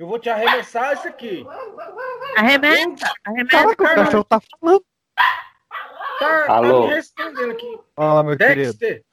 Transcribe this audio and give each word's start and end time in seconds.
Eu 0.00 0.06
vou 0.06 0.18
te 0.18 0.30
arremessar 0.30 0.94
isso 0.94 1.06
aqui. 1.06 1.46
Arremessa, 2.34 3.12
arremessa. 3.22 3.50
Caraca, 3.50 3.82
o 3.82 3.86
cachorro 3.96 4.24
tá 4.24 4.40
falando. 4.40 4.84
Tá, 6.18 6.46
tá 6.46 6.52
Alô? 6.54 6.86
me 6.88 6.94
respondendo 6.94 7.50
aqui. 7.50 7.78
Fala, 7.94 8.22
meu 8.22 8.38
querido. 8.38 8.72
Dexter. 8.78 9.04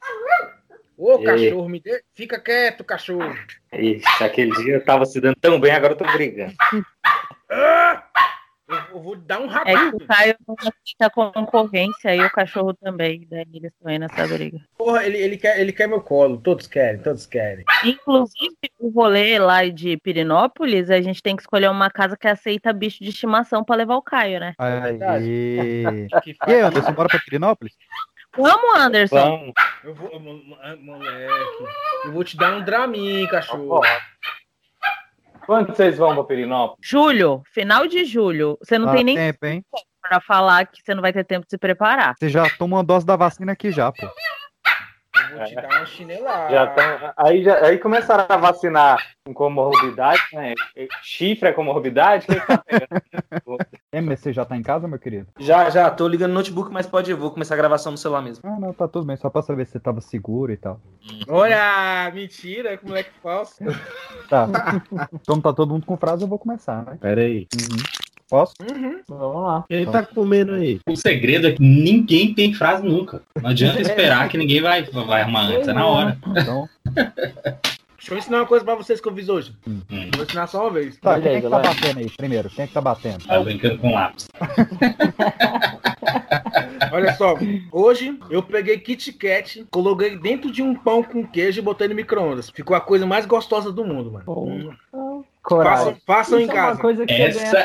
Ô, 0.97 1.15
E 1.15 1.17
aí? 1.17 1.25
cachorro, 1.25 1.67
me 1.67 1.81
dê... 1.81 2.01
fica 2.15 2.39
quieto, 2.39 2.85
cachorro. 2.85 3.37
Ixi, 3.73 4.23
aquele 4.23 4.51
dia 4.63 4.75
eu 4.75 4.85
tava 4.85 5.05
se 5.05 5.19
dando 5.19 5.35
tão 5.41 5.59
bem, 5.59 5.73
agora 5.73 5.91
eu 5.91 5.97
tô 5.97 6.05
brigando. 6.05 6.55
Ah! 8.69 8.87
Eu, 8.91 8.97
eu 8.97 9.01
vou 9.01 9.15
dar 9.15 9.39
um 9.39 9.49
É 9.65 9.73
que 9.89 9.95
o 9.95 10.07
Caio 10.07 10.35
não 10.47 10.55
aceita 10.59 11.09
concorrência 11.09 12.15
e 12.15 12.21
o 12.21 12.29
cachorro 12.29 12.73
também. 12.73 13.25
Daí 13.29 13.45
eles 13.53 13.71
estão 13.71 13.89
aí 13.89 13.97
nessa 13.97 14.27
briga. 14.27 14.59
Porra, 14.77 15.05
ele, 15.05 15.17
ele, 15.17 15.37
quer, 15.37 15.59
ele 15.59 15.71
quer 15.71 15.87
meu 15.87 16.01
colo. 16.01 16.37
Todos 16.37 16.67
querem, 16.67 17.01
todos 17.01 17.25
querem. 17.25 17.63
Inclusive, 17.85 18.55
o 18.79 18.89
rolê 18.89 19.39
lá 19.39 19.65
de 19.67 19.97
Pirinópolis, 19.97 20.89
a 20.89 20.99
gente 21.01 21.21
tem 21.23 21.35
que 21.35 21.41
escolher 21.43 21.69
uma 21.69 21.89
casa 21.89 22.17
que 22.17 22.27
aceita 22.27 22.73
bicho 22.73 23.03
de 23.03 23.09
estimação 23.09 23.63
pra 23.63 23.75
levar 23.75 23.95
o 23.95 24.01
Caio, 24.01 24.39
né? 24.39 24.53
Aí. 24.57 26.07
Que 26.21 26.31
E 26.47 26.53
aí, 26.53 26.61
Anderson, 26.61 26.91
bora 26.91 27.09
pra 27.09 27.19
Pirinópolis? 27.19 27.73
Vamos, 28.35 28.77
Anderson. 28.77 29.15
Vamos. 29.15 29.53
Eu 29.83 29.95
vou, 29.95 30.19
mo- 30.19 30.57
moleque, 30.81 31.63
eu 32.05 32.11
vou 32.11 32.23
te 32.23 32.37
dar 32.37 32.53
um 32.53 32.63
dramin, 32.63 33.25
cachorro. 33.27 33.69
Ó, 33.77 33.81
Quando 35.47 35.73
vocês 35.73 35.97
vão 35.97 36.13
pra 36.13 36.25
Pirinópolis? 36.25 36.77
Julho, 36.83 37.41
final 37.53 37.87
de 37.87 38.03
julho. 38.03 38.57
Você 38.61 38.77
não 38.77 38.87
Dá 38.87 38.95
tem 38.95 39.03
nem 39.05 39.15
tempo, 39.15 39.45
hein? 39.45 39.63
pra 40.01 40.19
falar 40.19 40.65
que 40.67 40.81
você 40.83 40.93
não 40.93 41.01
vai 41.01 41.13
ter 41.13 41.23
tempo 41.23 41.45
de 41.45 41.49
se 41.49 41.57
preparar. 41.57 42.15
Você 42.19 42.27
já 42.29 42.49
toma 42.57 42.77
uma 42.77 42.83
dose 42.83 43.05
da 43.05 43.15
vacina 43.15 43.53
aqui 43.53 43.71
já, 43.71 43.91
pô. 43.91 44.07
Vou 45.35 45.45
te 45.45 45.55
dar 45.55 45.67
uma 45.67 45.85
chinelada. 45.85 46.53
Já 46.53 46.67
tão, 46.67 47.13
aí, 47.17 47.43
já, 47.43 47.65
aí 47.65 47.77
começaram 47.77 48.25
a 48.27 48.37
vacinar 48.37 48.97
com 49.25 49.33
comorbidade, 49.33 50.21
né? 50.33 50.53
Chifre 51.01 51.49
é 51.49 51.53
comorbidade? 51.53 52.27
Quem 52.27 52.39
tá? 52.39 52.63
É, 53.91 54.01
mas 54.01 54.19
você 54.19 54.33
já 54.33 54.43
tá 54.43 54.55
em 54.55 54.61
casa, 54.61 54.87
meu 54.87 54.99
querido? 54.99 55.27
Já, 55.39 55.69
já, 55.69 55.89
tô 55.89 56.07
ligando 56.07 56.31
no 56.31 56.35
notebook, 56.35 56.71
mas 56.71 56.85
pode 56.85 57.09
ir, 57.09 57.13
vou 57.13 57.31
começar 57.31 57.55
a 57.55 57.57
gravação 57.57 57.91
no 57.93 57.97
celular 57.97 58.21
mesmo. 58.21 58.43
Ah, 58.45 58.59
não, 58.59 58.73
tá 58.73 58.87
tudo 58.87 59.05
bem. 59.05 59.15
Só 59.15 59.29
pra 59.29 59.41
saber 59.41 59.65
se 59.65 59.71
você 59.71 59.79
tava 59.79 60.01
seguro 60.01 60.51
e 60.51 60.57
tal. 60.57 60.79
Olha, 61.27 62.11
mentira, 62.13 62.77
que 62.77 62.85
moleque 62.85 63.09
falso. 63.23 63.55
Tá. 64.29 64.47
Como 65.25 65.41
tá 65.41 65.53
todo 65.53 65.71
mundo 65.71 65.85
com 65.85 65.97
frase, 65.97 66.23
eu 66.23 66.27
vou 66.27 66.37
começar, 66.37 66.83
né? 66.85 66.97
Pera 66.99 67.21
aí. 67.21 67.47
Uhum. 67.55 68.06
Posso? 68.29 68.53
Uhum. 68.61 68.99
Vamos 69.07 69.43
lá. 69.43 69.65
Quem 69.69 69.85
tá 69.85 70.03
comendo 70.03 70.53
aí? 70.53 70.79
O 70.87 70.95
segredo 70.95 71.47
é 71.47 71.53
que 71.53 71.61
ninguém 71.61 72.33
tem 72.33 72.53
frase 72.53 72.85
nunca. 72.85 73.21
Não 73.41 73.49
adianta 73.49 73.79
esperar 73.81 74.27
que 74.27 74.37
ninguém 74.37 74.61
vai, 74.61 74.83
vai 74.83 75.21
arrumar 75.21 75.43
antes, 75.43 75.67
é 75.67 75.73
na 75.73 75.85
hora. 75.85 76.17
Então. 76.35 76.67
Deixa 77.97 78.13
eu 78.13 78.17
ensinar 78.19 78.37
uma 78.37 78.45
coisa 78.45 78.63
pra 78.63 78.75
vocês 78.75 79.01
que 79.01 79.07
eu 79.07 79.15
fiz 79.15 79.27
hoje. 79.27 79.53
Hum. 79.67 79.81
Hum, 79.89 80.09
Vou 80.15 80.23
ensinar 80.23 80.47
só 80.47 80.61
uma 80.61 80.71
vez. 80.71 80.97
Tá, 80.97 81.19
quem 81.19 81.31
aí, 81.31 81.37
é 81.37 81.41
que 81.41 81.49
tá 81.49 81.59
batendo 81.59 81.99
aí 81.99 82.09
primeiro? 82.09 82.49
Quem 82.49 82.63
é 82.63 82.67
que 82.67 82.73
tá 82.73 82.81
batendo? 82.81 83.25
tá 83.25 83.39
brincando 83.39 83.77
com 83.79 83.93
lápis. 83.93 84.29
Olha 86.91 87.13
só, 87.15 87.35
hoje 87.71 88.17
eu 88.29 88.41
peguei 88.41 88.77
Kit 88.77 89.11
Kat, 89.13 89.65
coloquei 89.69 90.17
dentro 90.17 90.51
de 90.51 90.61
um 90.61 90.73
pão 90.73 91.03
com 91.03 91.27
queijo 91.27 91.59
e 91.59 91.63
botei 91.63 91.87
no 91.87 91.95
micro-ondas. 91.95 92.49
Ficou 92.49 92.75
a 92.75 92.81
coisa 92.81 93.05
mais 93.05 93.25
gostosa 93.25 93.71
do 93.71 93.83
mundo, 93.83 94.11
mano. 94.11 94.23
Hum. 94.27 94.71
Coragem. 95.47 95.95
Façam, 95.95 96.01
façam 96.05 96.39
em 96.39 96.43
é 96.43 96.45
uma 96.45 96.53
casa. 96.53 96.81
coisa 96.81 97.05
que 97.05 97.13
Essa. 97.13 97.57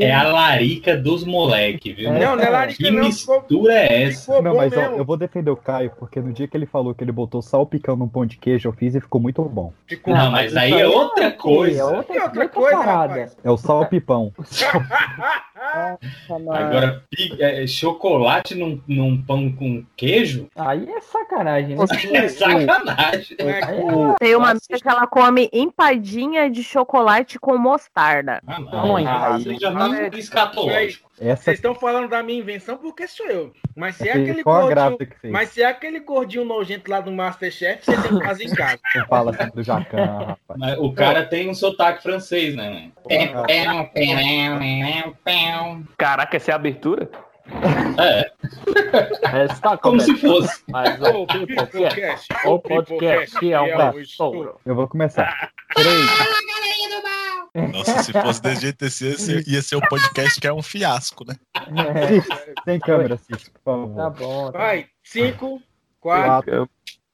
É 0.00 0.12
a 0.12 0.22
larica 0.24 0.96
dos 0.96 1.24
moleque, 1.24 1.92
viu? 1.92 2.12
Não, 2.12 2.34
não 2.34 2.42
é 2.42 2.50
larica 2.50 2.82
Que 2.82 2.90
não. 2.90 3.04
Mistura 3.04 3.72
é 3.72 4.02
essa? 4.02 4.42
Não, 4.42 4.56
mas 4.56 4.76
ó, 4.76 4.80
eu 4.80 5.04
vou 5.04 5.16
defender 5.16 5.48
o 5.48 5.56
Caio, 5.56 5.92
porque 5.96 6.20
no 6.20 6.32
dia 6.32 6.48
que 6.48 6.56
ele 6.56 6.66
falou 6.66 6.92
que 6.92 7.04
ele 7.04 7.12
botou 7.12 7.40
salpicão 7.40 7.94
num 7.94 8.08
pão 8.08 8.26
de 8.26 8.36
queijo, 8.36 8.68
eu 8.68 8.72
fiz 8.72 8.96
e 8.96 9.00
ficou 9.00 9.20
muito 9.20 9.44
bom. 9.44 9.72
Ficou 9.86 10.12
Não, 10.12 10.32
mas 10.32 10.50
isso 10.50 10.58
aí 10.58 10.72
é 10.72 10.88
outra 10.88 11.28
aqui, 11.28 11.38
coisa. 11.38 11.80
É 11.80 11.84
outra, 11.84 12.16
É 12.16 12.22
outra 12.24 12.24
outra 12.24 12.48
coisa, 12.48 12.76
parada. 12.78 13.32
É 13.44 13.50
o 13.50 13.56
salpipão. 13.56 14.32
Agora, 16.28 17.04
é, 17.38 17.66
chocolate 17.66 18.56
num, 18.56 18.80
num 18.88 19.22
pão 19.22 19.52
com 19.52 19.84
queijo? 19.96 20.48
Aí 20.56 20.88
é 20.88 21.00
sacanagem, 21.00 21.76
né? 21.76 21.84
É 22.24 22.28
sacanagem. 22.28 23.36
É, 23.38 23.60
Tem 24.18 24.34
uma 24.34 24.50
amiga 24.50 24.80
que 24.82 24.88
ela 24.88 25.06
come 25.06 25.48
empadinha 25.52 26.50
de 26.50 26.62
chocolate 26.62 27.03
com 27.40 27.56
mostarda. 27.56 28.40
Ah, 28.46 28.60
Não? 28.60 28.96
Aí 28.96 29.58
já 29.58 29.72
tá 29.72 29.88
no 29.88 30.18
escatológico. 30.18 31.10
Essa 31.20 31.44
Vocês 31.44 31.58
estão 31.58 31.74
falando 31.74 32.08
da 32.08 32.22
minha 32.22 32.40
invenção 32.40 32.76
porque 32.76 33.06
sou 33.06 33.26
eu. 33.26 33.52
Mas 33.76 33.96
se 33.96 34.08
é 34.08 34.12
aquele 34.12 34.42
gordinho. 34.42 34.98
Mas 35.30 35.50
se 35.50 35.62
é 35.62 35.66
aquele 35.66 36.00
gordinho 36.00 36.44
nojento 36.44 36.90
lá 36.90 37.00
do 37.00 37.12
Masterchef, 37.12 37.84
você 37.84 38.02
tem 38.02 38.18
que 38.18 38.24
fazer 38.24 38.44
em 38.44 38.54
casa. 38.54 38.80
Não 38.96 39.06
fala 39.06 39.30
assim 39.30 39.50
do 39.50 39.62
Jacan, 39.62 40.04
rapaz. 40.04 40.38
Mas 40.58 40.78
o 40.78 40.92
cara 40.92 41.24
tem 41.24 41.48
um 41.48 41.54
sotaque 41.54 42.02
francês, 42.02 42.56
né? 42.56 42.90
Caraca, 45.96 46.36
essa 46.36 46.50
é 46.50 46.52
a 46.52 46.56
abertura? 46.56 47.08
É, 47.98 48.32
Essa 49.44 49.60
tá 49.60 49.76
como 49.76 50.00
se 50.00 50.16
fosse. 50.16 50.62
Mas 50.68 51.00
o 51.00 51.26
Pipocast, 51.26 52.28
o 52.46 52.58
podcast 52.58 53.38
que 53.38 53.52
é 53.52 53.60
um 53.60 53.94
o 53.94 54.00
estouro. 54.00 54.60
Eu 54.64 54.74
vou 54.74 54.88
começar. 54.88 55.50
Três. 55.74 57.70
Nossa, 57.72 58.02
se 58.02 58.12
fosse 58.12 58.42
desse 58.42 58.60
jeito, 58.62 58.84
esse 58.84 59.04
ia 59.04 59.18
ser, 59.18 59.48
ia 59.48 59.62
ser 59.62 59.76
o 59.76 59.88
podcast 59.88 60.40
que 60.40 60.46
é 60.46 60.52
um 60.52 60.62
fiasco, 60.62 61.24
né? 61.24 61.36
Cis, 62.08 62.26
Sem 62.64 62.80
câmera, 62.80 63.16
Cis, 63.16 63.48
por 63.48 63.62
favor. 63.62 63.96
Tá 63.96 64.10
bom. 64.10 64.52
Tá 64.52 64.58
Vai, 64.58 64.86
5, 65.04 65.62
4. 66.00 66.24
Quatro, 66.26 66.70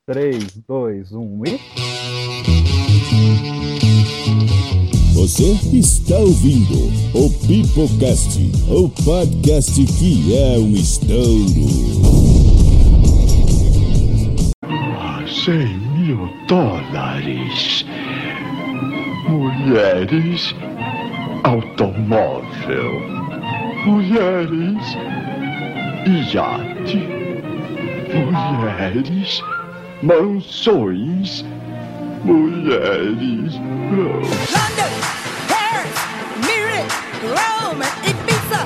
três, 0.07 0.57
dois, 0.67 1.13
um 1.13 1.43
e. 1.45 2.60
Você 5.21 5.53
está 5.75 6.17
ouvindo 6.17 6.89
o 7.13 7.29
Pipocast, 7.47 8.41
o 8.71 8.89
podcast 9.05 9.85
que 9.99 10.35
é 10.35 10.59
um 10.59 10.73
estouro. 10.73 11.67
Cem 15.29 15.77
mil 15.99 16.27
dólares. 16.49 17.85
Mulheres. 19.29 20.55
Automóvel. 21.45 22.91
Mulheres. 23.85 24.97
Iate. 26.33 26.97
Mulheres. 28.09 29.43
Mansões. 30.03 31.45
Mulheres. 32.25 33.55
London, 34.55 34.93
Paris, 35.49 35.97
Munich, 36.47 36.93
Rome, 37.25 37.83
and 37.83 37.97
Ibiza, 38.05 38.63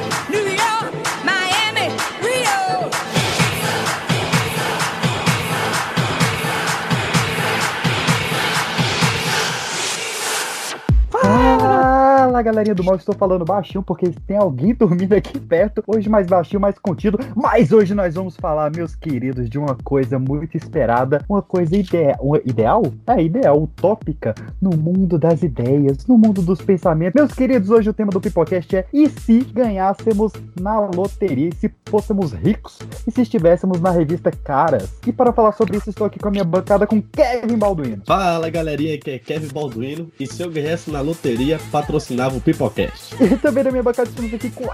galerinha 12.44 12.74
do 12.74 12.84
mal, 12.84 12.94
estou 12.96 13.14
falando 13.14 13.44
baixinho 13.44 13.82
porque 13.82 14.10
tem 14.26 14.36
alguém 14.36 14.74
dormindo 14.78 15.14
aqui 15.14 15.38
perto. 15.40 15.82
Hoje 15.86 16.08
mais 16.08 16.26
baixinho, 16.26 16.60
mais 16.60 16.78
contido. 16.78 17.18
Mas 17.34 17.72
hoje 17.72 17.94
nós 17.94 18.14
vamos 18.14 18.36
falar, 18.36 18.70
meus 18.70 18.94
queridos, 18.94 19.48
de 19.50 19.58
uma 19.58 19.76
coisa 19.82 20.18
muito 20.18 20.56
esperada, 20.56 21.24
uma 21.28 21.42
coisa 21.42 21.76
idea 21.76 22.16
uma- 22.20 22.38
ideal? 22.44 22.82
É, 23.06 23.22
ideal, 23.22 23.60
utópica, 23.62 24.34
no 24.60 24.76
mundo 24.76 25.18
das 25.18 25.42
ideias, 25.42 26.06
no 26.06 26.16
mundo 26.18 26.42
dos 26.42 26.60
pensamentos. 26.60 27.14
Meus 27.20 27.32
queridos, 27.32 27.70
hoje 27.70 27.90
o 27.90 27.92
tema 27.94 28.10
do 28.12 28.20
Pipocast 28.20 28.76
é 28.76 28.84
e 28.92 29.08
se 29.08 29.40
ganhássemos 29.40 30.32
na 30.60 30.78
loteria, 30.80 31.50
se 31.58 31.70
fôssemos 31.88 32.32
ricos, 32.32 32.78
e 33.06 33.10
se 33.10 33.22
estivéssemos 33.22 33.80
na 33.80 33.90
revista 33.90 34.30
Caras? 34.30 34.92
E 35.06 35.12
para 35.12 35.32
falar 35.32 35.52
sobre 35.52 35.76
isso, 35.78 35.90
estou 35.90 36.06
aqui 36.06 36.18
com 36.18 36.28
a 36.28 36.30
minha 36.30 36.44
bancada 36.44 36.86
com 36.86 37.00
Kevin 37.00 37.56
Balduino. 37.56 38.02
Fala 38.06 38.50
galerinha, 38.50 38.94
aqui 38.94 39.10
é 39.12 39.18
Kevin 39.18 39.48
Balduino. 39.52 40.10
E 40.18 40.26
se 40.26 40.42
eu 40.42 40.50
ganhasse 40.50 40.90
na 40.90 41.00
loteria, 41.00 41.58
patrocinava 41.70 42.33
o 42.36 42.40
Pipocast. 42.40 43.14
E 43.20 43.36
também 43.38 43.64
da 43.64 43.70
minha 43.70 43.82
bancada 43.82 44.08
estamos 44.08 44.32
aqui 44.32 44.50
com 44.50 44.64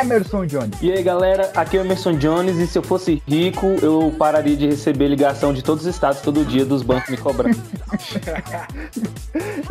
Emerson 0.00 0.46
Jones. 0.46 0.78
E 0.80 0.92
aí, 0.92 1.02
galera, 1.02 1.50
aqui 1.54 1.76
é 1.76 1.80
o 1.80 1.84
Emerson 1.84 2.14
Jones 2.14 2.56
e 2.58 2.66
se 2.66 2.78
eu 2.78 2.82
fosse 2.82 3.22
rico, 3.26 3.66
eu 3.82 4.14
pararia 4.18 4.56
de 4.56 4.66
receber 4.66 5.08
ligação 5.08 5.52
de 5.52 5.62
todos 5.62 5.86
os 5.86 5.94
estados 5.94 6.20
todo 6.20 6.44
dia 6.44 6.64
dos 6.64 6.82
bancos 6.82 7.10
me 7.10 7.16
cobrando. 7.16 7.56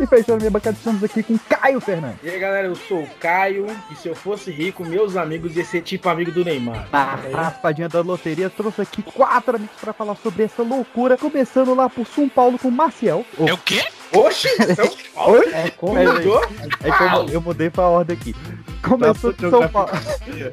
E 0.00 0.06
fechando 0.06 0.34
a 0.34 0.38
minha 0.38 0.50
bancada, 0.50 0.76
estamos 0.76 1.04
aqui 1.04 1.22
com 1.22 1.38
Caio 1.38 1.80
Fernandes. 1.80 2.18
E 2.22 2.30
aí, 2.30 2.38
galera, 2.38 2.66
eu 2.66 2.74
sou 2.74 3.02
o 3.02 3.08
Caio. 3.20 3.66
E 3.90 3.94
se 3.94 4.08
eu 4.08 4.14
fosse 4.14 4.50
rico, 4.50 4.84
meus 4.84 5.16
amigos 5.16 5.54
iam 5.56 5.64
ser 5.64 5.82
tipo 5.82 6.08
amigo 6.08 6.32
do 6.32 6.44
Neymar. 6.44 6.88
A 6.92 7.18
raspadinha 7.32 7.88
da 7.88 8.00
loteria 8.00 8.50
trouxe 8.50 8.82
aqui 8.82 9.02
quatro 9.02 9.56
amigos 9.56 9.76
para 9.80 9.92
falar 9.92 10.16
sobre 10.16 10.44
essa 10.44 10.62
loucura, 10.62 11.16
começando 11.16 11.74
lá 11.74 11.88
por 11.88 12.06
São 12.06 12.28
Paulo 12.28 12.58
com 12.58 12.70
Maciel. 12.70 13.24
É 13.38 13.52
o 13.52 13.58
quê? 13.58 13.84
Oxi! 14.14 14.48
São 14.74 14.90
Paulo? 15.14 15.38
Oi? 15.38 15.52
É 15.52 15.70
como 15.70 15.98
É, 15.98 16.04
Mudou? 16.06 16.42
É 16.82 16.90
que 16.90 17.02
eu, 17.02 17.28
eu 17.34 17.40
mudei 17.40 17.70
pra 17.70 17.86
ordem 17.88 18.16
aqui. 18.16 18.34
Começando, 18.82 19.34
em 19.44 19.50
São 19.50 19.68
Paulo, 19.68 19.90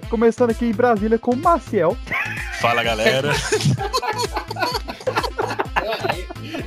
começando 0.09 0.51
aqui 0.51 0.65
em 0.65 0.71
Brasília 0.73 1.17
com 1.17 1.35
Maciel. 1.35 1.97
Fala 2.59 2.83
galera. 2.83 3.31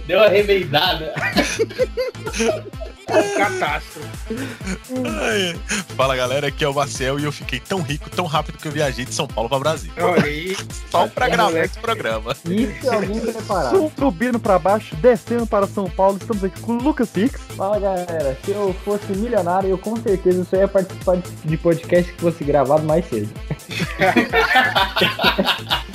Deu 0.06 0.19
uma 0.19 0.29
remeidada. 0.29 1.15
Catástrofe. 3.37 4.09
Fala 5.97 6.17
galera, 6.17 6.49
aqui 6.49 6.64
é 6.64 6.69
o 6.69 6.75
Marcel 6.75 7.19
e 7.19 7.25
eu 7.25 7.32
fiquei 7.32 7.61
tão 7.61 7.82
rico, 7.82 8.09
tão 8.11 8.26
rápido 8.26 8.59
que 8.59 8.67
eu 8.67 8.73
viajei 8.73 9.05
de 9.05 9.14
São 9.14 9.26
Paulo 9.26 9.49
pra 9.49 9.59
Brasília. 9.59 9.94
Olha 9.99 10.25
aí. 10.25 10.56
Só 10.91 11.06
pra 11.09 11.29
gravar 11.29 11.50
moleque. 11.50 11.67
esse 11.67 11.79
programa. 11.79 12.37
Isso 12.44 12.91
é 12.91 12.94
alguém 12.94 13.20
preparado. 13.20 13.93
Subindo 13.99 14.41
pra 14.41 14.59
baixo, 14.59 14.94
descendo 14.97 15.47
para 15.47 15.67
São 15.67 15.88
Paulo, 15.88 16.19
estamos 16.20 16.44
aqui 16.44 16.61
com 16.61 16.73
o 16.73 16.82
Lucas 16.82 17.09
Six. 17.09 17.41
Fala 17.56 17.79
galera, 17.79 18.38
se 18.44 18.50
eu 18.50 18.75
fosse 18.85 19.12
milionário, 19.12 19.70
eu 19.70 19.79
com 19.79 19.97
certeza 19.97 20.44
só 20.44 20.56
ia 20.56 20.69
participar 20.69 21.19
de 21.44 21.56
podcast 21.56 22.12
que 22.12 22.20
fosse 22.20 22.44
gravado 22.44 22.85
mais 22.85 23.08
cedo. 23.08 23.31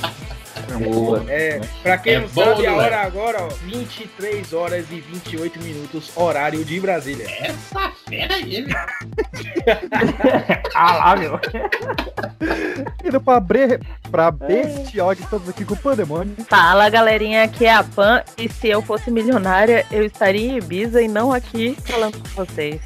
Boa. 0.80 1.24
É, 1.30 1.62
pra 1.82 1.98
quem 1.98 2.14
É 2.14 2.20
não 2.20 2.28
bom, 2.28 2.44
sabe, 2.44 2.68
a 2.68 2.76
hora 2.76 3.02
agora, 3.02 3.44
ó, 3.44 3.48
23 3.48 4.54
horas 4.54 4.86
e 4.92 5.00
28 5.00 5.60
minutos, 5.62 6.12
horário 6.16 6.64
de 6.64 6.80
Brasília. 6.80 7.26
Essa 7.40 7.92
fera 8.08 8.36
aí, 8.36 8.64
velho. 8.64 8.78
Ah 10.76 10.96
lá, 10.98 11.16
meu. 11.16 11.40
Indo 13.04 13.20
pra, 13.20 13.40
bre... 13.40 13.80
pra 14.12 14.32
Bestiog, 14.32 15.20
estamos 15.20 15.50
aqui 15.50 15.66
com 15.66 15.74
o 15.74 15.78
Pandemônio. 15.78 16.36
Fala 16.48 16.90
galerinha, 16.90 17.44
aqui 17.44 17.66
é 17.66 17.74
a 17.74 17.84
Pan 17.84 18.24
e 18.38 18.48
se 18.48 18.68
eu 18.68 18.82
fosse 18.82 19.10
milionária, 19.10 19.86
eu 19.92 20.06
estaria 20.06 20.52
em 20.52 20.58
Ibiza 20.58 21.02
e 21.02 21.08
não 21.08 21.34
aqui 21.34 21.76
falando 21.86 22.18
com 22.18 22.46
vocês. 22.46 22.80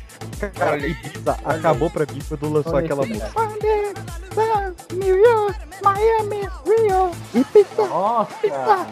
Cara, 0.55 0.77
Ibiza 0.77 1.37
acabou 1.45 1.89
pra 1.89 2.05
mim 2.11 2.19
quando 2.27 2.53
lançou 2.53 2.73
Olha 2.73 2.85
aquela 2.85 3.05
música. 3.05 3.31
New 4.93 5.17
York, 5.17 5.59
Miami, 5.83 6.49
Rio, 6.65 7.11
Ibiza. 7.33 7.87
Nossa, 7.87 8.47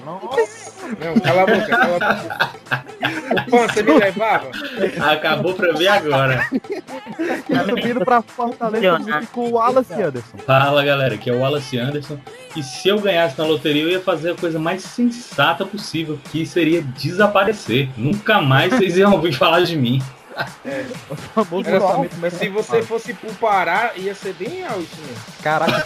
nossa. 0.06 0.72
Não, 1.04 1.20
cala 1.20 1.44
a 1.44 1.46
boca, 1.46 1.68
cala 1.68 1.96
a 1.96 2.14
boca. 2.14 2.60
Ô, 3.30 3.52
Pan, 3.52 3.68
você 3.68 3.84
me 3.84 3.94
levava? 3.94 4.50
Acabou 5.12 5.54
pra 5.54 5.72
ver 5.74 5.88
agora. 5.88 6.48
E 6.52 7.70
subindo 7.70 8.04
pra 8.04 8.22
Fortaleza, 8.22 9.00
com 9.32 9.50
o 9.50 9.52
Wallace 9.54 9.94
Anderson. 9.94 10.38
Fala 10.46 10.84
galera, 10.84 11.16
aqui 11.16 11.30
é 11.30 11.34
o 11.34 11.40
Wallace 11.40 11.78
Anderson. 11.78 12.18
E 12.56 12.64
se 12.64 12.88
eu 12.88 13.00
ganhasse 13.00 13.38
na 13.38 13.46
loteria, 13.46 13.84
eu 13.84 13.90
ia 13.90 14.02
fazer 14.02 14.32
a 14.32 14.36
coisa 14.36 14.60
mais 14.60 14.84
sensata 14.84 15.66
possível, 15.66 16.20
que 16.32 16.46
seria 16.46 16.82
desaparecer. 16.82 17.90
Nunca 17.98 18.42
mais 18.42 18.74
vocês 18.74 18.98
iam 18.98 19.14
ouvir 19.14 19.34
falar 19.34 19.62
de 19.62 19.76
mim. 19.76 20.02
O 21.10 21.16
famoso 21.16 21.70
Era 21.70 22.30
se 22.32 22.50
você 22.50 22.82
fosse 22.82 23.14
pro 23.14 23.34
Pará, 23.36 23.92
ia 23.96 24.14
ser 24.16 24.34
bem 24.34 24.64
alto 24.66 24.80
mesmo. 24.80 25.16
Caraca, 25.44 25.86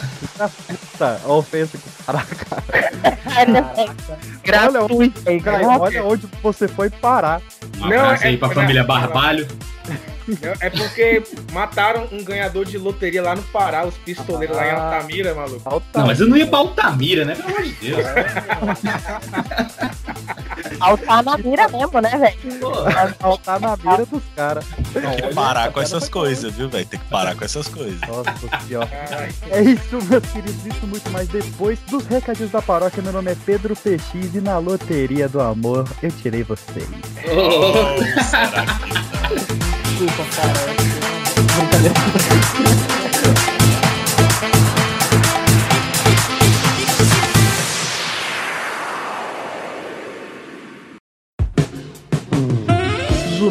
puta 0.67 1.21
ofensa 1.27 1.77
que 1.77 1.89
caraca. 2.05 2.63
Olha, 3.37 4.81
cara, 5.41 5.79
olha 5.79 6.03
onde 6.05 6.27
você 6.41 6.67
foi 6.67 6.89
parar. 6.89 7.41
Um 7.77 7.87
Não, 7.87 7.87
abraço 7.87 8.23
é- 8.23 8.27
aí 8.27 8.37
pra 8.37 8.49
é- 8.49 8.53
família 8.53 8.79
é- 8.81 8.83
Barbalho. 8.83 9.47
É 10.61 10.69
porque 10.69 11.21
mataram 11.51 12.07
um 12.09 12.23
ganhador 12.23 12.63
de 12.63 12.77
loteria 12.77 13.21
lá 13.21 13.35
no 13.35 13.43
Pará, 13.43 13.83
os 13.85 13.95
pistoleiros 13.97 14.55
lá 14.55 14.65
em 14.65 14.69
Ah. 14.69 14.75
Altamira, 14.95 15.33
maluco. 15.35 15.83
Não, 15.93 16.07
mas 16.07 16.19
eu 16.21 16.27
não 16.29 16.37
ia 16.37 16.47
pra 16.47 16.59
Altamira, 16.59 17.25
né? 17.25 17.35
Pelo 17.35 17.49
amor 17.49 17.63
de 17.63 17.71
Deus. 17.73 18.05
Altar 20.83 21.23
na 21.23 21.37
mira 21.37 21.67
mesmo, 21.69 22.01
né, 22.01 22.09
velho? 22.17 22.37
Faltar 23.19 23.59
na 23.59 23.77
mira 23.77 24.05
dos 24.05 24.21
caras. 24.35 24.65
Tem 24.91 25.29
que 25.29 25.33
parar 25.33 25.71
com 25.71 25.79
essas 25.81 26.09
coisas, 26.09 26.53
viu, 26.53 26.67
velho? 26.69 26.85
Tem 26.85 26.99
que 26.99 27.05
parar 27.05 27.35
com 27.35 27.45
essas 27.45 27.67
coisas. 27.67 27.99
Nossa 28.01 28.33
senhora. 28.67 28.89
É 29.49 29.61
isso, 29.61 29.97
meus 30.09 30.25
queridos. 30.25 30.65
Isso 30.65 30.85
muito 30.85 31.09
mais 31.11 31.27
depois 31.29 31.79
dos 31.89 32.05
recadinhos 32.05 32.51
da 32.51 32.61
paróquia. 32.61 33.01
Meu 33.01 33.13
nome 33.13 33.31
é 33.31 33.35
Pedro 33.45 33.75
PX 33.75 34.35
e 34.35 34.41
na 34.41 34.57
loteria 34.57 35.29
do 35.29 35.39
amor 35.41 35.87
eu 36.01 36.11
tirei 36.11 36.43
vocês. 36.43 36.87
Oh, 37.31 38.23
será 38.23 38.65
que 38.65 38.93
não? 38.93 39.13
Desculpa, 39.93 40.25
cara. 40.35 40.53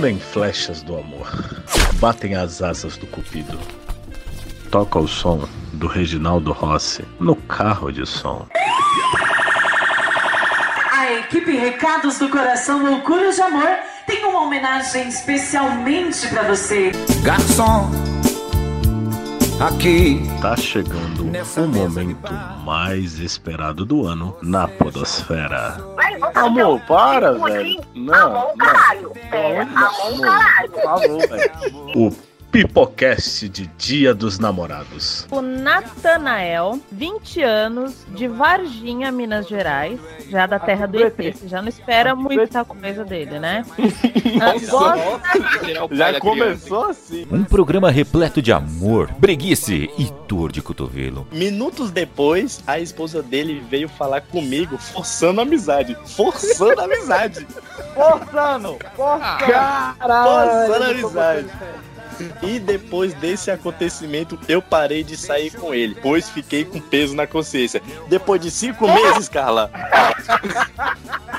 Zulem 0.03 0.19
flechas 0.19 0.83
do 0.83 0.97
amor, 0.97 1.31
batem 2.01 2.35
as 2.35 2.61
asas 2.61 2.97
do 2.97 3.07
cupido. 3.07 3.57
Toca 4.69 4.99
o 4.99 5.07
som 5.07 5.49
do 5.75 5.87
Reginaldo 5.87 6.51
Rossi 6.51 7.05
no 7.21 7.37
carro 7.37 7.93
de 7.93 8.05
som. 8.05 8.45
A 10.91 11.13
equipe 11.13 11.53
Recados 11.53 12.19
do 12.19 12.29
Coração 12.29 12.85
Loucuras 12.85 13.37
de 13.37 13.43
Amor 13.43 13.69
tem 14.05 14.25
uma 14.25 14.41
homenagem 14.41 15.07
especialmente 15.07 16.27
pra 16.27 16.43
você. 16.43 16.91
Garçom, 17.23 17.89
aqui. 19.67 20.21
Tá 20.41 20.57
chegando 20.57 21.23
o 21.23 21.69
momento 21.69 22.33
mais 22.65 23.19
esperado 23.19 23.85
do 23.85 24.07
ano 24.07 24.37
na 24.43 24.67
Podosfera. 24.67 25.77
Amor, 26.35 26.81
para, 26.81 27.33
velho. 27.33 27.81
Não, 27.95 28.53
não. 28.57 28.73
Amor, 29.31 30.71
por 30.71 30.83
favor, 30.83 31.29
velho. 31.29 31.53
O 31.95 32.11
Pipocast 32.53 33.49
de 33.49 33.67
Dia 33.79 34.13
dos 34.15 34.39
Namorados. 34.39 35.27
O 35.31 35.41
Natanael, 35.41 36.79
20 36.93 37.41
anos, 37.43 38.05
de 38.11 38.29
Varginha, 38.29 39.11
Minas 39.11 39.49
Gerais, 39.49 39.99
já 40.29 40.47
da 40.47 40.59
terra 40.59 40.87
do 40.87 41.03
ET. 41.03 41.17
Você 41.17 41.49
já 41.49 41.63
não 41.63 41.71
espera 41.71 42.15
muita 42.15 42.63
coisa 42.63 43.07
dele, 43.07 43.39
né? 43.39 43.65
Gosta- 44.71 45.21
Já 45.93 46.21
começou 46.21 46.91
assim. 46.91 47.27
Um 47.31 47.43
programa 47.43 47.91
repleto 47.91 48.43
de 48.43 48.53
amor, 48.53 49.09
preguiça 49.19 49.73
e 49.73 50.13
dor 50.29 50.53
de 50.53 50.61
cotovelo. 50.61 51.27
Minutos 51.33 51.91
depois, 51.91 52.63
a 52.67 52.79
esposa 52.79 53.23
dele 53.23 53.65
veio 53.71 53.89
falar 53.89 54.21
comigo, 54.21 54.77
forçando 54.77 55.41
a 55.41 55.43
amizade. 55.45 55.97
Forçando 56.05 56.83
a 56.83 56.85
amizade. 56.85 57.47
Forçando! 57.95 58.77
Forçando! 58.95 59.45
Forçando 59.99 60.85
a 60.85 60.89
amizade. 60.91 61.47
E 62.43 62.59
depois 62.59 63.15
desse 63.15 63.51
acontecimento, 63.51 64.39
eu 64.49 64.61
parei 64.61 65.03
de 65.03 65.17
sair 65.17 65.51
com 65.51 65.75
ele, 65.75 65.97
pois 66.01 66.29
fiquei 66.29 66.65
com 66.65 66.81
peso 66.81 67.15
na 67.15 67.27
consciência. 67.27 67.83
Depois 68.09 68.41
de 68.41 68.51
cinco 68.51 68.87
meses, 68.87 69.29
Carla. 69.29 69.71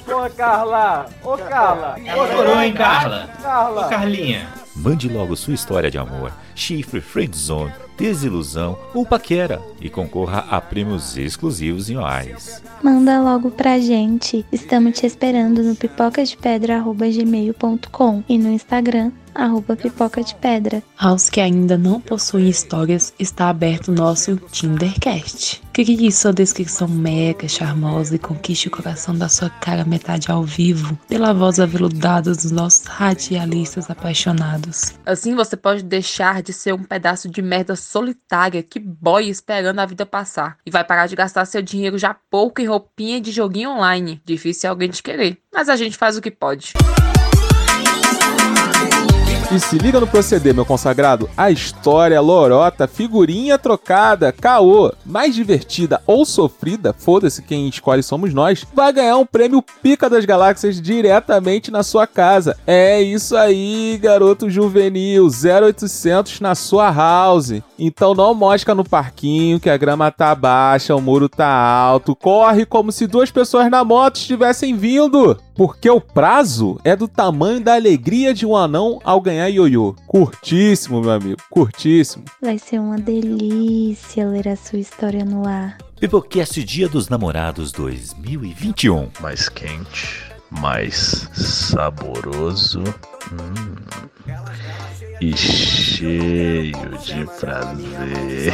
Ô, 0.08 0.30
Carla! 0.30 1.06
Ô, 1.24 1.38
Carla! 1.38 1.96
Hein, 1.98 2.74
Carla? 2.74 3.30
Carla! 3.42 3.88
Ô, 3.88 3.90
Carlinha. 3.90 4.63
Mande 4.76 5.08
logo 5.08 5.36
sua 5.36 5.54
história 5.54 5.92
de 5.92 6.00
amor, 6.00 6.34
chifre, 6.56 7.00
friendzone, 7.00 7.72
desilusão 7.98 8.78
ou 8.94 9.06
paquera 9.06 9.62
e 9.80 9.90
concorra 9.90 10.46
a 10.50 10.60
prêmios 10.60 11.16
exclusivos 11.16 11.92
em 11.92 11.94
reais. 11.94 12.62
Manda 12.82 13.22
logo 13.22 13.52
pra 13.52 13.80
gente. 13.80 14.44
Estamos 14.52 15.00
te 15.00 15.06
esperando 15.06 15.62
no 15.62 15.76
pipocadepedra.gmail.com 15.76 18.24
e 18.28 18.40
no 18.40 18.50
Instagram, 18.50 19.12
arroba 19.34 19.76
pipoca 19.76 20.24
de 20.24 20.36
pedra. 20.36 20.84
Aos 20.98 21.30
que 21.30 21.40
ainda 21.40 21.78
não 21.78 22.02
possuem 22.02 22.50
histórias, 22.50 23.14
está 23.20 23.50
aberto 23.50 23.90
o 23.90 23.96
nosso 23.96 24.38
Tindercast. 24.52 25.62
Crie 25.74 26.12
sua 26.12 26.32
descrição 26.32 26.88
mega 26.88 27.48
charmosa 27.48 28.16
e 28.16 28.20
conquiste 28.20 28.68
o 28.68 28.72
coração 28.72 29.18
da 29.18 29.28
sua 29.28 29.50
cara 29.50 29.84
metade 29.84 30.30
ao 30.30 30.44
vivo 30.44 30.96
pela 31.10 31.34
voz 31.34 31.60
aveludada 31.60 32.32
dos 32.32 32.52
nossos 32.52 32.86
radialistas 32.86 33.90
apaixonados. 33.90 34.94
Assim 35.04 35.34
você 35.34 35.58
pode 35.58 35.82
deixar 35.82 36.44
de 36.44 36.54
ser 36.54 36.76
um 36.76 36.84
pedaço 36.84 37.28
de 37.28 37.42
merda 37.42 37.76
solitária 37.76 38.62
que 38.62 38.80
boia 38.80 39.32
esperando 39.32 39.80
a 39.80 39.86
vida 39.88 40.06
passar 40.06 40.60
e 40.64 40.70
vai 40.70 40.84
parar 40.84 41.08
de 41.08 41.16
gastar 41.16 41.44
seu 41.46 41.64
dinheiro 41.64 41.98
já 41.98 42.16
pouco 42.30 42.62
em 42.62 42.68
roupinha 42.68 43.20
de 43.20 43.32
joguinho 43.32 43.72
online. 43.72 44.22
Difícil 44.24 44.68
é 44.68 44.70
alguém 44.70 44.92
te 44.92 45.02
querer, 45.02 45.40
mas 45.52 45.70
a 45.70 45.76
gente 45.76 45.98
faz 45.98 46.16
o 46.16 46.22
que 46.22 46.30
pode. 46.30 46.74
E 49.54 49.60
se 49.60 49.78
liga 49.78 50.00
no 50.00 50.08
proceder, 50.08 50.52
meu 50.52 50.66
consagrado. 50.66 51.30
A 51.38 51.52
história, 51.52 52.20
lorota, 52.20 52.88
figurinha 52.88 53.56
trocada, 53.56 54.32
caô, 54.32 54.92
mais 55.06 55.36
divertida 55.36 56.02
ou 56.08 56.26
sofrida, 56.26 56.92
foda-se 56.92 57.44
quem 57.44 57.68
escolhe 57.68 58.02
somos 58.02 58.34
nós, 58.34 58.66
vai 58.74 58.92
ganhar 58.92 59.16
um 59.18 59.28
prêmio 59.28 59.64
Pica 59.84 60.10
das 60.10 60.26
Galáxias 60.26 60.82
diretamente 60.82 61.70
na 61.70 61.84
sua 61.84 62.08
casa. 62.08 62.58
É 62.66 63.00
isso 63.00 63.38
aí, 63.38 64.00
garoto 64.02 64.50
juvenil, 64.50 65.28
0800 65.28 66.40
na 66.40 66.56
sua 66.56 66.92
house. 66.92 67.62
Então 67.78 68.16
não 68.16 68.34
mosca 68.34 68.74
no 68.74 68.84
parquinho 68.84 69.60
que 69.60 69.70
a 69.70 69.78
grama 69.78 70.10
tá 70.10 70.34
baixa, 70.34 70.96
o 70.96 71.02
muro 71.02 71.30
tá 71.30 71.48
alto. 71.48 72.16
Corre 72.16 72.66
como 72.66 72.92
se 72.92 73.06
duas 73.06 73.30
pessoas 73.30 73.70
na 73.70 73.84
moto 73.84 74.16
estivessem 74.16 74.76
vindo. 74.76 75.38
Porque 75.56 75.90
o 75.90 76.02
prazo 76.02 76.80
é 76.84 76.96
do 76.96 77.08
tamanho 77.08 77.62
da 77.62 77.76
alegria 77.76 78.34
de 78.34 78.46
um 78.46 78.56
anão 78.56 79.00
ao 79.04 79.22
ganhar 79.22 79.43
ioiô. 79.50 79.96
Curtíssimo, 80.08 81.02
meu 81.02 81.12
amigo, 81.12 81.42
curtíssimo. 81.50 82.26
Vai 82.42 82.58
ser 82.58 82.80
uma 82.80 82.98
delícia 82.98 84.28
ler 84.28 84.48
a 84.48 84.56
sua 84.56 84.80
história 84.80 85.24
no 85.24 85.48
ar. 85.48 85.78
Pipocast 86.00 86.64
Dia 86.64 86.88
dos 86.90 87.10
Namorados 87.10 87.72
2021. 87.72 89.10
Mais 89.22 89.48
quente, 89.50 90.24
mais 90.50 91.30
saboroso 91.34 92.84
E 95.24 95.38
cheio 95.38 96.74
de 97.02 97.26
prazer. 97.40 98.52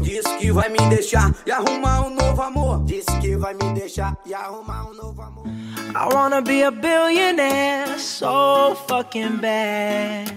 Diz 0.00 0.26
que 0.38 0.50
vai 0.50 0.70
me 0.70 0.78
deixar 0.88 1.30
e 1.44 1.52
arrumar 1.52 2.06
um 2.06 2.14
novo 2.14 2.40
amor. 2.40 2.82
Diz 2.86 3.04
que 3.20 3.36
vai 3.36 3.52
me 3.52 3.74
deixar 3.74 4.16
e 4.24 4.32
arrumar 4.32 4.88
um 4.88 4.94
novo 4.94 5.20
amor. 5.20 5.44
I 5.46 6.08
wanna 6.10 6.40
be 6.40 6.62
a 6.62 6.70
billionaire 6.70 7.98
so 7.98 8.74
fucking 8.88 9.36
bad. 9.42 10.32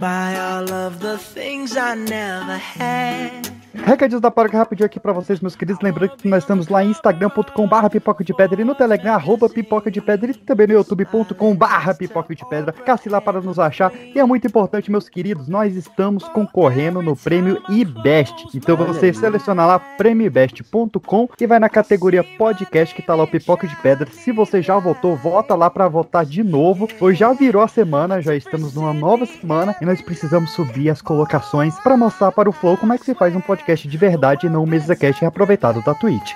Buy 0.00 0.38
all 0.38 0.72
of 0.72 1.00
the 1.00 1.18
things 1.18 1.76
I 1.76 1.94
never 1.94 2.56
had. 2.56 3.57
Recadinhos 3.74 4.20
da 4.20 4.30
Paróquia 4.30 4.58
rapidinho 4.58 4.86
aqui 4.86 4.98
pra 4.98 5.12
vocês, 5.12 5.40
meus 5.40 5.54
queridos. 5.54 5.82
Lembrando 5.82 6.16
que 6.16 6.28
nós 6.28 6.42
estamos 6.42 6.68
lá 6.68 6.82
em 6.82 6.90
instagram.com 6.90 7.68
barra 7.68 7.90
pipoca 7.90 8.24
de 8.24 8.32
pedra 8.32 8.62
e 8.62 8.64
no 8.64 8.74
telegram 8.74 9.14
arroba 9.14 9.48
pipoca 9.48 9.90
de 9.90 10.00
pedra 10.00 10.30
e 10.30 10.34
também 10.34 10.66
no 10.66 10.72
youtube.com 10.74 11.54
barra 11.54 11.94
pipoca 11.94 12.34
de 12.34 12.48
pedra. 12.48 12.72
Casse 12.72 13.08
lá 13.08 13.20
para 13.20 13.40
nos 13.40 13.58
achar. 13.58 13.92
E 13.94 14.18
é 14.18 14.24
muito 14.24 14.46
importante, 14.46 14.90
meus 14.90 15.08
queridos, 15.08 15.48
nós 15.48 15.76
estamos 15.76 16.24
concorrendo 16.28 17.02
no 17.02 17.14
prêmio 17.14 17.62
IBEST. 17.68 18.48
Então 18.54 18.76
você 18.76 19.12
seleciona 19.12 19.66
lá 19.66 19.78
prêmiobest.com 19.78 21.28
e 21.38 21.46
vai 21.46 21.58
na 21.58 21.68
categoria 21.68 22.24
podcast 22.38 22.94
que 22.94 23.02
tá 23.02 23.14
lá 23.14 23.24
o 23.24 23.28
pipoca 23.28 23.66
de 23.66 23.76
pedra. 23.76 24.08
Se 24.10 24.32
você 24.32 24.62
já 24.62 24.78
votou, 24.78 25.14
volta 25.14 25.54
lá 25.54 25.68
para 25.68 25.88
votar 25.88 26.24
de 26.24 26.42
novo. 26.42 26.88
Hoje 27.00 27.18
já 27.18 27.32
virou 27.34 27.62
a 27.62 27.68
semana, 27.68 28.22
já 28.22 28.34
estamos 28.34 28.74
numa 28.74 28.94
nova 28.94 29.26
semana 29.26 29.76
e 29.80 29.84
nós 29.84 30.00
precisamos 30.00 30.52
subir 30.52 30.88
as 30.88 31.02
colocações 31.02 31.78
para 31.80 31.96
mostrar 31.96 32.32
para 32.32 32.48
o 32.48 32.52
Flow 32.52 32.76
como 32.76 32.92
é 32.94 32.98
que 32.98 33.04
se 33.04 33.14
faz 33.14 33.36
um 33.36 33.40
podcast 33.40 33.57
de 33.66 33.96
verdade 33.96 34.46
e 34.46 34.50
não 34.50 34.62
um 34.64 34.66
MesaCast 34.66 35.20
reaproveitado 35.20 35.82
da 35.82 35.94
Twitch. 35.94 36.32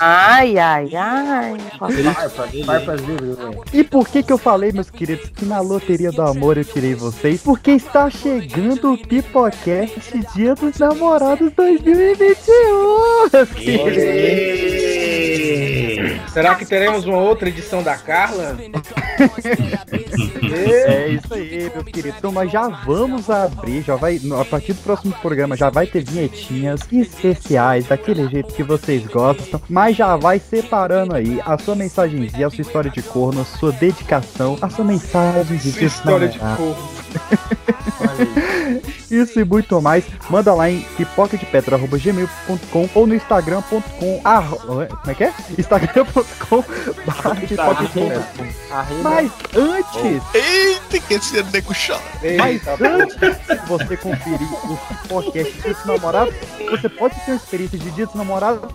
Ai, 0.00 0.58
ai, 0.58 0.94
ai. 0.94 1.56
Velho. 3.36 3.64
E 3.72 3.84
por 3.84 4.08
que 4.08 4.22
que 4.22 4.32
eu 4.32 4.38
falei, 4.38 4.72
meus 4.72 4.90
queridos, 4.90 5.28
que 5.30 5.44
na 5.44 5.60
Loteria 5.60 6.10
do 6.10 6.22
Amor 6.22 6.56
eu 6.58 6.64
tirei 6.64 6.94
vocês? 6.94 7.42
Porque 7.42 7.72
está 7.72 8.10
chegando 8.10 8.92
o 8.92 8.98
Pipocast 8.98 10.18
Dia 10.34 10.54
dos 10.54 10.78
Namorados 10.78 11.52
2021! 11.52 13.28
meus 13.32 13.50
queridos. 13.50 13.96
Será 16.32 16.54
que 16.54 16.64
teremos 16.64 17.04
uma 17.04 17.18
outra 17.18 17.48
edição 17.48 17.82
da 17.82 17.96
Carla? 17.96 18.56
É 20.52 21.08
isso 21.08 21.34
aí, 21.34 21.70
meus 21.74 21.84
queridos. 21.86 22.18
Então 22.18 22.30
nós 22.32 22.50
já 22.50 22.68
vamos 22.68 23.28
abrir, 23.30 23.82
já 23.82 23.96
vai, 23.96 24.20
a 24.40 24.44
partir 24.44 24.72
do 24.74 24.82
próximo 24.82 25.12
programa 25.20 25.56
já 25.56 25.70
vai 25.70 25.86
ter 25.86 26.04
vinhetinhas 26.04 26.80
especiais, 26.92 27.86
daquele 27.86 28.28
jeito 28.28 28.52
que 28.54 28.62
vocês 28.62 29.04
gostam, 29.06 29.60
mas 29.68 29.96
já 29.96 30.16
vai 30.16 30.38
separando 30.38 31.14
aí 31.14 31.40
a 31.44 31.58
sua 31.58 31.74
mensagenzinha, 31.74 32.46
a 32.46 32.50
sua 32.50 32.62
história 32.62 32.90
de 32.90 33.02
corno, 33.02 33.40
a 33.42 33.44
sua 33.44 33.72
dedicação, 33.72 34.56
a 34.62 34.68
sua 34.70 34.84
mensagem 34.84 35.56
de 35.56 35.70
dos 35.72 35.82
História 35.82 36.28
de 36.28 36.38
corno. 36.38 36.76
Isso 39.10 39.38
e 39.40 39.44
muito 39.44 39.80
mais, 39.80 40.04
manda 40.28 40.52
lá 40.52 40.68
em 40.70 40.80
pipocadepedra.gmail.com 40.96 42.88
ou 42.94 43.06
no 43.06 43.14
instagram.com 43.14 44.20
arro- 44.24 44.58
como 44.58 44.82
é 44.82 45.14
que 45.14 45.24
é? 45.24 45.32
instagram.com 45.56 46.05
barra 47.06 47.34
pipocadepedra. 47.34 48.28
Mas 49.02 49.30
antes, 49.54 50.22
Eita, 50.34 51.00
que 51.00 51.14
esse 51.14 51.42
nego 51.42 51.72
chora. 51.74 52.02
mas 52.38 52.62
antes 52.80 53.16
de 53.16 53.66
você 53.66 53.96
conferir 53.98 54.48
o 54.64 55.08
podcast 55.08 55.52
Dia 55.60 55.74
dos 55.74 55.84
Namorados, 55.86 56.34
você 56.70 56.88
pode 56.88 57.14
ter 57.20 57.32
uma 57.32 57.36
experiência 57.36 57.78
de 57.78 57.90
Dia 57.90 58.06
dos 58.06 58.14
Namorados 58.14 58.70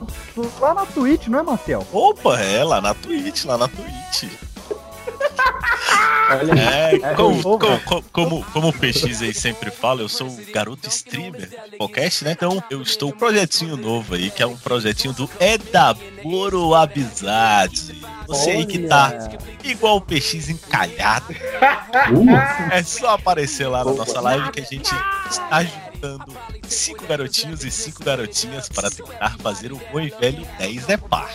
lá 0.59 0.73
na 0.73 0.85
Twitch, 0.85 1.27
não 1.27 1.39
é, 1.39 1.43
Marcel? 1.43 1.85
Opa, 1.91 2.39
é 2.39 2.63
lá 2.63 2.81
na 2.81 2.93
Twitch, 2.93 3.45
lá 3.45 3.57
na 3.57 3.67
Twitch. 3.67 4.31
Olha 6.31 6.53
É, 6.62 6.86
aí. 6.91 7.15
como, 7.15 7.39
É, 7.39 7.43
como, 7.43 7.60
como, 7.60 8.03
como, 8.12 8.45
como 8.45 8.67
o 8.69 8.74
PX 8.74 9.21
aí 9.21 9.33
sempre 9.33 9.69
fala, 9.69 10.01
eu 10.01 10.10
sou 10.10 10.27
o 10.27 10.45
garoto 10.53 10.88
streamer 10.88 11.50
do 11.50 11.77
podcast, 11.77 12.24
né? 12.24 12.31
Então 12.31 12.63
eu 12.69 12.81
estou 12.81 13.10
com 13.10 13.15
um 13.15 13.19
projetinho 13.19 13.75
novo 13.75 14.15
aí, 14.15 14.31
que 14.31 14.41
é 14.41 14.48
um 14.48 14.55
projetinho 14.55 15.13
do 15.13 15.29
Edaboro 15.39 16.74
Abizade. 16.74 18.01
Você 18.27 18.51
aí 18.51 18.65
que 18.65 18.79
tá 18.79 19.12
igual 19.63 19.98
o 19.98 20.01
PX 20.01 20.50
encalhado. 20.50 21.25
É 22.71 22.83
só 22.83 23.12
aparecer 23.15 23.67
lá 23.67 23.83
na 23.83 23.91
nossa 23.93 24.21
live 24.21 24.51
que 24.51 24.62
a 24.62 24.63
gente 24.63 24.89
está 25.29 25.63
juntando 26.01 26.25
cinco 26.67 27.05
garotinhos 27.05 27.63
e 27.63 27.72
cinco 27.72 28.03
garotinhas 28.03 28.67
para 28.67 28.89
tentar 28.89 29.38
fazer 29.38 29.72
o 29.72 29.79
bom 29.91 30.00
e 30.00 30.10
velho 30.10 30.46
10 30.58 30.89
é 30.89 30.98
par. 30.98 31.29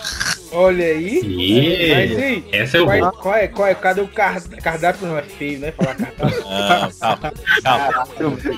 Olha 0.53 0.85
aí. 0.85 1.21
Ih, 1.21 1.95
Mas 1.95 2.19
aí? 2.19 2.45
essa 2.53 2.77
eu 2.79 2.85
qual, 2.85 2.97
é, 2.97 3.01
vou. 3.01 3.13
qual 3.13 3.35
é? 3.35 3.49
Qual 3.49 3.69
é? 3.69 3.75
Cadê 3.75 4.01
o 4.01 4.09
car- 4.09 4.43
cardápio? 4.63 5.07
Não 5.07 5.19
é 5.19 5.23
feio, 5.23 5.59
né? 5.61 5.73
Falar 5.73 5.95
cardápio. 5.95 6.45
Calma, 7.63 8.07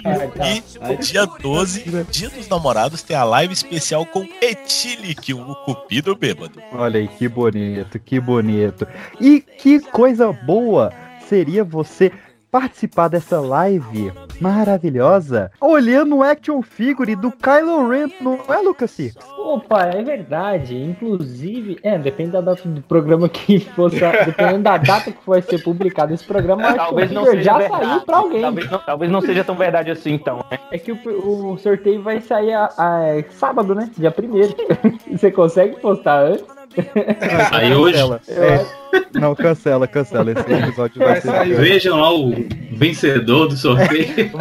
calma. 0.04 0.30
E 0.92 0.96
dia 0.96 1.26
12, 1.26 1.84
dia 2.10 2.28
dos 2.30 2.48
namorados, 2.48 3.02
tem 3.02 3.16
a 3.16 3.24
live 3.24 3.52
especial 3.52 4.06
com 4.06 4.26
Etilic, 4.40 5.32
o 5.34 5.54
cupido 5.64 6.14
bêbado. 6.14 6.60
Olha 6.72 7.00
aí, 7.00 7.08
que 7.08 7.28
bonito, 7.28 7.98
que 7.98 8.20
bonito. 8.20 8.86
E 9.20 9.40
que 9.40 9.80
coisa 9.80 10.32
boa 10.32 10.92
seria 11.28 11.64
você 11.64 12.12
participar 12.50 13.08
dessa 13.08 13.40
live 13.40 14.12
maravilhosa 14.40 15.50
olhando 15.60 16.16
o 16.16 16.22
action 16.22 16.62
figure 16.62 17.14
do 17.16 17.30
Kylo 17.32 17.88
Ren, 17.88 18.08
não 18.20 18.38
é, 18.48 18.58
Lucas 18.60 18.90
Six? 18.90 19.16
Opa, 19.38 19.84
é 19.86 20.02
verdade. 20.02 20.76
Inclusive, 20.76 21.78
é, 21.82 21.98
depende 21.98 22.32
da 22.32 22.40
data 22.40 22.68
do 22.68 22.82
programa 22.82 23.28
que 23.28 23.60
fosse. 23.60 23.98
Dependendo 24.24 24.62
da 24.62 24.76
data 24.76 25.10
que 25.10 25.18
vai 25.26 25.40
ser 25.42 25.62
publicado 25.62 26.12
esse 26.12 26.24
programa, 26.24 26.62
acho 26.64 26.72
que 26.72 26.78
Talvez 26.78 27.10
o 27.10 27.14
não 27.14 27.22
figure 27.24 27.38
seja 27.38 27.50
já 27.52 27.58
verdade. 27.58 27.84
saiu 27.86 28.00
pra 28.02 28.16
alguém. 28.18 28.40
Talvez 28.42 28.70
não, 28.70 28.78
talvez 28.78 29.10
não 29.12 29.20
seja 29.20 29.44
tão 29.44 29.54
verdade 29.54 29.90
assim, 29.90 30.12
então. 30.12 30.44
né? 30.50 30.58
É 30.70 30.78
que 30.78 30.92
o, 30.92 31.52
o 31.52 31.58
sorteio 31.58 32.02
vai 32.02 32.20
sair 32.20 32.52
a, 32.52 32.66
a- 32.76 33.24
sábado, 33.30 33.74
né? 33.74 33.90
Dia 33.96 34.14
1 34.16 35.16
Você 35.16 35.30
consegue 35.30 35.80
postar 35.80 36.24
antes? 36.24 36.44
Aí 37.52 37.74
hoje. 37.74 37.94
Cancela. 37.98 38.20
É. 38.28 38.88
Não, 39.12 39.34
cancela, 39.34 39.86
cancela. 39.86 40.30
Esse 40.32 40.52
episódio 40.52 40.98
vai, 40.98 41.20
ser. 41.20 41.56
Vejam 41.56 42.00
lá 42.00 42.14
o 42.14 42.32
vencedor 42.72 43.48
do 43.48 43.56
sorteio. 43.56 44.30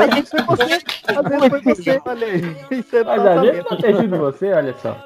Às 0.00 0.14
vezes 0.14 0.30
foi 0.30 0.42
você, 0.42 0.62
às 1.08 1.28
vezes 1.28 1.48
foi 1.48 1.60
você, 1.74 2.00
olha 2.04 2.26
aí. 2.26 2.40
Você 2.82 3.04
Mas 3.04 3.22
tá 3.22 4.16
você, 4.16 4.52
olha 4.52 4.74
só. 4.80 4.96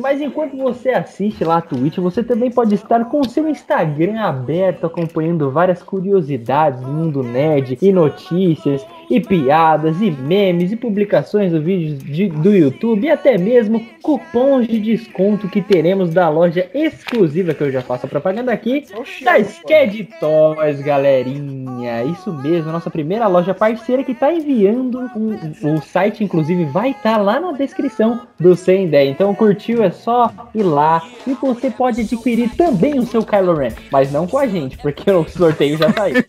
Mas 0.00 0.20
enquanto 0.20 0.56
você 0.56 0.90
assiste 0.90 1.42
lá 1.44 1.58
a 1.58 1.62
Twitch, 1.62 1.96
você 1.98 2.22
também 2.22 2.50
pode 2.50 2.74
estar 2.74 3.04
com 3.06 3.20
o 3.20 3.28
seu 3.28 3.48
Instagram 3.48 4.20
aberto, 4.20 4.86
acompanhando 4.86 5.50
várias 5.50 5.82
curiosidades 5.82 6.80
do 6.80 6.88
mundo 6.88 7.22
nerd, 7.22 7.78
e 7.80 7.92
notícias, 7.92 8.84
e 9.10 9.20
piadas, 9.20 10.00
e 10.02 10.10
memes, 10.10 10.70
e 10.70 10.76
publicações 10.76 11.50
do 11.52 11.60
vídeo 11.62 11.96
de- 11.96 12.28
do 12.28 12.54
YouTube, 12.54 13.06
e 13.06 13.10
até 13.10 13.38
mesmo 13.38 13.80
cupons 14.02 14.66
de 14.66 14.78
desconto 14.78 15.48
que 15.48 15.62
teremos 15.62 15.97
da 16.06 16.28
loja 16.28 16.68
exclusiva, 16.74 17.54
que 17.54 17.62
eu 17.62 17.70
já 17.70 17.80
faço 17.80 18.06
a 18.06 18.08
propaganda 18.08 18.52
aqui, 18.52 18.86
da 19.22 19.38
Sked 19.38 20.08
Toys, 20.20 20.80
galerinha. 20.80 22.04
Isso 22.04 22.32
mesmo, 22.32 22.70
nossa 22.70 22.90
primeira 22.90 23.26
loja 23.26 23.54
parceira 23.54 24.04
que 24.04 24.14
tá 24.14 24.32
enviando 24.32 25.10
o, 25.14 25.74
o 25.74 25.82
site, 25.82 26.22
inclusive, 26.22 26.64
vai 26.66 26.90
estar 26.90 27.16
lá 27.16 27.40
na 27.40 27.52
descrição 27.52 28.20
do 28.38 28.54
Sem 28.54 28.86
Ideia. 28.86 29.10
Então, 29.10 29.34
curtiu? 29.34 29.82
É 29.82 29.90
só 29.90 30.30
ir 30.54 30.62
lá 30.62 31.02
e 31.26 31.34
você 31.34 31.70
pode 31.70 32.02
adquirir 32.02 32.54
também 32.56 32.98
o 32.98 33.06
seu 33.06 33.24
Kylo 33.24 33.54
Ren, 33.54 33.72
mas 33.90 34.12
não 34.12 34.26
com 34.26 34.38
a 34.38 34.46
gente, 34.46 34.76
porque 34.78 35.10
o 35.10 35.28
sorteio 35.28 35.76
já 35.76 35.92
saiu. 35.92 36.24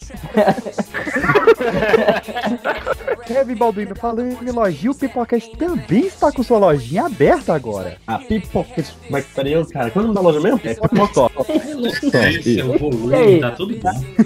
Kevin 3.25 3.55
Balduino 3.55 3.95
falando 3.95 4.21
em 4.21 4.51
lojinha, 4.51 4.91
o 4.91 4.95
Pipocast 4.95 5.55
também 5.57 6.07
está 6.07 6.31
com 6.31 6.41
sua 6.41 6.57
lojinha 6.57 7.05
aberta 7.05 7.53
agora. 7.53 7.97
A 8.07 8.17
pipoca. 8.17 8.83
Mas 9.09 9.25
peraí, 9.27 9.55
eu, 9.59 9.65
cara, 9.67 9.91
qual 9.91 10.05
é 10.05 10.09
o 10.09 10.11
nome 10.11 10.15
da 10.15 10.21
loja 10.21 10.39
mesmo? 10.39 10.59
É 10.63 10.73
Pipoca. 10.73 11.43
Esse 12.29 12.59
é 12.59 12.65
o 12.65 12.77
volume, 12.77 13.39
tá 13.39 13.51
tudo. 13.51 13.69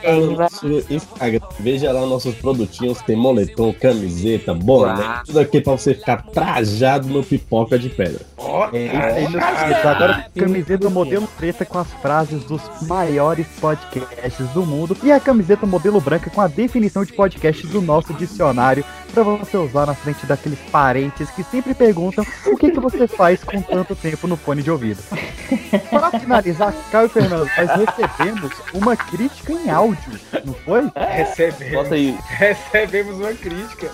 bem, 0.02 0.86
Instagram. 0.90 1.40
Veja 1.60 1.92
lá 1.92 2.06
nossos 2.06 2.36
produtinhos, 2.36 3.02
tem 3.02 3.16
moletom, 3.16 3.74
camiseta, 3.74 4.54
boné, 4.54 5.22
tudo 5.26 5.40
aqui 5.40 5.62
pra 5.62 5.74
você 5.74 5.94
ficar 5.94 6.24
trajado 6.24 7.08
no 7.08 7.24
pipoca 7.24 7.78
de 7.78 7.90
pedra. 7.90 8.22
É 8.74 9.24
isso 9.24 9.38
aí. 9.38 9.74
Agora, 9.74 10.26
camiseta 10.36 10.90
modelo 10.90 11.28
preta 11.38 11.66
com 11.66 11.80
as 11.80 11.92
frases 12.02 12.44
dos 12.44 12.62
maiores 12.82 13.48
podcasts 13.60 14.48
do 14.50 14.66
mundo 14.66 14.98
e 15.04 15.12
a 15.12 15.20
camiseta 15.20 15.66
modelo 15.66 16.00
branca 16.00 16.30
com 16.30 16.42
a 16.42 16.48
definição 16.48 17.04
de 17.04 17.14
podcast 17.14 17.66
do 17.68 17.82
nosso 17.82 18.14
dicionário 18.14 18.84
para 19.14 19.24
você 19.24 19.58
usar 19.58 19.86
na 19.88 19.94
frente 19.94 20.26
daqueles 20.26 20.60
parentes 20.72 21.30
que 21.32 21.44
sempre 21.44 21.74
perguntam 21.74 22.26
o 22.48 22.56
que, 22.56 22.72
que 22.72 22.80
você 22.80 23.08
faz 23.08 23.44
com 23.44 23.59
tanto 23.62 23.96
tempo 23.96 24.28
no 24.28 24.38
fone 24.38 24.62
de 24.62 24.72
ouvido. 24.72 25.02
Para 25.90 26.20
finalizar, 26.20 26.74
Caio 26.92 27.08
e 27.08 27.10
Fernando, 27.10 27.50
nós 27.58 27.70
recebemos 27.88 28.52
uma 28.74 28.96
crítica 28.96 29.54
em 29.54 29.70
áudio, 29.70 30.20
não 30.46 30.54
foi? 30.54 30.92
Recebemos. 30.96 31.74
Bota 31.74 31.96
aí. 31.96 32.18
Recebemos 32.28 33.16
uma 33.18 33.34
crítica. 33.34 33.92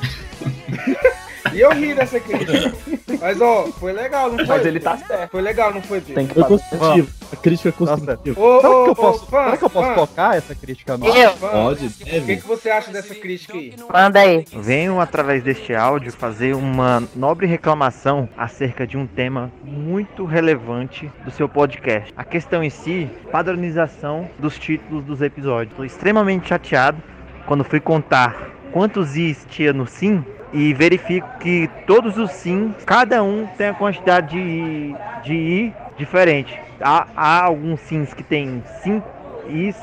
E 1.54 1.60
eu 1.60 1.72
ri 1.72 1.94
dessa 1.94 2.20
crítica. 2.20 2.74
Mas, 3.20 3.40
ó, 3.42 3.66
foi 3.68 3.94
legal, 3.94 4.30
não 4.30 4.38
foi? 4.38 4.48
Mas 4.48 4.66
ele 4.66 4.80
tá 4.80 4.98
certo. 4.98 5.32
Foi 5.32 5.42
legal, 5.42 5.74
não 5.74 5.82
foi? 5.82 6.02
Tem 6.02 6.28
que 6.28 6.36
construtivo. 6.44 7.10
A 7.32 7.36
crítica 7.36 7.70
é 7.70 7.72
construtiva. 7.72 8.40
Ô, 8.40 8.62
Será 8.62 8.70
ô, 8.70 8.84
que 8.84 8.90
eu 8.90 8.92
ô, 8.92 8.96
posso, 8.96 9.26
fã, 9.26 9.44
será 9.46 9.58
que 9.58 9.64
eu 9.64 9.70
posso 9.70 9.88
fã, 9.88 9.96
focar 9.96 10.36
essa 10.36 10.56
crítica 10.56 10.98
nova? 10.98 11.18
Eu. 11.18 11.32
Pode, 11.34 11.86
O 11.86 11.90
que, 11.90 12.06
deve. 12.06 12.38
que 12.38 12.48
você 12.48 12.70
acha 12.70 12.92
dessa 12.92 13.16
crítica 13.16 13.54
aí? 13.58 13.74
Manda 13.92 14.20
aí. 14.20 14.46
Venho 14.54 15.00
através 15.00 15.44
deste 15.44 15.74
áudio 15.74 16.12
fazer 16.12 16.56
uma 16.56 17.04
nobre 17.16 17.48
reclamação 17.48 18.30
acerca 18.38 18.86
de 18.86 18.98
um 18.98 19.08
tema 19.08 19.52
muito 19.64 20.26
relevante 20.26 21.12
do 21.24 21.32
seu 21.32 21.48
podcast. 21.50 22.14
A 22.16 22.24
questão 22.24 22.64
em 22.64 22.70
si, 22.70 23.10
padronização 23.32 24.30
dos 24.38 24.58
títulos 24.60 25.04
dos 25.04 25.22
episódios. 25.22 25.72
Estou 25.72 25.86
extremamente 25.86 26.50
chateado 26.50 27.02
quando 27.46 27.64
fui 27.64 27.80
contar 27.80 28.52
quantos 28.72 29.16
is 29.16 29.46
tinha 29.50 29.72
no 29.72 29.88
sim 29.88 30.24
e 30.54 30.74
verifico 30.74 31.28
que 31.40 31.70
todos 31.86 32.18
os 32.18 32.32
sims, 32.32 32.76
cada 32.86 33.24
um 33.24 33.46
tem 33.58 33.68
a 33.68 33.74
quantidade 33.74 34.28
de, 34.30 34.96
de 35.24 35.34
i 35.34 35.74
diferente. 35.98 36.60
Há, 36.80 37.08
há 37.16 37.44
alguns 37.44 37.80
sims 37.82 38.14
que 38.14 38.24
tem 38.24 38.64
5 38.82 39.08
is, 39.48 39.76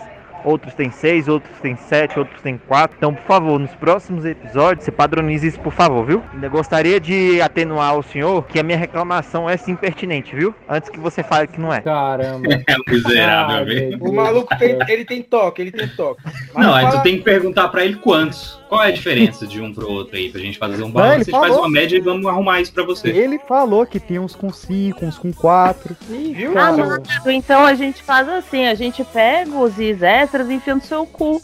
outros 0.44 0.74
tem 0.74 0.90
6, 0.90 1.28
outros 1.28 1.52
tem 1.60 1.76
7, 1.76 2.18
outros 2.18 2.40
tem 2.42 2.58
4. 2.58 2.96
Então, 2.96 3.14
por 3.14 3.24
favor, 3.24 3.58
nos 3.58 3.70
próximos 3.74 4.24
episódios, 4.24 4.84
você 4.84 4.90
padronize 4.92 5.46
isso, 5.46 5.60
por 5.60 5.72
favor, 5.72 6.04
viu? 6.04 6.22
Ainda 6.32 6.48
gostaria 6.48 6.98
de 7.00 7.40
atenuar 7.40 7.98
o 7.98 8.02
senhor 8.02 8.44
que 8.46 8.58
a 8.58 8.62
minha 8.62 8.78
reclamação 8.78 9.48
é 9.48 9.56
sim 9.56 9.74
pertinente, 9.74 10.34
viu? 10.34 10.54
Antes 10.68 10.88
que 10.90 10.98
você 11.00 11.22
fale 11.22 11.46
que 11.48 11.60
não 11.60 11.72
é. 11.72 11.80
Caramba. 11.80 12.48
É 12.72 12.90
miserável, 12.90 13.66
velho. 13.66 13.98
O 14.00 14.12
maluco 14.14 14.56
tem, 14.58 14.78
ele 14.88 15.04
tem 15.04 15.22
toque, 15.22 15.60
ele 15.62 15.72
tem 15.72 15.88
toque. 15.88 16.22
Mas 16.54 16.66
Não, 16.66 16.74
aí 16.74 16.84
fala- 16.86 16.98
tu 17.00 17.02
tem 17.02 17.18
que 17.18 17.22
perguntar 17.24 17.68
pra 17.68 17.84
ele 17.84 17.96
quantos. 17.96 18.60
Qual 18.68 18.82
é 18.82 18.86
a 18.88 18.90
diferença 18.90 19.46
de 19.46 19.60
um 19.60 19.72
pro 19.74 19.90
outro 19.90 20.16
aí, 20.16 20.30
pra 20.30 20.40
gente 20.40 20.58
fazer 20.58 20.82
um 20.82 20.90
balanço? 20.90 21.26
Você 21.26 21.30
faz 21.30 21.54
uma 21.54 21.68
média 21.68 21.96
e 21.96 22.00
vamos 22.00 22.24
arrumar 22.26 22.60
isso 22.60 22.72
pra 22.72 22.84
você. 22.84 23.10
Ele 23.10 23.38
falou 23.40 23.84
que 23.84 24.00
tem 24.00 24.18
uns 24.18 24.34
com 24.34 24.50
5, 24.50 25.04
uns 25.04 25.18
com 25.18 25.30
4. 25.32 25.94
Viu? 26.08 26.56
Ah, 26.58 26.72
mano, 26.72 27.02
então 27.26 27.66
a 27.66 27.74
gente 27.74 28.02
faz 28.02 28.26
assim, 28.28 28.66
a 28.66 28.74
gente 28.74 29.04
pega 29.04 29.54
os 29.58 29.78
is 29.78 30.02
extras 30.32 30.48
e 30.48 30.54
enfia 30.54 30.74
no 30.74 30.80
seu 30.80 31.04
cu. 31.06 31.40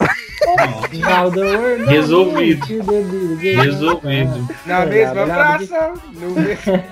Resolvido. 1.86 2.66
Resolvido. 3.42 4.48
Na 4.64 4.86
mesma 4.86 5.24
praça, 5.26 5.92
no 6.14 6.30
mesmo... 6.30 6.84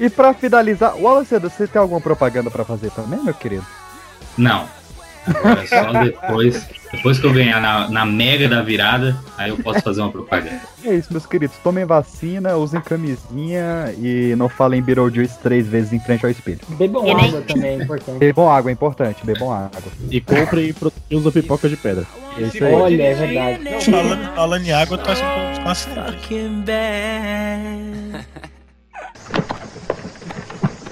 E 0.00 0.08
pra 0.08 0.32
finalizar, 0.32 0.96
Wallace, 0.96 1.38
você 1.38 1.66
tem 1.66 1.80
alguma 1.80 2.00
propaganda 2.00 2.50
pra 2.50 2.64
fazer 2.64 2.90
também, 2.92 3.22
meu 3.22 3.34
querido? 3.34 3.66
Não. 4.36 4.66
Agora 5.36 5.66
só 5.66 5.92
depois. 6.04 6.66
Depois 6.90 7.18
que 7.18 7.26
eu 7.26 7.32
ganhar 7.34 7.60
na, 7.60 7.86
na 7.90 8.06
mega 8.06 8.48
da 8.48 8.62
virada, 8.62 9.14
aí 9.36 9.50
eu 9.50 9.58
posso 9.58 9.80
fazer 9.82 10.00
uma 10.00 10.10
propaganda. 10.10 10.60
É 10.84 10.94
isso, 10.94 11.08
meus 11.12 11.26
queridos. 11.26 11.56
Tomem 11.62 11.84
vacina, 11.84 12.56
usem 12.56 12.80
camisinha 12.80 13.92
e 13.98 14.34
não 14.38 14.48
falem 14.48 14.80
Beetlejuice 14.80 15.36
três 15.42 15.66
vezes 15.66 15.92
em 15.92 15.98
frente 15.98 16.24
ao 16.24 16.30
espelho. 16.30 16.60
Bebam 16.68 17.04
E 17.06 17.12
nem- 17.14 17.26
água 17.28 17.40
também, 17.42 17.70
é 17.80 17.82
importante. 17.82 18.18
Bebam 18.18 18.48
água, 18.50 18.70
é 18.70 18.72
importante. 18.72 19.26
Bebam 19.26 19.52
água. 19.52 19.70
E 20.08 20.20
comprem 20.20 20.72
produtinhos 20.72 21.24
da 21.24 21.32
pipoca 21.32 21.68
de 21.68 21.76
pedra. 21.76 22.06
É 22.38 22.42
isso 22.42 22.64
aí. 22.64 22.72
Olha, 22.72 23.02
é 23.02 23.14
verdade. 23.14 23.84
Falando, 23.90 24.34
falando 24.34 24.64
em 24.66 24.72
água, 24.72 24.96
eu 24.96 25.02
tô 25.02 25.10
achando 25.10 25.62
com 25.62 25.68
a 25.68 25.74
sede. 25.74 25.94
Fucking 25.94 26.60
bad. 26.64 28.26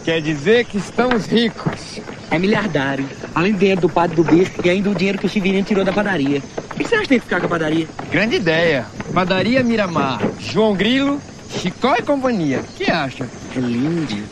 Quer 0.06 0.22
dizer 0.22 0.64
que 0.66 0.78
estamos 0.78 1.26
ricos. 1.26 2.00
É 2.30 2.38
miliardário. 2.38 3.04
Além 3.34 3.52
do 3.54 3.58
dinheiro 3.58 3.80
do 3.80 3.88
padre 3.88 4.14
do 4.14 4.22
bispo 4.22 4.64
e 4.64 4.70
ainda 4.70 4.88
o 4.88 4.94
dinheiro 4.94 5.18
que 5.18 5.26
o 5.26 5.28
Chivirinho 5.28 5.64
tirou 5.64 5.84
da 5.84 5.92
padaria. 5.92 6.40
O 6.70 6.74
que 6.76 6.84
você 6.84 6.94
acha 6.94 7.02
que 7.02 7.08
tem 7.08 7.18
que 7.18 7.24
ficar 7.24 7.40
com 7.40 7.46
a 7.46 7.48
padaria? 7.48 7.88
Grande 8.08 8.36
ideia. 8.36 8.86
Padaria 9.12 9.64
Miramar. 9.64 10.20
João 10.38 10.76
Grilo, 10.76 11.20
Chicó 11.50 11.96
e 11.96 12.02
companhia. 12.02 12.60
O 12.60 12.74
que 12.74 12.88
acha? 12.88 13.28
É 13.56 13.58
lindo. 13.58 14.22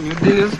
Meu 0.00 0.16
Deus. 0.16 0.52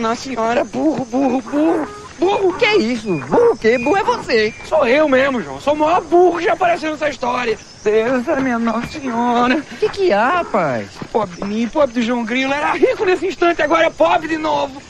Nossa 0.00 0.22
senhora, 0.22 0.64
burro, 0.64 1.04
burro, 1.04 1.42
burro. 1.42 2.05
Burro, 2.18 2.54
que 2.54 2.64
é 2.64 2.76
isso? 2.76 3.08
Burro 3.26 3.52
o 3.52 3.56
quê? 3.56 3.78
Burro 3.78 3.96
é 3.96 4.04
você. 4.04 4.54
Sou 4.64 4.86
eu 4.86 5.08
mesmo, 5.08 5.42
João. 5.42 5.60
Sou 5.60 5.74
o 5.74 5.76
maior 5.76 6.00
burro 6.02 6.38
que 6.38 6.44
já 6.44 6.54
apareceu 6.54 6.90
nessa 6.90 7.08
história. 7.08 7.58
Deus, 7.84 8.26
é 8.26 8.40
minha 8.40 8.58
Nossa 8.58 8.86
Senhora. 8.88 9.56
O 9.56 9.76
que 9.76 9.88
que 9.88 10.12
há, 10.12 10.38
rapaz? 10.38 10.88
Pobre 11.12 11.36
de 11.36 11.44
mim, 11.44 11.68
pobre 11.68 11.94
do 11.94 12.02
João 12.02 12.24
Grilo. 12.24 12.52
Era 12.52 12.72
rico 12.72 13.04
nesse 13.04 13.26
instante, 13.26 13.62
agora 13.62 13.86
é 13.86 13.90
pobre 13.90 14.28
de 14.28 14.38
novo. 14.38 14.82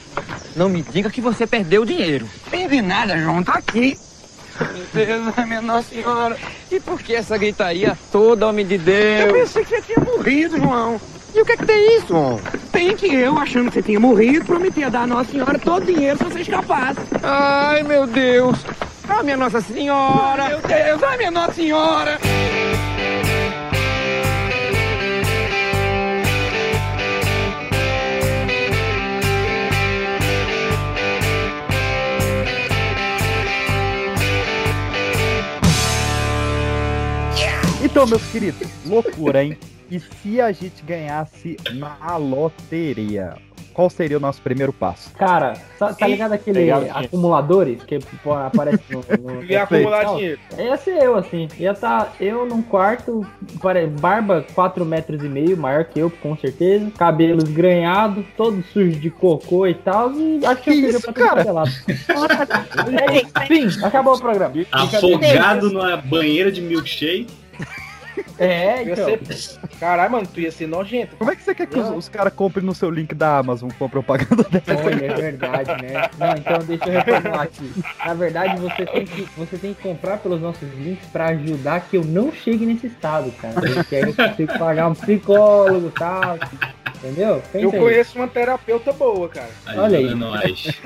Não 0.54 0.68
me 0.68 0.82
diga 0.82 1.10
que 1.10 1.20
você 1.20 1.46
perdeu 1.46 1.82
o 1.82 1.86
dinheiro. 1.86 2.28
Perdi 2.50 2.80
nada, 2.80 3.18
João. 3.18 3.42
Tá 3.42 3.54
aqui. 3.54 3.98
Meu 4.58 4.86
Deus, 5.04 5.36
é 5.36 5.44
minha 5.44 5.60
Nossa 5.60 5.88
Senhora. 5.90 6.36
E 6.70 6.80
por 6.80 7.00
que 7.02 7.14
essa 7.14 7.36
gritaria 7.36 7.98
toda, 8.10 8.46
homem 8.46 8.66
de 8.66 8.78
Deus? 8.78 9.26
Eu 9.26 9.32
pensei 9.32 9.64
que 9.64 9.70
você 9.70 9.82
tinha 9.82 10.04
morrido, 10.04 10.56
João. 10.58 11.00
E 11.34 11.40
o 11.40 11.44
que 11.44 11.52
é 11.52 11.56
que 11.56 11.66
tem 11.66 11.98
isso? 11.98 12.14
Tem 12.72 12.96
que 12.96 13.14
eu, 13.14 13.38
achando 13.38 13.68
que 13.68 13.74
você 13.74 13.82
tinha 13.82 14.00
morrido, 14.00 14.44
prometia 14.44 14.90
dar 14.90 15.02
à 15.02 15.06
Nossa 15.06 15.30
Senhora 15.30 15.58
todo 15.58 15.82
o 15.82 15.86
dinheiro 15.86 16.18
se 16.18 16.24
você 16.24 16.40
escapasse. 16.40 17.00
Ai, 17.22 17.82
meu 17.82 18.06
Deus. 18.06 18.58
Ah, 19.08 19.22
minha 19.22 19.36
Nossa 19.36 19.60
Senhora. 19.60 20.48
Meu 20.48 20.60
Deus, 20.60 21.02
ai, 21.02 21.16
minha 21.16 21.30
Nossa 21.30 21.52
Senhora. 21.52 22.18
Então, 37.82 38.06
meus 38.06 38.22
queridos, 38.24 38.68
loucura, 38.84 39.42
hein? 39.42 39.56
E 39.90 40.00
se 40.00 40.40
a 40.40 40.50
gente 40.50 40.82
ganhasse 40.84 41.56
na 41.74 42.16
loteria? 42.16 43.36
Qual 43.72 43.90
seria 43.90 44.16
o 44.16 44.20
nosso 44.20 44.40
primeiro 44.40 44.72
passo? 44.72 45.12
Cara, 45.12 45.52
tá, 45.78 45.92
tá 45.92 46.06
ligado 46.06 46.32
aquele 46.32 46.60
Legal, 46.60 46.82
acumuladores 46.94 47.82
que 47.84 47.98
aparece 48.46 48.82
no. 48.90 49.04
no 49.20 49.44
Ia 49.44 49.64
acumular 49.64 50.04
Não, 50.04 50.16
dinheiro. 50.16 50.40
Ia 50.56 50.76
ser 50.78 51.02
eu, 51.02 51.14
assim. 51.14 51.46
Ia 51.58 51.74
tá 51.74 52.10
eu 52.18 52.46
num 52.46 52.62
quarto, 52.62 53.26
barba 54.00 54.46
4 54.54 54.82
metros 54.86 55.22
e 55.22 55.28
meio, 55.28 55.58
maior 55.58 55.84
que 55.84 56.00
eu, 56.00 56.10
com 56.10 56.34
certeza. 56.38 56.90
Cabelos 56.96 57.44
granhados, 57.44 58.24
todo 58.34 58.64
sujo 58.72 58.98
de 58.98 59.10
cocô 59.10 59.66
e 59.66 59.74
tal. 59.74 60.10
E 60.12 60.40
acho 60.46 60.62
que, 60.62 60.70
eu 60.70 60.74
Que 60.74 60.82
fiz 60.86 60.94
isso, 60.94 61.12
pra 61.12 61.26
quanto 61.28 61.46
é 63.42 63.46
Fim, 63.46 63.84
acabou 63.84 64.14
o 64.14 64.18
programa. 64.18 64.54
Afogado 64.72 65.70
numa 65.70 65.98
banheira 65.98 66.50
de 66.50 66.62
milkshake. 66.62 67.26
É, 68.38 68.82
Ia 68.84 68.92
então. 68.92 69.06
ser... 69.06 69.58
Caralho, 69.78 70.10
mano, 70.12 70.26
tu 70.32 70.40
ia 70.40 70.50
ser 70.50 70.66
nojento. 70.66 71.16
Como 71.16 71.30
é 71.30 71.36
que 71.36 71.42
você 71.42 71.54
quer 71.54 71.66
que 71.66 71.78
os, 71.78 71.88
os 71.90 72.08
caras 72.08 72.32
comprem 72.32 72.64
no 72.64 72.74
seu 72.74 72.90
link 72.90 73.14
da 73.14 73.38
Amazon 73.38 73.70
com 73.78 73.84
a 73.84 73.88
propaganda 73.88 74.42
dessa? 74.44 74.82
Olha, 74.84 75.04
é 75.06 75.14
verdade, 75.14 75.82
né? 75.82 76.08
Não, 76.18 76.32
então 76.36 76.58
deixa 76.66 76.84
eu 76.86 76.92
reformular 76.92 77.42
aqui. 77.42 77.72
Na 78.04 78.14
verdade, 78.14 78.60
você 78.60 78.86
tem 78.86 79.04
que, 79.04 79.22
você 79.36 79.56
tem 79.58 79.74
que 79.74 79.82
comprar 79.82 80.18
pelos 80.18 80.40
nossos 80.40 80.68
links 80.78 81.06
pra 81.08 81.26
ajudar 81.28 81.80
que 81.88 81.96
eu 81.96 82.04
não 82.04 82.32
chegue 82.32 82.64
nesse 82.66 82.86
estado, 82.86 83.30
cara. 83.32 83.54
Porque 83.54 83.96
aí 83.96 84.02
eu 84.02 84.14
consigo 84.14 84.58
pagar 84.58 84.88
um 84.88 84.94
psicólogo 84.94 85.88
e 85.88 85.90
tal. 85.92 86.38
Entendeu? 86.96 87.42
Pensa 87.52 87.64
Eu 87.66 87.72
aí. 87.72 87.78
conheço 87.78 88.18
uma 88.18 88.26
terapeuta 88.26 88.92
boa, 88.92 89.28
cara. 89.28 89.50
Olha 89.76 89.98
aí. 89.98 90.14
Nós. 90.14 90.80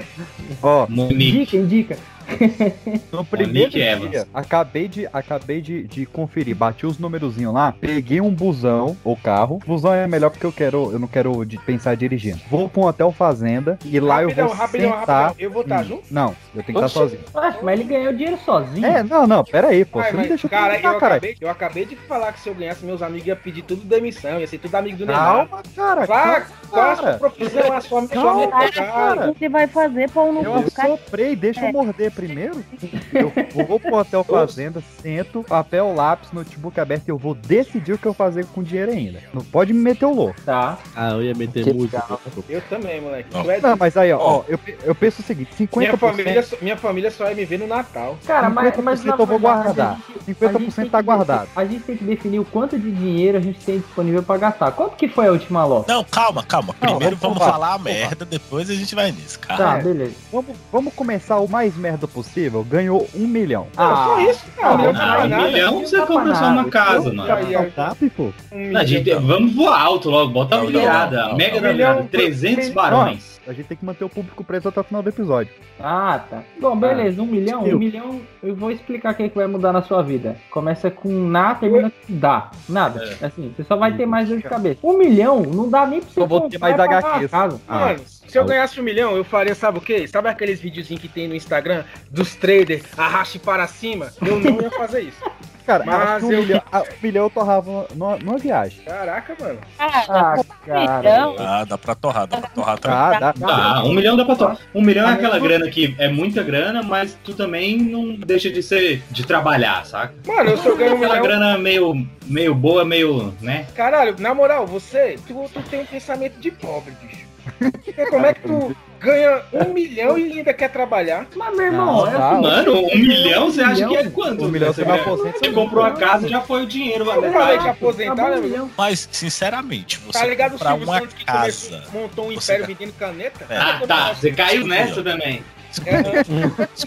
Ó, 0.62 0.86
Indica, 0.88 1.56
indica. 1.56 1.96
No 3.12 3.24
primeiro 3.24 3.70
dia, 3.70 4.26
acabei 4.32 4.88
de, 4.88 5.08
acabei 5.12 5.60
de, 5.60 5.82
de 5.84 6.06
conferir, 6.06 6.54
bati 6.54 6.86
os 6.86 6.98
numerozinhos 6.98 7.52
lá, 7.52 7.72
peguei 7.72 8.20
um 8.20 8.30
busão 8.30 8.96
ou 9.04 9.16
carro. 9.16 9.58
Busão 9.66 9.92
é 9.92 10.06
melhor 10.06 10.30
porque 10.30 10.46
eu 10.46 10.52
quero, 10.52 10.92
eu 10.92 10.98
não 10.98 11.08
quero 11.08 11.44
de- 11.44 11.58
pensar 11.58 11.96
dirigindo. 11.96 12.40
Vou 12.50 12.68
pra 12.68 12.80
um 12.80 12.84
hotel 12.86 13.12
fazenda 13.12 13.78
e 13.84 13.98
lá 14.00 14.22
eu 14.22 14.28
Rapidão, 14.28 14.46
vou 14.48 14.56
rapidão, 14.56 14.90
sentar. 15.00 15.22
rapidão. 15.28 15.34
Eu 15.38 15.50
vou 15.50 15.62
estar 15.62 15.80
Hum, 15.80 15.84
junto? 15.88 16.02
Não, 16.10 16.36
eu 16.54 16.62
tenho 16.62 16.78
que 16.78 16.84
estar 16.84 16.88
sozinho. 16.88 17.22
Ué, 17.34 17.54
mas 17.62 17.80
ele 17.80 17.88
ganhou 17.88 18.12
dinheiro 18.12 18.38
sozinho. 18.44 18.86
É, 18.86 19.02
não, 19.02 19.26
não, 19.26 19.44
pera 19.44 19.68
aí, 19.68 19.84
pô. 19.84 19.98
Ai, 20.00 20.10
Você 20.10 20.16
não 20.16 20.24
deixa 20.28 20.46
eu 20.46 20.50
cara, 20.50 20.70
terminar, 20.72 20.94
eu 20.94 21.00
caralho. 21.00 21.16
acabei, 21.18 21.36
eu 21.40 21.50
acabei 21.50 21.84
de 21.84 21.96
falar 21.96 22.32
que 22.32 22.40
se 22.40 22.48
eu 22.48 22.54
ganhasse, 22.54 22.84
meus 22.84 23.02
amigos 23.02 23.26
iam 23.26 23.36
pedir 23.36 23.62
tudo 23.62 23.82
demissão, 23.84 24.38
ia 24.40 24.46
ser 24.46 24.58
tudo 24.58 24.74
amigo 24.74 24.98
do 24.98 25.06
Neymar. 25.06 25.48
Calma, 25.48 25.62
cara. 25.74 26.06
Vá, 26.06 26.46
qual 26.68 26.90
a 26.90 26.96
sua 26.96 27.04
cara. 27.04 27.18
profissão? 27.18 27.72
A 27.72 27.80
sua, 27.80 28.08
Calma, 28.08 28.40
sua 28.42 28.56
O 28.56 28.72
cara. 28.72 29.32
que 29.32 29.38
você 29.38 29.48
vai 29.48 29.66
fazer 29.66 30.10
pão 30.10 30.32
no 30.32 30.42
Eu 30.42 30.52
cu? 30.62 30.70
Cara, 30.72 30.94
assoprei, 30.94 31.36
deixa 31.36 31.66
eu 31.66 31.72
morder 31.72 32.10
primeiro. 32.26 32.64
Eu 33.12 33.66
vou 33.66 33.78
pro 33.80 33.94
hotel 33.96 34.22
fazenda, 34.24 34.82
sento, 35.02 35.42
papel, 35.42 35.94
lápis, 35.94 36.30
notebook 36.32 36.78
aberto 36.78 37.08
e 37.08 37.10
eu 37.10 37.18
vou 37.18 37.34
decidir 37.34 37.92
o 37.92 37.98
que 37.98 38.06
eu 38.06 38.14
fazer 38.14 38.44
com 38.46 38.60
o 38.60 38.64
dinheiro 38.64 38.92
ainda. 38.92 39.20
Não 39.34 39.42
pode 39.42 39.72
me 39.72 39.80
meter 39.80 40.06
o 40.06 40.14
louco. 40.14 40.40
Tá. 40.42 40.78
Ah, 40.94 41.10
eu 41.10 41.22
ia 41.22 41.34
meter 41.34 41.64
Que 41.64 41.72
música. 41.72 42.02
Eu 42.48 42.60
também, 42.62 43.00
moleque. 43.00 43.30
Tu 43.30 43.50
é 43.50 43.60
Não, 43.60 43.76
mas 43.76 43.96
aí, 43.96 44.12
ó, 44.12 44.18
ó, 44.18 44.44
eu, 44.48 44.58
eu 44.84 44.94
penso 44.94 45.20
o 45.20 45.24
seguinte, 45.24 45.50
50%, 45.58 45.76
minha, 45.78 45.96
família, 45.96 46.42
só- 46.42 46.56
minha 46.62 46.76
família 46.76 47.10
só 47.10 47.24
vai 47.24 47.34
me 47.34 47.44
ver 47.44 47.58
no 47.58 47.66
Natal. 47.66 48.16
Cara, 48.26 48.48
mas, 48.50 48.76
mas 48.78 49.00
50% 49.00 49.04
na 49.04 49.14
eu 49.22 49.26
vou 49.26 49.38
guardar. 49.38 49.98
gente- 50.26 50.38
50% 50.40 50.90
tá 50.90 51.02
guardado. 51.02 51.48
A 51.54 51.64
gente 51.64 51.82
tem 51.84 51.96
que 51.96 52.04
definir 52.04 52.38
o 52.38 52.44
quanto 52.44 52.78
de 52.78 52.90
dinheiro 52.90 53.38
a 53.38 53.40
gente 53.40 53.58
tem 53.60 53.78
disponível 53.78 54.22
pra 54.22 54.36
gastar. 54.38 54.70
Quanto 54.72 54.96
que 54.96 55.08
foi 55.08 55.26
a 55.28 55.32
última 55.32 55.64
loja? 55.64 55.86
Não, 55.88 56.04
calma, 56.04 56.42
calma. 56.44 56.74
Primeiro 56.74 57.16
vamos 57.16 57.20
vamos, 57.20 57.38
falar. 57.38 57.52
falar 57.52 57.74
a 57.74 57.78
merda, 57.78 58.24
depois 58.24 58.70
a 58.70 58.74
gente 58.74 58.94
vai 58.94 59.10
nisso, 59.12 59.38
cara. 59.40 59.64
Tá, 59.64 59.78
É. 59.78 59.82
beleza. 59.82 60.14
Vamos, 60.32 60.56
vamos 60.72 60.94
começar 60.94 61.38
o 61.38 61.48
mais 61.48 61.76
merda 61.76 62.06
possível. 62.10 62.62
Ganhou 62.64 63.08
um 63.14 63.26
milhão. 63.26 63.66
Ah, 63.76 64.04
só 64.06 64.20
isso, 64.30 64.44
cara. 64.56 64.76
não, 64.76 64.84
Ah, 65.00 65.24
um 65.24 65.28
nada, 65.28 65.44
milhão 65.48 65.72
não 65.74 65.86
você 65.86 66.00
compra 66.06 66.34
só 66.34 66.44
uma 66.46 66.64
casa, 66.64 67.12
mano. 67.12 67.70
Cap, 67.74 68.10
pô. 68.10 68.32
um 68.52 68.76
A 68.76 68.84
gente, 68.84 69.04
milhão. 69.04 69.22
vamos 69.26 69.54
voar 69.54 69.80
alto 69.80 70.10
logo, 70.10 70.30
bota 70.32 70.56
uma 70.56 70.64
Não, 70.64 70.70
não, 70.70 70.80
virada. 70.80 71.16
não, 71.22 71.28
não, 71.30 71.36
Mega 71.36 71.54
não. 71.56 71.62
da 71.62 71.72
Milhão, 71.72 71.92
virada, 71.94 72.08
300 72.10 72.56
milhão. 72.68 72.74
barões. 72.74 73.39
A 73.46 73.52
gente 73.52 73.66
tem 73.66 73.76
que 73.76 73.84
manter 73.84 74.04
o 74.04 74.08
público 74.08 74.44
preso 74.44 74.68
até 74.68 74.80
o 74.80 74.84
final 74.84 75.02
do 75.02 75.08
episódio. 75.08 75.52
Ah, 75.78 76.24
tá. 76.28 76.42
Bom, 76.60 76.76
beleza, 76.76 77.20
um 77.22 77.26
milhão, 77.26 77.64
um 77.64 77.78
milhão, 77.78 78.20
eu 78.42 78.54
vou 78.54 78.70
explicar 78.70 79.12
o 79.12 79.16
que, 79.16 79.22
é 79.24 79.28
que 79.28 79.36
vai 79.36 79.46
mudar 79.46 79.72
na 79.72 79.82
sua 79.82 80.02
vida. 80.02 80.36
Começa 80.50 80.90
com 80.90 81.08
na, 81.08 81.54
termina 81.54 81.90
com 81.90 82.16
dá. 82.16 82.50
Nada. 82.68 83.16
Assim, 83.22 83.52
você 83.56 83.64
só 83.64 83.76
vai 83.76 83.96
ter 83.96 84.06
mais 84.06 84.28
dor 84.28 84.38
de 84.38 84.44
cabeça. 84.44 84.80
Um 84.82 84.98
milhão 84.98 85.42
não 85.42 85.68
dá 85.68 85.86
nem 85.86 86.00
pra 86.00 86.08
você 86.08 86.20
Só 86.20 86.26
vou 86.26 86.48
ter 86.48 86.58
mais 86.58 86.78
HQs. 86.78 87.32
Ah. 87.32 87.48
Mano, 87.68 88.00
se 88.06 88.38
eu 88.38 88.44
ganhasse 88.44 88.80
um 88.80 88.84
milhão, 88.84 89.16
eu 89.16 89.24
faria, 89.24 89.54
sabe 89.54 89.78
o 89.78 89.80
quê? 89.80 90.06
Sabe 90.06 90.28
aqueles 90.28 90.60
videozinhos 90.60 91.00
que 91.00 91.08
tem 91.08 91.26
no 91.26 91.34
Instagram 91.34 91.84
dos 92.10 92.34
traders, 92.36 92.84
arraste 92.96 93.38
para 93.38 93.66
cima? 93.66 94.10
Eu 94.24 94.38
não 94.38 94.60
ia 94.60 94.70
fazer 94.70 95.00
isso. 95.00 95.20
Cara, 95.66 95.84
Mas 95.84 95.94
acho 96.08 96.18
que 96.20 96.24
um 96.26 96.32
eu- 96.32 96.42
milhão, 96.42 96.62
ah, 96.72 96.80
um 96.82 97.02
milhão 97.02 97.24
eu 97.24 97.30
torrava 97.30 97.86
numa, 97.94 98.16
numa 98.16 98.38
viagem. 98.38 98.82
Caraca, 98.84 99.36
mano. 99.40 99.58
Ah, 99.78 100.36
cara. 100.66 100.98
Milhão? 100.98 101.36
Ah, 101.38 101.64
dá 101.64 101.78
pra 101.78 101.94
torrar, 101.94 102.26
dá 102.26 102.38
pra 102.38 102.48
torrar 102.50 102.78
também. 102.78 102.98
Ah, 102.98 103.18
dá. 103.18 103.32
Tá, 103.32 103.82
um 103.84 103.92
milhão 103.92 104.16
dá 104.16 104.24
pra 104.24 104.36
tomar. 104.36 104.58
Um 104.74 104.82
milhão 104.82 105.08
é 105.08 105.12
aquela 105.14 105.38
grana 105.38 105.68
que 105.70 105.94
é 105.98 106.08
muita 106.08 106.42
grana, 106.42 106.82
mas 106.82 107.16
tu 107.24 107.34
também 107.34 107.78
não 107.78 108.14
deixa 108.16 108.50
de 108.50 108.62
ser 108.62 109.02
de 109.10 109.24
trabalhar, 109.26 109.84
saca? 109.86 110.14
Mano, 110.26 110.50
eu 110.50 110.56
se 110.58 110.66
eu 110.66 110.76
ganho 110.76 110.92
um 110.92 110.96
Aquela 110.96 111.14
milhão. 111.14 111.22
grana 111.26 111.58
meio, 111.58 112.06
meio 112.26 112.54
boa, 112.54 112.84
meio, 112.84 113.34
né? 113.40 113.66
Caralho, 113.74 114.16
na 114.18 114.34
moral, 114.34 114.66
você, 114.66 115.18
tu, 115.26 115.46
tu 115.52 115.62
tem 115.70 115.80
um 115.80 115.86
pensamento 115.86 116.38
de 116.40 116.50
pobre, 116.50 116.92
bicho. 117.02 117.26
Porque 117.58 117.92
como 118.06 118.26
é 118.26 118.34
que 118.34 118.40
tu 118.42 118.76
ganha 119.00 119.42
um 119.52 119.72
milhão 119.72 120.18
e 120.18 120.38
ainda 120.38 120.52
quer 120.52 120.68
trabalhar? 120.70 121.26
Mas, 121.34 121.56
meu 121.56 121.66
irmão, 121.66 121.96
Não, 122.04 122.06
é 122.06 122.10
tá. 122.12 122.32
Mano, 122.40 122.74
um 122.86 122.96
milhão 122.98 123.46
você 123.50 123.62
acha 123.62 123.74
milhão? 123.74 123.90
que 123.90 123.96
é 123.96 124.10
quanto? 124.10 124.44
Um 124.44 124.48
milhão 124.48 124.72
você, 124.72 124.84
vai 124.84 125.00
aposentar. 125.00 125.38
você 125.38 125.50
comprou 125.52 125.84
a 125.84 125.92
casa 125.92 126.28
já 126.28 126.40
foi 126.40 126.62
o 126.62 126.66
dinheiro, 126.66 127.04
Eu 127.10 127.20
vai 127.20 127.32
falei 127.32 127.58
que 127.58 127.68
aposentar, 127.68 128.30
né, 128.30 128.36
meu? 128.36 128.70
Mas, 128.76 129.08
sinceramente, 129.10 129.98
você 130.00 130.18
Tá 130.18 130.26
ligado 130.26 130.50
o 130.50 130.52
comprar 130.58 130.70
Silvio 130.70 130.88
uma 130.88 130.98
Santos 131.00 131.14
que 131.14 131.24
casa. 131.24 131.38
começou, 131.40 131.92
montou 132.00 132.26
um 132.28 132.32
império 132.32 132.62
tá- 132.62 132.66
vendendo 132.66 132.92
caneta? 132.98 133.46
É. 133.48 133.56
Ah, 133.56 133.80
tá. 133.86 134.14
Você 134.14 134.32
caiu 134.32 134.66
nessa 134.66 135.02
também. 135.02 135.42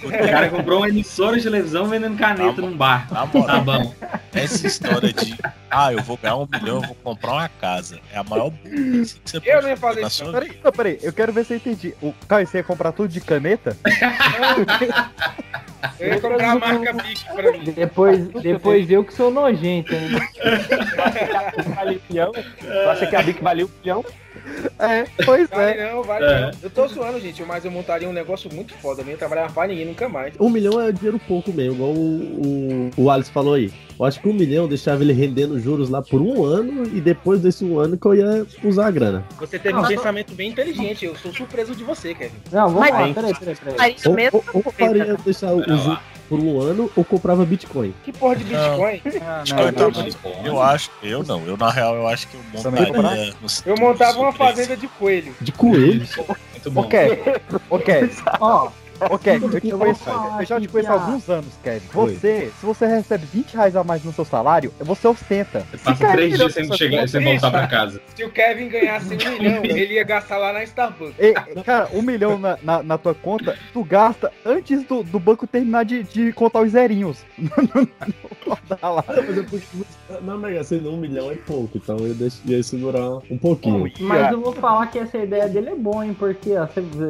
O 0.03 0.09
cara 0.09 0.49
comprou 0.49 0.79
uma 0.79 0.89
emissora 0.89 1.37
de 1.37 1.43
televisão 1.43 1.85
vendendo 1.85 2.17
caneta 2.17 2.61
num 2.61 2.75
bar. 2.75 3.07
Na 3.11 3.25
moral, 3.25 3.45
Tá 3.47 3.59
bom. 3.59 3.93
essa 4.33 4.67
história 4.67 5.13
de 5.13 5.37
ah, 5.71 5.91
eu 5.93 6.03
vou 6.03 6.17
ganhar 6.17 6.35
um 6.37 6.47
milhão, 6.51 6.75
eu 6.81 6.87
vou 6.87 6.95
comprar 7.03 7.31
uma 7.33 7.49
casa. 7.49 7.99
É 8.13 8.17
a 8.17 8.23
maior 8.23 8.49
burrice 8.51 9.19
que 9.19 9.29
você 9.31 9.41
Eu 9.43 9.61
não 9.61 9.69
ia 9.69 9.77
fazer 9.77 10.01
isso. 10.01 10.23
sua. 10.23 10.31
Peraí, 10.33 10.59
não, 10.63 10.71
peraí, 10.71 10.99
eu 11.01 11.13
quero 11.13 11.33
ver 11.33 11.45
se 11.45 11.53
eu 11.53 11.57
entendi. 11.57 11.95
O 12.01 12.13
Caio, 12.27 12.45
você 12.45 12.57
ia 12.57 12.63
comprar 12.63 12.91
tudo 12.91 13.09
de 13.09 13.21
caneta? 13.21 13.75
Eu 15.99 16.07
ia 16.13 16.21
comprar 16.21 16.51
a 16.51 16.55
marca 16.55 16.93
Bic 16.93 17.25
pra 17.33 17.51
mim. 17.51 17.63
Depois, 17.75 18.27
depois 18.41 18.89
eu 18.89 19.03
que 19.03 19.13
sou 19.13 19.29
nojento? 19.29 19.91
Tu 22.09 22.89
acha 22.89 23.05
que 23.07 23.15
a 23.15 23.21
Bic 23.21 23.43
valeu 23.43 23.67
um 23.67 23.69
milhão? 23.81 24.05
É, 24.79 25.05
pois 25.25 25.49
Vale 25.49 25.71
é. 25.79 25.91
não, 25.93 26.03
vale 26.03 26.25
É. 26.25 26.41
não. 26.41 26.51
Eu 26.61 26.69
tô 26.69 26.87
zoando, 26.87 27.19
gente, 27.19 27.41
mas 27.43 27.63
eu 27.65 27.71
montaria 27.71 28.07
um 28.09 28.13
negócio 28.13 28.53
muito 28.53 28.73
foda. 28.75 29.01
Eu 29.01 29.05
não 29.05 29.11
ia 29.11 29.17
trabalhar 29.17 29.51
pra 29.51 29.67
ninguém 29.67 29.85
nunca 29.85 30.09
mais. 30.09 30.33
Um 30.39 30.49
milhão 30.49 30.79
é 30.81 30.91
dinheiro 30.91 31.19
pouco 31.27 31.51
mesmo, 31.53 31.73
igual 31.75 31.91
o, 31.91 32.89
o, 32.97 33.03
o 33.03 33.09
Alice 33.09 33.31
falou 33.31 33.53
aí. 33.53 33.71
Eu 33.97 34.05
acho 34.05 34.19
que 34.19 34.27
um 34.27 34.33
milhão 34.33 34.63
eu 34.63 34.67
deixava 34.67 35.03
ele 35.03 35.13
rendendo 35.13 35.59
juros 35.59 35.89
lá 35.89 36.01
por 36.01 36.19
um 36.21 36.43
ano 36.43 36.83
e 36.85 36.99
depois 36.99 37.39
desse 37.41 37.63
um 37.63 37.79
ano 37.79 37.97
que 37.97 38.05
eu 38.07 38.15
ia 38.15 38.45
usar 38.63 38.87
a 38.87 38.91
grana. 38.91 39.23
Você 39.39 39.59
teve 39.59 39.75
Não, 39.75 39.83
um 39.83 39.87
pensamento 39.87 40.33
bem 40.33 40.49
inteligente. 40.49 41.05
Eu 41.05 41.15
sou 41.15 41.31
surpreso 41.31 41.75
de 41.75 41.83
você, 41.83 42.13
Kevin. 42.13 42.35
Não, 42.51 42.69
vamos 42.69 42.79
Mas- 42.79 42.91
lá, 42.91 43.13
peraí, 43.13 43.33
peraí, 43.35 43.55
peraí. 43.55 43.95
Ou, 44.33 44.43
ou 44.53 44.63
eu 44.65 44.71
faria 44.71 45.17
deixar 45.23 45.53
o, 45.53 45.59
o 45.59 45.97
por 46.29 46.39
um 46.39 46.59
ano 46.61 46.89
ou 46.95 47.03
comprava 47.03 47.45
Bitcoin. 47.45 47.93
Que 48.03 48.11
porra 48.11 48.35
de 48.35 48.43
Bitcoin? 48.45 49.01
Ah, 49.21 49.41
Bitcoin 49.43 49.65
não, 49.65 49.73
tá 49.73 49.89
não, 49.89 49.91
muito 49.91 50.17
bom. 50.21 50.41
Eu 50.43 50.61
acho, 50.61 50.91
eu 51.01 51.23
não, 51.23 51.45
eu 51.45 51.57
na 51.57 51.69
real 51.69 51.95
eu 51.95 52.07
acho 52.07 52.27
que 52.27 52.35
eu 52.35 52.41
montaria. 52.53 53.33
Eu 53.65 53.75
montava 53.77 54.19
uma 54.19 54.33
fazenda 54.33 54.75
de 54.75 54.87
coelho. 54.87 55.35
De 55.39 55.51
coelho? 55.51 56.07
Muito 56.51 56.71
bom. 56.71 56.81
Ô, 57.69 57.79
Kevin, 57.79 58.09
Ó, 58.39 58.69
ô, 59.09 59.17
Kevin, 59.17 59.45
eu 59.45 59.61
te 59.61 59.71
conheço, 59.71 60.09
eu 60.39 60.45
já 60.45 60.61
te 60.61 60.67
conheço 60.67 60.91
há 60.91 60.93
alguns 60.93 61.29
anos, 61.29 61.53
Kevin. 61.63 61.87
Você, 61.93 62.51
se 62.59 62.65
você 62.65 62.85
recebe 62.85 63.25
20 63.25 63.53
reais 63.53 63.75
a 63.75 63.83
mais 63.83 64.03
no 64.03 64.13
seu 64.13 64.25
salário, 64.25 64.73
você 64.79 65.07
ostenta. 65.07 65.65
Você 65.71 65.77
passa 65.77 66.11
três 66.11 66.37
dias 66.37 66.53
sem 66.53 66.71
chegar, 66.73 66.97
conta. 66.97 67.07
sem 67.07 67.23
voltar 67.23 67.51
pra 67.51 67.67
casa. 67.67 68.01
Se 68.15 68.23
o 68.23 68.31
Kevin 68.31 68.69
ganhasse 68.69 69.13
um 69.13 69.17
milhão, 69.37 69.63
ele 69.63 69.95
ia 69.95 70.03
gastar 70.03 70.37
lá 70.37 70.53
na 70.53 70.63
Starbucks. 70.63 71.15
Ei, 71.19 71.33
cara, 71.63 71.89
um 71.93 72.01
milhão 72.01 72.37
na, 72.37 72.57
na, 72.61 72.83
na 72.83 72.97
tua 72.97 73.13
conta, 73.13 73.57
tu 73.71 73.83
gasta 73.83 74.31
antes 74.45 74.83
do, 74.83 75.03
do 75.03 75.19
banco 75.19 75.45
terminar 75.47 75.83
de, 75.85 76.03
de 76.03 76.31
contar 76.33 76.61
os 76.61 76.71
zerinhos. 76.71 77.23
Dá 78.67 78.89
lá. 78.89 79.03
Mas 79.07 80.21
Na 80.21 80.37
Mega 80.37 80.63
Sena, 80.63 80.89
um 80.89 80.97
milhão 80.97 81.31
é 81.31 81.35
pouco, 81.35 81.77
então 81.77 81.97
eu 81.99 82.13
deixo, 82.13 82.41
ia 82.45 82.61
segurar 82.61 83.19
um 83.29 83.37
pouquinho. 83.37 83.91
mas 83.99 84.31
eu 84.31 84.41
vou 84.41 84.53
falar 84.53 84.87
que 84.87 84.99
essa 84.99 85.17
ideia 85.17 85.47
dele 85.47 85.69
é 85.69 85.75
boa, 85.75 86.05
hein? 86.05 86.15
Porque, 86.17 86.55
ó, 86.55 86.67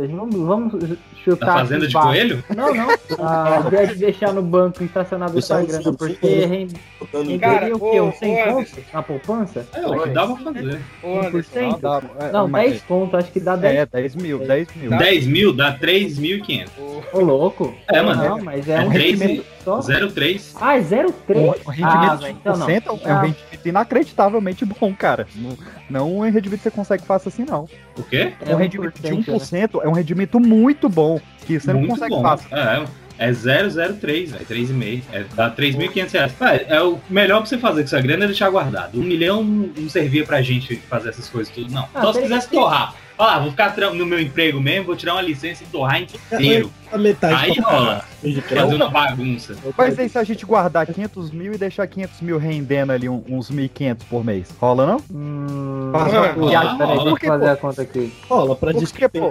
vamos, 0.10 0.36
vamos 0.36 0.98
chutar. 1.24 1.66
Da 1.80 1.80
fazenda 1.80 1.88
de 1.88 1.94
coelho? 1.94 2.44
Não, 2.56 2.74
não. 2.74 2.90
A 3.20 3.64
ideia 3.68 3.88
de 3.88 3.96
deixar 3.96 4.34
no 4.34 4.42
banco 4.42 4.84
estacionado 4.84 5.38
essa 5.38 5.60
no 5.60 5.68
grana, 5.68 5.94
porque 5.94 6.28
rende- 6.46 6.76
renderia 7.14 7.76
o 7.76 7.80
quê? 7.92 8.02
Uns 8.02 8.16
100 8.20 8.42
ô, 8.42 8.54
conto 8.56 8.72
na 8.94 9.04
poupança? 9.04 9.68
É, 9.74 9.88
o 9.88 10.02
que 10.04 10.10
dá 10.10 10.28
pra 10.28 10.36
fazer. 10.38 10.80
Ô, 11.04 11.20
Anderson, 11.20 11.60
1%? 11.60 11.80
Dá- 11.82 12.02
é, 12.20 12.32
Não, 12.32 12.48
mas- 12.48 12.70
10 12.72 12.82
conto, 12.84 13.18
acho 13.18 13.32
que 13.32 13.40
dá 13.40 13.56
10. 13.56 13.76
É, 13.76 13.86
10 13.86 14.16
mil, 14.16 14.40
10 14.40 14.68
mil. 14.76 14.90
10 14.98 15.26
mil 15.28 15.54
dá 15.54 15.72
3.500. 15.74 16.72
Ô, 17.14 17.20
louco. 17.20 17.74
É, 17.88 18.02
mano. 18.02 18.24
Não, 18.24 18.40
mas 18.44 18.68
é 18.68 18.76
É 18.76 18.82
um 18.82 18.88
rendimento 18.90 19.46
só. 19.64 19.80
0,3. 19.80 20.56
Ah, 20.60 20.78
é 20.78 20.82
0,3? 20.82 21.12
Um 21.38 21.52
Ah, 21.52 21.72
rendimento 21.72 22.20
de 22.26 22.30
então 22.32 22.58
não. 22.58 22.68
1% 22.68 22.84
é 22.88 22.92
um 22.92 23.00
Ah. 23.18 23.22
rendimento 23.22 23.66
inacreditavelmente 23.66 24.66
bom, 24.66 24.94
cara. 24.94 25.28
Não, 25.36 25.58
não 25.90 26.26
é 26.26 26.28
um 26.30 26.32
rendimento 26.32 26.60
que 26.60 26.64
você 26.64 26.72
consegue 26.72 27.04
fácil 27.06 27.30
assim, 27.30 27.46
não. 27.50 27.68
O 27.98 28.04
quê? 28.04 28.34
É 28.46 28.56
um 28.56 28.58
rendimento 28.58 29.00
de 29.02 29.08
1%, 29.14 29.24
1% 29.26 29.82
é 29.84 29.88
um 29.88 29.94
rendimento 29.94 30.40
muito 30.40 30.90
bom, 30.90 31.20
que 31.46 31.60
você 31.60 31.72
não 31.72 31.80
Muito 31.80 31.92
consegue 31.94 32.16
bom. 32.16 32.22
fácil. 32.22 32.48
É, 32.56 32.84
é 33.18 33.32
003, 33.32 34.32
velho. 34.32 34.46
3,5. 34.46 35.04
É, 35.14 35.24
dá 35.36 35.50
3.500 35.50 36.12
reais. 36.14 36.34
É, 36.42 36.76
é 36.76 36.82
o 36.82 37.00
melhor 37.10 37.38
pra 37.40 37.46
você 37.46 37.58
fazer 37.58 37.82
com 37.82 37.86
essa 37.88 38.02
grana 38.02 38.24
é 38.26 38.28
deixar 38.28 38.50
guardado. 38.50 39.00
Um 39.00 39.04
milhão 39.04 39.44
não 39.44 39.88
servia 39.90 40.26
pra 40.26 40.42
gente 40.42 40.76
fazer 40.90 41.10
essas 41.10 41.30
coisas 41.30 41.54
tudo, 41.54 41.72
não. 41.72 41.88
Ah, 41.94 42.02
Só 42.02 42.14
se 42.14 42.22
quisesse 42.22 42.50
torrar. 42.50 42.96
Olha 43.16 43.28
lá, 43.34 43.40
vou 43.40 43.52
ficar 43.52 43.76
no 43.94 44.06
meu 44.08 44.20
emprego 44.20 44.60
mesmo, 44.60 44.88
vou 44.88 44.96
tirar 44.96 45.14
uma 45.14 45.22
licença 45.22 45.64
e 45.64 45.68
torrar 45.68 46.02
inteiro. 46.32 46.72
A 46.94 46.98
metade 46.98 47.34
Aí 47.46 47.60
rola. 47.60 48.06
de 48.22 48.40
Fazer 48.42 48.76
uma 48.76 48.90
bagunça. 48.90 49.56
Mas 49.76 49.98
aí 49.98 50.08
se 50.08 50.18
a 50.18 50.24
gente 50.24 50.46
guardar 50.46 50.86
500 50.86 51.32
mil 51.32 51.54
e 51.54 51.58
deixar 51.58 51.88
500 51.88 52.22
mil 52.22 52.38
rendendo 52.38 52.92
ali 52.92 53.10
uns 53.10 53.50
1.500 53.52 53.98
por 54.10 54.24
mês, 54.24 54.50
rola 54.62 54.86
não? 54.86 54.98
Hum, 55.12 55.92
ah, 55.94 55.98
uma 55.98 56.30
conta. 56.30 56.78
peraí, 56.78 56.98
deixa 56.98 57.10
eu 57.10 57.18
fazer 57.18 57.46
pô, 57.46 57.52
a 57.52 57.56
conta 57.58 57.82
aqui. 57.82 58.14
Rola, 58.30 58.56
pra 58.56 58.74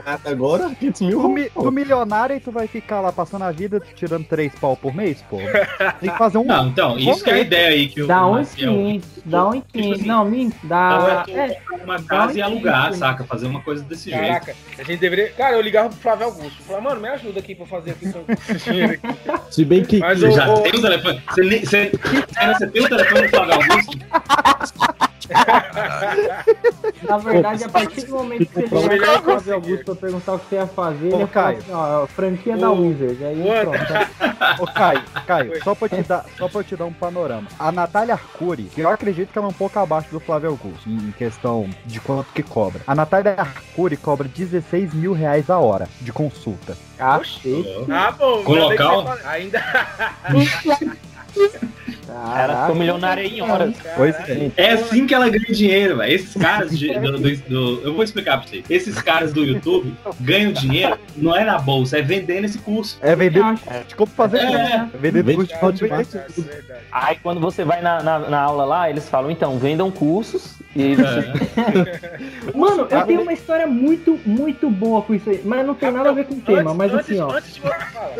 nada 0.04 0.30
agora, 0.30 0.70
500 0.74 1.00
mil. 1.02 1.22
Do, 1.22 1.28
mi- 1.28 1.50
do 1.54 1.70
milionário 1.72 2.34
aí 2.34 2.40
tu 2.40 2.50
vai 2.50 2.66
ficar 2.66 3.00
lá 3.00 3.12
passando 3.12 3.42
a 3.42 3.52
vida 3.52 3.80
tirando 3.94 4.24
3 4.24 4.52
pau 4.56 4.76
por 4.76 4.92
mês, 4.94 5.22
pô. 5.30 5.36
Tem 6.00 6.10
que 6.10 6.18
fazer 6.18 6.38
um. 6.38 6.44
Não, 6.44 6.66
então, 6.66 6.98
isso 6.98 7.22
que 7.22 7.30
é 7.30 7.34
a 7.34 7.38
ideia 7.40 7.68
aí 7.68 7.88
que 7.88 8.02
o 8.02 8.06
Dá 8.08 8.26
um 8.26 8.32
Maciel 8.32 8.72
500, 8.74 9.08
dá 9.24 9.48
um 9.48 9.60
500. 9.60 10.04
Não, 10.04 10.24
minto, 10.24 10.56
dá. 10.64 10.88
Tava 11.24 11.30
É, 11.30 11.58
uma 11.84 12.02
casa 12.02 12.38
e 12.38 12.42
alugar, 12.42 12.92
saca? 12.94 13.22
Fazer 13.24 13.46
uma 13.46 13.60
coisa 13.60 13.84
desse 13.84 14.10
jeito. 14.10 14.20
Caraca, 14.20 14.54
a 14.78 14.82
gente 14.82 14.98
deveria. 14.98 15.30
Cara, 15.30 15.54
eu 15.56 15.60
ligava 15.60 15.88
pro 15.88 15.98
Flávio 15.98 16.26
Augusto. 16.26 16.62
Falava, 16.64 16.88
mano, 16.90 17.00
me 17.00 17.08
ajuda 17.08 17.38
aqui 17.38 17.51
pra 17.54 17.66
fazer 17.66 17.90
aqui 17.92 18.06
dinheiro 18.64 18.92
aqui. 19.02 19.54
Se 19.54 19.64
bem 19.64 19.84
que. 19.84 19.98
Mas 19.98 20.20
Você 20.20 20.26
o- 20.28 20.32
já 20.32 20.48
o- 20.52 20.60
tem 20.62 20.72
o 20.74 20.80
telefone. 20.82 21.22
Você, 21.30 21.58
você, 21.60 21.92
você 22.58 22.66
tem 22.68 22.82
o 22.84 22.88
telefone 22.88 23.22
do 23.22 23.28
Flávio 23.28 23.54
Augusto? 23.54 23.98
Na 27.02 27.18
verdade, 27.18 27.64
a 27.64 27.68
partir 27.68 28.02
do 28.06 28.12
momento 28.14 28.46
que 28.46 28.66
você 28.66 28.88
Melhor 28.88 28.92
ligar 28.92 29.22
pro 29.22 29.32
conseguir. 29.32 29.50
Flávio 29.50 29.54
Augusto 29.54 29.84
pra 29.84 29.94
perguntar 29.94 30.32
o 30.34 30.38
que 30.38 30.48
você 30.48 30.54
ia 30.56 30.66
fazer, 30.66 31.12
Ô, 31.12 31.20
ele 31.20 31.26
Caio. 31.28 31.58
assim, 31.58 31.72
ó, 31.72 32.06
franquia 32.06 32.56
da 32.56 32.70
Wizard. 32.70 33.24
Aí 33.24 33.40
ô, 33.40 33.60
pronto. 33.60 33.82
Ô, 34.62 34.66
Caio, 34.66 35.02
Caio, 35.26 35.64
só 35.64 35.74
pra, 35.74 35.88
te 35.88 36.02
dar, 36.02 36.24
só 36.36 36.48
pra 36.48 36.60
eu 36.60 36.64
te 36.64 36.76
dar 36.76 36.84
um 36.84 36.92
panorama. 36.92 37.48
A 37.58 37.72
Natália 37.72 38.14
Arcuri, 38.14 38.64
que 38.64 38.80
eu 38.80 38.88
acredito 38.88 39.32
que 39.32 39.38
ela 39.38 39.48
é 39.48 39.50
um 39.50 39.54
pouco 39.54 39.78
abaixo 39.78 40.10
do 40.10 40.20
Flávio 40.20 40.50
Augusto, 40.50 40.88
em 40.88 41.12
questão 41.12 41.68
de 41.86 42.00
quanto 42.00 42.32
que 42.32 42.42
cobra. 42.42 42.80
A 42.86 42.94
Natália 42.94 43.34
Arcuri 43.36 43.96
cobra 43.96 44.28
16 44.28 44.94
mil 44.94 45.12
reais 45.12 45.48
a 45.50 45.58
hora 45.58 45.88
de 46.00 46.12
consulta. 46.12 46.76
Cacete. 46.96 47.64
Ah, 47.90 48.12
bom. 48.12 48.42
Com 48.44 48.54
ainda 48.54 48.70
local? 48.70 49.18
você 50.30 50.90
Ainda. 51.36 51.72
Ela 52.42 52.60
ficou 52.62 52.74
milionária 52.76 53.22
em 53.26 53.40
horas. 53.40 53.74
Pois 53.96 54.14
é. 54.28 54.50
É 54.56 54.72
assim 54.72 55.06
que 55.06 55.14
ela 55.14 55.28
ganha 55.30 55.46
dinheiro, 55.50 55.96
velho. 55.96 56.12
Esses 56.14 56.34
caras 56.40 56.78
de- 56.78 56.92
do, 56.98 57.12
do- 57.18 57.36
do- 57.48 57.80
Eu 57.82 57.94
vou 57.94 58.04
explicar 58.04 58.38
pra 58.38 58.46
vocês. 58.48 58.64
Esses 58.68 59.00
caras 59.00 59.32
do 59.32 59.42
YouTube 59.44 59.94
ganham 60.20 60.52
dinheiro, 60.52 60.98
não 61.16 61.34
é 61.34 61.42
na 61.44 61.58
bolsa, 61.58 61.98
é 61.98 62.02
vendendo 62.02 62.44
esse 62.44 62.58
curso. 62.58 62.98
É 63.00 63.16
vender 63.16 63.42
de 63.88 63.94
como 63.94 64.10
fazer 64.10 64.38
É. 64.38 64.46
curso. 64.46 64.62
É 64.94 64.98
vender 64.98 65.22
Vende 65.22 65.36
curso 65.36 65.54
de 65.54 65.64
Hotmart. 65.84 66.08
curso. 66.10 66.44
Aí 66.92 67.16
quando 67.22 67.40
você 67.40 67.64
vai 67.64 67.80
na, 67.80 68.02
na, 68.02 68.18
na 68.18 68.40
aula 68.40 68.64
lá, 68.64 68.90
eles 68.90 69.08
falam, 69.08 69.30
então, 69.30 69.58
vendam 69.58 69.90
cursos 69.90 70.54
e 70.76 70.92
É. 70.94 72.52
Mano, 72.54 72.86
eu 72.90 73.02
tenho 73.06 73.22
uma 73.22 73.32
história 73.32 73.66
muito, 73.66 74.18
muito 74.26 74.68
boa 74.70 75.00
com 75.02 75.14
isso 75.14 75.30
aí, 75.30 75.40
mas 75.44 75.66
não 75.66 75.74
tem 75.74 75.90
nada 75.90 76.10
a 76.10 76.12
ver 76.12 76.26
com 76.26 76.34
o 76.34 76.40
tema, 76.40 76.74
mas 76.74 76.94
assim, 76.94 77.18
ó. 77.20 77.32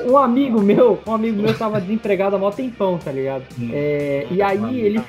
Um 0.06 0.16
amigo 0.16 0.60
meu, 0.62 1.00
um 1.06 1.12
amigo 1.14 1.42
meu 1.42 1.54
tava 1.56 1.80
desempregado 1.80 2.36
há 2.36 2.38
mó 2.38 2.50
tempão, 2.50 2.98
tá 3.04 3.12
ligado? 3.12 3.44
É, 3.72 4.26
e 4.30 4.40
aí 4.42 4.80
ele, 4.80 5.00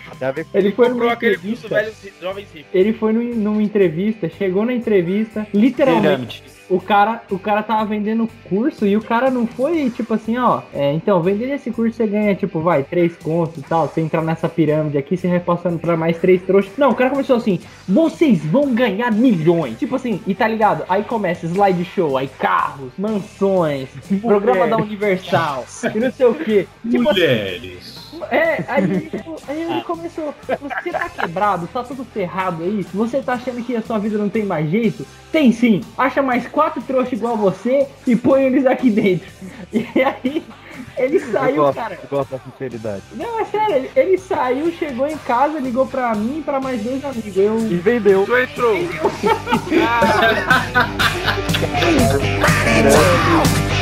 ele 0.54 0.72
foi 0.72 0.86
Comprou 0.88 1.04
numa 1.06 1.14
aquele 1.14 1.38
curso 1.38 1.66
entrevista. 1.66 2.10
jovens. 2.22 2.48
Ele 2.74 2.94
foi 2.94 3.14
num- 3.14 3.36
numa 3.36 3.62
entrevista, 3.64 4.30
chegou 4.30 4.66
na 4.66 4.74
entrevista, 4.74 5.48
literalmente. 5.54 6.42
Pirâmide. 6.42 6.53
O 6.74 6.82
cara, 6.82 7.22
o 7.30 7.38
cara 7.38 7.62
tava 7.62 7.86
vendendo 7.86 8.28
curso 8.50 8.88
e 8.88 8.98
o 8.98 9.02
cara 9.02 9.30
não 9.30 9.46
foi 9.46 9.92
tipo 9.92 10.16
assim, 10.16 10.40
ó. 10.40 10.64
É, 10.74 10.92
então, 10.92 11.22
vendendo 11.22 11.54
esse 11.54 11.70
curso 11.70 11.96
você 11.96 12.08
ganha, 12.08 12.34
tipo, 12.34 12.62
vai, 12.62 12.82
três 12.82 13.16
contos 13.16 13.60
e 13.60 13.62
tal. 13.62 13.88
Você 13.88 14.02
entrar 14.02 14.24
nessa 14.24 14.50
pirâmide 14.50 14.98
aqui, 14.98 15.16
você 15.16 15.28
vai 15.28 15.40
passando 15.40 15.78
pra 15.78 15.96
mais 15.96 16.18
três 16.18 16.42
trouxas. 16.42 16.76
Não, 16.76 16.90
o 16.90 16.96
cara 16.96 17.12
começou 17.12 17.36
assim: 17.36 17.60
vocês 17.88 18.44
vão 18.44 18.74
ganhar 18.74 19.12
milhões. 19.12 19.78
Tipo 19.78 19.98
assim, 19.98 20.20
e 20.26 20.34
tá 20.34 20.48
ligado? 20.48 20.84
Aí 20.90 21.04
começa 21.04 21.46
slideshow, 21.46 22.18
aí 22.18 22.28
carros, 22.28 22.92
mansões, 22.98 23.90
programa 24.20 24.68
da 24.68 24.78
Universal 24.78 25.66
e 25.94 26.00
não 26.00 26.12
sei 26.12 26.26
o 26.26 26.34
que. 26.34 26.68
Tipo 26.90 27.10
assim, 27.12 27.22
Mulheres. 27.22 27.93
É, 28.32 28.64
aí, 28.68 28.84
ele- 28.84 29.12
aí 29.48 29.62
ele 29.62 29.82
começou. 29.84 30.34
Você 30.48 30.92
tá 30.92 31.10
quebrado, 31.10 31.68
tá 31.72 31.84
tudo 31.84 32.04
ferrado 32.06 32.64
aí. 32.64 32.86
Você 32.94 33.22
tá 33.22 33.34
achando 33.34 33.64
que 33.64 33.76
a 33.76 33.82
sua 33.82 33.98
vida 34.00 34.18
não 34.18 34.30
tem 34.30 34.44
mais 34.46 34.70
jeito? 34.70 35.06
Tem 35.32 35.52
sim. 35.52 35.82
Acha 35.98 36.22
mais 36.22 36.48
quatro 36.48 36.82
trouxas 36.82 37.14
igual 37.14 37.34
a 37.34 37.38
você 37.38 37.88
e 38.08 38.16
põe 38.16 38.44
eles 38.44 38.66
aqui 38.66 38.90
dentro. 38.90 39.28
E 39.72 39.88
aí 40.04 40.44
ele 40.98 41.18
Eu 41.18 41.32
saiu, 41.32 41.56
gosto, 41.56 41.76
cara. 41.76 42.00
eu 42.04 42.10
gosto 42.18 42.30
da 42.32 42.40
sinceridade. 42.40 43.02
Não, 43.14 43.40
é 43.40 43.46
sério, 43.46 43.76
ele, 43.76 43.90
ele 43.96 44.18
saiu, 44.18 44.72
chegou 44.74 45.08
em 45.08 45.18
casa, 45.18 45.60
ligou 45.60 45.88
pra 45.88 46.14
mim 46.14 46.40
e 46.40 46.44
pra 46.44 46.60
mais 46.60 46.82
dois 46.84 47.04
amigos. 47.04 47.36
Eu... 47.36 47.58
E 47.60 47.76
vendeu. 47.76 48.26
Tu 48.26 48.38
entrou. 48.38 48.76
Ei, 52.76 53.73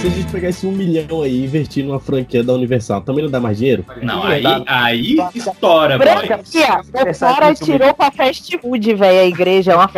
se 0.00 0.06
a 0.06 0.10
gente 0.10 0.32
pegar 0.32 0.48
esse 0.48 0.66
um 0.66 0.72
milhão 0.72 1.20
aí 1.20 1.40
e 1.40 1.44
investir 1.44 1.84
numa 1.84 2.00
franquia 2.00 2.42
da 2.42 2.54
Universal, 2.54 3.02
também 3.02 3.22
não 3.22 3.30
dá 3.30 3.38
mais 3.38 3.58
dinheiro? 3.58 3.84
Não, 4.00 4.22
aí, 4.22 4.44
aí 4.66 5.16
estoura, 5.34 5.98
Branca, 5.98 6.38
boy. 6.38 6.46
fia, 6.46 6.80
o 6.80 7.18
cara 7.18 7.54
tirou 7.54 7.92
pra 7.92 8.10
fast 8.10 8.56
food, 8.58 8.94
velho, 8.94 9.20
a 9.20 9.24
igreja. 9.26 9.72
É 9.72 9.76
uma 9.76 9.88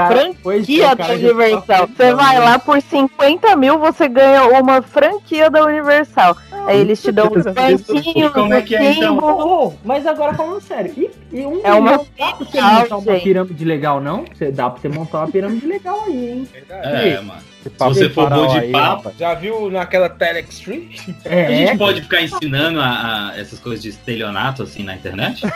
pois 0.42 0.66
franquia 0.66 0.86
é, 0.86 0.94
da 0.96 0.96
cara 0.96 1.12
Universal. 1.14 1.62
tá 1.64 1.86
Você 1.86 2.14
vai 2.14 2.38
lá 2.40 2.58
por 2.58 2.82
50 2.82 3.54
mil, 3.54 3.78
você 3.78 4.08
ganha 4.08 4.44
uma 4.60 4.82
franquia 4.82 5.48
da 5.48 5.64
Universal. 5.64 6.36
Aí 6.66 6.80
eles 6.80 7.00
te 7.00 7.12
dão 7.12 7.28
uns 7.28 7.44
banquinhos, 7.44 8.32
Como 8.32 8.54
é 8.54 8.62
que 8.62 8.74
é, 8.74 8.94
então? 8.94 9.18
Ô, 9.18 9.72
mas 9.84 10.04
agora 10.04 10.34
falando 10.34 10.60
sério, 10.60 10.92
e, 10.96 11.10
e 11.32 11.46
um 11.46 11.60
É 11.62 11.72
uma 11.74 11.92
milhão 11.92 12.08
dá 12.18 12.32
pra 12.32 12.44
você 12.44 12.60
montar 12.60 12.96
uma 12.96 13.20
pirâmide 13.20 13.64
legal, 13.64 14.00
não? 14.00 14.24
Você 14.34 14.50
dá 14.50 14.68
pra 14.68 14.80
você 14.80 14.88
montar 14.88 15.18
uma 15.18 15.28
pirâmide 15.28 15.64
legal 15.64 16.02
aí, 16.06 16.30
hein? 16.30 16.48
É, 16.68 17.20
mano. 17.20 17.51
Se 17.62 17.70
você 17.78 18.10
for 18.10 18.28
bom 18.28 18.48
de 18.48 18.58
aí, 18.58 18.72
papo, 18.72 18.96
rapaz. 18.96 19.16
Já 19.18 19.34
viu 19.34 19.70
naquela 19.70 20.08
Telex 20.08 20.54
Street? 20.54 21.00
É, 21.24 21.46
a 21.46 21.50
gente 21.50 21.78
pode 21.78 22.02
ficar 22.02 22.22
ensinando 22.22 22.80
a, 22.80 23.30
a 23.30 23.38
essas 23.38 23.58
coisas 23.60 23.82
de 23.82 23.90
estelionato 23.90 24.62
assim 24.62 24.82
na 24.82 24.94
internet? 24.94 25.46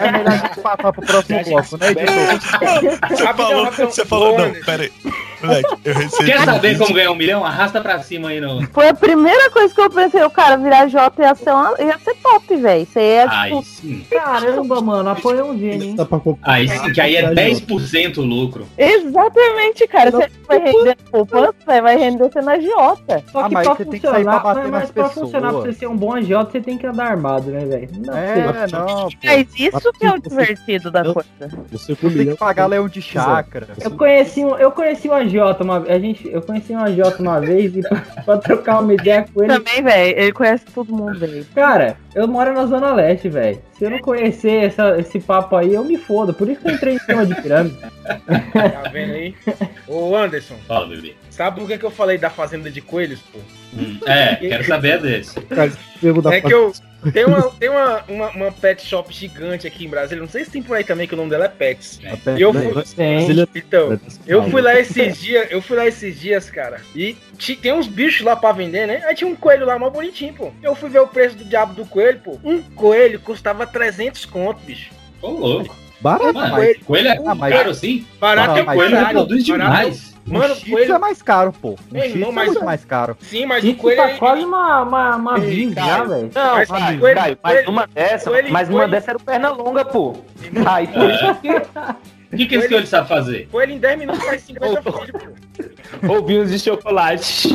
É 0.00 0.10
melhor 0.10 0.26
a 0.26 0.36
gente 0.38 0.60
passar 0.60 0.92
pro 0.92 1.06
próximo 1.06 1.44
bloco, 1.44 1.76
né, 1.78 1.90
editor? 1.92 3.08
Você 3.08 3.34
falou, 3.34 3.72
você 3.72 4.04
falou, 4.04 4.38
não, 4.38 4.52
pera 4.64 4.82
aí. 4.82 4.92
Moleque, 5.42 5.76
eu 5.84 5.94
recebi. 5.94 6.24
Quer 6.30 6.40
um 6.40 6.44
saber 6.44 6.68
vídeo- 6.68 6.78
como 6.84 6.94
ganhar 6.94 7.10
um 7.12 7.14
milhão? 7.14 7.44
Arrasta 7.44 7.80
pra 7.80 8.00
cima 8.02 8.28
aí 8.28 8.40
no. 8.40 8.66
Foi 8.72 8.88
a 8.88 8.94
primeira 8.94 9.50
coisa 9.50 9.74
que 9.74 9.80
eu 9.80 9.90
pensei, 9.90 10.22
o 10.22 10.30
cara 10.30 10.56
virar 10.56 10.86
J 10.86 11.22
ia 11.22 11.34
ser, 11.34 11.50
uma, 11.50 11.74
ia 11.78 11.98
ser 11.98 12.14
top, 12.22 12.56
velho. 12.56 12.86
Você 12.86 13.00
ia, 13.00 13.26
Aí 13.30 13.50
tipo, 13.50 13.64
sim. 13.64 14.06
Caramba, 14.10 14.80
mano, 14.80 15.08
apoia 15.10 15.44
um 15.44 15.58
gênio, 15.58 15.82
hein? 15.88 15.96
Pra 15.96 16.06
comprar. 16.18 16.52
Aí 16.52 16.68
sim, 16.68 16.92
que 16.92 17.00
aí 17.00 17.16
é 17.16 17.32
10% 17.32 18.18
lucro. 18.20 18.66
Exatamente, 18.76 19.86
cara. 19.86 20.10
Você 20.10 20.30
vai 20.46 20.58
render 20.58 20.96
poupança, 21.10 21.52
vai 21.82 21.96
render 21.96 22.24
você 22.30 22.40
na 22.40 22.58
Giota. 22.58 23.22
Só 23.32 23.40
Ah, 23.40 23.48
que 23.48 23.54
mas 23.54 23.66
pra 23.66 23.76
você 23.76 23.84
tem 23.84 24.00
que 24.00 24.06
sair 24.06 24.24
pra 24.24 24.32
funcionar, 24.32 24.40
bater 24.42 24.60
mas, 24.62 24.70
mas 24.82 24.90
pra 24.90 25.04
pessoas. 25.04 25.24
funcionar, 25.26 25.52
pra 25.52 25.60
você 25.62 25.72
ser 25.72 25.86
um 25.88 25.96
bom 25.96 26.12
agiota, 26.14 26.50
você 26.52 26.60
tem 26.60 26.78
que 26.78 26.86
andar 26.86 27.06
armado, 27.06 27.50
né, 27.50 27.64
velho? 27.64 27.88
Não 27.96 28.04
pra 28.12 28.18
É, 28.20 28.68
ser. 28.68 28.76
não. 28.76 29.08
Mas 29.24 29.46
isso 29.58 29.92
que 29.92 30.06
é 30.06 30.12
o 30.12 30.18
divertido 30.20 30.90
da 30.90 31.02
coisa. 31.04 31.28
Você 31.70 31.92
um 31.92 31.96
Tem 32.10 32.26
que 32.30 32.36
pagar 32.36 32.66
leão 32.66 32.88
de 32.88 33.00
chácara. 33.02 33.68
Eu 33.80 33.90
conheci 33.92 34.44
um, 34.44 34.56
eu 34.56 34.70
conheci 34.70 35.08
um 35.08 35.12
agiota 35.14 35.29
uma 35.38 35.78
a 35.88 35.98
gente, 35.98 36.28
eu 36.28 36.40
conheci 36.42 36.72
um 36.72 36.78
agiota 36.78 37.22
uma 37.22 37.40
vez 37.40 37.76
e 37.76 37.80
pra, 37.82 38.00
pra 38.24 38.38
trocar 38.38 38.80
uma 38.80 38.94
ideia 38.94 39.24
com 39.32 39.42
ele. 39.44 39.52
Também, 39.54 39.82
velho, 39.82 40.18
ele 40.18 40.32
conhece 40.32 40.64
todo 40.74 40.92
mundo, 40.92 41.18
velho. 41.18 41.44
Cara, 41.54 41.96
eu 42.14 42.26
moro 42.26 42.52
na 42.52 42.66
Zona 42.66 42.92
Leste, 42.92 43.28
velho. 43.28 43.60
Se 43.78 43.84
eu 43.84 43.90
não 43.90 43.98
conhecer 44.00 44.64
essa- 44.64 44.98
esse 44.98 45.18
papo 45.20 45.56
aí, 45.56 45.72
eu 45.74 45.84
me 45.84 45.96
fodo. 45.96 46.34
Por 46.34 46.48
isso 46.48 46.60
que 46.60 46.68
eu 46.68 46.74
entrei 46.74 46.94
em 46.94 46.98
cima 46.98 47.24
de 47.26 47.34
pirâmide. 47.40 47.76
Tá 48.52 48.90
vendo 48.92 49.12
aí? 49.12 49.34
Ô 49.86 50.16
Anderson, 50.16 50.54
Fala, 50.66 50.86
bebê. 50.88 51.14
Sabe 51.40 51.58
por 51.58 51.66
que, 51.68 51.78
que 51.78 51.84
eu 51.86 51.90
falei 51.90 52.18
da 52.18 52.28
fazenda 52.28 52.70
de 52.70 52.82
coelhos, 52.82 53.18
pô? 53.32 53.38
Hum, 53.72 53.98
É, 54.06 54.36
quero 54.36 54.64
saber 54.66 55.00
desse. 55.00 55.38
É 56.30 56.40
que 56.42 56.52
eu. 56.52 56.70
Tem, 57.14 57.24
uma, 57.24 57.50
tem 57.52 57.70
uma, 57.70 58.04
uma, 58.06 58.28
uma 58.28 58.52
pet 58.52 58.84
shop 58.86 59.10
gigante 59.10 59.66
aqui 59.66 59.86
em 59.86 59.88
Brasília. 59.88 60.20
Não 60.20 60.28
sei 60.28 60.44
se 60.44 60.50
tem 60.50 60.62
por 60.62 60.76
aí 60.76 60.84
também 60.84 61.08
que 61.08 61.14
o 61.14 61.16
nome 61.16 61.30
dela 61.30 61.46
é 61.46 61.48
Pets. 61.48 61.98
E 62.36 62.42
eu 62.42 62.52
fui, 62.52 62.82
Tem. 62.94 63.26
então, 63.54 63.98
eu 64.26 64.50
fui 64.50 64.60
lá 64.60 64.78
esses 64.78 65.18
dias, 65.18 65.46
eu 65.50 65.62
fui 65.62 65.78
lá 65.78 65.86
esses 65.86 66.20
dias, 66.20 66.50
cara. 66.50 66.78
E 66.94 67.16
ti- 67.38 67.56
tem 67.56 67.72
uns 67.72 67.86
bichos 67.86 68.20
lá 68.20 68.36
pra 68.36 68.52
vender, 68.52 68.86
né? 68.86 69.02
Aí 69.06 69.14
tinha 69.14 69.30
um 69.30 69.34
coelho 69.34 69.64
lá, 69.64 69.78
mó 69.78 69.88
bonitinho, 69.88 70.34
pô. 70.34 70.52
Eu 70.62 70.74
fui 70.74 70.90
ver 70.90 71.00
o 71.00 71.06
preço 71.06 71.36
do 71.36 71.44
diabo 71.44 71.72
do 71.72 71.86
coelho, 71.86 72.20
pô. 72.22 72.38
Um 72.44 72.60
coelho 72.60 73.18
custava 73.20 73.66
300 73.66 74.26
conto, 74.26 74.60
bicho. 74.66 74.90
Ô, 75.22 75.28
louco. 75.30 75.74
Barato, 76.02 76.34
Mano, 76.34 76.52
mas- 76.52 76.76
coelho 76.84 77.08
é 77.08 77.16
Ah, 77.24 77.34
mas- 77.34 77.54
caro 77.54 77.70
assim? 77.70 78.06
Barato 78.20 78.58
é 78.58 78.62
mas 78.62 78.76
coelho, 78.76 78.90
coelho 78.90 78.96
barato, 78.96 79.12
produz 79.26 79.46
barato. 79.48 79.70
demais. 79.70 80.09
Mano, 80.30 80.54
Cheetos 80.54 80.70
coelho. 80.72 80.94
é 80.94 80.98
mais 80.98 81.22
caro, 81.22 81.52
pô. 81.52 81.76
Um 81.92 81.98
Ei, 81.98 82.14
não, 82.16 82.28
é 82.28 82.32
mas- 82.32 82.46
muito 82.48 82.64
mais 82.64 82.84
caro. 82.84 83.16
Sim, 83.20 83.46
mas 83.46 83.64
o 83.64 83.74
coelho. 83.74 83.96
tá 84.00 84.08
ele- 84.10 84.18
quase 84.18 84.44
uma, 84.44 84.82
uma, 84.82 85.16
uma 85.16 85.38
Ei, 85.38 85.72
já, 85.72 86.04
velho. 86.04 86.30
Não, 86.34 86.54
Mas 86.56 86.68
mas, 86.68 86.98
coelho- 87.00 87.16
mas 87.16 87.36
coelho- 87.54 87.70
uma 87.70 87.86
dessa, 87.86 88.30
coelho- 88.30 88.52
mas 88.52 88.68
uma 88.68 88.76
coelho- 88.78 88.90
dessa 88.92 89.10
era 89.10 89.18
o 89.18 89.22
perna 89.22 89.50
longa, 89.50 89.84
pô. 89.84 90.16
Aí 90.66 90.86
por 90.86 91.10
isso 91.10 91.34
que 91.40 91.48
O 92.32 92.36
que, 92.36 92.46
que 92.46 92.54
esse 92.54 92.68
coelho 92.68 92.86
sabe 92.86 93.08
fazer? 93.08 93.48
Coelho 93.50 93.72
em 93.72 93.78
10 93.78 93.98
minutos 93.98 94.22
faz 94.24 94.40
50 94.42 94.82
filhos, 94.82 95.10
pô. 96.00 96.12
ovinhos 96.12 96.50
de 96.50 96.58
chocolate. 96.60 97.48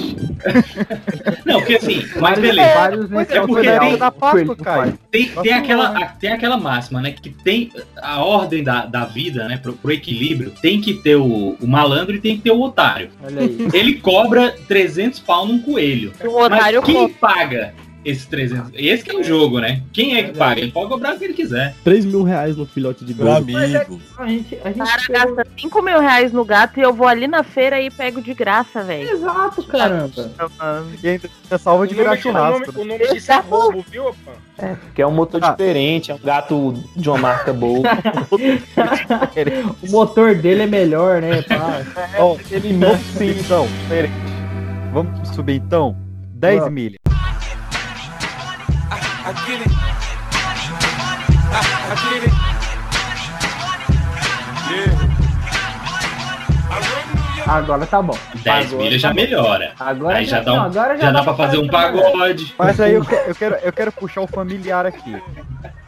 Não, 1.45 1.59
porque 1.59 1.75
assim, 1.75 2.03
mas 2.19 2.37
beleza. 2.37 2.73
vários 2.73 3.11
É 3.11 3.15
nesse 3.15 3.39
porque 3.47 3.79
tem- 3.79 3.97
da 3.97 4.11
Páscoa. 4.11 4.93
Tem, 5.09 5.29
tem, 5.29 5.53
aquela, 5.53 6.05
tem 6.19 6.31
aquela 6.31 6.57
máxima, 6.57 7.01
né? 7.01 7.11
Que 7.11 7.29
tem 7.29 7.71
a 8.01 8.21
ordem 8.23 8.63
da, 8.63 8.85
da 8.85 9.05
vida, 9.05 9.47
né? 9.47 9.57
Pro, 9.57 9.73
pro 9.73 9.91
equilíbrio, 9.91 10.51
tem 10.61 10.81
que 10.81 10.93
ter 10.95 11.15
o, 11.15 11.55
o 11.59 11.67
malandro 11.67 12.13
e 12.15 12.19
tem 12.19 12.35
que 12.35 12.43
ter 12.43 12.51
o 12.51 12.61
otário. 12.61 13.09
Olha 13.23 13.41
aí. 13.41 13.67
Ele 13.73 13.93
cobra 13.95 14.53
300 14.67 15.19
pau 15.21 15.47
num 15.47 15.59
coelho. 15.61 16.11
O 16.23 16.37
otário 16.41 16.81
Mas 16.81 16.85
quem 16.85 16.95
compra. 16.95 17.17
paga 17.19 17.73
esses 18.05 18.25
300? 18.27 18.71
Esse 18.75 19.03
que 19.03 19.11
é 19.11 19.15
o 19.19 19.23
jogo, 19.23 19.59
né? 19.59 19.81
Quem 19.91 20.15
é 20.15 20.23
que 20.23 20.37
paga? 20.37 20.61
Ele 20.61 20.71
pode 20.71 20.89
cobrar 20.89 21.15
o 21.15 21.17
que 21.19 21.25
ele 21.25 21.33
quiser. 21.33 21.73
3 21.83 22.05
mil 22.05 22.23
reais 22.23 22.55
no 22.55 22.65
filhote 22.65 23.03
de 23.03 23.13
Meu 23.15 23.25
doido. 23.25 23.57
amigo. 23.57 24.01
A 24.17 24.27
gente, 24.27 24.55
a 24.63 24.69
O 24.69 24.73
gente 24.73 24.77
cara 24.77 25.01
pegou- 25.07 25.35
gasta 25.35 25.51
5 25.59 25.81
mil 25.81 25.99
reais 25.99 26.31
no 26.31 26.45
gato 26.45 26.79
e 26.79 26.83
eu 26.83 26.93
vou 26.93 27.07
ali 27.07 27.27
na 27.27 27.43
feira 27.43 27.81
e 27.81 27.89
pego 27.89 28.21
de 28.21 28.33
graça, 28.33 28.83
velho. 28.83 29.09
Exato, 29.09 29.63
caramba. 29.63 30.31
E 31.03 31.07
ainda 31.07 31.29
é 31.49 31.57
salva 31.57 31.87
de 31.87 31.95
virar 31.95 32.13
o 32.13 32.17
churrasco. 32.17 32.71
nome- 32.71 32.79
O 32.81 32.85
nome 32.85 33.07
disso 33.13 33.31
é 33.31 33.39
roubo, 33.39 33.83
viu, 33.89 34.05
opa? 34.07 34.33
Que 34.93 35.01
é 35.01 35.07
um 35.07 35.11
motor 35.11 35.43
Ah. 35.43 35.51
diferente, 35.51 36.11
é 36.11 36.15
um 36.15 36.19
gato 36.19 36.73
de 36.95 37.09
uma 37.09 37.17
marca 37.17 37.51
boa. 37.51 37.81
O 39.81 39.91
motor 39.91 40.35
dele 40.35 40.63
é 40.63 40.67
melhor, 40.67 41.21
né? 41.21 41.41
pá. 41.47 41.81
Ó, 42.19 42.35
vamos 42.79 42.99
subir 43.11 43.37
então. 43.39 43.67
Pera 43.89 44.07
aí. 44.07 44.13
Vamos 44.93 45.29
subir 45.29 45.55
então. 45.55 45.95
10 46.33 46.59
Vamos. 46.59 46.73
milhas. 46.73 46.99
I 49.27 49.33
get 49.47 49.59
it. 49.59 49.71
I, 51.51 51.61
I 51.89 52.19
get 52.19 52.29
it. 52.29 52.54
Agora 57.47 57.85
tá 57.85 58.01
bom. 58.01 58.17
10 58.43 58.67
Agora 58.67 58.83
milhas 58.83 59.01
já 59.01 59.07
tá 59.09 59.13
melhora. 59.13 59.73
Agora 59.79 60.17
aí 60.17 60.25
já, 60.25 60.37
já- 60.37 60.43
dá, 60.43 60.53
um, 60.53 60.55
não, 60.55 60.73
já, 60.73 60.95
já 60.95 61.05
dá 61.05 61.11
dá 61.11 61.23
pra 61.23 61.33
fazer 61.35 61.57
um 61.57 61.67
pagode. 61.67 62.53
Mas 62.57 62.79
aí 62.79 62.93
eu, 62.93 63.05
que- 63.05 63.13
eu 63.15 63.35
quero, 63.35 63.55
eu 63.63 63.73
quero 63.73 63.91
puxar 63.91 64.21
o 64.21 64.27
familiar 64.27 64.85
aqui. 64.85 65.15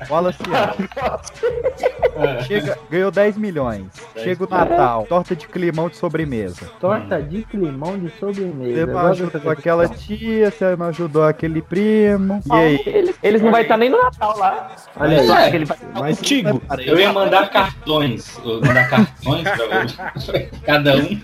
O 0.10 0.14
Alaciano. 0.16 0.74
Chega, 2.48 2.78
ganhou 2.90 3.12
10 3.12 3.38
milhões. 3.38 3.86
Chega 4.16 4.44
o 4.44 4.50
Natal, 4.50 5.06
torta 5.08 5.36
de 5.36 5.48
climão 5.48 5.90
de 5.90 5.98
sobremesa. 5.98 6.66
Torta 6.80 7.22
de 7.22 7.44
climão 7.44 7.98
de 7.98 8.10
sobremesa. 8.20 8.86
Você 8.86 8.86
gosto 8.92 9.08
ajudou 9.24 9.52
aquela 9.52 9.88
tia, 9.88 10.52
você 10.52 10.76
não 10.76 10.88
ajudou 10.88 11.24
aquele 11.24 11.62
primo. 11.62 12.42
E 12.46 12.52
aí? 12.54 12.84
Eles, 12.86 13.16
eles 13.22 13.42
não 13.42 13.52
vai 13.52 13.64
estar 13.64 13.78
nem 13.78 13.90
no 13.90 14.02
Natal 14.02 14.38
lá. 14.38 14.72
Olha 15.00 15.20
aí. 15.20 15.56
Ele 15.56 15.66
vai 15.66 15.78
Mas 15.94 16.18
Contigo. 16.18 16.62
Eu 16.80 17.00
ia 17.00 17.14
mandar 17.14 17.50
cartões. 17.50 18.40
Eu 18.44 18.56
ia 18.60 18.68
mandar 18.68 18.90
cartões 18.90 19.44
pra 19.50 20.42
cada 20.66 20.96
um. 20.98 21.22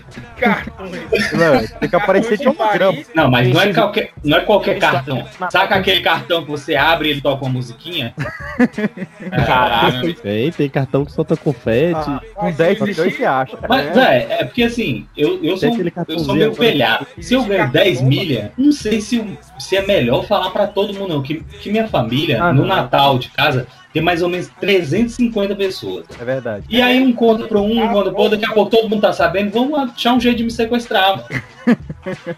Mano, 1.36 1.68
tem 1.80 1.88
que 1.88 1.96
aparecer 1.96 2.38
de 2.38 2.48
holograma. 2.48 2.98
Não, 3.14 3.30
mas 3.30 3.48
não 3.48 3.60
é 3.60 3.72
qualquer, 3.72 4.10
não 4.22 4.38
é 4.38 4.40
qualquer 4.40 4.78
cartão. 4.78 5.24
Saca 5.50 5.74
aquele 5.76 6.00
cartão 6.00 6.42
que 6.44 6.50
você 6.50 6.74
abre 6.76 7.08
e 7.08 7.10
ele 7.12 7.20
toca 7.20 7.44
uma 7.44 7.52
musiquinha? 7.52 8.14
Caraca. 9.46 10.14
Tem, 10.22 10.50
tem 10.52 10.68
cartão 10.68 11.04
que 11.04 11.12
solta 11.12 11.36
confete. 11.36 11.94
Ah, 11.96 12.20
com 12.34 12.50
10 12.50 12.80
milhões 12.80 13.16
você 13.16 13.24
acha. 13.24 13.58
Mas, 13.68 13.96
é, 13.96 14.26
é 14.40 14.44
porque 14.44 14.62
assim, 14.62 15.06
eu, 15.16 15.42
eu, 15.42 15.56
sou, 15.56 15.68
eu 16.08 16.18
sou 16.18 16.34
meio 16.34 16.46
agora. 16.46 16.60
pelhado. 16.60 17.06
Se 17.20 17.34
eu 17.34 17.44
ganho 17.44 17.70
10 17.70 18.00
milha, 18.02 18.52
não 18.56 18.72
sei 18.72 19.00
se, 19.00 19.22
se 19.58 19.76
é 19.76 19.82
melhor 19.86 20.26
falar 20.26 20.50
pra 20.50 20.66
todo 20.66 20.94
mundo, 20.94 21.14
não. 21.14 21.22
Que, 21.22 21.40
que 21.60 21.70
minha 21.70 21.88
família, 21.88 22.42
Ah, 22.42 22.52
no 22.52 22.62
não. 22.62 22.68
Natal 22.74 23.18
de 23.18 23.28
casa, 23.30 23.66
tem 23.94 24.02
mais 24.02 24.22
ou 24.22 24.28
menos 24.28 24.50
350 24.60 25.54
pessoas. 25.54 26.04
É 26.20 26.24
verdade. 26.24 26.66
E 26.68 26.82
aí 26.82 27.00
um 27.00 27.12
conta 27.12 27.46
pra 27.46 27.60
um, 27.60 27.80
um 27.80 27.92
conta 27.92 28.10
pro 28.10 28.22
outro, 28.22 28.36
daqui 28.36 28.50
a 28.50 28.52
pouco 28.52 28.72
todo 28.72 28.90
mundo 28.90 29.00
tá 29.00 29.12
sabendo, 29.12 29.52
vamos 29.52 29.78
achar 29.78 30.14
um 30.14 30.20
jeito 30.20 30.38
de 30.38 30.44
me 30.44 30.50
sequestrar. 30.50 31.24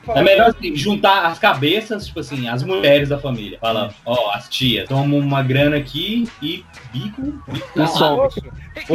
mano. 0.06 0.20
É 0.20 0.22
melhor 0.22 0.50
assim, 0.50 0.74
juntar 0.76 1.26
as 1.26 1.38
cabeças, 1.38 2.06
tipo 2.06 2.20
assim, 2.20 2.48
as 2.48 2.62
mulheres 2.62 3.08
da 3.08 3.18
família. 3.18 3.58
Fala, 3.60 3.92
ó, 4.04 4.30
as 4.32 4.48
tias, 4.48 4.88
toma 4.88 5.16
uma 5.16 5.42
grana 5.42 5.76
aqui 5.76 6.28
e 6.42 6.64
bico, 6.92 7.22
bico 7.48 7.68
pra 7.74 7.84
lá. 7.84 8.28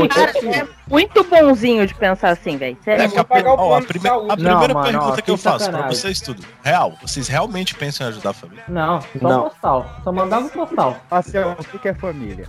Cara, 0.09 0.31
é 0.55 0.67
muito 0.89 1.23
bonzinho 1.23 1.85
de 1.87 1.93
pensar 1.95 2.29
assim, 2.29 2.57
velho. 2.57 2.77
É 2.85 3.07
que 3.07 3.17
a, 3.17 3.25
ó, 3.55 3.77
a 3.77 3.81
prime- 3.81 4.07
a 4.09 4.35
primeira 4.35 4.73
mano, 4.73 4.83
pergunta 4.83 5.13
ó, 5.19 5.21
que 5.21 5.31
eu 5.31 5.37
faço 5.37 5.57
pra 5.57 5.65
sacanagem. 5.65 5.95
vocês 5.97 6.21
tudo. 6.21 6.43
Real, 6.63 6.93
vocês 7.01 7.27
realmente 7.27 7.73
pensam 7.75 8.05
em 8.05 8.09
ajudar 8.11 8.29
a 8.29 8.33
família? 8.33 8.63
Não, 8.67 9.01
só 9.01 9.07
Não. 9.21 9.43
postal. 9.49 9.99
Só 10.03 10.11
mandava 10.11 10.45
um 10.45 10.49
postal. 10.49 10.97
Marcel, 11.09 11.57
o 11.73 11.79
que 11.79 11.87
é 11.87 11.93
família? 11.93 12.45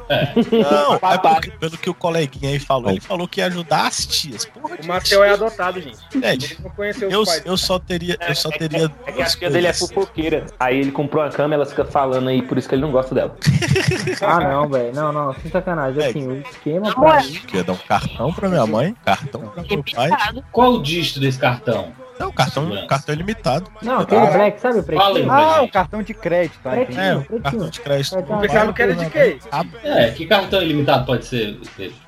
Não, 0.50 0.94
é 0.94 1.18
porque, 1.18 1.50
pelo 1.52 1.78
que 1.78 1.88
o 1.90 1.94
coleguinha 1.94 2.50
aí 2.50 2.58
falou, 2.58 2.90
ele 2.90 3.00
falou 3.00 3.26
que 3.26 3.40
ia 3.40 3.46
ajudar 3.46 3.86
as 3.86 4.04
tias. 4.06 4.44
Porra, 4.44 4.76
O 4.82 4.86
Marcel 4.86 5.24
é 5.24 5.30
adotado, 5.30 5.80
gente. 5.80 5.98
Gente, 6.12 6.52
Ele 6.54 6.62
não 6.62 6.70
conheceu 6.70 7.08
os 7.08 7.14
eu, 7.14 7.24
pais. 7.24 7.42
eu 7.46 7.56
só 7.56 7.78
teria, 7.78 8.11
eu 8.28 8.34
só 8.34 8.50
teria 8.50 8.90
É 9.06 9.12
que 9.12 9.22
a 9.22 9.26
tia 9.26 9.50
dele 9.50 9.66
é 9.66 9.72
fofoqueira. 9.72 10.46
Aí 10.58 10.78
ele 10.78 10.92
comprou 10.92 11.22
a 11.22 11.30
cama, 11.30 11.54
ela 11.54 11.66
fica 11.66 11.84
falando 11.84 12.28
aí, 12.28 12.42
por 12.42 12.58
isso 12.58 12.68
que 12.68 12.74
ele 12.74 12.82
não 12.82 12.90
gosta 12.90 13.14
dela. 13.14 13.36
Ah, 14.22 14.38
não, 14.40 14.68
velho. 14.68 14.94
Não, 14.94 15.12
não, 15.12 15.34
sem 15.34 15.50
sacanagem. 15.50 16.04
Assim, 16.04 16.28
o 16.28 16.40
esquema 16.40 16.94
pra 16.94 17.22
mim. 17.22 17.32
Que 17.46 17.56
ia 17.56 17.64
dar 17.64 17.72
um 17.72 17.76
cartão 17.76 18.32
pra 18.32 18.48
minha 18.48 18.66
mãe, 18.66 18.94
cartão 19.04 19.40
pra 19.48 19.62
meu 19.62 19.84
pai. 19.94 20.10
Qual 20.50 20.74
o 20.74 20.82
dígito 20.82 21.20
desse 21.20 21.38
cartão? 21.38 21.92
Não, 22.18 22.30
cartão, 22.30 22.86
cartão 22.86 23.14
ilimitado. 23.14 23.70
Não, 23.82 24.00
aquele 24.00 24.26
black, 24.26 24.60
sabe 24.60 24.78
o 24.78 24.82
pretinho? 24.82 25.24
pra 25.24 25.34
Ah, 25.36 25.54
gente. 25.54 25.64
o 25.64 25.72
cartão 25.72 26.02
de 26.02 26.14
crédito. 26.14 26.58
tá, 26.62 26.70
Pretinho. 26.70 27.00
É, 27.00 27.14
o 27.16 27.20
pretinho. 27.22 27.42
cartão 27.42 27.68
de 27.70 27.80
crédito. 27.80 28.16
Eu 28.16 28.38
pensava 28.38 28.72
que 28.72 28.82
era 28.82 28.94
de 28.94 29.10
quê? 29.10 29.38
É, 29.82 30.10
que 30.10 30.26
cartão 30.26 30.62
ilimitado 30.62 31.06
pode 31.06 31.24
ser? 31.24 31.58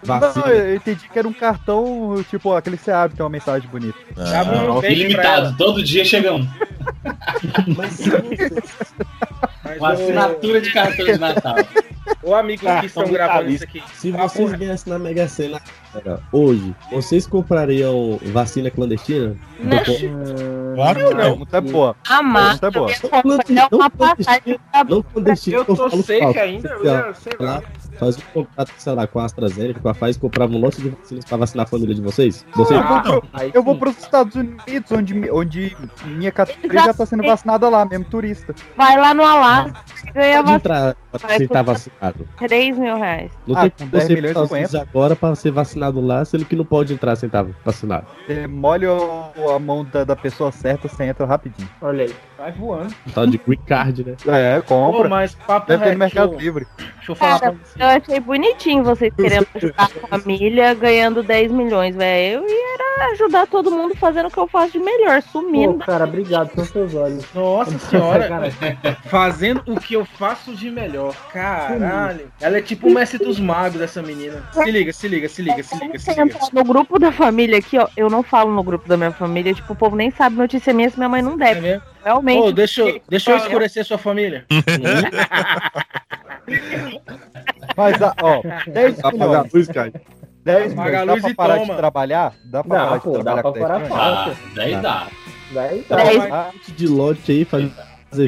Não, 0.04 0.46
eu 0.46 0.76
entendi 0.76 1.08
que 1.08 1.18
era 1.18 1.26
um 1.26 1.32
cartão, 1.32 2.22
tipo, 2.30 2.54
aquele 2.54 2.76
que 2.76 2.84
você 2.84 2.92
abre, 2.92 3.16
tem 3.16 3.24
uma 3.24 3.30
mensagem 3.30 3.68
bonita. 3.68 3.98
Pra 4.14 4.88
Ilimitado, 4.90 5.56
todo 5.56 5.82
dia 5.82 6.04
chega 6.04 6.32
um. 6.34 6.46
Mas 7.76 8.00
Uma 9.78 9.88
o- 9.88 9.92
assinatura 9.92 10.60
de 10.60 10.72
cartão 10.72 11.04
de 11.06 11.18
Natal. 11.18 11.56
Ô, 12.22 12.34
amigo 12.34 12.64
que 12.80 12.86
estão 12.86 13.04
gravando 13.10 13.50
isso 13.50 13.64
aqui. 13.64 13.82
Se 13.94 14.10
vocês 14.10 14.52
ganhassem 14.52 14.92
na 14.92 14.98
Mega 14.98 15.26
Sena 15.26 15.60
cara, 15.92 16.20
hoje, 16.32 16.74
vocês 16.90 17.26
comprariam 17.26 18.18
vacina 18.24 18.70
clandestina? 18.70 19.36
Né? 19.60 19.82
Claro 20.74 20.98
que 20.98 21.04
Não, 21.04 21.10
não. 21.10 21.16
pergunta 21.16 21.56
é 21.56 21.60
boa. 21.60 21.96
Amar. 22.08 22.58
Pergunta 22.58 22.66
é 22.66 22.70
boa. 22.70 22.90
É 22.92 23.00
pra 23.90 24.84
Não 24.88 25.02
clandestino, 25.02 25.56
Eu 25.58 25.64
tô 25.64 25.76
falo 25.76 26.02
seca 26.02 26.24
falso. 26.24 26.38
ainda, 26.40 26.68
eu 26.68 26.80
Sei 26.80 26.90
lá, 26.90 27.06
ia- 27.06 27.14
sei 27.14 27.32
lá. 27.40 27.62
Faz 27.98 28.16
um 28.18 28.20
contrato, 28.32 28.72
sei 28.78 28.92
lá, 28.92 29.06
com 29.06 29.18
a 29.20 29.24
AstraZeneca, 29.24 29.80
com 29.80 29.88
a 29.88 29.94
Pfizer, 29.94 30.20
comprava 30.20 30.52
um 30.52 30.58
lote 30.60 30.82
de 30.82 30.88
vacinas 30.90 31.24
pra 31.24 31.36
vacinar 31.36 31.64
a 31.64 31.68
família 31.68 31.94
de 31.94 32.00
vocês? 32.02 32.44
Vocês 32.54 32.80
Eu 32.80 32.86
vou, 32.86 33.22
eu 33.54 33.62
vou 33.62 33.76
pros 33.78 33.98
Estados 33.98 34.34
Unidos, 34.34 34.90
onde, 34.92 35.30
onde 35.30 35.76
minha 36.04 36.32
categoria 36.32 36.84
já 36.84 36.94
tá 36.94 37.06
sendo 37.06 37.22
vacinada 37.22 37.68
lá, 37.68 37.84
mesmo 37.84 38.04
turista. 38.06 38.54
Vai 38.76 38.96
lá 38.98 39.14
no 39.14 39.22
Alasca 39.22 39.82
e 40.08 40.12
ganha 40.12 40.42
pode 40.42 40.52
vacina. 40.52 40.56
entrar 40.56 40.94
pra 41.12 41.28
Vai 41.28 41.36
você 41.38 41.44
estar 41.44 41.64
custar 41.64 41.64
vacinado. 41.64 42.28
3 42.38 42.78
mil 42.78 42.96
reais. 42.96 43.30
Não 43.46 43.56
Ah, 43.56 43.60
tem 43.62 43.70
com 43.70 43.76
como 43.78 43.90
10 43.90 44.04
você 44.04 44.14
milhões 44.14 44.36
Estados 44.36 44.74
agora 44.74 45.16
pra 45.16 45.34
ser 45.34 45.50
vacinado 45.52 46.00
lá, 46.00 46.24
sendo 46.24 46.44
que 46.44 46.56
não 46.56 46.64
pode 46.64 46.92
entrar 46.92 47.16
sem 47.16 47.26
estar 47.28 47.44
vacinado. 47.64 48.06
Você 48.26 48.46
molha 48.46 48.92
o- 48.92 49.50
a 49.54 49.58
mão 49.58 49.84
da, 49.84 50.04
da 50.04 50.16
pessoa 50.16 50.50
certa, 50.50 50.88
você 50.88 51.04
entra 51.04 51.24
rapidinho. 51.26 51.68
Olha 51.80 52.04
aí. 52.04 52.14
Vai 52.36 52.50
voando. 52.52 52.92
Um 53.06 53.10
tal 53.12 53.26
de 53.28 53.38
green 53.38 53.60
card, 53.66 54.04
né? 54.04 54.16
É, 54.26 54.60
Pô, 54.60 54.66
compra. 54.92 55.08
mas 55.08 55.34
papo 55.34 55.68
Deve 55.68 55.82
ter 55.84 55.88
reto, 55.90 55.98
Mercado 55.98 56.32
eu- 56.32 56.38
Livre. 56.38 56.66
Deixa 56.76 57.12
eu 57.12 57.14
falar 57.16 57.38
pra 57.38 57.50
Cara, 57.52 57.60
você. 57.64 57.82
eu 57.82 57.86
achei 57.86 58.20
bonitinho 58.20 58.82
vocês 58.82 59.12
querendo 59.14 59.46
ajudar 59.54 59.74
a 59.84 59.88
família 60.18 60.74
ganhando 60.74 61.22
10 61.22 61.52
milhões, 61.52 61.94
velho. 61.94 62.40
Eu 62.42 62.48
ia 62.48 62.74
era 62.74 63.12
ajudar 63.12 63.46
todo 63.46 63.70
mundo 63.70 63.94
fazendo 63.96 64.26
o 64.26 64.30
que 64.30 64.38
eu 64.38 64.48
faço 64.48 64.72
de 64.72 64.78
melhor, 64.80 65.22
Pô, 65.22 65.28
sumindo. 65.30 65.78
cara, 65.78 66.04
obrigado, 66.04 66.50
são 66.54 66.64
seus 66.64 66.94
olhos. 66.94 67.24
Nossa 67.34 67.78
senhora, 67.78 68.28
fazendo 69.06 69.62
o 69.66 69.80
que 69.80 69.94
eu 69.94 70.04
faço 70.04 70.54
de 70.54 70.70
melhor. 70.70 71.14
Caralho. 71.32 72.30
Ela 72.40 72.58
é 72.58 72.62
tipo 72.62 72.88
o 72.88 72.94
mestre 72.94 73.18
dos 73.24 73.38
magos, 73.38 73.80
essa 73.80 74.02
menina. 74.02 74.42
Se 74.52 74.70
liga, 74.70 74.92
se 74.92 75.08
liga, 75.08 75.28
se 75.28 75.42
liga, 75.42 75.62
se 75.62 75.78
liga, 75.78 75.98
se 75.98 76.10
liga. 76.10 76.38
no 76.52 76.64
grupo 76.64 76.98
da 76.98 77.12
família 77.12 77.58
aqui, 77.58 77.78
ó. 77.78 77.86
Eu 77.96 78.10
não 78.10 78.22
falo 78.22 78.52
no 78.52 78.62
grupo 78.62 78.88
da 78.88 78.96
minha 78.96 79.12
família, 79.12 79.54
tipo, 79.54 79.72
o 79.72 79.76
povo 79.76 79.94
nem 79.96 80.10
sabe 80.10 80.36
notícia 80.36 80.72
minha 80.72 80.90
se 80.90 80.96
minha 80.98 81.08
mãe 81.08 81.22
não 81.22 81.34
É 81.34 81.36
deve. 81.36 81.60
mesmo? 81.60 81.82
Realmente. 82.04 82.42
Ô, 82.42 82.52
deixa, 82.52 82.82
eu- 82.82 83.00
deixa 83.08 83.30
eu 83.30 83.36
escurecer 83.38 83.84
sua 83.84 83.98
família. 83.98 84.44
Mas, 87.76 88.00
ah, 88.02 88.14
ó, 88.22 88.42
10 88.70 88.98
Apagar 89.00 89.22
a 89.22 89.28
milhões. 89.30 89.52
luz, 89.52 89.66
cara. 89.68 89.92
10 90.44 90.72
Apaga 90.72 91.00
milhões. 91.00 91.22
Dá 91.22 91.28
pra 91.28 91.34
parar 91.34 91.54
toma. 91.58 91.72
de 91.72 91.76
trabalhar? 91.78 92.32
Dá 92.44 92.62
pra 92.64 92.76
Dá, 92.78 92.84
parar 92.84 92.96
de 92.98 93.02
pô, 93.04 93.10
dá 93.10 93.22
trabalhar 93.22 93.42
pra 93.42 93.50
com 93.50 93.52
10 93.58 93.66
parar 93.66 93.78
milhões? 93.80 93.98
fácil. 93.98 94.32
Ah, 94.32 94.52
daí 94.54 94.76
dá. 94.76 95.06
Daí 95.52 95.82
tá. 95.82 95.96
Dez. 95.96 96.22
Ah, 96.32 96.50
De 96.76 96.86
lote 96.86 97.32
aí, 97.32 97.44
fazer 97.44 97.70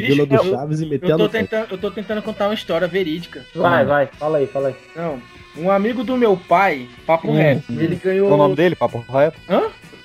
Bicho, 0.01 0.07
Vila 0.07 0.27
do 0.27 0.35
eu- 0.35 0.51
Chaves 0.51 0.81
e 0.81 0.87
meter 0.87 1.11
Eu 1.11 1.15
a 1.15 1.19
tô, 1.19 1.29
tentando, 1.29 1.67
eu 1.71 1.79
tô 1.79 1.91
tentando 1.91 2.23
contar 2.23 2.49
uma 2.49 2.55
história 2.55 2.89
verídica. 2.89 3.45
Vai, 3.55 3.85
vai, 3.85 4.07
fala 4.07 4.39
aí, 4.39 4.47
fala 4.47 4.69
aí. 4.69 4.75
Não. 4.97 5.21
Um 5.59 5.71
amigo 5.71 6.03
do 6.05 6.17
meu 6.17 6.37
pai, 6.37 6.87
papo 7.07 7.31
Hum, 7.31 7.35
reto, 7.37 7.63
hum. 7.71 7.81
ele 7.81 7.97
ganhou. 7.97 8.31
O 8.33 8.37
nome 8.37 8.55
dele, 8.57 8.75
papo 8.77 8.99
reto? 9.09 9.39
Hã? 9.49 9.63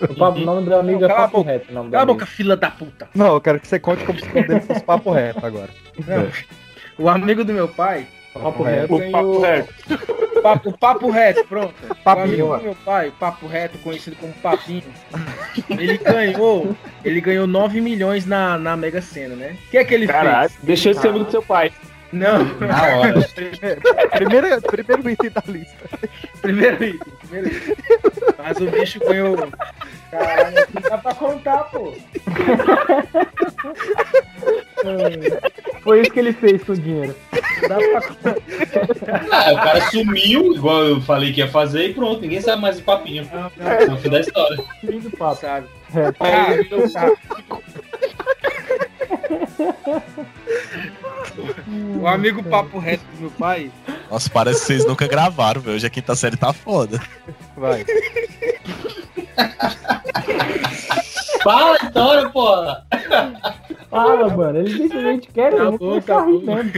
O, 0.10 0.16
papo, 0.16 0.40
o 0.40 0.42
nome 0.46 0.66
do 0.66 0.76
amigo 0.76 1.00
Não, 1.02 1.10
é 1.10 1.14
Papo 1.14 1.38
boca. 1.38 1.52
Reto. 1.52 1.72
o 1.72 1.74
nome 1.74 1.92
Cala 1.92 2.04
a 2.04 2.06
boca, 2.06 2.26
fila 2.26 2.58
da 2.58 2.72
puta. 2.72 3.08
Não, 3.14 3.34
eu 3.36 3.42
quero 3.42 3.60
que 3.60 3.68
você 3.68 3.80
conte 3.80 4.04
como 4.06 4.20
se 4.20 4.26
o 4.30 4.34
dele 4.48 4.62
fosse 4.62 4.84
papo 4.84 5.12
reto 5.12 5.46
agora. 5.46 5.70
Não. 6.08 6.28
O 6.98 7.10
amigo 7.10 7.44
do 7.44 7.54
meu 7.54 7.68
pai, 7.68 8.08
Papo 8.34 8.64
reto. 8.64 8.96
Reto. 8.96 9.10
O 9.10 9.12
papo 9.12 9.42
reto. 9.42 9.74
papo, 10.42 10.70
o 10.70 10.78
papo 10.78 11.10
reto, 11.12 11.46
pronto. 11.48 11.74
O 11.92 11.96
Papinho, 12.04 12.58
do 12.58 12.64
meu 12.64 12.76
pai, 12.86 13.10
o 13.10 13.12
papo 13.12 13.46
reto, 13.48 13.78
conhecido 13.80 14.16
como 14.16 14.34
Papinho, 14.34 14.84
ele 15.70 15.98
ganhou, 15.98 16.76
ele 17.06 17.22
ganhou 17.22 17.46
9 17.46 17.80
milhões 17.82 18.26
na, 18.26 18.58
na 18.58 18.76
Mega 18.76 19.02
Sena, 19.02 19.36
né? 19.36 19.56
O 19.68 19.70
que 19.72 19.78
é 19.78 19.84
que 19.84 19.94
ele 19.94 20.08
Caralho, 20.08 20.50
fez? 20.50 20.62
deixou 20.64 20.94
de 20.94 21.00
ser 21.00 21.10
amigo 21.10 21.26
do 21.26 21.32
seu 21.32 21.42
pai. 21.44 21.72
Não, 22.12 22.44
Na 22.60 22.98
hora. 22.98 23.14
Primeiro, 24.12 24.62
primeiro 24.64 25.10
item 25.10 25.30
da 25.30 25.44
lista. 25.48 26.00
primeiro 26.42 26.84
item, 26.84 27.14
primeiro 27.30 27.48
item. 27.56 27.76
Mas 28.38 28.58
o 28.58 28.70
bicho 28.70 29.00
ganhou. 29.00 29.38
Caralho, 30.10 30.68
não 30.74 30.82
dá 30.90 30.98
pra 30.98 31.14
contar, 31.16 31.64
pô. 31.66 31.94
Foi 35.84 36.02
isso 36.02 36.12
que 36.12 36.20
ele 36.20 36.34
fez 36.34 36.64
com 36.64 36.74
o 36.74 36.78
dinheiro. 36.78 37.16
Não 37.62 37.70
dá 37.70 37.76
pra 37.78 38.02
contar. 38.02 38.36
Ah, 39.32 39.54
o 39.54 39.56
cara 39.56 39.82
sumiu, 39.90 40.54
igual 40.56 40.84
eu 40.84 41.02
falei 41.02 41.32
que 41.34 41.40
ia 41.40 41.48
fazer, 41.48 41.90
e 41.90 41.94
pronto, 41.94 42.22
ninguém 42.22 42.42
sabe 42.42 42.62
mais 42.62 42.80
o 42.80 42.84
papinho. 42.84 43.28
Não, 43.32 43.88
No 43.88 43.98
fim 43.98 44.10
da 44.10 44.20
história. 44.20 44.58
Fim 44.82 45.00
do 45.00 45.12
papo. 45.12 45.42
sabe? 45.42 45.68
É. 45.96 46.12
Tá. 46.12 47.12
O 52.00 52.08
amigo 52.08 52.44
papo 52.44 52.80
reto 52.80 53.04
do 53.16 53.22
meu 53.22 53.32
pai, 53.32 53.72
Nossa, 54.10 54.30
parece 54.30 54.60
que 54.62 54.66
vocês 54.68 54.86
nunca 54.86 55.08
gravaram, 55.08 55.62
velho. 55.62 55.76
Hoje 55.76 55.88
a 55.88 55.90
quinta 55.90 56.16
série 56.16 56.36
tá 56.38 56.52
foda. 56.52 57.00
Vai. 57.62 57.86
Fala 61.44 61.78
a 61.80 61.86
história, 61.86 62.30
porra! 62.30 62.86
fala, 63.90 64.30
mano. 64.36 64.60
Ele 64.60 64.72
simplesmente 64.78 65.28
quer 65.32 65.52
Tá 65.52 65.58
eu 65.58 65.78
bom, 65.78 66.00
tá 66.02 66.22
bom. 66.22 66.40
mesmo. 66.40 66.72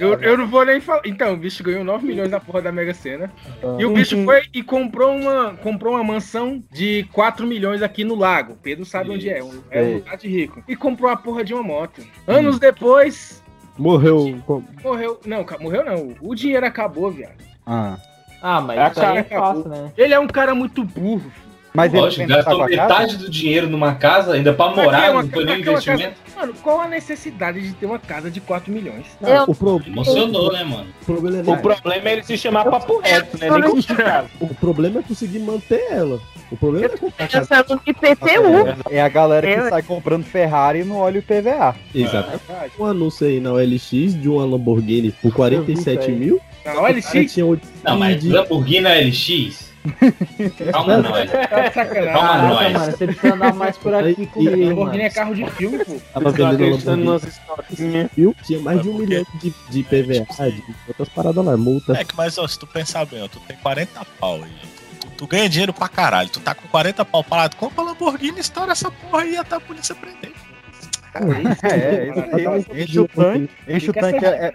Eu, 0.00 0.14
eu 0.20 0.36
não 0.38 0.46
vou 0.46 0.64
nem 0.64 0.80
falar. 0.80 1.00
Então, 1.06 1.32
o 1.32 1.36
bicho 1.36 1.62
ganhou 1.62 1.84
9 1.84 2.06
milhões 2.06 2.30
na 2.30 2.40
porra 2.40 2.60
da 2.62 2.72
Mega 2.72 2.92
Sena. 2.92 3.32
Ah. 3.62 3.76
E 3.78 3.84
o 3.86 3.92
bicho 3.94 4.22
foi 4.24 4.42
e 4.52 4.62
comprou 4.62 5.14
uma, 5.16 5.54
comprou 5.54 5.94
uma 5.94 6.04
mansão 6.04 6.62
de 6.72 7.04
4 7.12 7.46
milhões 7.46 7.82
aqui 7.82 8.04
no 8.04 8.14
lago. 8.14 8.58
Pedro 8.62 8.84
sabe 8.84 9.10
onde 9.10 9.30
é. 9.30 9.38
É 9.70 9.82
um 9.82 9.94
lugar 9.94 10.16
de 10.18 10.28
rico. 10.28 10.62
E 10.68 10.74
comprou 10.76 11.10
a 11.10 11.16
porra 11.16 11.44
de 11.44 11.54
uma 11.54 11.62
moto. 11.62 12.02
Anos 12.26 12.58
depois, 12.58 13.42
Morreu. 13.78 14.38
morreu. 14.82 15.20
Não, 15.24 15.46
morreu 15.60 15.84
não. 15.84 16.14
O 16.20 16.34
dinheiro 16.34 16.66
acabou, 16.66 17.10
viado. 17.10 17.42
Ah. 17.66 17.96
Ah, 18.46 18.60
mas 18.60 18.78
É, 18.78 18.90
isso 18.90 19.00
aí 19.00 19.16
é 19.16 19.20
acabou. 19.20 19.46
fácil, 19.64 19.68
né? 19.70 19.92
Ele 19.96 20.12
é 20.12 20.20
um 20.20 20.26
cara 20.26 20.54
muito 20.54 20.84
burro. 20.84 21.32
Mas 21.72 21.92
ele 21.92 22.02
Lógico, 22.02 22.28
pensa 22.28 22.36
gastou 22.44 22.64
metade 22.66 23.16
do 23.16 23.28
dinheiro 23.28 23.68
numa 23.68 23.94
casa, 23.96 24.34
ainda 24.34 24.52
pra 24.52 24.68
morar, 24.68 25.10
Uma- 25.10 25.22
não 25.24 25.28
foi 25.30 25.44
nem 25.44 25.56
casa- 25.60 25.70
investimento. 25.72 26.14
Mano, 26.36 26.54
qual 26.62 26.80
a 26.82 26.86
necessidade 26.88 27.60
de 27.60 27.72
ter 27.72 27.86
uma 27.86 27.98
casa 27.98 28.30
de 28.30 28.40
4 28.40 28.70
milhões? 28.72 29.06
Eu- 29.20 29.42
O, 29.48 29.54
pro- 29.56 29.82
Emocionou, 29.84 30.52
né, 30.52 30.62
mano? 30.62 30.86
o 31.02 31.04
problema 31.04 31.38
é 31.50 31.52
O 31.54 31.58
problema 31.60 32.08
é 32.08 32.12
ele 32.12 32.22
se 32.22 32.38
chamar 32.38 32.64
papo 32.66 33.00
reto, 33.00 33.38
né? 33.38 33.48
Nem. 33.50 34.48
O 34.50 34.54
problema 34.54 35.00
é 35.00 35.02
conseguir 35.02 35.40
manter 35.40 35.82
ela. 35.90 36.20
O 36.48 36.56
problema 36.56 36.86
é 36.86 36.96
comprar 36.96 37.28
casa. 37.28 37.80
Em 37.86 37.92
PTU. 37.92 38.90
É 38.90 39.00
a 39.02 39.08
galera 39.08 39.44
que 39.44 39.52
Eu- 39.60 39.68
sai 39.68 39.82
comprando 39.82 40.22
Ferrari 40.24 40.80
e 40.82 40.84
não 40.84 40.98
olha 40.98 41.18
o 41.18 41.22
PVA. 41.24 41.74
Exato. 41.92 42.38
Um 42.78 42.84
anúncio 42.84 43.26
aí 43.26 43.40
na 43.40 43.50
OLX 43.52 44.14
de 44.14 44.28
uma 44.28 44.44
Lamborghini 44.44 45.10
por 45.10 45.32
47 45.34 46.12
mil. 46.12 46.40
Na 46.64 46.80
OLX? 46.80 47.32
Tinha 47.32 47.46
Não, 47.84 47.98
mas 47.98 48.24
Lamborghini 48.24 48.86
é 48.86 49.00
LX? 49.04 49.72
Calma, 50.72 50.96
nós. 50.96 51.30
Tá. 51.30 51.84
Calma, 52.12 52.48
nós. 52.48 52.72
mano, 52.72 52.84
você 52.90 53.06
precisa 53.06 53.34
andar 53.34 53.54
mais 53.54 53.76
por 53.76 53.94
aqui 53.94 54.22
E- 54.22 54.26
comigo, 54.26 54.64
Lamborghini 54.68 55.04
é 55.04 55.10
carro 55.10 55.34
de 55.34 55.46
filme, 55.50 55.84
pô. 55.84 55.96
Tava 56.14 56.30
vendendo 56.30 56.54
acreditando 56.54 57.04
Lamborghini 57.04 57.04
nas 57.04 57.24
histórias. 57.78 58.10
mil, 58.16 58.34
tinha 58.46 58.58
mais 58.60 58.80
de 58.82 58.88
um 58.88 58.94
milhão 58.98 59.26
de, 59.42 59.52
de 59.68 59.82
PVA, 59.82 60.50
de 60.50 60.62
outras 60.88 61.08
paradas 61.10 61.44
lá, 61.44 61.56
multa. 61.56 61.92
É 61.98 62.04
que, 62.04 62.16
mas 62.16 62.38
ó, 62.38 62.46
se 62.48 62.58
tu 62.58 62.66
pensar 62.66 63.04
bem, 63.04 63.22
ó, 63.22 63.28
tu 63.28 63.38
tem 63.40 63.56
40 63.58 64.02
pau 64.18 64.36
aí. 64.36 64.52
Tu, 65.00 65.06
tu 65.18 65.26
ganha 65.26 65.48
dinheiro 65.50 65.72
pra 65.74 65.86
caralho. 65.88 66.30
Tu 66.30 66.40
tá 66.40 66.54
com 66.54 66.66
40 66.68 67.04
pau 67.04 67.22
parado, 67.22 67.56
compra 67.56 67.84
Lamborghini, 67.84 68.40
estoura 68.40 68.72
essa 68.72 68.90
porra 68.90 69.22
aí 69.22 69.36
até 69.36 69.56
a 69.56 69.60
polícia 69.60 69.94
prender. 69.94 70.32
É, 71.14 71.50
isso 71.52 71.66
aí. 72.74 72.82
Enche 72.82 73.00
o 73.00 73.08
tanque. 73.08 73.50
Enche 73.68 73.90
o 73.90 73.92
tanque. 73.94 74.24
É, 74.24 74.46
é- 74.46 74.52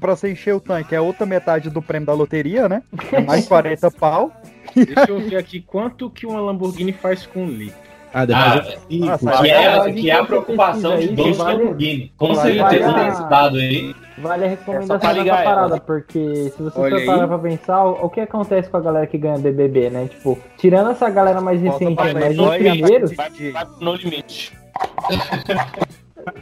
pra 0.00 0.16
você 0.16 0.30
encher 0.32 0.54
o 0.54 0.60
tanque 0.60 0.94
é 0.94 1.00
outra 1.00 1.24
metade 1.26 1.70
do 1.70 1.80
prêmio 1.80 2.06
da 2.06 2.12
loteria, 2.12 2.68
né? 2.68 2.82
É 3.12 3.20
mais 3.20 3.46
40 3.48 3.90
pau. 3.92 4.32
Deixa 4.74 5.06
eu 5.10 5.20
ver 5.20 5.36
aqui 5.36 5.60
quanto 5.60 6.10
que 6.10 6.26
uma 6.26 6.40
Lamborghini 6.40 6.92
faz 6.92 7.26
com 7.26 7.44
um 7.44 7.48
litro. 7.48 7.84
Ah, 8.16 8.24
depois 8.24 8.46
Ah, 8.46 8.78
eu- 8.90 8.98
Nossa, 9.06 9.30
pô, 9.30 9.42
Que 9.42 9.50
É, 9.50 9.52
é, 9.64 9.74
a 9.76 9.92
que 9.92 10.10
é 10.10 10.14
a 10.14 10.24
preocupação 10.24 10.96
de 10.98 11.32
vale- 11.32 11.32
Lamborghini. 11.64 12.12
Com 12.16 12.34
certeza 12.36 12.62
vale 12.62 12.84
a- 12.84 13.04
nesse 13.10 13.28
dado 13.28 13.56
aí. 13.56 13.94
Vale 14.18 14.44
a 14.44 14.46
É 14.46 14.50
recomendação 14.50 14.98
pra 15.00 15.12
dessa 15.12 15.42
parada, 15.42 15.80
porque 15.80 16.52
se 16.56 16.62
você 16.62 16.78
Olha 16.80 16.96
for 17.00 17.06
parar 17.06 17.22
aí. 17.22 17.26
pra 17.28 17.38
pensar, 17.38 17.84
o 17.84 18.06
o 18.06 18.08
que 18.08 18.20
acontece 18.20 18.68
com 18.70 18.76
a 18.76 18.80
galera 18.80 19.06
que 19.08 19.18
ganha 19.18 19.36
BBB, 19.38 19.90
né? 19.90 20.06
Tipo, 20.08 20.38
tirando 20.56 20.90
essa 20.90 21.10
galera 21.10 21.40
mais 21.40 21.60
recente, 21.60 21.96
mas 22.14 22.38
os 22.38 22.54
primeiros... 22.56 23.12
Vai, 23.16 23.30
vai 23.52 23.64
pro 23.66 23.84
no 23.84 23.94
limite. 23.96 24.52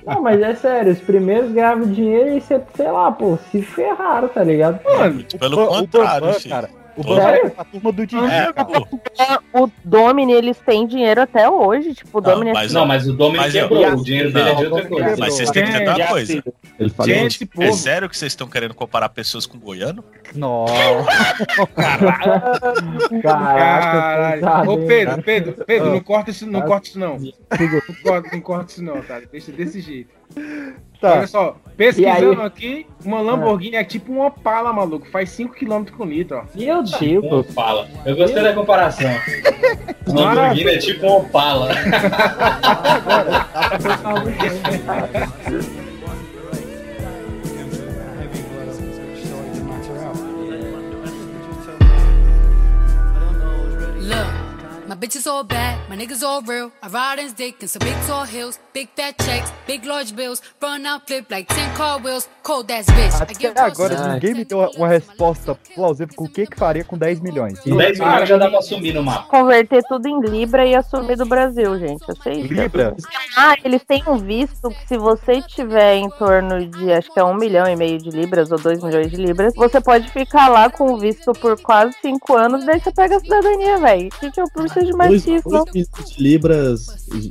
Não, 0.06 0.22
mas 0.22 0.40
é 0.40 0.54
sério, 0.54 0.92
os 0.92 1.00
primeiros 1.00 1.50
ganhavam 1.52 1.90
dinheiro 1.90 2.36
e 2.36 2.40
você, 2.40 2.62
sei 2.74 2.90
lá, 2.90 3.10
pô, 3.10 3.36
se 3.50 3.60
ferraram, 3.62 4.28
tá 4.28 4.44
ligado? 4.44 4.78
Mano, 4.84 5.24
Pelo 5.38 5.64
o 5.64 5.68
contrário, 5.68 6.20
Bambam, 6.26 6.40
filho. 6.40 6.54
cara. 6.54 6.70
O 6.96 7.14
Sério? 7.14 7.46
é 7.56 7.60
a 7.60 7.64
turma 7.64 7.92
do 7.92 8.06
Didi. 8.06 8.24
É, 8.24 8.52
pô. 8.52 9.62
O 9.64 9.70
Domini, 9.84 10.32
eles 10.32 10.58
têm 10.58 10.86
dinheiro 10.86 11.22
até 11.22 11.48
hoje. 11.48 11.94
Tipo, 11.94 12.18
o 12.18 12.20
Não, 12.20 12.30
Domini 12.34 12.52
mas, 12.52 12.72
Não, 12.72 12.84
mas 12.86 13.08
o 13.08 13.12
Dominic 13.14 13.44
Mas 13.44 13.54
eu- 13.54 13.68
quebrou. 13.68 13.92
O 13.94 14.04
dinheiro 14.04 14.32
dele 14.32 14.48
é 14.50 14.54
de 14.54 14.64
outra 14.66 14.82
Não, 14.82 14.88
coisa. 14.90 15.16
mas 15.18 15.34
vocês 15.34 15.50
têm 15.50 15.64
que 15.64 15.70
entender 15.70 15.90
uma 15.90 16.04
a 16.04 16.08
coisa. 16.08 16.44
Gente, 17.04 17.48
é 17.60 17.72
sério 17.72 18.08
que 18.08 18.16
vocês 18.18 18.32
estão 18.32 18.46
querendo 18.46 18.74
comparar 18.74 19.08
pessoas 19.10 19.46
com 19.46 19.58
goiano? 19.58 20.04
Nossa. 20.34 20.72
Caraca, 23.22 23.22
Caralho. 23.22 24.34
pesado, 24.40 24.70
Ô, 24.70 24.78
Pedro? 24.86 25.22
Pedro, 25.22 25.64
Pedro, 25.66 25.90
não 25.90 26.00
corta 26.00 26.30
isso, 26.30 26.46
não 26.46 26.60
Ah. 26.60 26.64
corta 26.64 26.88
isso 26.88 26.98
não. 26.98 27.18
Não 27.18 27.32
corta, 28.02 28.28
não 28.32 28.40
corta 28.40 28.72
isso 28.72 28.82
não, 28.82 29.02
tá? 29.02 29.20
Deixa 29.30 29.52
desse 29.52 29.80
jeito. 29.80 30.10
Tá. 31.00 31.14
Olha 31.14 31.26
só, 31.26 31.56
pesquisando 31.76 32.42
aí? 32.42 32.46
aqui, 32.46 32.86
uma 33.04 33.20
Lamborghini 33.20 33.74
é 33.74 33.82
tipo 33.82 34.12
uma 34.12 34.26
Opala, 34.26 34.72
maluco. 34.72 35.10
Faz 35.10 35.30
5km 35.30 35.90
com 35.90 36.04
litro, 36.04 36.36
ó. 36.36 36.44
Meu 36.54 36.80
Deus, 36.84 37.28
Como 37.28 37.42
fala. 37.42 37.88
Eu 38.06 38.14
gostei 38.14 38.40
da 38.40 38.52
comparação. 38.52 39.10
Lamborghini 40.06 40.70
é 40.70 40.78
tipo 40.78 41.04
um 41.04 41.16
Opala. 41.16 41.70
Look, 44.14 45.82
bitches 55.02 55.26
all 55.26 55.42
bad, 55.42 55.76
my 55.90 55.96
niggas 55.96 56.22
all 56.22 56.40
real. 56.42 56.70
I 56.80 56.86
ride 56.86 57.18
in 57.18 57.32
dick 57.32 57.60
in 57.60 57.66
some 57.66 57.80
big 57.80 57.96
tall 58.06 58.24
hills, 58.24 58.60
big 58.72 58.88
fat 58.94 59.18
checks, 59.18 59.52
big 59.66 59.84
large 59.84 60.14
bills. 60.14 60.40
Run 60.62 60.86
out, 60.86 61.08
flip 61.08 61.28
like 61.28 61.48
10 61.48 61.76
car 61.76 61.98
wheels. 61.98 62.28
Cold 62.44 62.70
ass 62.70 62.86
bitch. 62.86 63.20
Até 63.20 63.60
agora 63.60 64.14
ninguém 64.14 64.34
me 64.34 64.44
deu 64.44 64.70
uma 64.76 64.86
resposta 64.86 65.58
plausível 65.74 66.14
com 66.14 66.24
o 66.24 66.28
que 66.28 66.46
que 66.46 66.56
faria 66.56 66.84
com 66.84 66.96
10 66.96 67.18
milhões. 67.18 67.58
Com 67.58 67.76
10 67.76 67.98
milhões 67.98 68.28
já 68.28 68.36
dá 68.36 68.48
pra 68.48 68.62
sumir 68.62 68.94
no 68.94 69.02
mapa. 69.02 69.28
converter 69.28 69.82
tudo 69.88 70.06
em 70.06 70.20
Libra 70.20 70.64
e 70.64 70.74
assumir 70.76 71.16
do 71.16 71.26
Brasil, 71.26 71.76
gente. 71.80 72.04
Eu 72.08 72.16
sei. 72.22 72.42
Libra? 72.42 72.94
Ah, 73.36 73.56
eles 73.64 73.82
têm 73.84 74.04
um 74.06 74.18
visto 74.18 74.70
que 74.70 74.86
se 74.86 74.96
você 74.96 75.42
tiver 75.42 75.96
em 75.96 76.08
torno 76.10 76.64
de, 76.64 76.92
acho 76.92 77.12
que 77.12 77.18
é 77.18 77.24
um 77.24 77.34
milhão 77.34 77.66
e 77.66 77.74
meio 77.74 77.98
de 77.98 78.10
libras 78.10 78.52
ou 78.52 78.58
dois 78.58 78.80
milhões 78.80 79.10
de 79.10 79.16
libras, 79.16 79.52
você 79.56 79.80
pode 79.80 80.08
ficar 80.10 80.48
lá 80.48 80.70
com 80.70 80.92
o 80.92 80.98
visto 80.98 81.32
por 81.32 81.60
quase 81.60 81.92
cinco 82.00 82.36
anos, 82.36 82.64
daí 82.64 82.80
você 82.80 82.92
pega 82.92 83.16
a 83.16 83.20
cidadania, 83.20 83.78
velho. 83.78 84.06
O 84.06 84.20
que, 84.20 84.30
que 84.30 84.40
eu 84.40 84.48
preciso 84.52 84.91
de 84.96 85.14
isso? 85.14 85.48
dois 85.48 85.64
milhões 85.72 85.88
de 86.16 86.22
libras. 86.22 86.86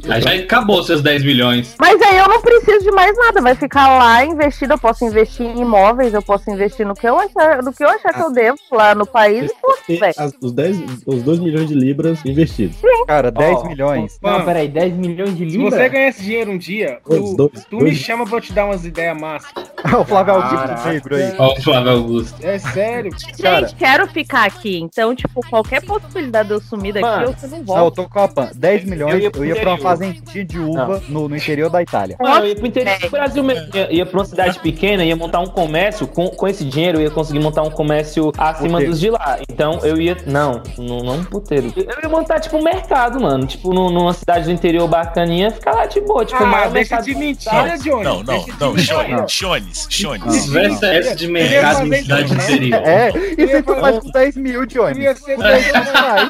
Aí 0.10 0.22
já 0.22 0.34
acabou 0.36 0.84
seus 0.84 1.02
10 1.02 1.24
milhões. 1.24 1.76
Mas 1.80 2.02
aí 2.02 2.18
eu 2.18 2.28
não 2.28 2.42
preciso 2.42 2.84
de 2.84 2.92
mais 2.92 3.16
nada, 3.18 3.42
vai 3.42 3.56
ficar 3.56 3.88
lá 3.98 4.24
investido, 4.26 4.74
eu 4.74 4.78
posso 4.78 5.04
investir 5.06 5.46
em 5.46 5.62
imóveis, 5.62 6.14
eu 6.14 6.22
posso 6.22 6.50
investir 6.52 6.86
no 6.86 6.94
que 6.94 7.08
eu 7.08 7.18
achar, 7.18 7.62
no 7.64 7.74
que 7.74 7.84
eu 7.84 7.90
achar 7.90 8.14
que 8.14 8.22
eu 8.22 8.32
devo 8.32 8.58
lá 8.72 8.94
no 8.96 9.06
país 9.06 9.52
e 9.90 10.00
as- 10.18 10.34
os, 10.42 10.52
10, 10.52 10.78
os 11.06 11.24
2 11.24 11.40
milhões 11.40 11.68
de 11.68 11.74
libras 11.74 12.24
investidos. 12.26 12.78
Cara, 13.08 13.32
10 13.32 13.58
Ó, 13.58 13.68
milhões. 13.68 14.18
Não, 14.22 14.46
peraí, 14.46 14.68
10 14.68 14.94
milhões 14.94 15.36
de 15.36 15.50
Se 15.50 15.58
libras? 15.58 15.74
você 15.74 15.90
ganhar 15.90 16.10
esse 16.10 16.24
dinheiro 16.24 16.52
um 16.52 16.58
dia, 16.58 17.00
Dois, 17.08 17.22
tu, 17.32 17.36
dois, 17.36 17.66
tu 17.66 17.78
dois. 17.80 17.84
me 17.84 17.96
chama 17.96 18.26
pra 18.26 18.38
eu 18.38 18.42
te 18.42 18.54
dar 18.54 18.66
umas 18.66 18.86
ideias 18.86 19.20
massas. 19.20 19.52
o 20.00 20.06
Flávio 20.06 20.36
Augusto 20.36 20.88
negro 20.88 21.16
aí. 21.16 21.34
Ó, 21.38 21.54
o 21.54 21.62
Flávio 21.62 21.92
Augusto. 21.92 22.36
É 22.46 22.60
sério. 22.60 23.12
Cara. 23.42 23.68
Gente, 23.68 23.76
quero 23.76 24.08
ficar 24.08 24.46
aqui. 24.46 24.80
Então, 24.80 25.16
tipo, 25.16 25.42
qualquer 25.50 25.82
possibilidade 25.84 26.50
de 26.50 26.54
eu 26.56 26.62
sumir 26.62 26.94
daqui, 26.94 27.06
Mano, 27.06 27.24
eu 27.26 27.34
não 27.52 27.64
Não, 27.64 27.86
eu 27.86 27.92
tô 27.92 28.08
com 28.10 28.20
a 28.20 28.28
PAN. 28.28 28.50
10 28.56 28.86
milhões, 28.86 29.24
Eu 29.24 29.32
eu 29.36 29.46
ia 29.46 29.54
ia, 29.56 29.62
pra 29.62 29.70
uma 29.72 29.78
fazendinha 29.78 30.46
de 30.46 30.60
uva 30.60 31.02
no, 31.10 31.28
no 31.30 31.36
interior 31.36 31.70
da 31.70 31.82
Itália. 31.82 32.16
Mano, 32.20 32.46
eu 32.46 32.50
ia 32.50 32.56
pro 32.56 32.66
interior 32.68 33.00
do 33.00 33.10
Brasil 33.10 33.44
mesmo. 33.44 33.76
Ia, 33.76 33.92
ia 33.94 34.06
pra 34.06 34.20
uma 34.20 34.26
cidade 34.26 34.60
pequena, 34.60 35.04
ia 35.04 35.16
montar 35.16 35.40
um 35.40 35.48
comércio. 35.48 36.08
Com, 36.08 36.28
com 36.30 36.48
esse 36.48 36.64
dinheiro, 36.64 36.98
eu 37.00 37.04
ia 37.04 37.12
conseguir 37.12 37.40
montar 37.40 37.62
um 37.64 37.70
comércio 37.72 38.32
acima 38.38 38.70
Puteiro. 38.80 38.92
dos 38.92 39.00
de 39.00 39.10
lá. 39.10 39.38
Então 39.50 39.80
eu 39.84 40.00
ia. 40.02 40.18
Não, 40.26 40.62
não, 40.78 41.00
não 41.04 41.16
um 41.18 41.24
puteiro. 41.24 41.72
Eu 41.76 41.98
ia 42.04 42.10
montar, 42.10 42.40
tipo, 42.40 42.58
um 42.58 42.64
mercado, 42.64 43.20
mano. 43.22 43.46
Tipo, 43.46 43.74
num- 43.74 43.90
numa 43.92 44.14
cidade 44.14 44.46
do 44.46 44.52
interior 44.52 44.88
bacaninha, 44.88 45.52
ficar 45.52 45.74
lá 45.76 45.86
de 45.86 46.00
boa. 46.02 46.24
Tipo, 46.26 46.44
Ah, 46.44 46.48
maior 46.48 46.72
deixa 46.72 46.96
mercado 46.96 47.06
de 47.06 47.16
mentira. 47.16 47.78
Johnny. 47.78 48.04
Não, 48.04 48.24
não, 48.24 48.74
Deixa 48.74 49.04
não, 49.08 49.28
Chones, 49.28 49.88
Chones. 49.90 50.22
Conversa 50.46 50.86
é 50.88 50.98
essa 51.00 51.16
de 51.16 51.28
mercado 51.28 51.88
em 51.94 52.02
cidade 52.02 52.34
não. 52.36 52.44
interior. 52.44 52.82
É, 52.86 53.10
e 53.38 53.48
se 53.48 53.62
tu 53.64 53.76
faz 53.76 54.00
com 54.00 54.10
10 54.12 54.38
mil, 54.38 54.66
Johnny? 54.66 54.94
Queria 54.94 55.16
ser 55.16 55.36
Com 55.36 55.42
10 55.44 55.66
mil, 55.66 55.74
vai. 55.84 56.30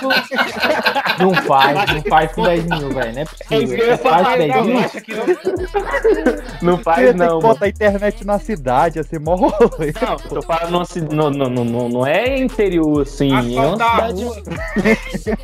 Não 1.20 1.34
faz, 1.34 1.94
não 1.94 2.02
faz 2.04 2.32
com 2.34 2.44
10 2.44 2.66
mil, 2.66 2.90
velho. 2.90 3.14
Não 3.14 3.22
é 3.22 3.26
possível. 3.26 3.78
Você 3.78 3.98
faz 3.98 4.18
com 4.18 4.24
Vai 4.24 4.38
10 4.38 4.54
dar 4.54 4.64
mil? 4.64 4.74
não. 4.74 4.82
Não 6.62 6.78
faz, 6.78 7.16
não. 7.16 7.40
botar 7.40 7.66
a 7.66 7.70
internet 7.70 8.26
na 8.26 8.40
cidade, 8.40 9.00
ia 9.00 9.04
ser 9.04 9.20
mó 9.20 9.36
rolê. 9.36 9.94
Não, 10.02 10.16
tô 10.18 10.42
falando 10.42 10.84
no, 11.12 11.30
no, 11.30 11.50
no- 11.66 11.90
não 11.90 12.06
é 12.06 12.38
interior, 12.38 13.02
assim. 13.02 13.32
É 13.32 13.62
uma 13.62 13.72
cidade. 13.74 14.26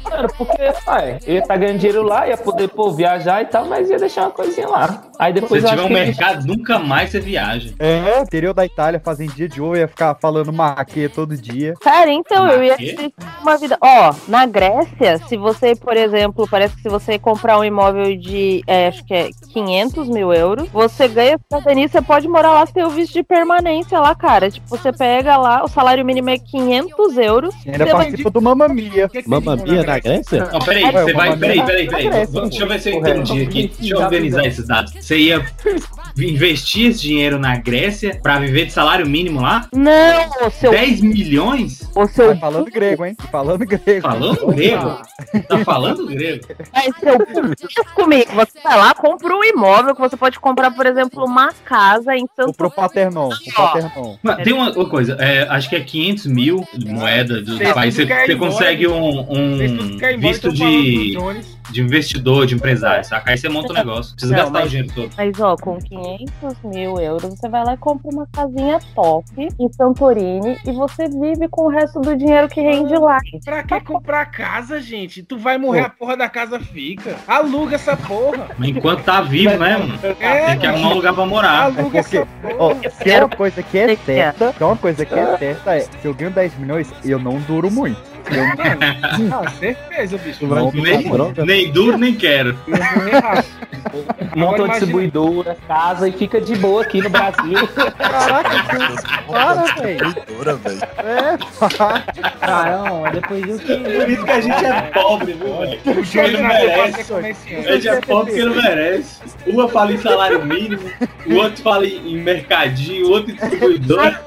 Mano, 0.03 0.27
porque, 0.37 0.73
pai, 0.85 1.17
eu 1.25 1.33
ia 1.35 1.39
estar 1.39 1.57
ganhando 1.57 1.77
dinheiro 1.79 2.03
lá, 2.03 2.27
ia 2.27 2.37
poder, 2.37 2.69
pô, 2.69 2.91
viajar 2.91 3.41
e 3.41 3.45
tal, 3.45 3.65
mas 3.65 3.89
ia 3.89 3.97
deixar 3.97 4.21
uma 4.23 4.31
coisinha 4.31 4.67
lá. 4.67 5.03
Aí 5.19 5.33
Se 5.33 5.41
depois 5.41 5.61
você 5.63 5.67
eu 5.67 5.71
tiver 5.71 5.83
um 5.83 5.93
mercado, 5.93 6.45
nunca 6.45 6.77
mais 6.79 7.09
você 7.09 7.19
viaja. 7.19 7.73
É, 7.79 8.21
interior 8.21 8.53
da 8.53 8.65
Itália, 8.65 9.01
fazendinha 9.03 9.47
de 9.49 9.61
uva, 9.61 9.79
ia 9.79 9.87
ficar 9.87 10.15
falando 10.21 10.53
maquê 10.53 11.09
todo 11.09 11.35
dia. 11.35 11.73
Cara, 11.81 12.11
então 12.11 12.47
eu 12.49 12.63
ia 12.63 12.77
ter 12.77 13.11
uma 13.41 13.57
vida. 13.57 13.77
Ó, 13.81 14.13
na 14.27 14.45
Grécia, 14.45 15.17
se 15.27 15.35
você 15.37 15.56
você, 15.57 15.75
por 15.75 15.95
exemplo, 15.97 16.47
parece 16.49 16.75
que 16.75 16.81
se 16.83 16.89
você 16.89 17.17
comprar 17.17 17.57
um 17.59 17.63
imóvel 17.63 18.15
de, 18.17 18.63
é, 18.67 18.87
acho 18.87 19.03
que 19.05 19.13
é 19.13 19.29
500 19.53 20.07
mil 20.09 20.33
euros, 20.33 20.69
você 20.69 21.07
ganha 21.07 21.37
cidadania, 21.51 21.87
você 21.87 22.01
pode 22.01 22.27
morar 22.27 22.51
lá, 22.53 22.67
tem 22.67 22.83
o 22.83 22.89
visto 22.89 23.13
de 23.13 23.23
permanência 23.23 23.99
lá, 23.99 24.13
cara. 24.15 24.49
Tipo, 24.51 24.67
você 24.67 24.91
pega 24.93 25.37
lá, 25.37 25.63
o 25.63 25.67
salário 25.67 26.05
mínimo 26.05 26.29
é 26.29 26.37
500 26.37 27.17
euros. 27.17 27.55
E 27.65 27.71
ainda 27.71 27.85
vai- 27.85 27.93
participa 27.95 28.29
do 28.29 28.41
Mamma 28.41 28.67
Mia. 28.67 29.09
Mamma 29.25 29.55
Mia 29.55 29.83
na 29.83 29.99
Grécia? 29.99 30.47
Não, 30.51 30.59
peraí, 30.59 30.91
você 30.91 31.13
vai. 31.13 31.37
Peraí, 31.37 31.65
peraí, 31.65 31.87
peraí. 31.87 32.27
Deixa 32.27 32.63
eu 32.63 32.67
ver 32.67 32.79
se 32.79 32.89
eu 32.91 32.95
entendi 32.99 33.41
aqui. 33.43 33.71
Deixa 33.79 33.95
eu 33.95 33.99
organizar 33.99 34.45
esses 34.45 34.67
dados. 34.67 34.93
Você 34.93 35.17
ia 35.17 35.45
investir 36.17 36.89
esse 36.91 37.01
dinheiro 37.01 37.37
na 37.39 37.57
Grécia 37.57 38.19
pra 38.21 38.39
viver 38.39 38.65
de 38.65 38.73
salário 38.73 39.07
mínimo 39.07 39.41
lá? 39.41 39.67
Não, 39.73 40.47
o 40.47 40.51
seu. 40.51 40.71
10 40.71 41.01
milhões? 41.01 41.89
O 41.95 42.07
seu. 42.07 42.27
Vai 42.27 42.37
falando 42.37 42.65
grego, 42.71 43.05
hein? 43.05 43.15
Falando 43.31 43.65
grego. 43.65 44.01
Falando 44.01 44.47
grego? 44.47 44.97
Tá 45.47 45.57
falando 45.63 46.05
grego? 46.05 46.45
O 46.45 47.25
Pensa 47.25 47.83
comigo. 47.93 48.31
Você 48.33 48.59
vai 48.63 48.77
lá, 48.77 48.93
compra 48.93 49.35
um 49.35 49.43
imóvel 49.43 49.95
que 49.95 50.01
você 50.01 50.17
pode 50.17 50.39
comprar, 50.39 50.71
por 50.71 50.85
exemplo, 50.85 51.23
uma 51.23 51.51
casa 51.65 52.15
em 52.15 52.27
Santo 52.35 52.53
Pro 52.53 52.69
Paternon. 52.69 53.29
Paternon. 53.55 54.17
Mas 54.21 54.43
tem 54.43 54.53
uma, 54.53 54.71
uma 54.71 54.89
coisa, 54.89 55.13
é, 55.19 55.47
acho 55.49 55.69
que 55.69 55.75
é 55.75 55.81
500 55.81 56.25
mil 56.27 56.67
moeda 56.85 57.41
do 57.41 57.57
país. 57.73 57.95
Você, 57.95 58.05
você 58.05 58.33
embora, 58.33 58.51
consegue 58.51 58.87
um, 58.87 59.31
um 59.31 59.61
embora, 59.61 60.17
visto 60.17 60.51
de. 60.51 61.17
De 61.69 61.81
investidor, 61.81 62.45
de 62.45 62.55
empresário, 62.55 63.03
saca? 63.03 63.31
Aí 63.31 63.37
você 63.37 63.49
monta 63.49 63.71
um 63.73 63.75
negócio. 63.75 64.13
Precisa 64.13 64.33
Não, 64.35 64.43
gastar 64.43 64.59
mas- 64.59 64.65
o 64.67 64.69
dinheiro 64.69 64.93
todo. 64.93 65.09
Mas, 65.17 65.39
ó, 65.39 65.55
com 65.55 65.77
500 65.79 66.57
mil 66.63 66.99
euros, 66.99 67.33
você 67.37 67.49
vai 67.49 67.63
lá 67.65 67.73
e 67.73 67.77
compra 67.77 68.09
uma 68.11 68.27
casinha 68.31 68.79
top 68.95 69.25
em 69.59 69.71
Santorini 69.73 70.57
e 70.65 70.71
você 70.71 71.07
vive 71.09 71.47
com 71.49 71.63
o 71.65 71.69
resto 71.69 71.99
do 71.99 72.15
dinheiro 72.15 72.47
que 72.47 72.61
rende 72.61 72.93
lá. 72.95 73.17
Pra 73.43 73.63
que 73.63 73.79
comprar 73.81 74.25
casa, 74.27 74.79
gente? 74.81 75.23
Tu 75.23 75.37
vai 75.37 75.57
morrer, 75.57 75.81
a 75.81 75.89
porra 75.89 76.15
da 76.17 76.29
casa 76.29 76.59
fica. 76.59 77.15
Aluga 77.27 77.75
essa 77.75 77.95
porra. 77.97 78.47
Mas 78.57 78.69
enquanto 78.69 79.03
tá 79.03 79.21
vivo, 79.21 79.57
né, 79.57 79.77
mano? 79.77 79.99
É, 80.19 80.45
Tem 80.47 80.59
que 80.59 80.67
arrumar 80.67 80.89
um 80.89 80.93
lugar 80.95 81.13
pra 81.13 81.25
morar. 81.25 81.63
Aluga 81.65 81.99
essa 81.99 82.27
Ó, 82.57 82.73
porra. 82.73 82.89
se 82.89 83.09
é 83.09 83.19
uma 83.19 83.29
coisa 83.35 83.61
que 83.63 83.77
é 83.77 83.95
certa, 83.95 84.53
se 84.53 84.63
é 84.63 84.65
uma 84.65 84.77
coisa 84.77 85.05
que 85.05 85.13
é 85.13 85.37
certa 85.37 85.75
é, 85.75 85.79
se 85.81 85.89
eu 86.05 86.13
ganho 86.13 86.31
10 86.31 86.57
milhões, 86.57 86.91
eu 87.03 87.19
não 87.19 87.39
duro 87.41 87.69
muito. 87.71 88.16
Não, 89.19 89.43
Ah, 89.43 89.49
certeza, 89.51 90.17
bicho. 90.17 90.45
não 90.47 90.71
Nem, 90.71 91.09
nem 91.45 91.71
duro, 91.71 91.97
nem 91.97 92.13
quero. 92.15 92.57
Monta 94.35 94.63
uma 94.63 94.67
imagina- 94.67 94.67
distribuidora, 94.69 95.57
casa 95.67 96.07
e 96.07 96.11
fica 96.11 96.39
de 96.41 96.55
boa 96.55 96.81
aqui 96.83 97.01
no 97.01 97.09
Brasil. 97.09 97.67
Caraca, 97.97 98.49
para, 99.25 100.55
velho. 100.55 100.81
É, 100.97 101.37
Caramba, 102.39 103.09
depois 103.11 103.47
eu 103.49 103.59
que. 103.59 103.77
Por 103.77 104.09
isso 104.09 104.25
que 104.25 104.31
a 104.31 104.41
gente 104.41 104.65
é 104.65 104.81
pobre, 104.93 105.33
viu, 105.33 105.57
velho? 105.57 105.79
O 105.85 106.03
Jones 106.03 106.15
Ele 106.15 106.37
merece. 106.43 107.13
A 107.13 107.71
gente 107.73 107.87
é 107.89 108.01
pobre 108.01 108.31
porque 108.33 108.45
não 108.45 108.55
merece. 108.55 109.21
Uma 109.47 109.69
fala 109.69 109.93
em 109.93 109.97
salário 109.97 110.45
mínimo, 110.45 110.83
o 111.25 111.33
outro 111.35 111.63
fala 111.63 111.85
em 111.85 111.97
em 111.97 112.17
mercadinho, 112.21 113.07
o 113.07 113.11
outro 113.11 113.31
em 113.31 113.35
distribuidor. 113.35 114.19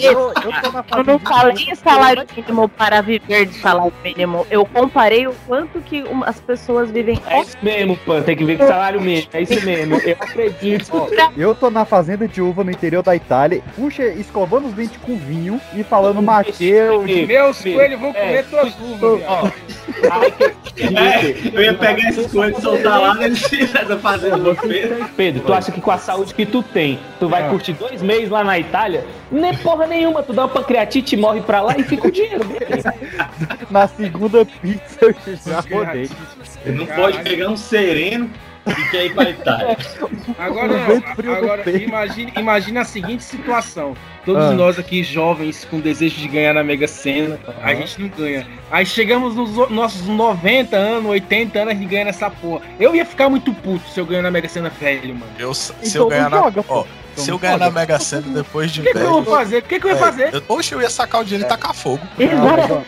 eu, 0.00 0.32
eu 0.42 0.52
tô 0.62 0.72
na 0.72 0.84
Eu 0.96 1.04
não 1.04 1.18
falei 1.18 1.74
salário 1.76 2.24
mínimo 2.36 2.68
para 2.68 3.00
viver 3.02 3.33
de 3.44 3.54
salário 3.60 3.92
mínimo. 4.04 4.46
Eu 4.50 4.64
comparei 4.66 5.26
o 5.26 5.34
quanto 5.46 5.80
que 5.80 6.04
as 6.26 6.38
pessoas 6.40 6.90
vivem. 6.90 7.18
É 7.28 7.40
isso 7.40 7.56
mesmo, 7.62 7.96
pô. 8.04 8.20
Tem 8.20 8.36
que 8.36 8.44
ver 8.44 8.58
com 8.58 8.66
salário 8.66 9.00
mínimo. 9.00 9.28
É 9.32 9.40
isso 9.42 9.64
mesmo. 9.64 9.96
Eu 9.96 10.16
acredito. 10.20 10.90
Ó, 10.92 11.08
eu 11.36 11.54
tô 11.54 11.70
na 11.70 11.84
fazenda 11.84 12.28
de 12.28 12.40
uva 12.42 12.62
no 12.62 12.70
interior 12.70 13.02
da 13.02 13.16
Itália, 13.16 13.62
puxa, 13.74 14.04
escovando 14.06 14.66
os 14.68 14.74
dentes 14.74 14.96
com 14.98 15.16
vinho 15.16 15.60
e 15.74 15.82
falando 15.82 16.20
Mateus. 16.22 17.04
Meus 17.04 17.60
coelhos 17.62 18.00
vão 18.00 18.10
É. 18.10 18.12
comer 18.20 18.44
tuas 18.46 18.74
uvas, 18.80 19.20
viado. 19.20 19.52
É, 20.76 21.56
eu 21.56 21.62
ia 21.62 21.74
pegar 21.74 22.08
essas 22.08 22.30
coisas 22.32 22.58
e 22.58 22.62
soltar 22.62 23.00
lá 23.00 23.14
nessa 23.16 23.96
fazenda 23.98 24.36
você. 24.38 24.92
Pedro, 25.16 25.42
tu 25.46 25.52
acha 25.54 25.70
que 25.72 25.80
com 25.80 25.90
a 25.90 25.98
saúde 25.98 26.34
que 26.34 26.44
tu 26.44 26.62
tem, 26.62 26.98
tu 27.20 27.28
vai 27.28 27.46
Ah. 27.46 27.48
curtir 27.48 27.72
dois 27.74 28.02
meses 28.02 28.28
lá 28.28 28.42
na 28.42 28.58
Itália? 28.58 29.04
Nem 29.30 29.54
porra 29.56 29.86
nenhuma. 29.86 30.22
Tu 30.22 30.32
dá 30.32 30.42
uma 30.42 30.48
pancreatite, 30.48 31.16
morre 31.16 31.40
pra 31.42 31.60
lá 31.60 31.76
e 31.78 31.82
fica 31.84 32.08
o 32.08 32.10
dinheiro. 32.10 32.44
Na 33.70 33.86
segunda 33.88 34.44
pizza 34.44 34.98
eu 35.02 35.14
já 35.44 35.60
rodei. 35.60 36.10
Não 36.66 36.86
pode 36.86 37.18
pegar 37.22 37.48
um 37.50 37.56
sereno 37.56 38.30
e 38.66 38.90
quer 38.90 39.06
ir 39.06 39.14
pra 39.14 39.30
Itália. 39.30 39.76
Agora, 40.38 40.78
vento 40.86 41.06
frio 41.14 41.30
no 41.32 41.36
agora 41.36 41.70
imagine, 41.70 42.32
imagine 42.36 42.78
a 42.78 42.84
seguinte 42.84 43.22
situação. 43.22 43.94
Todos 44.24 44.42
Ah. 44.44 44.52
nós 44.52 44.78
aqui 44.78 45.02
jovens 45.04 45.66
com 45.66 45.80
desejo 45.80 46.16
de 46.16 46.28
ganhar 46.28 46.54
na 46.54 46.64
Mega 46.64 46.88
Sena, 46.88 47.38
a 47.62 47.74
gente 47.74 48.00
não 48.00 48.08
ganha. 48.08 48.46
Aí 48.70 48.86
chegamos 48.86 49.34
nos 49.36 49.68
nossos 49.70 50.06
90 50.06 50.74
anos, 50.76 51.10
80 51.10 51.58
anos, 51.58 51.72
a 51.72 51.76
gente 51.76 51.86
ganha 51.90 52.06
nessa 52.06 52.30
porra. 52.30 52.62
Eu 52.80 52.94
ia 52.94 53.04
ficar 53.04 53.28
muito 53.28 53.52
puto 53.52 53.86
se 53.90 54.00
eu 54.00 54.06
ganhar 54.06 54.22
na 54.22 54.30
Mega 54.30 54.48
Sena 54.48 54.70
velho, 54.70 55.14
mano. 55.14 55.30
Eu, 55.38 55.52
se 55.52 55.74
Então 55.82 56.02
eu 56.04 56.08
ganhar 56.08 56.30
não 56.30 56.38
na. 56.38 56.44
joga, 56.44 56.62
pô. 56.62 56.74
Ó, 56.80 56.84
se 57.16 57.30
eu 57.30 57.38
ganhar 57.38 57.58
na. 57.58 57.70
Mega 57.70 57.98
Sena 57.98 58.22
depois 58.28 58.70
de 58.70 58.80
O 58.80 58.84
que, 58.84 58.92
que 58.92 58.98
eu 58.98 59.10
vou 59.10 59.24
fazer? 59.24 59.58
O 59.58 59.62
que, 59.62 59.80
que 59.80 59.86
eu 59.86 59.90
ia 59.90 59.96
é, 59.96 59.98
fazer? 59.98 60.34
eu- 60.34 60.42
Oxe, 60.48 60.72
eu 60.74 60.80
ia 60.82 60.90
sacar 60.90 61.20
o 61.20 61.24
dinheiro 61.24 61.44
e 61.44 61.48
tacar 61.48 61.74
fogo. 61.74 62.00
Não, 62.18 62.56
mas, 62.56 62.70
ó, 62.70 62.82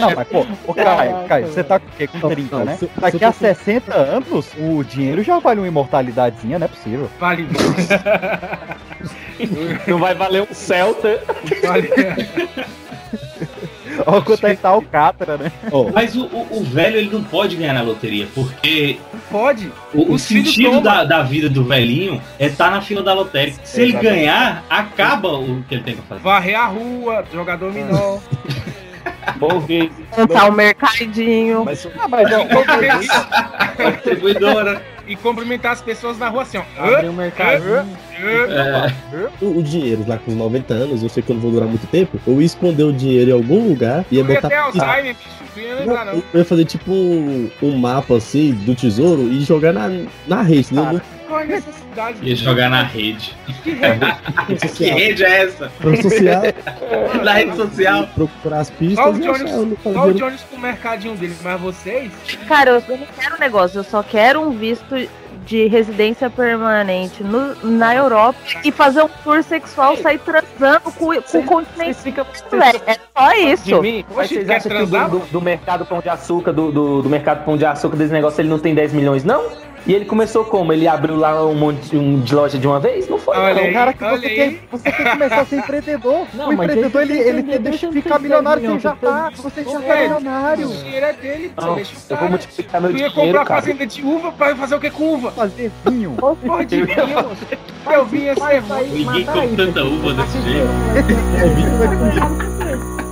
não, 0.00 0.14
mas 0.16 0.28
pô, 0.28 0.46
ô 0.66 0.74
Caio, 0.74 1.24
Caio, 1.28 1.46
você 1.48 1.64
tá 1.64 1.78
com 1.78 1.86
o 1.86 1.90
quê? 1.96 2.06
Com 2.06 2.28
30, 2.28 2.56
Não, 2.58 2.64
né? 2.64 2.78
Daqui 2.96 3.24
a 3.24 3.28
eu 3.28 3.32
tô- 3.32 3.38
60 3.38 3.94
anos, 3.96 4.46
o 4.58 4.82
dinheiro 4.84 5.22
já 5.22 5.38
vale 5.38 5.60
uma 5.60 5.68
imortalidadezinha, 5.68 6.58
não 6.58 6.64
é 6.64 6.68
possível. 6.68 7.10
Vale, 7.18 7.46
Não 9.86 9.98
vai 9.98 10.14
valer 10.14 10.42
um 10.50 10.54
Celta. 10.54 11.20
vale. 11.62 11.90
Olha 14.06 14.22
quanto 14.22 14.46
é 14.46 14.54
que 14.54 14.62
tá 14.62 14.74
o 14.76 14.82
Catra, 14.82 15.36
né? 15.36 15.52
Ó, 15.70 15.90
Mas 15.92 16.14
o, 16.14 16.24
o- 16.26 16.58
o 16.58 16.64
velho 16.64 16.96
ele 16.98 17.10
não 17.10 17.22
pode 17.22 17.56
ganhar 17.56 17.72
na 17.72 17.82
loteria, 17.82 18.26
porque 18.34 18.98
Pode. 19.30 19.70
o, 19.94 20.12
o 20.14 20.18
sentido 20.18 20.80
da, 20.80 21.04
da 21.04 21.22
vida 21.22 21.48
do 21.48 21.64
velhinho 21.64 22.20
é 22.38 22.46
estar 22.46 22.70
na 22.70 22.80
fila 22.80 23.02
da 23.02 23.14
lotérica. 23.14 23.58
Se 23.64 23.80
ele 23.82 23.90
Exatamente. 23.92 24.16
ganhar, 24.20 24.64
acaba 24.68 25.28
o 25.38 25.62
que 25.68 25.74
ele 25.76 25.82
tem 25.84 25.96
que 25.96 26.02
fazer. 26.02 26.20
Varrer 26.22 26.58
a 26.60 26.66
rua, 26.66 27.24
jogar 27.32 27.56
dominó. 27.56 28.18
Morrer. 29.36 29.90
Montar 30.16 30.48
o 30.48 30.52
mercadinho. 30.52 31.64
mas 31.64 31.86
Ah, 31.98 32.08
mas 32.08 32.28
ó, 32.32 32.44
Distribuidora. 33.92 34.82
e 35.06 35.16
cumprimentar 35.16 35.72
as 35.72 35.80
pessoas 35.80 36.18
na 36.18 36.28
rua 36.28 36.42
assim, 36.42 36.58
ó. 36.58 36.64
Abriu 36.76 37.10
um 37.10 37.14
mercadinho. 37.14 37.86
É, 38.18 38.92
o, 39.40 39.58
o 39.58 39.62
dinheiro 39.62 40.04
lá 40.06 40.18
com 40.18 40.30
os 40.30 40.36
90 40.36 40.74
anos, 40.74 41.02
eu 41.02 41.08
sei 41.08 41.22
que 41.22 41.30
eu 41.30 41.34
não 41.34 41.42
vou 41.42 41.50
durar 41.50 41.68
muito 41.68 41.86
tempo, 41.86 42.18
eu 42.26 42.40
ia 42.40 42.46
esconder 42.46 42.84
o 42.84 42.92
dinheiro 42.92 43.30
em 43.30 43.34
algum 43.34 43.68
lugar 43.68 44.04
e 44.10 44.16
ia 44.16 44.24
botar. 44.24 44.48
ter 44.48 44.56
Alzheimer, 44.56 45.14
bicho. 45.14 45.46
Lembrar, 45.78 46.04
não. 46.04 46.14
Eu 46.14 46.40
ia 46.40 46.44
fazer 46.44 46.64
tipo 46.64 46.92
um, 46.92 47.50
um 47.62 47.76
mapa 47.78 48.16
assim 48.16 48.52
do 48.52 48.74
tesouro 48.74 49.22
e 49.22 49.40
jogar 49.42 49.72
na, 49.72 49.88
na 50.26 50.42
rede, 50.42 50.74
né? 50.74 51.00
Qual 51.26 51.40
a 51.40 51.44
necessidade? 51.44 52.18
ia 52.22 52.36
jogar 52.36 52.68
na 52.70 52.82
rede. 52.82 53.36
Que 53.62 53.70
rede? 53.72 54.06
Que 54.76 54.84
rede 54.84 55.24
é 55.24 55.44
essa? 55.44 55.70
Social, 56.02 56.42
Na 57.24 57.32
rede 57.34 57.56
social. 57.56 58.06
procurar 58.14 58.58
as 58.60 58.70
pistas 58.70 59.04
o 59.04 59.18
e 59.18 59.20
Jones, 59.22 59.50
só 59.82 60.06
o. 60.08 60.14
Jones 60.14 60.40
com 60.50 60.56
o 60.56 60.60
mercadinho 60.60 61.14
dele, 61.16 61.36
mas 61.42 61.60
vocês. 61.60 62.12
Cara, 62.46 62.82
eu 62.88 62.96
não 62.98 63.06
quero 63.18 63.38
negócio, 63.38 63.78
eu 63.78 63.84
só 63.84 64.02
quero 64.02 64.40
um 64.40 64.50
visto 64.50 64.94
de 65.46 65.68
residência 65.68 66.28
permanente 66.28 67.22
no- 67.22 67.54
na 67.62 67.94
Europa 67.94 68.36
e 68.64 68.72
fazer 68.72 69.02
um 69.02 69.08
tour 69.22 69.44
sexual, 69.44 69.96
sair 69.96 70.18
transando 70.18 70.80
com, 70.92 71.22
com 71.22 71.38
o 71.38 71.44
continente. 71.44 71.98
Velho. 72.02 72.80
É 72.84 72.94
só 73.16 73.32
de 73.32 73.38
isso. 73.52 73.80
mim, 73.82 74.04
mas 74.08 74.24
Oxe, 74.26 74.34
vocês 74.34 74.50
acham 74.50 74.70
que 74.72 74.82
o 74.82 74.86
do, 74.86 75.08
do, 75.08 75.18
do 75.26 75.40
mercado 75.40 75.86
pão 75.86 76.00
de 76.00 76.08
açúcar, 76.08 76.52
do, 76.52 76.72
do, 76.72 77.02
do 77.02 77.08
mercado 77.08 77.44
pão 77.44 77.56
de 77.56 77.64
açúcar 77.64 77.96
desse 77.96 78.12
negócio, 78.12 78.40
ele 78.40 78.48
não 78.48 78.58
tem 78.58 78.74
10 78.74 78.92
milhões, 78.92 79.22
não? 79.22 79.44
E 79.86 79.94
ele 79.94 80.04
começou 80.04 80.44
como? 80.44 80.72
Ele 80.72 80.88
abriu 80.88 81.16
lá 81.16 81.44
um 81.46 81.54
monte 81.54 81.90
de, 81.90 81.96
um, 81.96 82.20
de 82.20 82.34
loja 82.34 82.58
de 82.58 82.66
uma 82.66 82.80
vez? 82.80 83.08
Não 83.08 83.18
foi, 83.18 83.36
Olha 83.36 83.54
não. 83.54 83.62
aí. 83.62 83.72
Cara, 83.72 83.92
que 83.92 84.04
olha 84.04 84.18
você 84.18 84.26
aí. 84.26 84.34
quer, 84.34 84.60
você 84.70 84.92
quer 84.92 85.10
começar 85.12 85.40
a 85.40 85.44
ser 85.46 85.56
empreendedor. 85.58 86.26
Não, 86.34 86.50
o 86.50 86.56
mas 86.56 86.68
empreendedor, 86.70 87.02
ele, 87.02 87.12
ele 87.12 87.28
empreendedor 87.40 87.60
deixa 87.70 87.92
ficar 87.92 88.14
tem 88.14 88.22
milionário, 88.22 88.62
milhões, 88.62 88.82
você 88.82 88.88
já 88.88 88.94
você 88.94 89.06
tá, 89.06 89.30
você 89.36 89.64
já 89.64 89.80
tá 89.80 89.96
É, 89.96 90.02
milionário. 90.02 90.68
O 90.68 90.76
dinheiro 90.76 91.06
é 91.06 91.12
dele, 91.12 91.52
pô, 91.54 91.62
Não, 91.62 91.78
eu 91.78 92.16
vou 92.16 92.28
multiplicar 92.28 92.80
meu 92.80 92.90
Tu 92.90 92.98
ia 92.98 93.08
dinheiro, 93.08 93.14
comprar 93.14 93.44
cara. 93.44 93.60
fazenda 93.62 93.86
de 93.86 94.02
uva 94.02 94.32
pra 94.32 94.56
fazer 94.56 94.74
o 94.74 94.80
que 94.80 94.90
com 94.90 95.14
uva? 95.14 95.30
Fazer 95.30 95.70
vinho. 95.84 96.10
Porra 96.18 96.64
de 96.64 96.82
vinho. 96.82 96.96
Eu 97.92 98.04
vinho 98.06 98.34
ruim. 98.34 98.88
Ninguém 98.90 99.24
come 99.24 99.56
tanta 99.56 99.84
uva 99.84 100.14
desse 100.14 100.40
jeito. 100.42 100.66
Okay, 102.66 103.05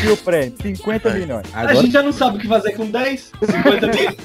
Subir 0.00 0.12
o 0.12 0.16
prêmio, 0.16 0.54
50 0.62 1.10
milhões. 1.10 1.46
A 1.54 1.60
Agora, 1.60 1.76
gente 1.76 1.92
já 1.92 2.02
não 2.02 2.12
sabe 2.12 2.36
o 2.38 2.40
que 2.40 2.48
fazer 2.48 2.72
com 2.72 2.86
10, 2.86 3.32
50 3.44 3.86
mil. 3.88 4.16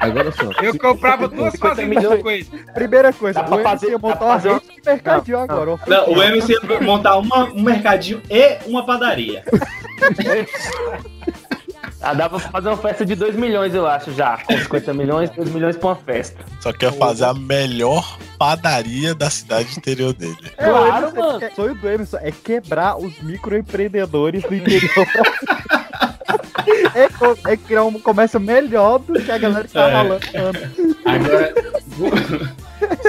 agora 0.00 0.32
só. 0.32 0.50
Eu 0.62 0.76
comprava 0.78 1.28
duas 1.28 1.54
fazendas 1.56 2.20
com 2.20 2.30
ele. 2.30 2.46
Primeira 2.74 3.12
coisa, 3.12 3.40
Dá 3.42 3.48
pra 3.48 3.62
fazer- 3.62 3.92
montar 3.98 4.16
pra 4.16 4.26
uma 4.26 4.36
rede 4.38 4.60
de 4.66 4.82
mercadinho 4.84 5.38
agora. 5.38 5.70
ó. 5.72 5.78
Não, 5.86 6.12
o 6.12 6.22
MC 6.22 6.52
ia 6.52 6.80
montar 6.80 7.16
uma, 7.16 7.44
um 7.44 7.62
mercadinho 7.62 8.20
e 8.28 8.58
uma 8.66 8.84
padaria. 8.84 9.44
Ah, 12.02 12.14
dava 12.14 12.40
pra 12.40 12.50
fazer 12.50 12.68
uma 12.68 12.76
festa 12.76 13.06
de 13.06 13.14
2 13.14 13.36
milhões, 13.36 13.72
eu 13.74 13.86
acho, 13.86 14.12
já. 14.12 14.38
Com 14.38 14.58
50 14.58 14.92
milhões, 14.92 15.30
2 15.30 15.48
milhões 15.50 15.76
pra 15.76 15.90
uma 15.90 15.96
festa. 15.96 16.44
Só 16.60 16.72
quer 16.72 16.92
fazer 16.92 17.24
a 17.26 17.34
melhor 17.34 18.18
padaria 18.38 19.14
da 19.14 19.30
cidade 19.30 19.78
interior 19.78 20.12
dele. 20.12 20.36
Claro, 20.56 21.14
mano. 21.14 21.38
O 21.46 21.54
sonho 21.54 21.74
do 21.76 21.88
Emerson 21.88 22.18
é 22.20 22.32
quebrar 22.32 22.96
os 22.98 23.16
microempreendedores 23.22 24.42
do 24.42 24.52
interior. 24.54 24.90
é, 26.94 27.52
é 27.52 27.56
criar 27.56 27.84
um 27.84 27.98
comércio 28.00 28.40
melhor 28.40 28.98
do 28.98 29.14
que 29.22 29.30
a 29.30 29.38
galera 29.38 29.64
que 29.66 29.72
tá 29.72 29.88
É. 29.88 30.02
rolando. 30.02 30.20
Agora, 31.04 31.54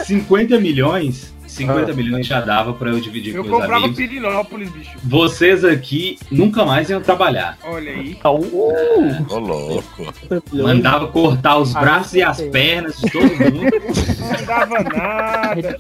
50 0.06 0.60
milhões, 0.60 1.34
50 1.54 1.92
Ah. 1.92 1.94
milhões 1.96 2.26
já 2.28 2.42
dava 2.42 2.74
pra 2.74 2.90
eu 2.90 3.00
dividir 3.00 3.36
Eu 3.36 3.44
com 3.44 3.50
os 3.50 3.56
comprava 3.56 3.86
amigos. 3.86 3.98
Pirinópolis, 3.98 4.70
bicho. 4.72 4.92
Vocês 5.04 5.64
aqui 5.64 6.18
nunca 6.32 6.66
mais 6.66 6.90
iam 6.90 7.02
trabalhar. 7.02 7.58
Olha 7.64 7.92
aí. 7.92 8.18
Ô, 8.24 9.40
louco. 9.40 10.14
Mandava 10.52 11.08
cortar 11.08 11.58
os 11.58 11.74
braços 11.74 12.14
e 12.16 12.24
as 12.24 12.42
pernas 12.42 12.98
de 13.00 13.10
todo 13.12 13.24
mundo. 13.26 13.72
Não 14.20 14.46
dava 14.46 14.80
nada. 14.84 15.78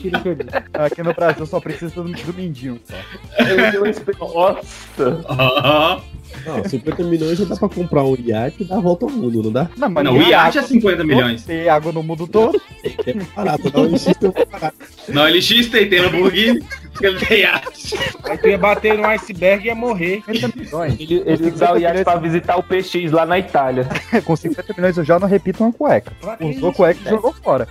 Aqui 0.73 1.03
no 1.03 1.13
Brasil 1.13 1.45
só 1.45 1.59
precisa 1.59 1.95
do, 2.01 2.03
do 2.11 2.33
mindinho. 2.33 2.79
Só. 2.85 2.95
Nossa. 4.19 5.23
Não, 6.45 6.63
50 6.63 7.03
milhões 7.03 7.37
já 7.37 7.45
dá 7.45 7.55
pra 7.55 7.69
comprar 7.69 8.03
um 8.03 8.15
iate 8.15 8.63
e 8.63 8.65
dar 8.65 8.77
a 8.77 8.79
volta 8.79 9.05
ao 9.05 9.11
mundo, 9.11 9.43
não 9.43 9.51
dá? 9.51 9.69
Não, 9.77 9.89
mas 9.89 10.03
Não, 10.03 10.17
o 10.17 10.21
iate 10.21 10.57
é 10.57 10.63
50 10.63 11.03
milhões. 11.03 11.43
Tem 11.43 11.69
água 11.69 11.91
no 11.91 12.03
mundo 12.03 12.27
todo. 12.27 12.61
É 12.83 13.13
barato, 13.35 13.69
dá 13.69 13.81
um 13.81 13.97
X 13.97 14.15
tão 14.17 14.33
barato. 14.51 14.77
Não, 15.07 15.23
LX 15.25 15.67
tem, 15.69 15.89
tem 15.89 16.01
Lamborghini, 16.01 16.59
tem. 16.59 16.82
Aí 18.23 18.37
tu 18.37 18.47
ia 18.47 18.57
bater 18.57 18.97
no 18.97 19.05
iceberg 19.07 19.63
e 19.63 19.67
ia 19.67 19.75
morrer. 19.75 20.23
Ele, 20.27 21.23
ele 21.25 21.51
usava 21.51 21.73
o 21.73 21.77
iate 21.79 22.03
pra 22.03 22.15
visitar 22.15 22.57
o 22.57 22.63
PX 22.63 23.11
lá 23.11 23.25
na 23.25 23.39
Itália. 23.39 23.87
Com 24.23 24.35
50 24.35 24.73
milhões 24.75 24.97
eu 24.97 25.03
já 25.03 25.19
não 25.19 25.27
repito 25.27 25.63
uma 25.63 25.73
cueca. 25.73 26.11
Usou 26.39 26.73
cueca 26.73 26.99
e 27.05 27.09
jogou 27.09 27.33
fora. 27.33 27.67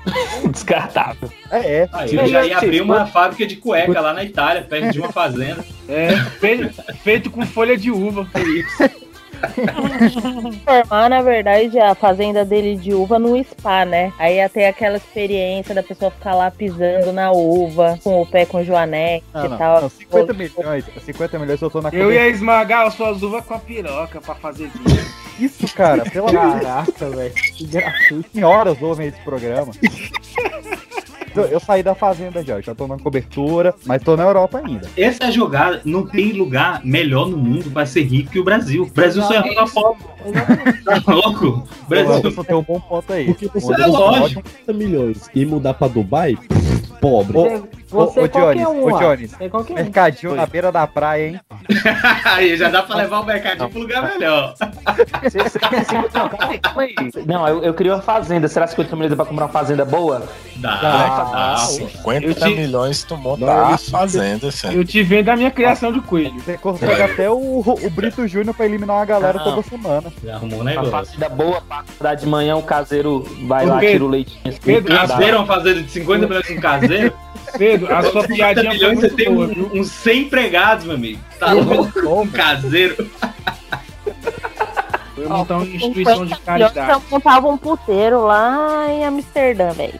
Descartável. 0.50 1.30
É, 1.50 1.82
é. 1.82 1.88
Aí 1.92 2.14
eu 2.14 2.26
já 2.26 2.44
ia 2.46 2.58
abrir 2.58 2.80
uma 2.80 3.06
fábrica 3.06 3.46
de 3.46 3.56
cueca 3.56 4.00
lá 4.00 4.12
na 4.12 4.24
Itália, 4.24 4.62
perto 4.62 4.92
de 4.92 4.98
uma 4.98 5.12
fazenda. 5.12 5.64
É, 5.88 6.16
feito, 6.38 6.82
feito 7.02 7.30
com 7.30 7.44
folha 7.46 7.76
de 7.76 7.90
uva, 7.90 8.24
por 8.24 8.40
isso. 8.40 9.01
Formar, 10.64 11.08
na 11.08 11.22
verdade, 11.22 11.78
a 11.78 11.94
fazenda 11.94 12.44
dele 12.44 12.76
de 12.76 12.94
uva 12.94 13.18
no 13.18 13.42
spa, 13.44 13.84
né? 13.84 14.12
Aí 14.18 14.36
ia 14.36 14.48
ter 14.48 14.66
aquela 14.66 14.96
experiência 14.96 15.74
da 15.74 15.82
pessoa 15.82 16.10
ficar 16.10 16.34
lá 16.34 16.50
pisando 16.50 17.12
na 17.12 17.32
uva, 17.32 17.98
com 18.02 18.20
o 18.22 18.26
pé 18.26 18.46
com 18.46 18.64
joanete 18.64 19.24
Não, 19.34 19.44
e 19.44 19.48
não, 19.48 19.58
tal. 19.58 19.82
não, 19.82 19.88
50 19.90 20.32
milhões, 20.32 20.84
50 21.04 21.38
milhões 21.38 21.62
eu 21.62 21.70
tô 21.70 21.80
na 21.80 21.90
Eu 21.90 22.12
ia 22.12 22.28
esmagar 22.28 22.86
as 22.86 22.94
suas 22.94 23.22
uvas 23.22 23.44
com 23.44 23.54
a 23.54 23.58
piroca 23.58 24.20
pra 24.20 24.34
fazer 24.34 24.68
vídeo. 24.68 25.22
Isso, 25.38 25.66
cara, 25.74 26.04
de 26.04 26.10
Caraca, 26.10 27.08
velho. 27.10 27.34
Que 27.34 27.66
gratuito. 27.66 28.30
Senhoras 28.32 28.80
ouvem 28.80 29.08
esse 29.08 29.20
programa. 29.22 29.72
Eu, 31.34 31.44
eu 31.44 31.60
saí 31.60 31.82
da 31.82 31.94
fazenda 31.94 32.42
já, 32.42 32.60
já 32.60 32.74
tô 32.74 32.86
na 32.86 32.98
cobertura, 32.98 33.74
mas 33.86 34.02
tô 34.02 34.16
na 34.16 34.24
Europa 34.24 34.58
ainda. 34.64 34.88
Essa 34.96 35.24
a 35.26 35.30
jogada. 35.30 35.80
Não 35.84 36.06
tem 36.06 36.32
lugar 36.32 36.80
melhor 36.84 37.28
no 37.28 37.36
mundo 37.36 37.70
pra 37.70 37.86
ser 37.86 38.02
rico 38.02 38.30
que 38.30 38.38
o 38.38 38.44
Brasil. 38.44 38.82
O 38.84 38.86
Brasil 38.90 39.22
só 39.22 39.34
é 39.34 39.40
rico 39.40 39.54
na 39.54 39.66
fome. 39.66 39.96
Tá 40.84 41.12
louco? 41.12 41.46
O 41.46 41.94
Eu 41.94 42.04
Brasil. 42.06 42.30
só 42.32 42.44
tem 42.44 42.56
um 42.56 42.62
bom 42.62 42.78
ponto 42.80 43.12
aí. 43.12 43.26
Porque 43.26 43.48
você 43.48 43.72
é 43.80 43.86
lógico. 43.86 44.42
50 44.66 44.72
milhões 44.72 45.30
e 45.34 45.44
mudar 45.46 45.74
pra 45.74 45.88
Dubai, 45.88 46.36
pobre. 47.00 47.36
Ô, 47.38 47.62
Você 47.92 48.20
ô, 48.20 48.28
Jones, 48.28 48.66
um, 48.66 48.84
ô. 48.84 48.98
Jones, 48.98 49.30
Você 49.32 49.48
qualquer 49.48 49.72
um. 49.72 49.76
mercadinho 49.76 50.34
na 50.34 50.46
beira 50.46 50.72
da 50.72 50.86
praia, 50.86 51.28
hein? 51.28 51.40
Aí 52.24 52.56
já 52.56 52.68
dá 52.70 52.82
pra 52.82 52.96
levar 52.96 53.20
o 53.20 53.24
mercadinho 53.26 53.68
pro 53.68 53.80
lugar 53.80 54.02
melhor. 54.14 54.54
Não, 57.26 57.46
eu, 57.48 57.62
eu 57.62 57.74
queria 57.74 57.94
uma 57.94 58.02
fazenda. 58.02 58.48
Será 58.48 58.66
que 58.66 58.72
50 58.72 58.96
milhões 58.96 59.10
dá 59.10 59.16
pra 59.16 59.24
comprar 59.26 59.44
uma 59.46 59.52
fazenda 59.52 59.84
boa? 59.84 60.22
Dá, 60.56 60.72
Ah, 60.82 61.52
dá. 61.52 61.56
50 61.58 62.26
Eu 62.26 62.34
te- 62.34 62.44
milhões 62.54 63.04
tu 63.04 63.16
monta 63.16 63.76
fazenda, 63.90 64.48
assim. 64.48 64.74
Eu 64.74 64.84
te 64.84 65.02
vendo 65.02 65.28
a 65.28 65.36
minha 65.36 65.50
criação 65.50 65.92
de 65.92 66.00
coelho. 66.00 66.34
Você 66.40 66.56
consegue 66.56 67.02
até 67.02 67.30
o, 67.30 67.60
o 67.60 67.90
Brito 67.90 68.26
Júnior 68.26 68.54
pra 68.54 68.64
eliminar 68.66 68.96
uma 68.96 69.04
galera 69.04 69.38
Não. 69.38 69.44
toda 69.44 69.62
semana. 69.62 70.12
Já 70.24 70.34
arrumou 70.36 70.58
um 70.58 70.62
Uma 70.62 70.70
negócio. 70.70 70.90
fazenda 70.90 71.28
boa 71.28 71.62
pra 71.98 72.14
de 72.14 72.26
manhã, 72.26 72.56
o 72.56 72.62
caseiro 72.62 73.26
vai 73.46 73.66
Ô, 73.66 73.70
lá, 73.70 73.80
tira 73.80 74.04
o 74.04 74.08
leitinho. 74.08 74.40
assim, 74.46 74.58
Pedro, 74.62 74.94
dá- 74.94 75.06
Caseiro, 75.06 75.36
uma 75.38 75.46
fazenda 75.46 75.82
de 75.82 75.90
50 75.90 76.26
milhões 76.26 76.46
com 76.46 76.60
caseiro. 76.60 77.12
Pedro, 77.56 77.94
a 77.94 78.02
sua 78.02 78.22
50 78.22 78.34
piadinha 78.34 78.64
foi 78.70 78.74
milhões, 78.74 78.98
você 78.98 79.06
muito 79.08 79.16
tem 79.16 79.34
boa, 79.34 79.46
viu? 79.46 79.70
uns 79.74 79.90
100 79.90 80.22
empregados, 80.22 80.84
meu 80.84 80.94
amigo. 80.94 81.20
Tá 81.38 81.52
louco? 81.52 82.22
Um 82.22 82.26
caseiro. 82.28 83.10
Foi 85.28 85.36
montar 85.36 85.56
uma 85.56 85.66
instituição 85.66 86.26
de 86.26 86.32
Eu 86.32 86.38
caridade. 86.44 87.02
montava 87.10 87.48
um 87.48 87.56
puteiro 87.56 88.22
lá 88.24 88.86
em 88.90 89.04
Amsterdã, 89.04 89.70
velho. 89.70 89.94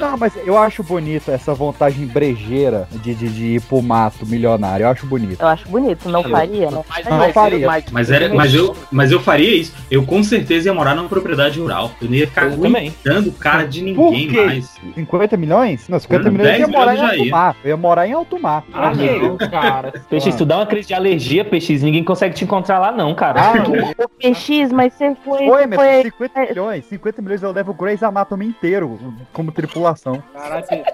Não, 0.00 0.16
mas 0.16 0.32
eu 0.44 0.56
acho 0.58 0.82
bonito 0.82 1.30
essa 1.30 1.54
vantagem 1.54 2.06
brejeira 2.06 2.88
de, 3.02 3.14
de, 3.14 3.28
de 3.28 3.44
ir 3.56 3.60
pro 3.62 3.80
mato 3.82 4.26
milionário. 4.26 4.84
Eu 4.84 4.90
acho 4.90 5.06
bonito. 5.06 5.40
Eu 5.40 5.48
acho 5.48 5.68
bonito, 5.68 6.08
não 6.08 6.22
faria, 6.22 6.70
né? 6.70 6.82
Mas, 6.88 7.04
Não 7.06 7.18
mas- 7.18 7.32
faria. 7.34 7.66
mas- 7.66 7.84
Mas, 7.90 8.10
era, 8.10 8.28
mas, 8.34 8.54
eu, 8.54 8.76
mas 8.90 9.12
eu 9.12 9.20
faria 9.20 9.54
isso. 9.56 9.72
Eu 9.90 10.04
com 10.04 10.22
certeza 10.22 10.68
ia 10.68 10.74
morar 10.74 10.94
numa 10.94 11.08
propriedade 11.08 11.58
rural. 11.60 11.90
Eu 12.00 12.08
não 12.08 12.14
ia 12.14 12.26
ficar 12.26 12.46
Eu 12.50 12.56
cuidando 12.58 13.32
cara 13.32 13.64
de 13.66 13.80
Por 13.94 14.10
ninguém 14.10 14.28
quê? 14.28 14.44
mais. 14.46 14.76
50 14.94 15.36
milhões? 15.36 15.88
Não, 15.88 15.98
50 15.98 16.24
Não, 16.24 16.32
milhões 16.32 16.48
eu 16.54 16.58
ia 16.60 16.66
10 16.66 16.78
morar 16.78 16.92
em 16.92 16.96
milhões 16.96 17.12
eu 17.12 17.16
alto 17.18 17.24
ia. 17.26 17.30
mar. 17.30 17.56
Eu 17.64 17.68
ia 17.70 17.76
morar 17.76 18.06
em 18.08 18.12
alto 18.12 18.40
mar. 18.40 18.64
Ah, 18.72 18.92
não, 18.94 19.36
cara. 19.50 19.92
PX, 20.10 20.34
tu 20.36 20.44
dá 20.44 20.56
uma 20.58 20.66
crise 20.66 20.88
de 20.88 20.94
alergia, 20.94 21.44
PX, 21.44 21.82
ninguém 21.82 22.02
consegue 22.04 22.34
te 22.34 22.44
encontrar 22.44 22.78
lá, 22.78 22.92
não, 22.92 23.14
cara. 23.14 23.40
Ah, 23.40 23.52
Ô, 24.04 24.08
PX, 24.56 24.72
mas 24.72 24.92
você 24.94 25.14
foi. 25.16 25.48
Oi, 25.48 25.62
você 25.62 25.66
mas 25.66 25.78
foi 25.78 26.02
50 26.02 26.40
milhões. 26.40 26.84
50 26.86 27.22
milhões 27.22 27.42
eu 27.42 27.52
levo 27.52 27.70
o 27.72 27.74
Grey's 27.74 28.02
Anatomy 28.02 28.46
inteiro 28.46 28.98
como 29.32 29.52
tripulação. 29.52 30.22
Caraca, 30.32 30.84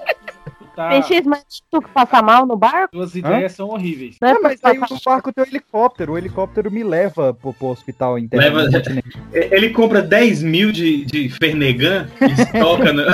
tá. 0.75 0.89
PX, 0.91 1.27
mas 1.27 1.45
tu 1.71 1.81
que 1.81 1.89
passa 1.91 2.23
mal 2.23 2.47
no 2.47 2.57
barco? 2.57 2.95
Suas 2.97 3.15
ideias 3.15 3.53
são 3.53 3.69
horríveis. 3.69 4.17
Não 4.21 4.29
é 4.29 4.33
É, 4.33 4.39
mas 4.39 4.61
aí 4.63 4.79
passar- 4.79 4.95
no 4.95 5.01
barco 5.05 5.33
tem 5.33 5.45
o 5.45 5.47
helicóptero. 5.49 6.13
O 6.13 6.19
helicóptero 6.19 6.71
me 6.71 6.83
leva 6.83 7.35
pro, 7.35 7.53
pro 7.53 7.69
hospital 7.69 8.19
interno. 8.19 8.45
Leva- 8.59 8.71
continente. 8.71 9.19
Ele 9.33 9.71
compra 9.71 10.03
10 10.03 10.43
mil 10.43 10.73
de, 10.73 11.05
de 11.05 11.29
Fernegan 11.29 12.09
e 12.21 12.33
estoca 12.43 12.93
no. 12.93 13.03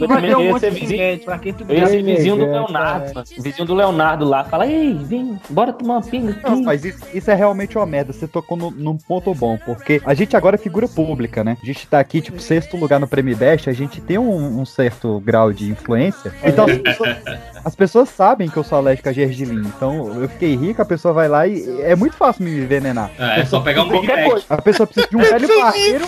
Eu 0.00 0.08
também 0.08 0.34
um 0.34 0.40
ia 0.42 0.58
ser 0.58 0.70
vizinho. 0.72 1.00
Eu 1.00 1.76
ia 1.76 1.86
ser 1.86 1.96
Ai, 1.96 2.02
vizinho 2.02 2.36
do 2.36 2.46
Leonardo, 2.46 3.14
mano. 3.14 3.26
Vizinho 3.38 3.66
do 3.66 3.74
Leonardo 3.74 4.24
lá. 4.24 4.42
Fala, 4.44 4.66
ei, 4.66 4.94
vem, 4.94 5.38
bora 5.48 5.72
tomar 5.72 5.94
uma 5.98 6.02
pinga 6.02 6.32
aqui. 6.32 6.42
Não, 6.42 6.62
mas 6.62 6.84
isso, 6.84 6.98
isso 7.14 7.30
é 7.30 7.34
realmente 7.34 7.78
uma 7.78 7.86
merda. 7.86 8.12
Você 8.12 8.26
tocou 8.26 8.56
no- 8.56 8.70
num 8.72 8.96
ponto 8.96 9.32
bom, 9.32 9.56
porque 9.64 10.00
a 10.04 10.12
gente 10.12 10.36
agora 10.36 10.56
é 10.56 10.58
figura 10.58 10.88
pública, 10.88 11.44
né? 11.44 11.56
A 11.62 11.66
gente 11.66 11.86
tá 11.86 12.00
aqui, 12.00 12.20
tipo, 12.20 12.40
sexto 12.40 12.76
lugar 12.76 12.98
no 12.98 13.06
Prêmio 13.06 13.36
Best, 13.36 13.70
a 13.70 13.72
gente 13.72 14.00
tem 14.00 14.18
um, 14.18 14.60
um 14.60 14.64
certo 14.64 15.20
grau 15.20 15.52
de 15.52 15.70
influência. 15.70 16.32
Então 16.46 16.66
as 16.66 16.78
pessoas, 16.78 17.16
as 17.64 17.74
pessoas 17.74 18.08
sabem 18.08 18.48
que 18.48 18.56
eu 18.56 18.64
sou 18.64 18.78
alérgico 18.78 19.08
a 19.08 19.12
gergelim. 19.12 19.60
Então 19.66 20.20
eu 20.22 20.28
fiquei 20.28 20.56
rico, 20.56 20.80
a 20.82 20.84
pessoa 20.84 21.12
vai 21.12 21.28
lá 21.28 21.46
e 21.46 21.80
é 21.82 21.94
muito 21.96 22.16
fácil 22.16 22.44
me 22.44 22.50
envenenar. 22.58 23.10
É, 23.18 23.40
é 23.40 23.44
só 23.44 23.60
pegar 23.60 23.82
um 23.84 23.88
Big 23.88 24.06
Mac. 24.06 24.42
A 24.48 24.60
pessoa 24.62 24.86
precisa 24.86 25.08
de 25.08 25.16
um 25.16 25.20
velho 25.22 25.48
barreiro. 25.60 26.04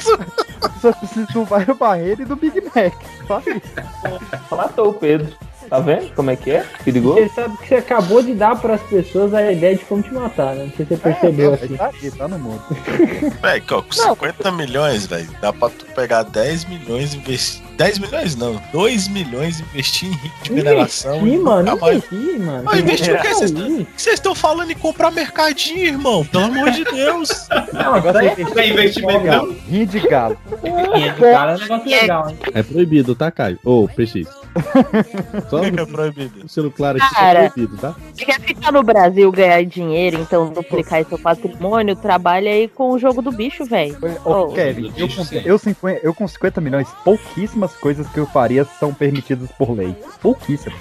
A 0.62 0.68
pessoa 0.68 0.92
precisa 0.94 1.26
de 1.26 1.38
um 1.38 1.44
velho 1.44 1.74
barreiro 1.74 2.22
e 2.22 2.24
do 2.24 2.36
Big 2.36 2.60
Mac. 2.60 2.92
Só 3.26 3.40
isso. 3.40 4.54
Matou 4.54 4.90
o 4.90 4.94
Pedro. 4.94 5.32
Tá 5.68 5.80
vendo 5.80 6.14
como 6.14 6.30
é 6.30 6.36
que 6.36 6.50
é? 6.50 6.64
Perigoso? 6.82 7.16
Você 7.20 7.28
sabe 7.28 7.58
que 7.58 7.68
você 7.68 7.74
acabou 7.74 8.22
de 8.22 8.32
dar 8.32 8.56
pras 8.58 8.80
pessoas 8.84 9.34
a 9.34 9.52
ideia 9.52 9.76
de 9.76 9.84
como 9.84 10.02
te 10.02 10.14
matar, 10.14 10.54
né? 10.54 10.64
Não 10.64 10.72
sei 10.72 10.86
se 10.86 10.94
você 10.94 10.96
percebeu 10.96 11.50
É, 11.50 11.54
assim. 11.56 11.76
tá 11.76 11.90
aí, 12.02 12.10
tá 12.10 12.26
no 12.26 12.38
mundo. 12.38 12.62
Véi, 13.42 13.60
com 13.60 13.82
50 13.92 14.50
milhões, 14.52 15.04
velho, 15.04 15.28
dá 15.42 15.52
pra 15.52 15.68
tu 15.68 15.84
pegar 15.94 16.22
10 16.22 16.64
milhões 16.64 17.12
e 17.12 17.18
investir. 17.18 17.62
10 17.78 17.98
milhões 18.00 18.34
não, 18.34 18.60
2 18.72 19.06
milhões 19.06 19.60
investir 19.60 20.08
em 20.08 20.12
ritmo 20.12 20.32
de 20.42 20.50
mineração. 20.52 21.24
Ih, 21.26 21.34
e 21.34 21.38
mano, 21.38 21.70
investir, 21.76 22.40
mano. 22.40 22.68
Ah, 22.68 22.76
investir 22.78 23.14
o 23.14 23.22
quê? 23.22 23.34
Vocês 23.96 24.14
estão 24.14 24.34
falando 24.34 24.72
em 24.72 24.74
comprar 24.74 25.12
mercadinho, 25.12 25.86
irmão. 25.86 26.24
Pelo 26.26 26.44
amor 26.44 26.72
de 26.72 26.82
Deus. 26.84 27.48
Não, 27.72 27.94
Agora 27.94 28.24
é 28.24 28.68
investimento, 28.68 29.24
não. 29.26 29.46
Rim 29.46 29.58
Rim 29.70 29.86
de 29.86 30.00
galo. 30.00 30.36
é, 30.64 30.68
é 30.68 30.72
um 30.72 30.98
negócio 30.98 31.84
legal, 31.86 32.28
hein? 32.30 32.38
É 32.52 32.62
proibido, 32.62 33.14
tá, 33.14 33.30
Caio? 33.30 33.58
Ô, 33.64 33.86
PX. 33.88 34.26
Só 35.48 35.58
O 35.58 35.62
que 35.62 35.70
que 35.72 35.80
é 35.80 35.86
proibido? 35.86 36.48
sendo 36.48 36.70
claro 36.70 36.98
aqui, 37.00 37.14
Cara. 37.14 37.44
é 37.44 37.50
proibido, 37.50 37.76
tá? 37.78 37.94
Você 38.12 38.24
quer 38.24 38.40
ficar 38.40 38.72
no 38.72 38.82
Brasil, 38.82 39.30
ganhar 39.30 39.64
dinheiro, 39.64 40.18
então 40.20 40.48
duplicar 40.52 41.04
seu 41.04 41.18
patrimônio, 41.18 41.94
trabalha 41.94 42.50
aí 42.50 42.66
com 42.66 42.90
o 42.90 42.98
jogo 42.98 43.22
do 43.22 43.30
bicho, 43.30 43.64
velho. 43.64 43.96
Ô, 44.24 44.38
Oh. 44.38 44.48
Kevin, 44.48 44.92
eu 44.96 45.08
eu, 45.44 45.58
50, 45.58 46.00
eu 46.02 46.14
com 46.14 46.26
50 46.26 46.60
milhões, 46.60 46.88
pouquíssimas 47.04 47.67
coisas 47.76 48.06
que 48.08 48.18
eu 48.18 48.26
faria 48.26 48.64
são 48.78 48.92
permitidas 48.92 49.50
por 49.58 49.70
lei. 49.72 49.94
Pouquíssimas. 50.20 50.78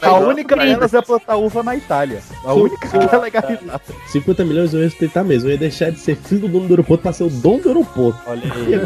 A 0.00 0.12
única 0.14 0.56
delas 0.56 0.92
é 0.94 1.00
plantar 1.02 1.36
uva 1.36 1.62
na 1.62 1.76
Itália. 1.76 2.20
A 2.44 2.52
única 2.54 2.88
que 2.88 2.96
é 3.14 3.18
legalizada. 3.18 3.80
50 4.08 4.44
milhões 4.44 4.72
eu 4.74 4.80
ia 4.80 4.86
respeitar 4.86 5.22
mesmo. 5.24 5.48
Eu 5.48 5.52
ia 5.52 5.58
deixar 5.58 5.90
de 5.90 5.98
ser 5.98 6.16
filho 6.16 6.42
do 6.42 6.48
dono 6.48 6.66
do 6.68 6.72
aeroporto 6.74 7.02
pra 7.02 7.12
ser 7.12 7.24
o 7.24 7.30
dono 7.30 7.60
do 7.62 7.68
aeroporto. 7.68 8.20
Olha 8.26 8.42
aí. 8.42 8.80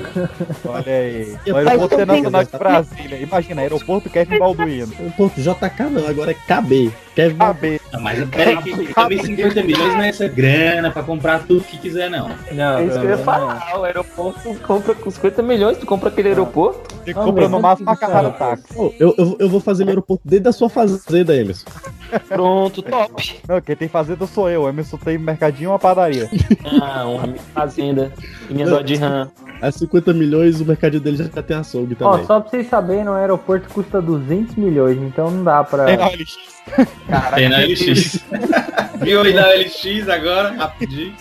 Olha 0.64 0.92
aí. 0.92 1.36
O 1.46 1.48
eu 1.48 1.64
Nacional 2.06 2.16
tenho- 2.16 2.44
de 2.44 2.58
Brasília. 2.58 3.18
Imagina 3.18 3.60
aeroporto 3.62 4.10
Kevin 4.10 4.38
Balduino. 4.38 4.92
Aeroporto 4.98 5.40
JK 5.40 5.90
não, 5.90 6.06
agora 6.08 6.30
é 6.30 6.34
KB. 6.34 6.92
Kevin 7.14 7.36
KB. 7.38 7.80
Mas 8.02 8.28
peraí, 8.28 8.56
que 8.58 8.94
também 8.94 9.22
50 9.24 9.62
milhões 9.62 9.94
não 9.94 10.02
é 10.02 10.08
essa 10.10 10.28
grana 10.28 10.90
pra 10.90 11.02
comprar 11.02 11.44
tudo 11.46 11.62
que 11.64 11.78
quiser, 11.78 12.10
não. 12.10 12.28
Não, 12.52 12.78
é 12.78 12.84
isso 12.84 12.98
que 13.00 13.06
eu 13.06 13.10
ia 13.10 13.18
falar. 13.18 13.78
O 13.78 13.84
aeroporto 13.84 14.54
compra 14.66 14.94
com 14.94 15.10
50 15.10 15.42
milhões, 15.42 15.78
tu 15.78 15.86
compra 15.86 16.08
aquele 16.10 16.28
aeroporto. 16.28 16.65
Você 16.72 17.14
compra 17.14 17.48
no 17.48 17.60
máximo 17.60 17.88
uma 17.88 17.96
carrada 17.96 18.30
táxi. 18.30 18.64
Eu, 18.98 19.14
eu, 19.16 19.36
eu 19.38 19.48
vou 19.48 19.60
fazer 19.60 19.84
meu 19.84 19.92
aeroporto 19.92 20.22
dentro 20.26 20.44
da 20.44 20.52
sua 20.52 20.68
fazenda, 20.68 21.36
Emerson. 21.36 21.66
Pronto, 22.28 22.82
top. 22.82 23.40
Não, 23.48 23.60
quem 23.60 23.76
tem 23.76 23.88
fazenda 23.88 24.26
sou 24.26 24.48
eu. 24.50 24.62
O 24.62 24.68
Emerson 24.68 24.96
tem 24.96 25.18
mercadinho 25.18 25.64
e 25.64 25.66
uma 25.68 25.78
padaria. 25.78 26.28
Ah, 26.80 27.06
uma 27.06 27.34
fazenda. 27.54 28.12
E 28.48 28.54
minha 28.54 28.66
dó 28.66 28.80
de 28.80 28.96
RAM. 28.96 29.30
A 29.60 29.70
50 29.70 30.12
milhões, 30.12 30.60
o 30.60 30.66
mercadinho 30.66 31.02
dele 31.02 31.16
já 31.16 31.42
tem 31.42 31.56
açougue 31.56 31.96
Ó, 32.00 32.10
também. 32.12 32.26
só 32.26 32.40
pra 32.40 32.50
vocês 32.50 32.68
saberem, 32.68 33.08
o 33.08 33.12
aeroporto 33.14 33.68
custa 33.72 34.02
200 34.02 34.54
milhões, 34.56 34.98
então 34.98 35.30
não 35.30 35.42
dá 35.42 35.64
pra. 35.64 35.86
Tem 35.86 35.96
na 35.96 36.08
OLX. 36.08 36.36
Tem 37.34 37.48
na 37.48 37.58
LX. 37.60 38.20
Viu 39.00 39.22
aí 39.22 39.32
na 39.32 39.46
LX 39.54 40.08
agora, 40.08 40.52
rapidinho. 40.52 41.14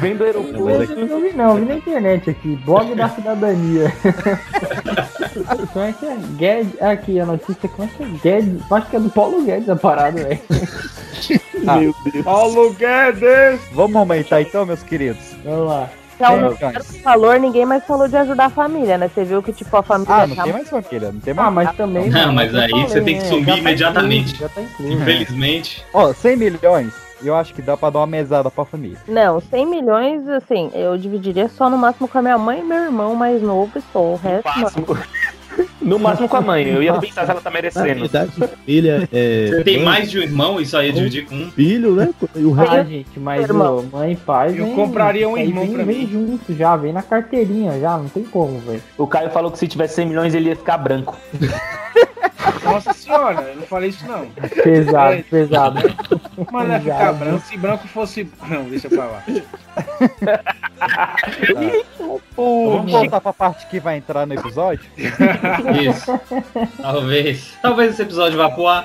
Vem 0.00 0.16
do 0.16 0.24
aeroporto. 0.24 0.92
Eu 0.92 1.06
não 1.06 1.20
vi 1.20 1.32
não, 1.32 1.54
vi 1.56 1.64
na 1.64 1.74
internet 1.76 2.30
aqui, 2.30 2.56
blog 2.64 2.94
da 2.94 3.08
cidadania. 3.08 3.92
Como 5.72 5.84
é 5.84 5.92
que 5.92 6.06
é? 6.06 6.16
Guedes, 6.36 6.82
aqui 6.82 7.20
a 7.20 7.26
notícia, 7.26 7.68
como 7.68 7.88
é 7.88 7.92
que 7.96 8.02
é? 8.02 8.06
Guedes, 8.22 8.72
acho 8.72 8.90
que 8.90 8.96
é 8.96 9.00
do 9.00 9.08
Paulo 9.10 9.42
Guedes 9.44 9.68
a 9.68 9.76
parada, 9.76 10.20
velho. 10.28 10.40
Meu 11.80 11.94
Deus. 12.12 12.24
Paulo 12.24 12.72
Guedes! 12.74 13.60
Vamos 13.72 13.96
aumentar 13.96 14.40
então, 14.40 14.64
meus 14.64 14.82
queridos. 14.82 15.22
Vamos 15.44 15.66
lá. 15.68 15.88
Já 16.18 16.28
Tem 16.30 16.36
aumentaram 16.36 16.72
milhões. 16.72 16.90
o 17.00 17.02
valor, 17.04 17.38
ninguém 17.38 17.64
mais 17.66 17.84
falou 17.84 18.08
de 18.08 18.16
ajudar 18.16 18.46
a 18.46 18.50
família, 18.50 18.98
né? 18.98 19.08
Você 19.08 19.22
viu 19.24 19.40
que, 19.42 19.52
tipo, 19.52 19.76
a 19.76 19.82
família. 19.82 20.14
Ah, 20.14 20.26
não 20.26 20.34
tá- 20.36 20.42
tem 20.44 20.52
mais 20.52 20.68
família, 20.68 21.12
não 21.12 21.20
tem 21.20 21.34
mais. 21.34 21.46
Ah, 21.48 21.50
mas 21.50 21.76
também. 21.76 22.10
Não, 22.10 22.32
mas 22.32 22.54
aí 22.54 22.70
você 22.72 23.00
tem 23.00 23.18
que 23.18 23.24
sumir 23.26 23.44
Já 23.46 23.52
tá 23.52 23.58
imediatamente. 23.58 24.36
Já 24.36 24.48
tá 24.48 24.60
incluso. 24.62 24.92
Infelizmente. 24.92 25.84
Ó, 25.92 26.12
100 26.12 26.36
milhões, 26.36 26.92
eu 27.22 27.36
acho 27.36 27.54
que 27.54 27.62
dá 27.62 27.76
pra 27.76 27.90
dar 27.90 28.00
uma 28.00 28.06
mesada 28.08 28.50
pra 28.50 28.64
família. 28.64 28.98
Não, 29.06 29.40
100 29.40 29.66
milhões, 29.66 30.28
assim, 30.28 30.70
eu 30.74 30.96
dividiria 30.98 31.48
só 31.48 31.70
no 31.70 31.78
máximo 31.78 32.08
com 32.08 32.18
a 32.18 32.22
minha 32.22 32.38
mãe 32.38 32.60
e 32.60 32.64
meu 32.64 32.78
irmão 32.84 33.14
mais 33.14 33.40
novo 33.40 33.70
e 33.76 33.82
só. 33.92 34.00
O 34.00 34.16
resto, 34.16 34.48
não. 34.86 34.96
No 35.80 35.98
máximo 35.98 36.28
com 36.28 36.36
a 36.36 36.40
mãe. 36.40 36.68
Eu 36.68 36.82
ia 36.82 36.92
pensar 36.94 37.24
se 37.24 37.30
ela 37.30 37.40
tá 37.40 37.50
Na 37.50 37.54
merecendo. 37.54 37.84
verdade, 38.00 38.30
família 38.32 39.08
é. 39.12 39.46
Você 39.50 39.64
tem 39.64 39.82
mais 39.82 40.10
de 40.10 40.18
um 40.18 40.22
irmão 40.22 40.60
e 40.60 40.66
só 40.66 40.82
ia 40.82 40.92
dividir 40.92 41.26
com 41.26 41.34
um. 41.34 41.50
filho, 41.50 41.94
né? 41.94 42.10
E 42.36 42.44
o 42.44 42.52
resto. 42.52 42.74
Ah, 42.74 42.84
gente, 42.84 43.18
mas 43.18 43.42
Irmão. 43.42 43.88
mãe 43.92 44.12
e 44.12 44.16
pai. 44.16 44.50
Eu 44.50 44.66
vem- 44.66 44.74
compraria 44.74 45.28
um 45.28 45.34
aí 45.36 45.48
irmão 45.48 45.64
vem, 45.64 45.74
pra 45.74 45.84
vem 45.84 45.98
mim. 45.98 46.06
junto 46.10 46.54
já, 46.54 46.76
vem 46.76 46.92
na 46.92 47.02
carteirinha 47.02 47.78
já, 47.80 47.96
não 47.96 48.08
tem 48.08 48.24
como, 48.24 48.58
velho. 48.60 48.82
O 48.96 49.06
Caio 49.06 49.30
falou 49.30 49.50
que 49.50 49.58
se 49.58 49.66
tivesse 49.68 49.94
100 49.94 50.06
milhões 50.06 50.34
ele 50.34 50.48
ia 50.50 50.56
ficar 50.56 50.76
branco. 50.78 51.16
Nossa 52.64 52.92
senhora, 52.92 53.40
eu 53.50 53.56
não 53.56 53.62
falei 53.62 53.88
isso 53.90 54.06
não. 54.06 54.26
Pesado, 54.62 55.14
É. 55.14 55.22
pesado. 55.22 55.94
Mas 56.52 56.68
ia 56.68 56.80
ficar 56.80 57.12
branco 57.14 57.40
se 57.46 57.56
branco 57.56 57.88
fosse. 57.88 58.28
Não, 58.48 58.64
deixa 58.64 58.88
pra 58.88 59.04
lá. 59.04 59.22
Vamos 62.36 62.92
voltar 62.92 63.20
pra 63.20 63.32
parte 63.32 63.66
que 63.66 63.80
vai 63.80 63.96
entrar 63.96 64.26
no 64.26 64.34
episódio? 64.34 64.84
Isso. 65.80 66.20
Talvez. 66.80 67.52
Talvez 67.62 67.92
esse 67.92 68.02
episódio 68.02 68.38
vá 68.38 68.50
pro 68.50 68.66
ar. 68.66 68.84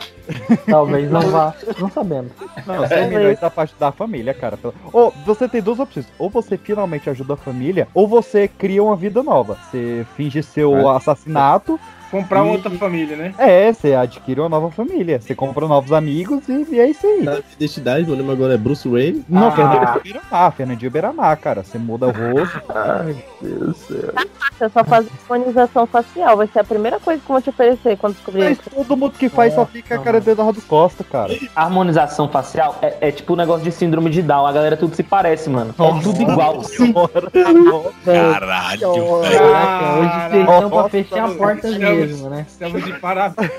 Talvez 0.66 1.12
não 1.12 1.22
vá, 1.22 1.54
não 1.80 1.90
sabemos. 1.90 2.32
Não, 2.66 2.88
100 2.88 3.10
milhões 3.10 3.40
da 3.40 3.50
parte 3.50 3.76
da 3.80 3.92
família, 3.92 4.34
cara. 4.34 4.58
Ou 4.92 5.14
você 5.26 5.48
tem 5.48 5.62
duas 5.62 5.80
opções. 5.80 6.06
Ou 6.18 6.30
você 6.30 6.58
finalmente 6.58 7.10
ajuda 7.10 7.34
a 7.34 7.38
família, 7.38 7.88
ou 7.94 8.08
você 8.08 8.48
cria 8.48 8.84
uma 8.84 8.96
vida 8.96 9.22
nova. 9.22 9.58
Você 9.70 10.06
finge 10.16 10.42
seu 10.42 10.90
assassinato. 10.90 11.80
Comprar 12.14 12.46
E- 12.46 12.50
outra 12.50 12.70
família, 12.70 13.18
né? 13.18 13.34
É, 13.40 13.74
você 13.74 13.96
adquire 13.96 14.40
uma 14.40 14.48
nova 14.50 14.70
família. 14.70 15.20
Você 15.20 15.34
compra 15.34 15.68
novos 15.68 15.92
amigos 15.92 16.48
e, 16.48 16.66
e 16.72 16.80
é 16.80 16.90
isso 16.92 17.06
aí. 17.08 17.24
Na 17.24 17.40
identidade, 17.58 18.06
meu 18.06 18.16
nome 18.16 18.32
agora 18.32 18.54
é 18.54 18.58
Bruce 18.58 18.88
Wayne. 18.88 19.26
Não, 19.28 19.48
Ah. 19.48 19.52
Fernandinho 19.52 20.02
Beiramar, 20.04 20.52
Fernandinho 20.52 20.92
Beiramar, 20.92 21.38
cara. 21.40 21.64
Você 21.64 21.78
muda 21.80 22.08
o 22.08 22.12
rosto. 22.12 22.62
Ai, 22.70 23.16
Deus 23.42 23.60
do 23.60 23.74
céu. 23.74 24.14
Você 24.58 24.70
só 24.70 24.84
faz 24.84 25.08
harmonização 25.28 25.88
facial, 25.88 26.38
vai 26.38 26.46
ser 26.48 26.60
a 26.60 26.64
primeira 26.64 27.00
coisa 27.00 27.20
que 27.20 27.28
vão 27.28 27.42
te 27.42 27.50
oferecer 27.50 27.98
quando 27.98 28.14
descobrir 28.14 28.44
Mas 28.44 28.60
isso. 28.60 28.70
todo 28.70 28.96
mundo 28.96 29.14
que 29.18 29.28
faz 29.28 29.56
só 29.56 29.66
fica 29.66 29.96
a 29.96 30.00
cara 30.00 30.22
de 30.22 30.30
Eduardo 30.30 30.62
Costa, 30.62 31.04
cara. 31.04 31.34
A 31.56 31.64
harmonização 31.64 32.30
facial 32.30 32.78
é, 32.82 32.96
é 33.02 33.12
tipo 33.12 33.34
um 33.34 33.36
negócio 33.36 33.64
de 33.64 33.72
síndrome 33.72 34.12
de 34.12 34.22
Down. 34.22 34.46
A 34.46 34.52
galera 34.52 34.78
tudo 34.78 34.96
se 34.96 35.02
parece, 35.02 35.50
mano. 35.50 35.74
É 35.78 36.02
tudo 36.04 36.22
igual. 36.22 36.62
Caralho, 38.06 38.94
velho. 38.94 39.40
Caraca, 39.40 39.94
hoje 39.98 40.30
vocês 40.30 40.42
estão 40.42 40.70
pra 40.70 40.78
Nossa, 40.78 40.90
fechar 40.90 41.26
a 41.26 41.28
porta 41.36 41.68
estamos- 41.68 42.03
mesmo, 42.08 42.30
né? 42.30 42.46
Estamos 42.48 42.84
de 42.84 42.94
parabéns. 43.00 43.52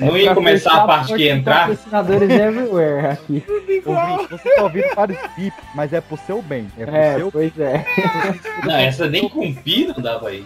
Não 0.00 0.16
ia 0.16 0.34
começar 0.34 0.82
a 0.82 0.86
parte 0.86 1.14
que 1.14 1.28
entrar. 1.28 1.68
Patrocinadores 1.68 2.30
everywhere 2.30 3.06
aqui. 3.06 3.44
Ouvinte, 3.86 4.30
você 4.30 4.54
tá 4.56 4.62
ouvindo 4.64 4.94
vários 4.94 5.18
bip, 5.36 5.56
mas 5.74 5.92
é 5.92 6.00
pro 6.00 6.16
seu 6.26 6.42
bem. 6.42 6.66
É 6.76 6.84
pro 6.84 6.96
É, 6.96 7.14
seu 7.16 7.30
pois 7.30 7.58
é. 7.58 7.86
Não, 8.64 8.76
essa 8.76 9.08
nem 9.08 9.28
com 9.28 9.54
pi 9.54 9.86
não 9.86 10.02
dava 10.02 10.28
aí. 10.28 10.44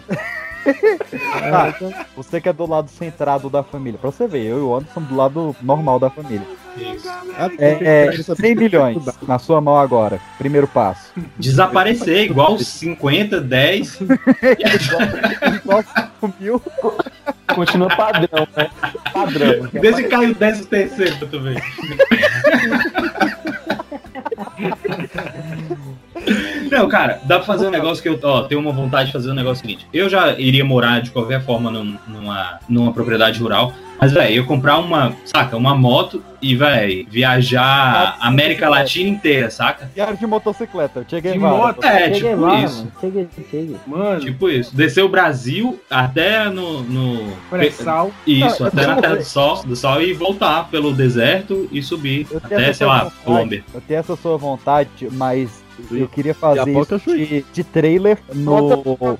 Ah, 1.43 1.73
você 2.15 2.39
que 2.39 2.49
é 2.49 2.53
do 2.53 2.67
lado 2.67 2.89
centrado 2.89 3.49
da 3.49 3.63
família. 3.63 3.99
Pra 3.99 4.11
você 4.11 4.27
ver, 4.27 4.45
eu 4.45 4.59
e 4.59 4.61
o 4.61 4.75
Anderson 4.75 5.01
do 5.01 5.15
lado 5.15 5.55
normal 5.61 5.99
da 5.99 6.09
família. 6.09 6.45
Isso. 6.77 7.09
É, 7.57 8.07
é 8.07 8.11
100 8.11 8.55
milhões 8.55 9.03
na 9.27 9.37
sua 9.37 9.59
mão 9.59 9.77
agora. 9.77 10.19
Primeiro 10.37 10.67
passo. 10.67 11.11
Desaparecer, 11.37 12.25
igual 12.25 12.53
os 12.53 12.67
50, 12.67 13.41
10. 13.41 13.99
Igual 15.61 15.83
5 16.21 16.33
mil. 16.39 16.61
Continua 17.53 17.89
padrão, 17.89 18.47
né? 18.55 18.69
Padrão. 19.11 19.69
Desde 19.73 20.03
que 20.03 20.09
caiu 20.09 20.33
10 20.33 20.65
terceiro 20.67 21.27
tu 21.27 21.41
ver. 21.41 21.61
Não, 26.71 26.87
cara, 26.87 27.19
dá 27.25 27.35
pra 27.37 27.45
fazer 27.45 27.67
um 27.67 27.71
negócio 27.71 28.01
que 28.01 28.07
eu 28.09 28.17
ó, 28.23 28.43
tenho 28.43 28.61
uma 28.61 28.71
vontade 28.71 29.07
de 29.07 29.11
fazer 29.13 29.29
um 29.31 29.35
negócio 29.35 29.61
seguinte. 29.61 29.85
Eu 29.93 30.09
já 30.09 30.31
iria 30.39 30.63
morar 30.63 31.01
de 31.01 31.11
qualquer 31.11 31.43
forma 31.43 31.69
num- 31.69 31.97
numa, 32.07 32.59
numa 32.69 32.93
propriedade 32.93 33.37
rural, 33.39 33.73
mas, 33.99 34.11
velho, 34.13 34.33
eu 34.33 34.45
comprar 34.45 34.79
uma, 34.79 35.13
saca, 35.25 35.55
uma 35.55 35.75
moto 35.75 36.23
e, 36.41 36.55
velho, 36.55 37.05
viajar 37.07 38.17
a 38.19 38.27
América 38.27 38.67
Latina 38.67 39.09
inteira, 39.09 39.51
saca? 39.51 39.91
Diário 39.93 40.17
de 40.17 40.25
motocicleta. 40.25 41.05
Cheguei 41.07 41.33
De 41.33 41.37
lá. 41.37 41.49
moto? 41.49 41.83
É, 41.83 42.09
tipo 42.09 42.35
lá, 42.35 42.63
isso. 42.63 42.77
mano. 42.77 42.91
Cheguei, 42.99 43.27
cheguei. 43.35 43.75
Mano, 43.85 44.19
Tipo 44.21 44.49
isso. 44.49 44.75
Descer 44.75 45.03
o 45.03 45.09
Brasil 45.09 45.79
até 45.89 46.49
no. 46.49 46.81
no 46.81 47.31
pré-sal. 47.49 48.11
Isso, 48.25 48.61
Não, 48.63 48.67
até 48.69 48.83
eu 48.83 48.87
na 48.87 48.95
Terra 48.95 49.15
do 49.17 49.23
Sol, 49.23 49.63
do 49.63 49.75
Sol 49.75 50.01
e 50.01 50.13
voltar 50.13 50.67
pelo 50.69 50.93
deserto 50.93 51.69
e 51.71 51.83
subir 51.83 52.25
até, 52.43 52.73
sei 52.73 52.87
lá, 52.87 53.11
Colômbia. 53.23 53.63
Eu 53.73 53.81
tenho 53.81 53.99
essa 53.99 54.15
sua 54.15 54.35
vontade, 54.35 55.09
mas 55.11 55.61
eu 55.91 56.07
queria 56.07 56.31
a 56.31 56.35
fazer 56.35 56.79
isso 56.79 56.99
de, 57.15 57.45
de 57.53 57.63
trailer 57.63 58.17
no, 58.33 59.17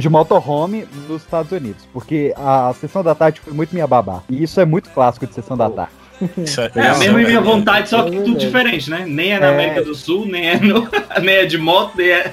de 0.00 0.08
motorhome 0.08 0.86
nos 1.08 1.22
Estados 1.22 1.52
Unidos. 1.52 1.86
Porque 1.92 2.34
a 2.36 2.72
sessão 2.74 3.02
da 3.02 3.14
tarde 3.14 3.40
foi 3.40 3.52
muito 3.52 3.72
minha 3.72 3.86
babá. 3.86 4.22
E 4.28 4.42
isso 4.42 4.60
é 4.60 4.64
muito 4.64 4.90
clássico 4.90 5.26
de 5.26 5.34
sessão 5.34 5.56
da 5.56 5.68
tarde. 5.68 5.92
É, 6.74 6.80
É 6.80 6.88
a 6.88 6.98
mesma 6.98 7.20
é 7.22 7.24
minha 7.26 7.40
vontade, 7.40 7.88
só 7.88 8.02
que 8.04 8.10
tudo 8.10 8.22
verdade. 8.24 8.46
diferente, 8.46 8.90
né? 8.90 9.04
Nem 9.06 9.32
é 9.32 9.38
na 9.40 9.46
É. 9.46 9.54
América 9.54 9.82
do 9.82 9.94
Sul, 9.94 10.26
nem 10.26 10.48
é, 10.50 10.56
no, 10.60 10.88
nem 11.22 11.34
é 11.36 11.44
de 11.46 11.58
moto, 11.58 11.92
nem 11.96 12.10
é. 12.10 12.32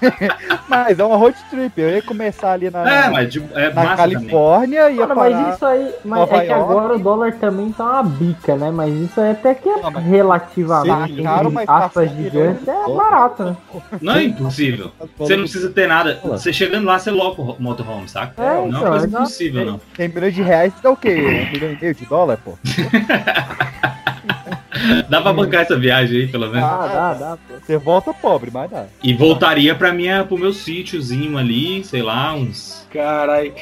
Mas 0.68 0.98
é 0.98 1.04
uma 1.04 1.16
road 1.16 1.36
trip. 1.50 1.72
Eu 1.80 1.90
ia 1.90 2.02
começar 2.02 2.52
ali 2.52 2.68
na, 2.70 3.06
É, 3.06 3.08
mas 3.10 3.32
de, 3.32 3.42
é 3.54 3.72
na 3.72 3.82
também. 3.82 3.96
Califórnia 3.96 4.90
e 4.90 4.96
ia 4.96 5.06
parar. 5.06 5.30
mas 5.30 5.54
isso 5.54 5.66
aí. 5.66 5.90
Mas 6.04 6.18
Nova 6.20 6.36
é 6.36 6.40
que 6.40 6.52
York. 6.52 6.62
agora 6.70 6.94
o 6.94 6.98
dólar 6.98 7.32
também 7.34 7.72
tá 7.72 7.84
uma 7.84 8.02
bica, 8.02 8.56
né? 8.56 8.70
Mas 8.70 8.92
isso 8.94 9.20
aí 9.20 9.30
até 9.30 9.54
que 9.54 9.68
é 9.68 9.80
Não, 9.80 9.90
relativamente 9.90 11.16
Sim, 11.16 11.22
caro, 11.22 11.50
mas 11.50 11.68
aspas 11.68 11.92
passa 11.92 12.00
um 12.14 12.22
gigantes 12.22 12.68
é 12.68 12.94
barato, 12.94 13.44
né? 13.44 13.56
Não 14.02 14.14
é 14.16 14.24
impossível. 14.24 14.92
Você 15.18 15.34
não 15.34 15.44
precisa 15.44 15.70
ter 15.70 15.88
nada. 15.88 16.20
Você 16.24 16.52
chegando 16.52 16.84
lá, 16.84 16.98
você 16.98 17.10
loca 17.10 17.40
o 17.40 17.56
motorhome, 17.58 18.06
saca? 18.08 18.34
É, 18.42 18.46
não 18.54 18.64
é 18.64 18.68
então, 18.68 18.80
uma 18.82 18.90
coisa 18.90 19.06
impossível, 19.06 19.64
não. 19.64 19.80
100 19.96 20.08
milhões 20.08 20.34
de 20.34 20.42
reais 20.42 20.72
dá 20.82 20.90
o 20.90 20.96
quê? 20.96 21.14
Um 21.48 21.52
milhão 21.52 21.72
e 21.72 21.78
meio 21.80 21.94
de 21.94 22.04
dólar, 22.04 22.38
pô? 22.44 22.52
Dá 25.08 25.20
pra 25.20 25.32
bancar 25.32 25.62
essa 25.62 25.76
viagem 25.76 26.22
aí, 26.22 26.28
pelo 26.28 26.48
menos. 26.48 26.68
Ah, 26.68 26.86
dá, 26.86 27.14
dá. 27.14 27.38
Você 27.60 27.76
volta 27.76 28.12
pobre, 28.12 28.50
mas 28.52 28.70
dá. 28.70 28.86
E 29.02 29.14
voltaria 29.14 29.74
pra 29.74 29.92
minha, 29.92 30.24
pro 30.24 30.38
meu 30.38 30.52
sítiozinho 30.52 31.36
ali, 31.38 31.82
sei 31.84 32.02
lá, 32.02 32.34
uns. 32.34 32.86
Caralho. 32.92 33.52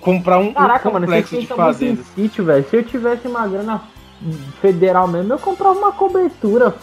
Comprar 0.00 0.38
um, 0.38 0.48
um 0.48 0.54
Caraca, 0.54 0.90
mano, 0.90 1.06
vocês 1.06 1.24
complexo 1.24 1.30
de 1.30 1.36
muito 1.36 1.52
em 1.52 1.56
fazendas. 1.56 2.06
sítio, 2.14 2.44
velho. 2.44 2.64
Se 2.68 2.76
eu 2.76 2.82
tivesse 2.82 3.28
uma 3.28 3.46
grana 3.46 3.82
federal 4.60 5.08
mesmo, 5.08 5.32
eu 5.32 5.38
comprava 5.38 5.78
uma 5.78 5.92
cobertura 5.92 6.74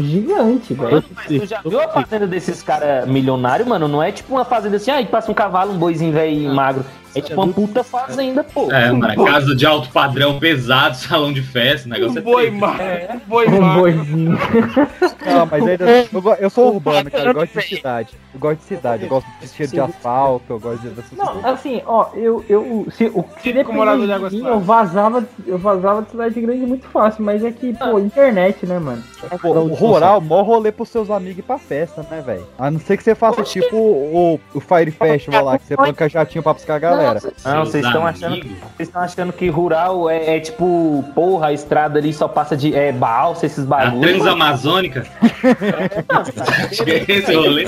gigante, 0.00 0.72
velho. 0.74 1.02
Tu 1.26 1.46
já 1.46 1.60
viu 1.60 1.80
a 1.80 1.88
fazenda 1.88 2.26
desses 2.26 2.62
caras 2.62 3.06
milionários, 3.08 3.68
mano? 3.68 3.86
Não 3.88 4.02
é 4.02 4.12
tipo 4.12 4.34
uma 4.34 4.44
fazenda 4.44 4.76
assim, 4.76 4.90
ah, 4.90 5.04
passa 5.06 5.30
um 5.30 5.34
cavalo, 5.34 5.72
um 5.72 5.78
boizinho 5.78 6.12
velho 6.12 6.32
e 6.32 6.48
magro. 6.48 6.84
É 7.16 7.20
tipo 7.22 7.40
uma 7.42 7.52
puta 7.52 7.82
fazenda, 7.84 8.44
pô. 8.44 8.70
É, 8.72 8.90
mano, 8.92 9.24
casa 9.24 9.54
de 9.54 9.64
alto 9.66 9.88
padrão, 9.90 10.38
pesado, 10.38 10.96
salão 10.98 11.32
de 11.32 11.42
festa, 11.42 11.86
o 11.88 11.90
negócio 11.92 12.18
é 12.18 12.22
Boi 12.22 12.50
mar, 12.50 12.80
É. 12.80 13.16
boi 13.26 13.46
Um 13.48 13.60
mar. 13.60 13.78
boizinho. 13.78 14.38
Não, 15.26 15.46
mas 15.46 15.66
ainda. 15.66 15.84
Eu, 16.12 16.22
go- 16.22 16.34
eu 16.38 16.50
sou 16.50 16.74
urbano, 16.74 17.10
cara. 17.10 17.30
Eu 17.30 17.34
gosto 17.34 17.58
de 17.58 17.66
cidade. 17.68 18.14
Eu 18.34 18.40
gosto 18.40 18.58
de 18.60 18.64
cidade. 18.64 19.02
Eu 19.04 19.08
gosto 19.08 19.26
de 19.40 19.48
cheiro 19.48 19.72
de 19.72 19.80
asfalto. 19.80 20.44
Eu 20.48 20.60
gosto 20.60 20.82
de. 20.82 20.88
dessas 20.90 21.12
Não, 21.18 21.26
coisas. 21.26 21.44
assim, 21.46 21.82
ó, 21.86 22.06
eu, 22.14 22.44
eu 22.48 22.86
se, 22.92 23.06
o, 23.06 23.24
se 23.38 23.52
de 23.52 23.52
dependesse 23.54 24.30
de 24.30 24.42
mim, 24.42 24.46
eu 24.48 24.60
vazava, 24.60 25.24
eu 25.46 25.58
vazava 25.58 26.02
de 26.02 26.10
cidade 26.10 26.40
grande 26.40 26.66
muito 26.66 26.86
fácil, 26.88 27.24
mas 27.24 27.42
é 27.44 27.50
que, 27.50 27.74
pô, 27.74 27.98
internet, 27.98 28.64
né, 28.66 28.78
mano? 28.78 29.02
Pô, 29.42 29.48
o 29.50 29.74
rural, 29.74 30.20
mó 30.20 30.42
rolê 30.42 30.70
pros 30.70 30.88
seus 30.88 31.10
amigos 31.10 31.38
ir 31.38 31.42
pra 31.42 31.58
festa, 31.58 32.04
né, 32.10 32.22
velho? 32.24 32.46
A 32.58 32.70
não 32.70 32.78
ser 32.78 32.96
que 32.96 33.02
você 33.02 33.14
faça 33.14 33.42
tipo 33.42 33.76
o, 33.76 34.40
o 34.54 34.60
Fire 34.60 34.90
Festival 34.90 35.44
lá, 35.44 35.58
que 35.58 35.66
você 35.66 35.76
banca 35.76 36.08
jatinho 36.08 36.42
pra 36.42 36.52
buscar 36.54 36.76
a 36.76 36.78
galera. 36.78 37.05
Não, 37.44 37.64
vocês 37.64 37.84
estão 37.84 38.06
achando, 38.06 38.40
que- 38.40 38.48
vocês 38.48 38.88
estão 38.88 39.02
achando 39.02 39.32
que 39.32 39.48
rural 39.48 40.08
é, 40.10 40.36
é 40.36 40.40
tipo, 40.40 41.04
porra, 41.14 41.48
a 41.48 41.52
estrada 41.52 41.98
ali 41.98 42.12
só 42.12 42.28
passa 42.28 42.56
de 42.56 42.74
é, 42.74 42.92
balsa, 42.92 43.46
esses 43.46 43.64
A 43.64 43.66
bagulhos. 43.66 44.10
Transamazônica. 44.12 45.06
Rolê. 47.34 47.66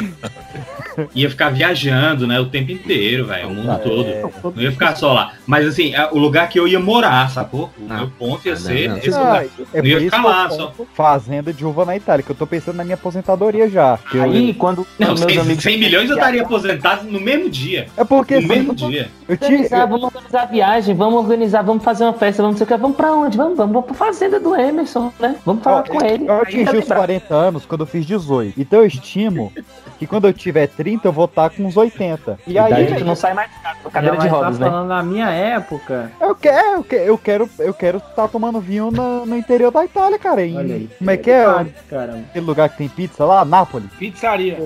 Ia 1.15 1.31
ficar 1.31 1.51
viajando, 1.51 2.27
né, 2.27 2.39
o 2.41 2.47
tempo 2.47 2.73
inteiro, 2.73 3.27
velho, 3.27 3.49
o 3.49 3.55
mundo 3.55 3.79
todo. 3.83 4.55
Não 4.55 4.63
ia 4.63 4.73
ficar 4.73 4.97
só 4.97 5.13
lá. 5.13 5.33
Mas 5.47 5.67
assim, 5.67 5.95
é 5.95 6.09
o 6.13 6.19
lugar 6.19 6.49
que 6.49 6.59
eu 6.59 6.67
ia 6.69 6.81
morar, 6.81 7.31
sacou? 7.31 7.71
O 7.79 7.93
meu 7.93 8.09
ponto 8.19 8.47
ia 8.47 8.57
ser 8.57 8.97
esse 8.99 9.15
Ah, 9.17 9.19
lugar. 9.21 9.45
é 9.75 9.83
não 9.83 9.89
ia 9.89 9.97
por 9.97 10.05
ficar 10.05 10.23
lá 10.25 10.45
eu 10.45 10.51
só. 10.51 10.73
Fazenda 10.95 11.53
de 11.53 11.65
uva 11.65 11.85
na 11.85 11.97
Itália, 11.97 12.23
que 12.23 12.31
eu 12.31 12.37
tô 12.37 12.47
pensando 12.47 12.77
na 12.77 12.85
minha 12.85 12.95
aposentadoria 12.95 13.69
já. 13.69 13.99
que 14.11 14.17
eu- 14.17 14.23
Aí, 14.23 14.55
quando 14.55 14.87
Não, 14.99 15.09
meus 15.09 15.21
100, 15.21 15.39
amigos. 15.39 15.63
100 15.63 15.79
milhões 15.79 16.09
eu 16.11 16.17
estaria 16.17 16.43
aposentado 16.43 17.05
no 17.11 17.21
mesmo 17.21 17.49
dia. 17.51 17.87
É 17.97 18.05
porque 18.05 18.35
No 18.35 18.41
assim, 18.41 18.49
mesmo 18.49 18.75
dia. 18.75 19.11
eu 19.29 19.37
tinha. 19.37 19.51
Organizar, 19.51 19.87
vamos 19.87 20.05
organizar 20.05 20.43
a 20.43 20.47
viagem, 20.47 20.95
vamos 20.95 21.19
organizar, 21.21 21.63
vamos 21.63 21.85
fazer 21.85 22.05
uma 22.05 22.13
festa, 22.13 22.43
vamos 22.43 22.55
não 22.55 22.59
sei 22.59 22.65
o 22.65 22.77
que. 22.79 22.83
Vamos 22.83 22.97
pra 22.97 23.13
onde? 23.13 23.37
Vamos, 23.37 23.57
vamos 23.57 23.85
pra 23.85 23.95
fazenda 23.95 24.39
do 24.41 24.55
Emerson, 24.55 25.13
né? 25.21 25.37
Vamos 25.45 25.63
falar 25.63 25.83
com 25.85 26.05
ele. 26.05 26.27
Eu 26.27 26.33
Aí 26.35 26.41
atingi 26.43 26.63
os 26.65 26.73
lembrado. 26.73 26.97
40 26.99 27.35
anos 27.35 27.67
quando 27.67 27.83
eu 27.83 27.87
fiz 27.87 28.05
18. 28.07 28.61
Então 28.61 28.81
eu 28.81 28.87
estimo 28.87 29.53
que 29.99 30.07
quando 30.07 30.27
eu 30.29 30.33
tiver 30.33 30.69
30, 30.69 31.09
eu 31.09 31.13
vou 31.13 31.25
estar 31.25 31.51
com 31.51 31.65
uns 31.65 31.77
80. 31.77 32.39
E 32.47 32.59
aí, 32.59 32.73
a 32.73 32.85
gente 32.85 33.05
não 33.05 33.17
sai 33.17 33.35
mais 33.35 33.51
de 33.51 33.59
cadeira 33.91 34.17
Não, 34.17 34.23
de 34.23 34.31
mas 34.31 34.33
rodas, 34.33 34.59
tá 34.59 34.65
né? 34.65 34.71
falando 34.71 34.89
na 34.89 35.03
minha 35.03 35.29
época. 35.31 36.13
eu 36.21 36.35
quero, 36.35 36.77
eu 36.77 36.85
quero, 36.85 37.05
eu 37.05 37.19
quero, 37.19 37.51
eu 37.59 37.75
quero 37.75 37.99
estar 37.99 38.29
tomando 38.29 38.61
vinho 38.61 38.91
na- 38.91 39.27
no 39.27 39.37
interior 39.37 39.71
da 39.73 39.85
Itália, 39.85 40.19
cara. 40.19 40.45
Em, 40.45 40.57
Olha 40.57 40.75
aí. 40.77 40.91
como 40.99 41.11
é 41.11 41.17
que 41.17 41.31
é? 41.31 41.45
Caramba. 41.91 42.19
Aquele 42.31 42.47
lugar 42.47 42.69
que 42.69 42.77
tem 42.79 42.89
pizza 42.89 43.25
lá, 43.25 43.45
Nápoles. 43.45 43.89
Pizzaria. 43.99 44.59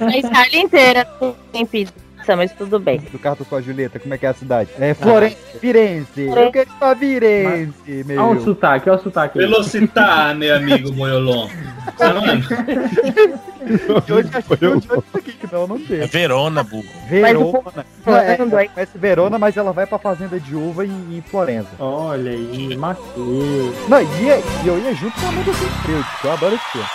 A 0.00 0.16
Itália 0.16 0.60
inteira 0.60 1.06
tem 1.52 1.64
pizza, 1.66 1.92
mas 2.36 2.52
tudo 2.52 2.78
bem. 2.78 2.98
Do 3.00 3.18
carro 3.18 3.44
com 3.44 3.56
a 3.56 3.60
Julieta, 3.60 3.98
como 3.98 4.14
é 4.14 4.18
que 4.18 4.26
é 4.26 4.28
a 4.28 4.34
cidade? 4.34 4.70
É 4.78 4.94
Florença, 4.94 5.36
Firenze. 5.60 6.26
Eu 6.28 6.50
quero 6.52 6.70
ir 6.70 6.78
pra 6.78 6.96
Firenze, 6.96 8.04
meu. 8.06 8.22
Olha 8.22 8.38
o 8.40 8.44
sotaque, 8.44 8.88
olha 8.90 8.98
o 8.98 9.02
sotaque. 9.02 9.38
Velocitar, 9.38 10.34
meu 10.36 10.56
amigo 10.56 10.92
Moiolon. 10.92 11.48
Tá 11.96 12.12
vendo? 12.12 12.46
De 14.06 14.12
onde 14.12 14.36
acho 14.36 14.48
que 14.56 14.64
eu 14.64 14.80
tinha 14.80 14.94
isso 14.98 15.16
aqui, 15.18 15.32
que 15.32 15.52
não, 15.52 15.66
não 15.66 15.78
tem. 15.78 16.00
É 16.00 16.06
Verona, 16.06 16.62
burro. 16.62 16.84
Verona. 17.08 17.86
Não, 18.06 18.16
é, 18.16 18.36
conhece 18.68 18.98
Verona, 18.98 19.38
mas 19.38 19.56
ela 19.56 19.72
vai 19.72 19.86
pra 19.86 19.98
fazenda 19.98 20.38
de 20.40 20.54
uva 20.56 20.84
em, 20.86 21.16
em 21.18 21.20
Florença. 21.22 21.68
Olha 21.78 22.30
aí, 22.30 22.76
Matheus. 22.76 23.74
Não, 23.88 24.00
e, 24.00 24.22
ia- 24.24 24.38
e 24.64 24.66
eu 24.68 24.78
ia 24.78 24.94
junto 24.94 25.18
com 25.20 25.26
a 25.26 25.28
Amanda 25.28 25.52
Seyfried, 25.52 26.04
que 26.20 26.26
eu 26.26 26.32
adoro 26.32 26.54
esse 26.54 26.64
filme. 26.72 26.86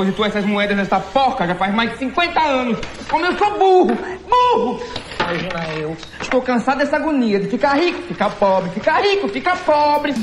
Depositou 0.00 0.24
essas 0.24 0.46
moedas 0.46 0.78
nessa 0.78 0.98
porca 0.98 1.46
já 1.46 1.54
faz 1.54 1.74
mais 1.74 1.90
de 1.90 1.98
50 1.98 2.40
anos. 2.40 2.78
Como 3.06 3.26
eu 3.26 3.36
sou 3.36 3.58
burro! 3.58 3.98
Burro! 4.30 4.80
Imagina 5.20 5.78
eu. 5.78 5.94
Estou 6.18 6.40
cansado 6.40 6.78
dessa 6.78 6.96
agonia 6.96 7.38
de 7.38 7.48
ficar 7.48 7.74
rico, 7.74 8.00
ficar 8.04 8.30
pobre, 8.30 8.70
ficar 8.70 9.02
rico, 9.02 9.28
ficar 9.28 9.58
pobre. 9.58 10.14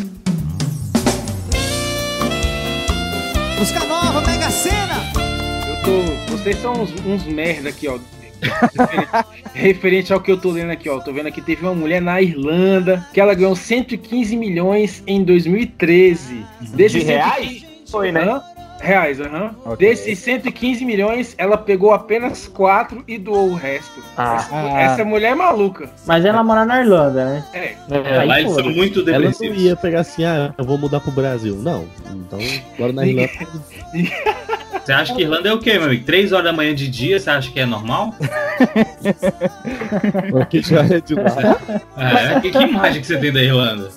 Busca 3.59 3.85
nova, 3.85 4.21
Mega 4.21 4.49
Sena! 4.49 4.95
Eu 5.67 5.83
tô. 5.83 6.31
Vocês 6.31 6.57
são 6.59 6.73
uns, 6.73 6.91
uns 7.05 7.23
merda 7.25 7.69
aqui, 7.69 7.87
ó. 7.87 7.99
Referente, 8.41 9.27
referente 9.53 10.13
ao 10.13 10.19
que 10.19 10.31
eu 10.31 10.37
tô 10.37 10.49
lendo 10.49 10.71
aqui, 10.71 10.89
ó. 10.89 10.99
Tô 10.99 11.13
vendo 11.13 11.27
aqui, 11.27 11.39
teve 11.39 11.61
uma 11.61 11.75
mulher 11.75 12.01
na 12.01 12.19
Irlanda 12.19 13.07
que 13.13 13.21
ela 13.21 13.35
ganhou 13.35 13.55
115 13.55 14.35
milhões 14.35 15.03
em 15.05 15.23
2013. 15.23 16.43
Desses 16.73 17.03
De 17.03 17.05
reais? 17.05 17.59
115 17.61 17.91
Foi, 17.91 18.11
né? 18.11 18.23
Hã? 18.23 18.56
Reais, 18.79 19.19
aham. 19.19 19.55
Ok. 19.65 19.77
Desses 19.77 20.19
115 20.19 20.85
milhões, 20.85 21.33
ela 21.37 21.57
pegou 21.57 21.91
apenas 21.93 22.47
4 22.47 23.03
e 23.07 23.17
doou 23.17 23.49
o 23.51 23.55
resto. 23.55 24.03
Ah. 24.15 24.35
Essa, 24.35 24.55
essa 24.93 25.05
mulher 25.05 25.31
é 25.31 25.35
maluca. 25.35 25.89
Mas 26.05 26.23
ela 26.25 26.43
mora 26.43 26.65
na 26.65 26.81
Irlanda, 26.81 27.25
né? 27.25 27.43
É. 27.53 27.75
É, 27.89 28.23
lá 28.23 28.39
eles 28.39 28.53
são 28.53 28.69
muito 28.69 28.99
Ela 29.01 29.19
não 29.19 29.31
depressivos. 29.31 29.61
ia 29.61 29.75
pegar 29.75 30.01
assim, 30.01 30.23
ah, 30.23 30.53
eu 30.57 30.63
vou 30.63 30.77
mudar 30.77 30.99
pro 30.99 31.11
Brasil. 31.11 31.55
Não. 31.55 31.85
Então, 32.11 32.39
agora 32.75 32.93
na 32.93 33.05
Irlanda. 33.05 33.29
Você 34.83 34.93
acha 34.93 35.13
que 35.13 35.21
Irlanda 35.21 35.49
é 35.49 35.53
o 35.53 35.59
quê, 35.59 35.73
meu 35.73 35.85
amigo? 35.85 36.05
3 36.05 36.31
horas 36.31 36.45
da 36.45 36.53
manhã 36.53 36.73
de 36.73 36.87
dia, 36.87 37.19
você 37.19 37.29
acha 37.29 37.51
que 37.51 37.59
é 37.59 37.65
normal? 37.65 38.15
Aqui 40.41 40.61
já 40.61 40.81
é 40.81 41.01
de 41.01 41.15
lá. 41.15 41.57
É, 41.97 42.39
que, 42.39 42.51
que 42.51 42.57
imagem 42.63 43.01
que 43.01 43.07
você 43.07 43.17
tem 43.17 43.31
da 43.31 43.41
Irlanda? 43.41 43.89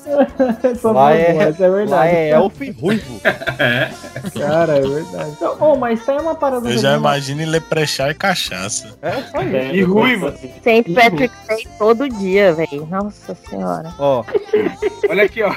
Só 0.80 0.92
Lá 0.92 1.14
é, 1.14 1.30
é 1.30 1.44
lá 1.44 1.50
verdade. 1.68 2.14
é 2.16 2.30
elfo 2.30 2.64
e 2.64 2.70
ruivo. 2.70 3.20
É. 3.60 3.90
Cara, 4.38 4.78
é 4.78 4.80
verdade. 4.80 5.30
Então, 5.32 5.56
oh, 5.60 5.76
mas 5.76 6.04
tá 6.04 6.12
aí 6.12 6.18
uma 6.18 6.34
parada. 6.34 6.68
Eu 6.70 6.78
já 6.78 6.96
imagino 6.96 7.44
leprechar 7.50 8.10
e 8.10 8.14
cachaça. 8.14 8.96
É 9.02 9.18
isso 9.18 9.36
aí. 9.36 9.56
É, 9.56 9.74
E 9.74 9.82
ruiva. 9.82 10.34
Tem 10.62 10.82
Patrick 10.82 11.34
Day 11.46 11.66
todo 11.78 12.08
dia, 12.08 12.54
velho. 12.54 12.86
Nossa 12.90 13.34
senhora. 13.34 13.92
Ó, 13.98 14.24
Olha 15.10 15.24
aqui, 15.24 15.42
ó. 15.42 15.52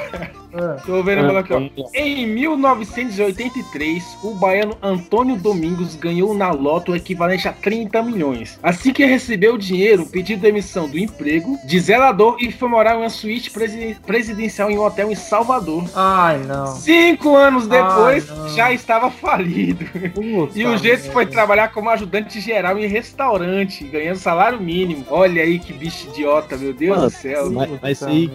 Ah. 0.54 0.78
Tô 0.86 1.01
vendo 1.04 1.26
ela 1.26 1.39
aqui, 1.39 1.54
ó. 1.54 1.62
Em 1.93 2.26
1983, 2.28 4.18
o 4.24 4.34
baiano 4.36 4.78
Antônio 4.82 5.36
Domingos 5.36 5.95
ganhou 5.95 6.34
na 6.34 6.51
loto 6.51 6.91
o 6.91 6.95
equivalente 6.95 7.47
a 7.47 7.54
30 7.54 8.01
milhões. 8.04 8.60
Assim 8.62 8.91
que 8.93 9.06
recebeu 9.06 9.56
o 9.56 9.58
dinheiro, 9.58 10.06
pediu 10.06 10.38
demissão 10.38 10.88
do 10.88 10.97
emprego 10.99 11.58
de 11.66 11.80
zelador 11.80 12.38
e 12.39 12.51
foi 12.51 12.70
morar 12.70 12.95
em 12.95 12.99
uma 12.99 13.10
suíte 13.10 13.49
presiden- 13.51 13.95
presidencial 14.06 14.70
em 14.70 14.78
um 14.78 14.84
hotel 14.84 15.12
em 15.12 15.16
Salvador. 15.16 15.84
Ai, 15.95 16.38
não. 16.39 16.68
Cinco 16.68 17.36
anos 17.36 17.68
depois, 17.68 18.30
Ah, 18.30 18.36
não. 18.36 18.49
já 18.49 18.72
estava 18.74 19.10
falido. 19.10 19.86
Puta 20.14 20.58
E 20.60 20.66
o 20.66 20.78
jeito 20.78 21.12
foi 21.12 21.26
trabalhar 21.26 21.70
como 21.70 21.89
ajudante 21.89 22.39
geral 22.39 22.78
em 22.78 22.86
restaurante, 22.88 23.84
ganhando 23.86 24.18
salário 24.18 24.60
mínimo. 24.62 25.06
Olha 25.10 25.41
aí 25.43 25.60
que 25.60 25.74
bicho 25.74 26.08
idiota, 26.10 26.58
meu 26.58 26.74
Deus 26.74 26.95
Mano, 26.97 27.10
do 27.10 27.14
céu. 27.14 27.51
Mas, 27.51 27.70
mas 27.82 27.97
se 27.97 28.06
aí, 28.06 28.32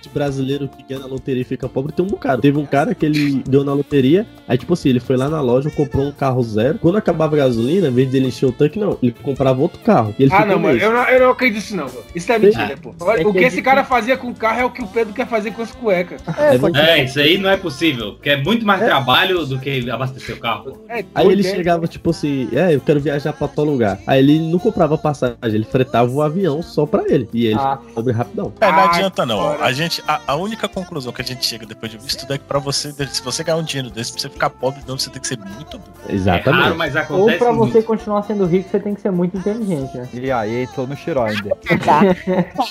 de 0.00 0.08
brasileiro 0.08 0.68
que 0.68 0.82
ganha 0.82 1.00
na 1.00 1.06
loteria 1.06 1.43
e 1.44 1.48
fica 1.48 1.68
pobre, 1.68 1.92
tem 1.92 2.04
um 2.04 2.08
bocado. 2.08 2.42
Teve 2.42 2.58
um 2.58 2.66
cara 2.66 2.94
que 2.94 3.04
ele 3.06 3.42
deu 3.46 3.62
na 3.64 3.72
loteria, 3.72 4.26
aí 4.48 4.56
tipo 4.58 4.72
assim, 4.72 4.88
ele 4.88 5.00
foi 5.00 5.16
lá 5.16 5.28
na 5.28 5.40
loja, 5.40 5.70
comprou 5.70 6.04
um 6.06 6.12
carro 6.12 6.42
zero. 6.42 6.78
Quando 6.78 6.96
acabava 6.96 7.34
a 7.36 7.38
gasolina, 7.38 7.88
em 7.88 7.92
vez 7.92 8.10
dele 8.10 8.28
encher 8.28 8.46
o 8.46 8.52
tanque, 8.52 8.78
não, 8.78 8.98
ele 9.02 9.14
comprava 9.22 9.60
outro 9.60 9.78
carro. 9.80 10.14
E 10.18 10.22
ele 10.24 10.32
Ah, 10.32 10.44
não, 10.44 10.58
mano, 10.58 10.78
eu 10.78 10.92
não, 10.92 11.02
eu 11.08 11.20
não 11.20 11.30
acredito 11.30 11.54
nisso, 11.56 11.76
não. 11.76 11.86
Isso 12.14 12.32
é 12.32 12.38
mentira, 12.38 12.76
pô. 12.80 12.94
É 13.12 13.24
o 13.26 13.32
que 13.32 13.38
que 13.38 13.44
é 13.44 13.48
esse 13.48 13.62
cara 13.62 13.84
fazia 13.84 14.16
com 14.16 14.28
o 14.28 14.34
carro 14.34 14.60
é 14.60 14.64
o 14.64 14.70
que 14.70 14.82
o 14.82 14.86
Pedro 14.86 15.12
quer 15.14 15.26
fazer 15.26 15.50
com 15.52 15.62
as 15.62 15.70
cuecas. 15.72 16.20
é, 16.38 16.58
que 16.58 16.78
É, 16.78 17.04
isso 17.04 17.20
aí 17.20 17.38
não 17.38 17.50
é 17.50 17.56
possível. 17.56 18.12
Porque 18.14 18.30
é 18.30 18.42
muito 18.42 18.64
mais 18.66 18.80
trabalho 18.80 19.44
do 19.46 19.58
que 19.58 19.88
abastecer 19.90 20.34
o 20.36 20.40
carro. 20.40 20.78
É 20.88 21.04
Aí 21.14 21.26
ele 21.26 21.42
doido, 21.42 21.46
é. 21.46 21.56
chegava, 21.56 21.86
tipo 21.86 22.10
assim, 22.10 22.48
é, 22.52 22.74
eu 22.74 22.80
quero 22.80 23.00
viajar 23.00 23.32
pra 23.32 23.46
tal 23.48 23.64
lugar. 23.64 23.98
Aí 24.06 24.18
ele 24.18 24.38
não 24.38 24.58
comprava 24.58 24.96
passagem, 24.96 25.36
ele 25.44 25.64
fretava 25.64 26.10
o 26.10 26.22
avião 26.22 26.62
só 26.62 26.86
pra 26.86 27.02
ele. 27.08 27.28
E 27.32 27.46
ele 27.46 27.58
Ah. 27.58 27.78
pobre 27.94 28.12
rapidão. 28.12 28.52
É, 28.60 28.70
não 28.70 28.78
Ai, 28.78 28.88
adianta 28.88 29.26
não. 29.26 29.62
A 29.62 29.72
gente, 29.72 30.02
a, 30.06 30.20
a 30.26 30.36
única 30.36 30.68
conclusão 30.68 31.12
que 31.12 31.22
a 31.22 31.24
gente 31.24 31.33
chega 31.42 31.66
depois 31.66 31.90
de 31.90 31.98
visto 31.98 32.30
é 32.32 32.38
que 32.38 32.44
pra 32.44 32.58
você, 32.58 32.92
se 32.92 33.22
você 33.22 33.44
ganhar 33.44 33.58
um 33.58 33.62
dinheiro 33.62 33.90
desse, 33.90 34.12
pra 34.12 34.20
você 34.22 34.28
ficar 34.28 34.50
pobre, 34.50 34.80
não, 34.86 34.98
você 34.98 35.10
tem 35.10 35.20
que 35.20 35.28
ser 35.28 35.38
muito 35.38 35.78
bom. 35.78 35.84
É 36.08 36.14
Exatamente. 36.14 36.62
raro, 36.62 36.76
mas 36.76 36.94
Ou 36.94 37.00
acontece 37.00 37.38
pra 37.38 37.52
muito. 37.52 37.72
você 37.72 37.82
continuar 37.82 38.22
sendo 38.22 38.46
rico, 38.46 38.68
você 38.70 38.80
tem 38.80 38.94
que 38.94 39.00
ser 39.00 39.10
muito 39.10 39.36
inteligente, 39.36 39.96
né? 39.96 40.08
E 40.12 40.30
aí, 40.30 40.66
tô 40.74 40.86
no 40.86 40.96
Shiro 40.96 41.22
ainda. 41.22 41.50
Tá? 41.84 42.02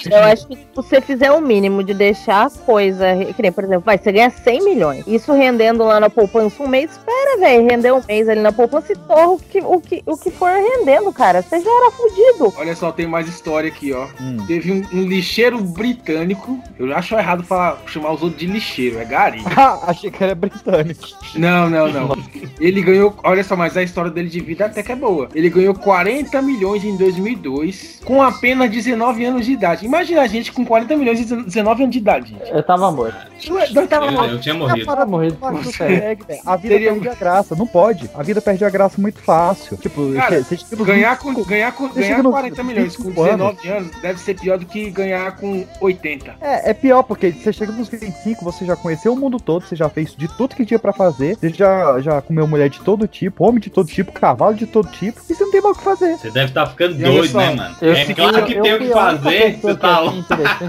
Eu 0.10 0.24
acho 0.24 0.48
que 0.48 0.56
se 0.56 0.68
você 0.76 1.02
fizer 1.02 1.32
o 1.32 1.42
mínimo 1.42 1.84
de 1.84 1.94
deixar 1.94 2.48
a 2.48 2.50
coisa. 2.50 3.06
Que 3.36 3.42
nem, 3.42 3.52
por 3.52 3.64
exemplo, 3.64 3.84
vai, 3.86 3.98
você 3.98 4.12
ganha 4.12 4.30
100 4.30 4.64
milhões. 4.64 5.08
Isso 5.08 5.32
rendendo 5.34 5.84
lá 5.84 6.00
na 6.00 6.10
poupança 6.10 6.62
um 6.64 6.68
mês, 6.68 6.92
espera, 6.92 7.40
velho. 7.40 7.68
Render 7.70 7.94
um 7.94 8.02
mês 8.08 8.28
ali 8.30 8.42
na 8.42 8.52
poupança 8.52 8.94
e 8.94 8.96
torra 8.96 9.28
o 9.28 9.40
que, 9.40 9.60
o, 9.60 9.82
que, 9.82 10.04
o 10.06 10.18
que 10.18 10.32
for 10.32 10.50
rendendo, 10.52 11.12
cara. 11.12 11.42
Você 11.42 11.60
já 11.60 11.70
era 11.70 11.92
fudido. 11.92 12.54
Olha 12.58 12.76
só, 12.76 12.92
tem 12.92 13.08
mais 13.08 13.28
história 13.28 13.70
aqui, 13.70 13.94
ó. 13.94 14.08
Hum. 14.20 14.38
Teve 14.48 14.72
um, 14.72 14.84
um 14.94 15.06
lixeiro 15.06 15.60
britânico. 15.62 16.60
Eu 16.78 16.96
acho 16.96 17.16
errado 17.16 17.44
falar, 17.44 17.82
chamar 17.88 18.14
os 18.14 18.22
outros 18.22 18.40
de 18.40 18.48
lixeiro, 18.54 19.00
é 19.00 19.06
gari. 19.06 19.44
Ah, 19.56 19.80
achei 19.88 20.10
que 20.10 20.24
era 20.24 20.36
britânico. 20.36 21.08
Não, 21.36 21.70
não, 21.70 21.88
não. 21.92 22.18
Ele 22.60 22.82
ganhou, 22.82 23.16
olha 23.24 23.44
só, 23.44 23.56
mas 23.56 23.78
a 23.78 23.84
história 23.84 24.12
dele 24.12 24.30
de 24.30 24.40
vida 24.40 24.66
até 24.66 24.82
que 24.82 24.92
é 24.92 24.96
boa. 24.96 25.30
Ele 25.34 25.50
ganhou 25.50 25.74
40 25.74 26.42
milhões 26.42 26.84
em 26.84 26.98
2002 26.98 28.02
com 28.04 28.22
apenas 28.22 28.70
19 28.70 29.26
anos 29.26 29.46
de 29.46 29.54
idade. 29.54 29.86
Imagina 29.86 30.22
a 30.22 30.28
gente 30.28 30.52
com 30.52 30.66
40 30.66 30.96
milhões 30.98 31.20
e 31.20 31.44
19 31.44 31.84
anos 31.84 31.94
de 31.94 32.00
idade, 32.00 32.30
gente. 32.30 32.52
Eu 32.52 32.64
tava 32.64 32.92
morto. 32.92 33.16
Nós 33.50 33.90
tava 33.90 34.06
Eu, 34.06 34.24
eu 34.26 34.40
tinha 34.40 34.56
morrido. 34.56 34.86
Tava 34.86 35.06
morrido. 35.06 35.38
Consegue, 35.38 36.26
velho. 36.26 36.42
A 36.46 36.56
vida 36.56 36.76
tem 36.76 36.92
um 36.92 37.00
dia 37.00 37.16
graça. 37.16 37.56
Não 37.56 37.68
pode. 37.68 38.10
A 38.14 38.24
vida 38.24 38.42
perde 38.42 38.66
a 38.66 38.70
graça 38.70 39.02
muito 39.02 39.20
fácil. 39.22 39.78
Tipo, 39.78 40.14
Cara, 40.14 40.44
você 40.44 40.58
nos 40.76 40.86
ganhar 40.86 41.16
25, 41.16 41.34
com, 41.34 41.50
ganhar 41.50 41.72
com 41.72 41.88
você 41.88 42.02
ganhar 42.02 42.24
nos 42.24 42.32
40 42.32 42.64
milhões 42.64 42.96
com 42.96 43.04
25 43.04 43.24
anos. 43.24 43.58
19 43.62 43.70
anos 43.70 44.02
deve 44.02 44.20
ser 44.20 44.40
pior 44.40 44.58
do 44.58 44.66
que 44.66 44.90
ganhar 44.90 45.36
com 45.38 45.66
80. 45.80 46.36
É, 46.42 46.72
é 46.72 46.74
pior, 46.74 47.04
porque 47.04 47.32
você 47.32 47.52
chega 47.54 47.72
nos 47.72 47.90
25, 47.90 48.43
você 48.44 48.66
já 48.66 48.76
conheceu 48.76 49.14
o 49.14 49.16
mundo 49.16 49.40
todo, 49.40 49.64
você 49.64 49.76
já 49.76 49.90
fez 49.90 50.16
de 50.16 50.28
tudo 50.28 50.56
que 50.56 50.66
tinha 50.66 50.80
pra 50.80 50.94
fazer, 50.94 51.36
você 51.36 51.50
já, 51.50 52.00
já 52.02 52.22
comeu 52.22 52.48
mulher 52.48 52.70
de 52.70 52.80
todo 52.82 53.08
tipo, 53.08 53.46
homem 53.48 53.60
de 53.60 53.70
todo 53.70 53.88
tipo, 53.88 54.12
cavalo 54.12 54.54
de 54.56 54.66
todo 54.66 54.90
tipo, 54.90 55.20
e 55.30 55.34
você 55.34 55.44
não 55.44 55.52
tem 55.52 55.62
mais 55.62 55.76
o 55.76 55.80
que 55.80 55.84
fazer. 55.86 56.18
Você 56.18 56.32
deve 56.32 56.48
estar 56.48 56.66
ficando 56.68 56.96
E 57.00 57.04
doido, 57.04 57.28
só, 57.32 57.38
né, 57.40 57.56
mano? 57.56 57.76
eu 57.82 57.94
é 57.94 58.06
claro 58.14 58.46
que 58.46 58.54
eu 58.54 58.64
tem 58.64 58.74
o 58.74 58.80
que 58.80 58.90
fazer, 58.90 59.60
você 59.62 59.76
tá 59.76 60.00
louco. 60.00 60.26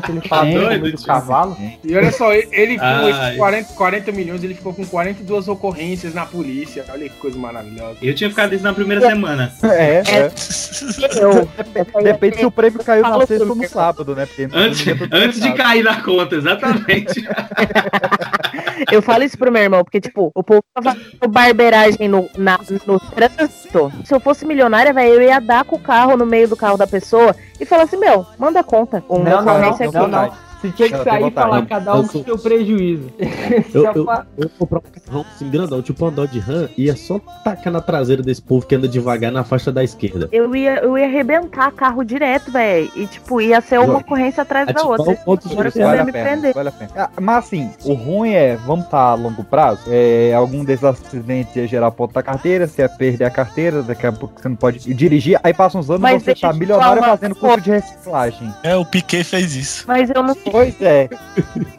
ele 0.08 0.20
Tá 0.28 0.44
doido, 0.44 0.92
do 0.92 1.02
cavalo. 1.04 1.56
E 1.84 1.96
olha 1.96 2.12
só, 2.12 2.32
ele- 2.32 2.78
com 2.78 3.08
esses 3.08 3.36
40, 3.36 3.72
40 3.74 4.12
milhões, 4.12 4.42
ele 4.44 4.54
ficou 4.54 4.72
com 4.72 4.84
42 4.86 5.48
ocorrências 5.48 6.14
na 6.14 6.24
polícia. 6.26 6.84
Olha 6.90 7.08
que 7.08 7.16
coisa 7.16 7.38
maravilhosa. 7.38 7.98
Eu 8.02 8.14
tinha 8.14 8.30
ficado 8.30 8.54
isso 8.54 8.64
na 8.64 8.72
primeira 8.72 9.00
semana. 9.06 9.52
É, 9.64 10.02
é. 10.06 10.30
Eu. 11.20 11.48
Depende 12.02 12.38
se 12.38 12.46
o 12.46 12.50
prêmio 12.50 12.82
caiu 12.84 13.02
na 13.02 13.26
sexta 13.26 13.44
ou 13.44 13.54
no 13.54 13.68
sábado, 13.68 14.14
né? 14.14 14.26
Antes, 14.52 14.84
antes 15.10 15.40
de 15.40 15.52
cair 15.52 15.82
na 15.82 16.00
conta, 16.00 16.36
exatamente. 16.36 17.24
Eu 18.90 19.02
falo 19.02 19.22
isso 19.24 19.38
pro 19.38 19.52
meu 19.52 19.62
irmão, 19.62 19.84
porque, 19.84 20.00
tipo, 20.00 20.30
o 20.34 20.42
povo 20.42 20.62
tava 20.74 20.94
fazendo 20.94 21.28
barbeiragem 21.28 22.08
no, 22.08 22.28
na, 22.36 22.58
no 22.86 23.00
trânsito. 23.00 23.92
Se 24.04 24.14
eu 24.14 24.20
fosse 24.20 24.44
milionária, 24.44 24.92
velho, 24.92 25.14
eu 25.14 25.22
ia 25.22 25.40
dar 25.40 25.64
com 25.64 25.76
o 25.76 25.80
carro 25.80 26.16
no 26.16 26.26
meio 26.26 26.48
do 26.48 26.56
carro 26.56 26.76
da 26.76 26.86
pessoa 26.86 27.34
e 27.58 27.64
falar 27.64 27.84
assim, 27.84 27.96
meu, 27.96 28.26
manda 28.38 28.62
conta. 28.62 29.02
Um 29.08 29.18
Não, 29.18 29.42
não, 29.42 29.58
não, 29.60 29.78
não, 29.92 30.08
não. 30.08 30.32
Você 30.64 30.70
tinha 30.72 30.88
que 30.88 31.04
sair 31.04 31.26
e 31.26 31.30
falar 31.30 31.66
cada 31.66 31.94
um 31.94 32.02
com 32.02 32.08
sou- 32.08 32.24
seu 32.24 32.38
prejuízo. 32.38 33.10
Eu, 33.74 33.84
eu, 33.94 34.06
eu 34.38 34.50
comprar 34.58 34.78
um 34.78 34.82
carrão 34.82 35.24
assim 35.34 35.50
grandão, 35.50 35.82
tipo 35.82 36.04
um 36.04 36.08
andar 36.08 36.26
de 36.26 36.38
RAM, 36.38 36.68
e 36.78 36.88
é 36.88 36.94
só 36.96 37.18
tacar 37.44 37.72
na 37.72 37.80
traseira 37.80 38.22
desse 38.22 38.40
povo 38.40 38.64
que 38.66 38.74
anda 38.74 38.86
devagar 38.88 39.30
na 39.32 39.44
faixa 39.44 39.70
da 39.72 39.82
esquerda. 39.82 40.28
Eu 40.32 40.54
ia, 40.54 40.76
eu 40.76 40.96
ia 40.96 41.04
arrebentar 41.06 41.70
carro 41.72 42.04
direto, 42.04 42.50
velho. 42.50 42.90
E, 42.94 43.06
tipo, 43.06 43.40
ia 43.40 43.60
ser 43.60 43.78
uma 43.80 43.98
ocorrência 43.98 44.42
atrás 44.42 44.66
da 44.72 44.82
outra. 44.82 45.12
Agora 45.50 45.70
você 45.70 45.82
Vale 45.82 45.90
vai 45.92 45.98
a 45.98 46.04
me 46.04 46.12
pena, 46.12 46.24
prender. 46.30 46.54
vale 46.54 46.68
a 46.68 46.72
pena. 46.72 46.90
Ah, 46.96 47.10
Mas 47.20 47.44
assim, 47.44 47.70
o 47.84 47.94
ruim 47.94 48.30
é, 48.32 48.56
vamos 48.56 48.84
estar 48.86 48.98
a 49.10 49.14
longo 49.14 49.42
prazo, 49.44 49.80
é, 49.88 50.32
algum 50.34 50.64
desses 50.64 50.84
acidentes 50.84 51.54
ia 51.56 51.66
gerar 51.66 51.90
ponto 51.90 52.12
da 52.14 52.22
carteira, 52.22 52.66
você 52.66 52.82
ia 52.82 52.88
perder 52.88 53.24
a 53.24 53.30
carteira, 53.30 53.82
daqui 53.82 54.06
a 54.06 54.12
pouco 54.12 54.40
você 54.40 54.48
não 54.48 54.56
pode 54.56 54.78
dirigir, 54.94 55.38
aí 55.42 55.52
passa 55.52 55.78
uns 55.78 55.90
anos 55.90 56.02
Mas 56.02 56.22
você 56.22 56.34
tá 56.34 56.52
milionário 56.52 57.02
fazendo 57.02 57.34
curso 57.34 57.60
de 57.60 57.70
reciclagem. 57.70 58.52
É, 58.62 58.76
o 58.76 58.84
Piquet 58.84 59.24
fez 59.24 59.54
isso. 59.56 59.84
Mas 59.86 60.10
eu 60.10 60.22
não. 60.22 60.34
Pois 60.54 60.80
é. 60.80 61.10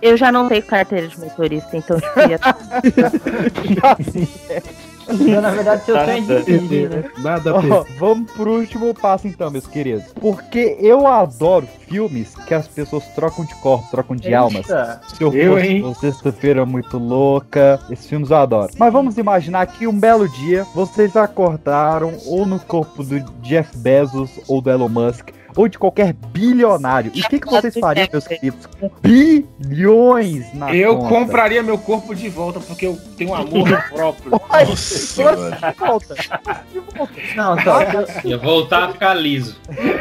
Eu 0.02 0.18
já 0.18 0.34
não 0.34 0.50
tenho 0.50 0.62
carteira 0.62 1.08
de 1.08 1.18
motorista, 1.18 1.78
então 1.78 1.98
tipo, 1.98 2.20
ia... 2.20 2.38
Então, 5.08 5.40
na 5.40 5.52
verdade, 5.52 5.86
seu 5.86 5.96
sonho 5.96 6.32
é 6.32 6.42
dirigir, 6.42 6.90
né? 6.90 7.04
Nada 7.20 7.54
Ó, 7.56 7.86
vamos 7.98 8.30
pro 8.32 8.60
último 8.60 8.94
passo 8.94 9.30
então, 9.30 9.50
meus 9.50 9.66
queridos. 9.66 10.12
Porque 10.20 10.76
eu 10.82 11.08
adoro 11.08 11.66
filmes 11.88 12.36
que 12.36 12.54
as 12.54 12.68
pessoas 12.68 13.06
trocam 13.16 13.46
de 13.46 13.56
corpo, 13.62 13.88
trocam 13.92 14.16
de 14.16 14.28
Eita. 14.28 14.40
almas. 14.40 14.66
Se 14.66 15.24
eu, 15.24 15.58
hein? 15.58 15.94
sexta-feira 15.94 16.66
muito 16.66 16.98
louca, 16.98 17.80
esses 17.90 18.08
filmes 18.08 18.30
eu 18.30 18.38
adoro. 18.38 18.74
Mas 18.78 18.92
vamos 18.92 19.18
imaginar 19.18 19.68
que 19.68 19.88
um 19.88 19.98
belo 19.98 20.28
dia 20.28 20.66
vocês 20.76 21.16
acordaram 21.16 22.18
ou 22.26 22.46
no 22.46 22.60
corpo 22.60 23.04
do 23.04 23.22
Jeff 23.42 23.78
Bezos 23.78 24.32
ou 24.50 24.60
do 24.60 24.70
Elon 24.70 24.90
Musk. 24.90 25.30
Ou 25.56 25.68
de 25.68 25.78
qualquer 25.80 26.14
bilionário. 26.14 27.12
E 27.14 27.22
o 27.22 27.30
que, 27.30 27.40
que 27.40 27.48
vocês 27.48 27.74
fariam, 27.80 28.08
meus 28.12 28.28
queridos, 28.28 28.66
com 28.80 28.92
bilhões 29.02 30.54
na 30.54 30.76
Eu 30.76 30.98
conta? 30.98 31.10
compraria 31.10 31.64
meu 31.64 31.78
corpo 31.78 32.14
de 32.14 32.28
volta, 32.30 32.60
porque 32.60 32.86
eu 32.88 32.98
tenho 33.18 33.32
um 33.32 33.36
amor 33.36 33.84
próprio. 33.94 34.32
Nossa, 34.32 35.24
volta. 35.80 36.16
Não, 37.36 37.60
só. 37.62 37.80
Ia 38.24 38.38
voltar 38.38 38.84
a 38.86 38.92
ficar 38.92 39.14
liso. 39.14 39.60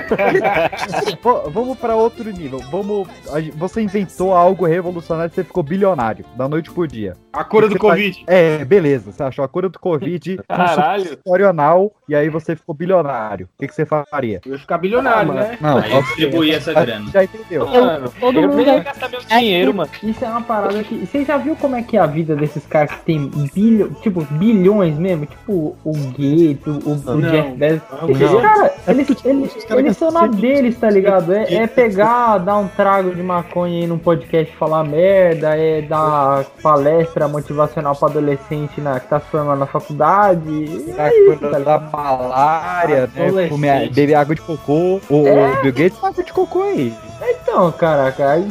Vamos 1.50 1.78
pra 1.78 1.96
outro 1.96 2.30
nível. 2.30 2.58
Vamos. 2.70 3.08
Você 3.56 3.80
inventou 3.82 4.34
algo 4.34 4.64
revolucionário 4.66 5.30
e 5.30 5.34
você 5.34 5.44
ficou 5.44 5.62
bilionário 5.62 6.24
da 6.36 6.48
noite 6.48 6.70
pro 6.70 6.86
dia. 6.86 7.16
A 7.32 7.42
cura 7.44 7.66
do 7.68 7.76
faz- 7.78 7.80
Covid. 7.80 8.24
É, 8.26 8.64
beleza. 8.64 9.10
Você 9.12 9.22
achou 9.22 9.44
a 9.44 9.48
cura 9.48 9.68
do 9.68 9.78
Covid. 9.78 10.36
com 10.48 10.54
Caralho. 10.56 11.18
anal, 11.48 11.92
e 12.08 12.14
aí 12.14 12.28
você 12.28 12.54
ficou 12.54 12.74
bilionário. 12.74 13.46
O 13.56 13.58
que, 13.60 13.68
que 13.68 13.74
você 13.74 13.84
faria? 13.86 14.40
Eu 14.46 14.52
ia 14.52 14.58
ficar 14.58 14.78
bilionário, 14.78 15.32
Ah, 15.32 15.34
né? 15.34 15.58
Não, 15.60 15.78
Aí 15.78 16.02
distribuir 16.02 16.54
essa 16.54 16.72
grana. 16.72 17.10
Já 17.10 17.24
entendeu. 17.24 17.66
Mano, 17.66 18.12
todo 18.20 18.38
eu 18.40 18.48
mundo 18.48 18.60
ia 18.62 18.78
gastar 18.80 19.08
meu 19.08 19.20
dinheiro, 19.20 19.74
mano. 19.74 19.90
Isso 20.02 20.24
é 20.24 20.28
uma 20.28 20.42
parada 20.42 20.82
que. 20.84 20.94
Você 21.06 21.24
já 21.24 21.36
viu 21.36 21.56
como 21.56 21.76
é 21.76 21.82
que 21.82 21.96
é 21.96 22.00
a 22.00 22.06
vida 22.06 22.36
desses 22.36 22.64
caras 22.66 22.92
que 22.92 23.04
tem 23.04 23.30
bilho, 23.54 23.94
tipo, 24.02 24.22
bilhões 24.32 24.96
mesmo? 24.96 25.26
Tipo, 25.26 25.76
o 25.84 25.92
Gates, 25.92 26.66
o, 26.66 26.90
o 27.10 27.14
Não, 27.16 27.30
Jeff 27.30 27.50
Bezos. 27.52 27.82
não, 28.00 28.10
Esses 28.10 28.30
não. 28.30 28.40
caras, 28.40 28.72
É 28.86 28.90
eles, 28.90 29.08
eles, 29.24 29.66
eles 29.70 29.93
são 29.94 30.10
na 30.10 30.26
deles, 30.26 30.78
tá 30.78 30.90
ligado? 30.90 31.32
É, 31.32 31.54
é 31.54 31.66
pegar, 31.66 32.38
dar 32.38 32.58
um 32.58 32.68
trago 32.68 33.14
de 33.14 33.22
maconha 33.22 33.80
aí 33.80 33.86
num 33.86 33.98
podcast 33.98 34.52
e 34.52 34.56
falar 34.56 34.84
merda, 34.84 35.56
é 35.56 35.82
dar 35.82 36.44
palestra 36.62 37.28
motivacional 37.28 37.94
pra 37.94 38.08
adolescente 38.08 38.80
na, 38.80 39.00
que 39.00 39.08
tá 39.08 39.20
se 39.20 39.26
formando 39.26 39.60
na 39.60 39.66
faculdade. 39.66 40.66
Da, 40.94 41.08
É 41.08 41.14
isso, 41.16 41.38
tá 41.38 41.58
da 41.58 41.78
malária, 41.78 43.10
né? 43.14 43.48
Comer, 43.48 43.90
beber 43.90 44.14
água 44.14 44.34
de 44.34 44.40
cocô. 44.40 45.00
O, 45.08 45.26
É. 45.26 45.58
o 45.58 45.62
Bill 45.62 45.72
Gates 45.72 45.98
faz 45.98 46.14
água 46.14 46.24
de 46.24 46.32
cocô 46.32 46.62
aí. 46.62 46.94
Então, 47.42 47.70
caraca, 47.72 48.42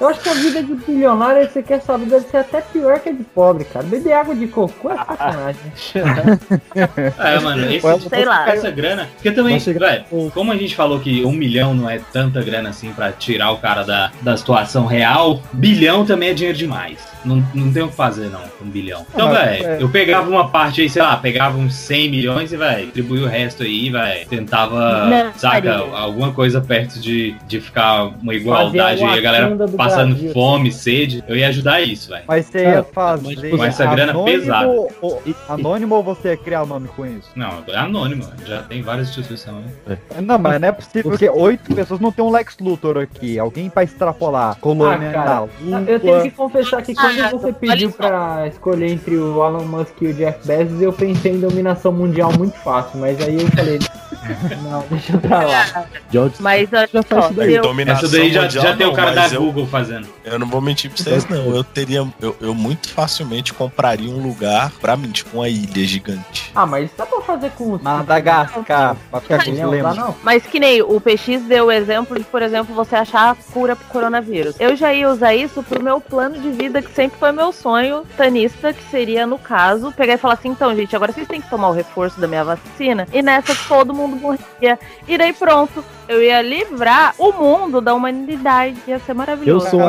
eu 0.00 0.08
acho 0.08 0.20
que 0.20 0.28
a 0.28 0.34
vida 0.34 0.62
de 0.62 0.74
bilionário, 0.74 1.48
você 1.50 1.62
quer 1.62 1.80
saber, 1.82 2.06
deve 2.06 2.26
ser 2.28 2.38
até 2.38 2.60
pior 2.60 2.98
que 3.00 3.08
a 3.08 3.12
de 3.12 3.24
pobre, 3.24 3.64
cara. 3.64 3.84
Beber 3.84 4.12
água 4.12 4.34
de 4.34 4.46
cocô 4.46 4.90
é 4.90 4.96
sacanagem. 4.96 5.72
É, 7.18 7.38
mano, 7.40 7.70
esse, 7.70 8.08
sei 8.08 8.24
lá. 8.24 8.48
essa 8.48 8.70
grana. 8.70 9.08
Porque 9.14 9.30
também, 9.30 9.58
velho, 9.58 10.30
como 10.32 10.52
a 10.52 10.56
gente 10.56 10.74
falou 10.84 11.00
que 11.00 11.24
um 11.24 11.32
milhão 11.32 11.74
não 11.74 11.88
é 11.88 11.98
tanta 12.12 12.42
grana 12.42 12.68
assim 12.68 12.92
pra 12.92 13.10
tirar 13.10 13.50
o 13.52 13.56
cara 13.56 13.82
da, 13.84 14.12
da 14.20 14.36
situação 14.36 14.84
real, 14.84 15.40
bilhão 15.52 16.04
também 16.04 16.28
é 16.28 16.34
dinheiro 16.34 16.58
demais. 16.58 17.14
Não, 17.24 17.42
não 17.54 17.72
tem 17.72 17.82
o 17.82 17.88
que 17.88 17.94
fazer, 17.94 18.28
não, 18.28 18.40
com 18.58 18.66
um 18.66 18.68
bilhão. 18.68 19.06
Então, 19.14 19.28
mas, 19.28 19.38
velho, 19.38 19.66
é. 19.66 19.82
eu 19.82 19.88
pegava 19.88 20.28
uma 20.28 20.48
parte 20.48 20.82
aí, 20.82 20.90
sei 20.90 21.00
lá, 21.00 21.16
pegava 21.16 21.56
uns 21.56 21.74
100 21.74 22.10
milhões 22.10 22.52
e, 22.52 22.56
velho, 22.56 22.84
distribuía 22.84 23.24
o 23.24 23.28
resto 23.28 23.62
aí, 23.62 23.88
velho. 23.88 24.28
Tentava, 24.28 25.06
Não, 25.06 25.32
saca, 25.34 25.78
faria. 25.78 25.96
alguma 25.96 26.32
coisa 26.32 26.60
perto 26.60 27.00
de, 27.00 27.34
de 27.46 27.60
ficar 27.60 28.04
uma 28.20 28.34
igualdade 28.34 29.02
aí, 29.02 29.18
a 29.18 29.22
galera 29.22 29.56
passando 29.74 30.14
Brasil. 30.14 30.32
fome, 30.32 30.70
sede. 30.70 31.24
Eu 31.26 31.34
ia 31.34 31.48
ajudar 31.48 31.80
isso, 31.80 32.10
velho. 32.10 32.24
Mas 32.28 32.44
você 32.44 32.62
ia 32.62 32.82
fazer. 32.84 33.38
mas, 33.40 33.50
com 33.50 33.64
essa 33.64 33.86
grana 33.86 34.12
anônimo 34.12 34.38
pesada. 34.38 34.68
Ou, 35.00 35.22
anônimo 35.48 35.94
ou 35.94 36.02
você 36.02 36.28
ia 36.28 36.36
criar 36.36 36.66
nome 36.66 36.88
com 36.88 37.06
isso? 37.06 37.30
Não, 37.34 37.64
é 37.68 37.76
anônimo, 37.76 38.24
já 38.44 38.62
tem 38.62 38.82
várias 38.82 39.08
instituições. 39.08 39.64
né? 39.86 39.98
Não, 40.20 40.38
mas 40.38 40.60
não 40.60 40.68
é 40.68 40.72
possível 40.74 41.10
porque 41.10 41.28
oito 41.28 41.74
pessoas 41.74 42.00
não 42.00 42.12
tem 42.12 42.24
um 42.24 42.30
Lex 42.30 42.56
Luthor 42.60 42.98
aqui. 42.98 43.38
Alguém 43.38 43.70
pra 43.70 43.82
extrapolar. 43.82 44.58
Colônia 44.60 45.10
Ah, 45.10 45.12
cara, 45.12 45.48
na 45.60 45.80
Eu 45.82 46.00
tenho 46.00 46.22
que 46.22 46.30
confessar 46.30 46.82
que 46.82 46.94
quando 46.94 47.20
Ah, 47.20 47.30
você 47.30 47.52
pediu 47.52 47.90
pra 47.90 48.46
escolher 48.48 48.90
entre 48.90 49.16
o 49.16 49.44
Elon 49.44 49.64
Musk 49.64 50.02
e 50.02 50.06
o 50.06 50.14
Jeff 50.14 50.46
Bezos, 50.46 50.80
eu 50.82 50.92
pensei 50.92 51.32
em 51.32 51.40
dominação 51.40 51.92
mundial 51.92 52.32
muito 52.36 52.56
fácil, 52.58 52.98
mas 52.98 53.20
aí 53.20 53.40
eu 53.40 53.46
falei, 53.48 53.78
não, 54.62 54.84
deixa 54.90 55.12
eu 55.12 55.20
pra 55.20 55.42
lá. 55.42 55.84
George 56.10 56.36
Mas 56.40 56.72
olha 56.72 56.88
Já 56.92 57.02
faz 57.02 57.06
só, 57.24 57.28
isso 57.30 57.34
daí. 57.34 57.54
eu, 57.54 57.62
Dominação 57.62 58.08
Essa 58.08 58.16
daí 58.18 58.32
já, 58.32 58.42
mundial, 58.42 58.64
já 58.64 58.76
tem 58.76 58.86
o 58.86 58.92
cara 58.92 59.10
da 59.12 59.26
eu- 59.28 59.40
Google 59.42 59.66
fazendo. 59.66 60.08
Eu 60.24 60.38
não 60.38 60.46
vou 60.46 60.60
mentir 60.60 60.90
pra 60.90 61.02
vocês, 61.02 61.26
não. 61.28 61.54
Eu 61.54 61.62
teria. 61.64 62.06
Eu, 62.20 62.36
eu 62.40 62.54
muito 62.54 62.88
facilmente 62.88 63.52
compraria 63.52 64.10
um 64.10 64.22
lugar 64.22 64.70
pra 64.80 64.96
mim, 64.96 65.10
tipo 65.10 65.36
uma 65.38 65.48
ilha 65.48 65.84
gigante. 65.86 66.50
Ah, 66.54 66.66
mas 66.66 66.90
dá 66.96 67.04
pra 67.04 67.20
fazer 67.20 67.50
com 67.50 67.72
os 67.72 67.82
Madagascar, 67.82 68.96
pra 69.10 69.20
ficar 69.20 69.44
com 69.44 69.50
Não, 69.52 69.94
não. 69.94 70.16
Mas 70.22 70.44
que 70.44 70.58
nem 70.58 70.82
o 70.82 71.00
PX 71.00 71.42
deu 71.46 71.66
o 71.66 71.72
exemplo 71.72 72.16
de, 72.18 72.24
por 72.24 72.42
exemplo, 72.42 72.74
você 72.74 72.96
achar 72.96 73.30
a 73.30 73.34
cura 73.52 73.76
pro 73.76 73.86
coronavírus. 73.88 74.56
Eu 74.58 74.76
já 74.76 74.92
ia 74.92 75.08
usar 75.08 75.34
isso 75.34 75.62
pro 75.62 75.82
meu 75.82 76.00
plano 76.00 76.40
de 76.40 76.50
vida, 76.50 76.80
que 76.80 76.92
sempre 76.94 77.18
foi 77.18 77.32
meu 77.32 77.52
sonho 77.52 78.04
tanista, 78.16 78.72
que 78.72 78.82
seria, 78.90 79.26
no 79.26 79.38
caso, 79.38 79.92
pegar 79.92 80.14
e 80.14 80.18
falar 80.18 80.34
assim, 80.34 80.48
então, 80.48 80.74
gente, 80.74 80.94
agora 80.94 81.12
vocês 81.12 81.26
têm 81.28 81.40
que 81.40 81.50
tomar 81.50 81.68
o 81.68 81.72
reforço 81.72 82.20
da 82.20 82.26
minha 82.26 82.44
vacina. 82.44 83.06
E 83.12 83.22
nessa 83.22 83.54
todo 83.68 83.92
mundo 83.94 84.13
morria. 84.14 84.78
E 85.06 85.18
daí 85.18 85.32
pronto. 85.32 85.84
Eu 86.08 86.22
ia 86.22 86.42
livrar 86.42 87.14
o 87.18 87.32
mundo 87.32 87.80
da 87.80 87.94
humanidade. 87.94 88.76
Ia 88.86 88.98
ser 88.98 89.14
maravilhoso. 89.14 89.66
Eu 89.66 89.70
sou 89.70 89.80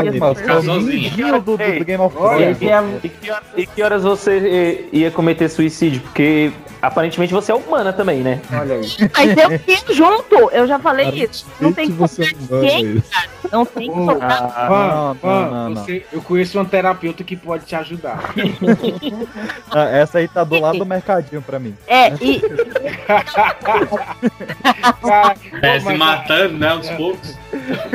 sou 0.63 0.73
amiguinho 0.75 1.41
do, 1.41 1.57
do, 1.57 1.57
do 1.57 1.85
Game 1.85 2.01
of 2.03 2.15
Thrones. 2.15 2.61
É- 2.61 3.01
E 3.03 3.11
e 3.61 3.65
que 3.67 3.81
horas 3.83 4.03
você 4.03 4.87
ia 4.91 5.11
cometer 5.11 5.49
suicídio? 5.49 6.01
Porque 6.01 6.51
aparentemente 6.81 7.33
você 7.33 7.51
é 7.51 7.55
humana 7.55 7.91
também, 7.91 8.19
né? 8.19 8.39
Olha 8.53 8.75
aí. 8.75 8.87
Mas 9.15 9.37
eu 9.37 9.51
ia 9.51 9.93
junto. 9.93 10.35
Eu 10.51 10.67
já 10.67 10.79
falei 10.79 11.09
isso. 11.09 11.45
Não 11.59 11.73
tem 11.73 11.87
que 11.87 11.93
não 11.93 12.07
vai, 12.07 12.61
ninguém, 12.61 13.03
cara. 13.11 13.29
Não 13.51 13.65
tem 13.65 13.91
que 13.91 13.99
Ô, 13.99 14.05
tocar. 14.07 14.53
Ah, 14.55 14.67
Van, 14.67 14.87
não, 14.87 15.51
não, 15.51 15.69
não. 15.69 15.83
você- 15.83 16.05
eu 16.11 16.21
conheço 16.21 16.59
um 16.59 16.65
terapeuta 16.65 17.23
que 17.23 17.35
pode 17.35 17.65
te 17.65 17.75
ajudar. 17.75 18.33
Ah, 19.71 19.89
Essa 19.89 20.19
aí 20.19 20.27
tá 20.27 20.43
do 20.43 20.59
lado 20.59 20.79
do 20.79 20.85
mercadinho 20.85 21.41
pra 21.41 21.59
mim. 21.59 21.75
É, 21.87 22.09
e, 22.21 22.41
É, 25.61 25.79
mas- 25.79 25.97
matando, 26.05 26.57
né, 26.57 26.69
aos 26.69 26.89
poucos. 26.91 27.35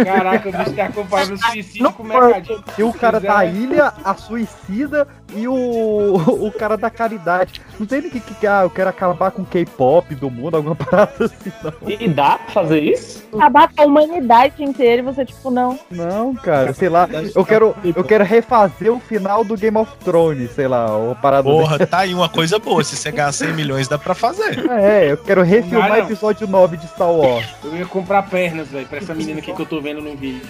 Caraca, 0.04 0.48
o 0.48 0.52
bicho 0.52 0.72
tá 0.72 0.88
comparando 0.88 1.38
suicídio 1.38 1.92
com 1.92 2.02
o 2.02 2.06
mercadinho. 2.06 2.64
E 2.78 2.82
o 2.82 2.92
cara 2.92 3.20
da 3.20 3.44
ilha, 3.44 3.92
a 4.04 4.14
suicida 4.14 5.06
e 5.34 5.46
o, 5.46 5.54
o 6.46 6.52
cara 6.52 6.76
da 6.76 6.90
caridade. 6.90 7.60
Não 7.78 7.86
tem 7.86 8.02
ninguém 8.02 8.20
que, 8.20 8.46
ah, 8.46 8.62
eu 8.62 8.70
quero 8.70 8.90
acabar 8.90 9.30
com 9.30 9.42
o 9.42 9.46
K-pop 9.46 10.14
do 10.14 10.30
mundo, 10.30 10.56
alguma 10.56 10.74
parada 10.76 11.24
assim, 11.24 11.52
não. 11.62 11.90
E 11.90 12.08
dá 12.08 12.38
pra 12.38 12.52
fazer 12.52 12.80
isso? 12.80 13.24
Acabar 13.34 13.72
com 13.72 13.82
a 13.82 13.86
humanidade 13.86 14.62
inteira 14.62 15.02
e 15.02 15.04
você, 15.04 15.24
tipo, 15.24 15.50
não. 15.50 15.78
Não, 15.90 16.34
cara, 16.34 16.72
sei 16.72 16.88
lá, 16.88 17.08
eu 17.34 17.44
quero, 17.44 17.74
eu 17.84 18.04
quero 18.04 18.24
refazer 18.24 18.92
o 18.92 19.00
final 19.00 19.44
do 19.44 19.56
Game 19.56 19.76
of 19.76 19.92
Thrones, 20.04 20.50
sei 20.52 20.68
lá, 20.68 20.96
o 20.96 21.14
parada 21.16 21.42
Porra, 21.42 21.86
tá 21.86 21.98
aí 21.98 22.14
uma 22.14 22.28
coisa 22.28 22.58
boa. 22.58 22.82
Se 22.84 22.96
você 22.96 23.10
ganhar 23.10 23.32
100 23.32 23.52
milhões, 23.54 23.88
dá 23.88 23.98
pra 23.98 24.14
fazer. 24.14 24.70
É, 24.70 25.12
eu 25.12 25.16
quero 25.16 25.42
refilmar 25.42 25.88
Não, 25.90 25.96
não. 25.96 26.04
episódio 26.04 26.46
9 26.46 26.76
de 26.76 26.86
Star 26.88 27.10
Wars. 27.10 27.46
Eu 27.64 27.76
ia 27.76 27.86
comprar 27.86 28.22
pernas, 28.24 28.68
velho, 28.68 28.86
pra 28.86 28.98
essa 28.98 29.14
menina 29.14 29.40
que 29.54 29.62
eu 29.62 29.66
tô 29.66 29.80
vendo 29.80 30.00
no 30.00 30.16
vídeo. 30.16 30.42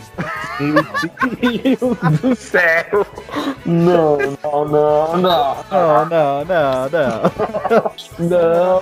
Meu 0.60 0.74
Deus 1.40 2.20
do 2.20 2.34
céu. 2.34 3.06
Não, 3.64 4.16
não, 4.16 4.68
não, 4.68 5.16
não. 5.16 5.56
Não, 5.70 6.06
não, 6.08 6.44
não, 6.44 6.88
não. 6.90 7.20
Não. 8.18 8.80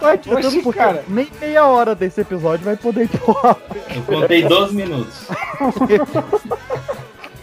Adiantando 0.00 0.46
Oxi, 0.46 0.62
porque 0.62 0.78
cara. 0.78 1.04
nem 1.08 1.28
meia 1.40 1.66
hora 1.66 1.94
desse 1.94 2.20
episódio 2.20 2.64
vai 2.64 2.76
poder 2.76 3.04
empurrar. 3.04 3.56
Eu 3.94 4.02
contei 4.02 4.44
12 4.44 4.74
minutos. 4.74 5.28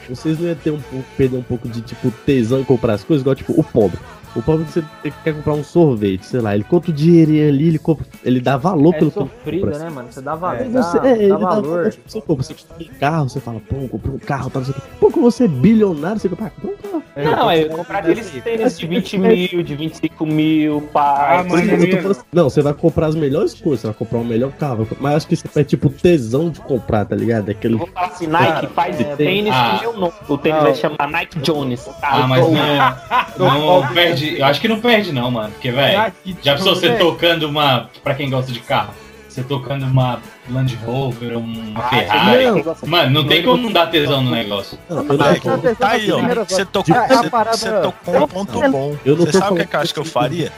Vocês 0.10 0.40
não 0.40 0.48
iam 0.48 0.56
ter 0.56 0.72
um 0.72 0.80
pouco, 0.80 1.06
perder 1.16 1.38
um 1.38 1.44
pouco 1.44 1.70
de 1.70 1.82
tipo 1.82 2.10
tesão 2.26 2.60
em 2.60 2.64
comprar 2.64 2.94
as 2.94 3.04
coisas, 3.04 3.22
igual 3.22 3.36
tipo 3.36 3.54
o 3.60 3.64
pobre. 3.64 4.00
O 4.36 4.42
pobre 4.42 4.66
você 4.66 4.84
quer 5.24 5.34
comprar 5.34 5.54
um 5.54 5.64
sorvete, 5.64 6.26
sei 6.26 6.40
lá, 6.40 6.54
ele 6.54 6.64
conta 6.64 6.92
o 6.92 6.94
dinheirinho 6.94 7.50
ali, 7.50 7.68
ele 7.70 7.80
compra, 7.80 8.06
ele 8.24 8.40
dá 8.40 8.58
valor 8.58 8.94
É 8.94 9.00
pelo 9.00 9.12
que 9.12 9.20
sofrido, 9.20 9.66
compra. 9.66 9.80
né, 9.80 9.90
mano? 9.90 10.12
Você 10.12 10.22
dá 10.22 10.36
valor. 10.36 10.64
Dá, 10.66 10.84
você, 10.84 10.98
é, 10.98 11.02
dá 11.02 11.10
ele 11.10 11.28
dá 11.30 11.38
valor. 11.38 11.94
Você 12.06 12.22
compra, 12.22 12.44
você 12.44 12.54
compra 12.54 12.86
um 12.86 13.00
carro, 13.00 13.30
você 13.30 13.40
fala, 13.40 13.60
pô, 13.68 13.88
comprei 13.88 14.14
um 14.16 14.20
carro, 14.20 14.50
tá, 14.50 14.60
não 14.60 14.66
sei 14.66 14.76
o 14.76 14.82
quê. 14.82 14.88
Pô, 15.00 15.12
como 15.12 15.32
você 15.32 15.46
é 15.46 15.48
bilionário, 15.48 16.20
você 16.20 16.30
compra, 16.30 16.46
ah, 16.48 16.62
compra 16.62 16.88
um 16.88 16.92
carro. 16.92 17.04
Não, 17.16 17.52
é 17.52 17.66
comprar 17.66 18.00
aqueles 18.00 18.30
tênis 18.30 18.78
de 18.80 18.88
20 18.88 19.18
mil, 19.18 19.64
de 19.64 19.76
25 19.76 20.26
mil, 20.26 20.82
pá. 20.94 21.28
Ah, 21.30 21.38
eu 21.40 21.44
tô 21.46 21.98
falando 21.98 22.12
assim, 22.12 22.22
Não, 22.32 22.50
você 22.50 22.62
vai 22.62 22.74
comprar 22.74 23.08
as 23.08 23.16
melhores 23.16 23.54
coisas, 23.54 23.82
você 23.82 23.88
vai 23.88 23.96
comprar 23.96 24.20
o 24.20 24.26
melhor 24.26 24.52
carro. 24.52 24.88
Mas 25.00 25.16
acho 25.16 25.28
que 25.28 25.34
isso 25.34 25.48
é 25.56 25.64
tipo 25.64 25.90
tesão 25.90 26.50
de 26.50 26.60
comprar, 26.62 27.06
tá 27.06 27.16
ligado? 27.16 27.50
Aquele. 27.50 27.76
Vou 27.76 27.88
falar 27.88 28.08
assim, 28.08 28.28
Nike 28.28 28.68
faz 28.68 29.00
é, 29.00 29.16
tênis 29.16 29.54
ah. 29.54 29.72
com 29.74 29.80
meu 29.82 30.00
nome. 30.00 30.14
O 30.28 30.38
tênis 30.38 30.58
Não. 30.58 30.66
vai 30.66 30.76
chamar 30.76 31.08
Nike 31.10 31.40
Jones. 31.40 31.90
Ah, 32.02 32.28
mas 32.28 32.46
não, 33.38 33.48
não 33.48 33.94
perde. 34.20 34.40
Eu 34.40 34.46
acho 34.46 34.62
que 34.62 34.68
não 34.68 34.80
perde, 34.80 35.12
não, 35.12 35.30
mano. 35.32 35.52
Porque, 35.52 35.72
velho, 35.72 36.12
já 36.44 36.56
pensou 36.56 36.76
você 36.76 36.92
tocando 36.96 37.48
uma. 37.48 37.90
Pra 38.04 38.14
quem 38.14 38.30
gosta 38.30 38.52
de 38.52 38.60
carro, 38.60 38.94
você 39.28 39.44
tocando 39.44 39.86
uma 39.86 40.20
Land 40.50 40.76
Rover, 40.86 41.38
uma 41.38 41.82
Ferrari. 41.90 42.46
não. 42.46 42.76
Mano, 42.86 43.12
não 43.12 43.28
tem 43.28 43.44
como 43.44 43.58
não 43.64 43.72
dar 43.72 43.88
tesão 43.88 44.22
no 44.24 44.32
negócio. 44.32 44.78
Não, 44.90 44.98
eu 44.98 45.04
não 45.04 45.18
falando- 45.36 45.76
tá 45.78 45.90
aí, 45.90 46.12
ó. 46.12 46.20
Você 46.46 46.66
tocou, 46.66 46.96
É, 46.96 47.00
a 47.00 47.08
você, 47.08 47.30
parada- 47.30 47.58
você 47.58 47.72
tocou 47.82 48.24
um 48.24 48.28
ponto 48.28 48.72
bom. 48.72 48.96
Eu 49.06 49.16
não 49.16 49.26
Você 49.26 49.32
sabe 49.34 49.54
o 49.54 49.56
que, 49.56 49.64
falando 49.64 49.68
que 49.68 49.76
eu 49.76 49.80
acho 49.80 49.94
que 49.94 50.00
eu 50.00 50.06
faria? 50.06 50.52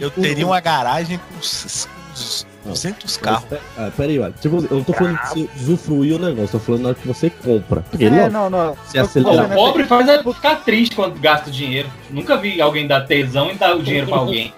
Eu 0.00 0.10
teria 0.10 0.46
uma 0.46 0.60
garagem 0.60 1.18
com 1.18 2.51
uns 2.64 2.72
uns 2.72 2.82
200 2.82 3.16
carros. 3.16 3.44
Ah, 3.76 3.90
peraí, 3.96 4.18
olha. 4.18 4.32
Tipo, 4.40 4.56
eu 4.70 4.76
não 4.78 4.84
tô 4.84 4.92
falando 4.92 5.18
de 5.20 5.28
você 5.28 5.48
usufruir 5.56 6.14
o 6.16 6.18
negócio, 6.18 6.50
tô 6.52 6.58
falando 6.58 6.82
na 6.82 6.88
hora 6.90 6.98
que 7.00 7.06
você 7.08 7.30
compra. 7.30 7.82
Porque, 7.90 8.04
É, 8.04 8.10
lógico, 8.10 8.30
não, 8.30 8.50
não. 8.50 8.76
se 8.86 8.96
Eu- 8.98 9.04
acelerar. 9.04 9.46
O 9.52 9.54
pobre 9.54 9.84
faz 9.84 10.08
é 10.08 10.22
ficar 10.22 10.56
triste 10.56 10.94
quando 10.96 11.18
gasta 11.20 11.50
dinheiro. 11.50 11.88
Nunca 12.10 12.36
vi 12.36 12.60
alguém 12.60 12.86
dar 12.86 13.00
tesão 13.02 13.50
e 13.50 13.54
dar 13.54 13.76
o 13.76 13.82
dinheiro 13.82 14.06
pra 14.06 14.18
alguém. 14.18 14.52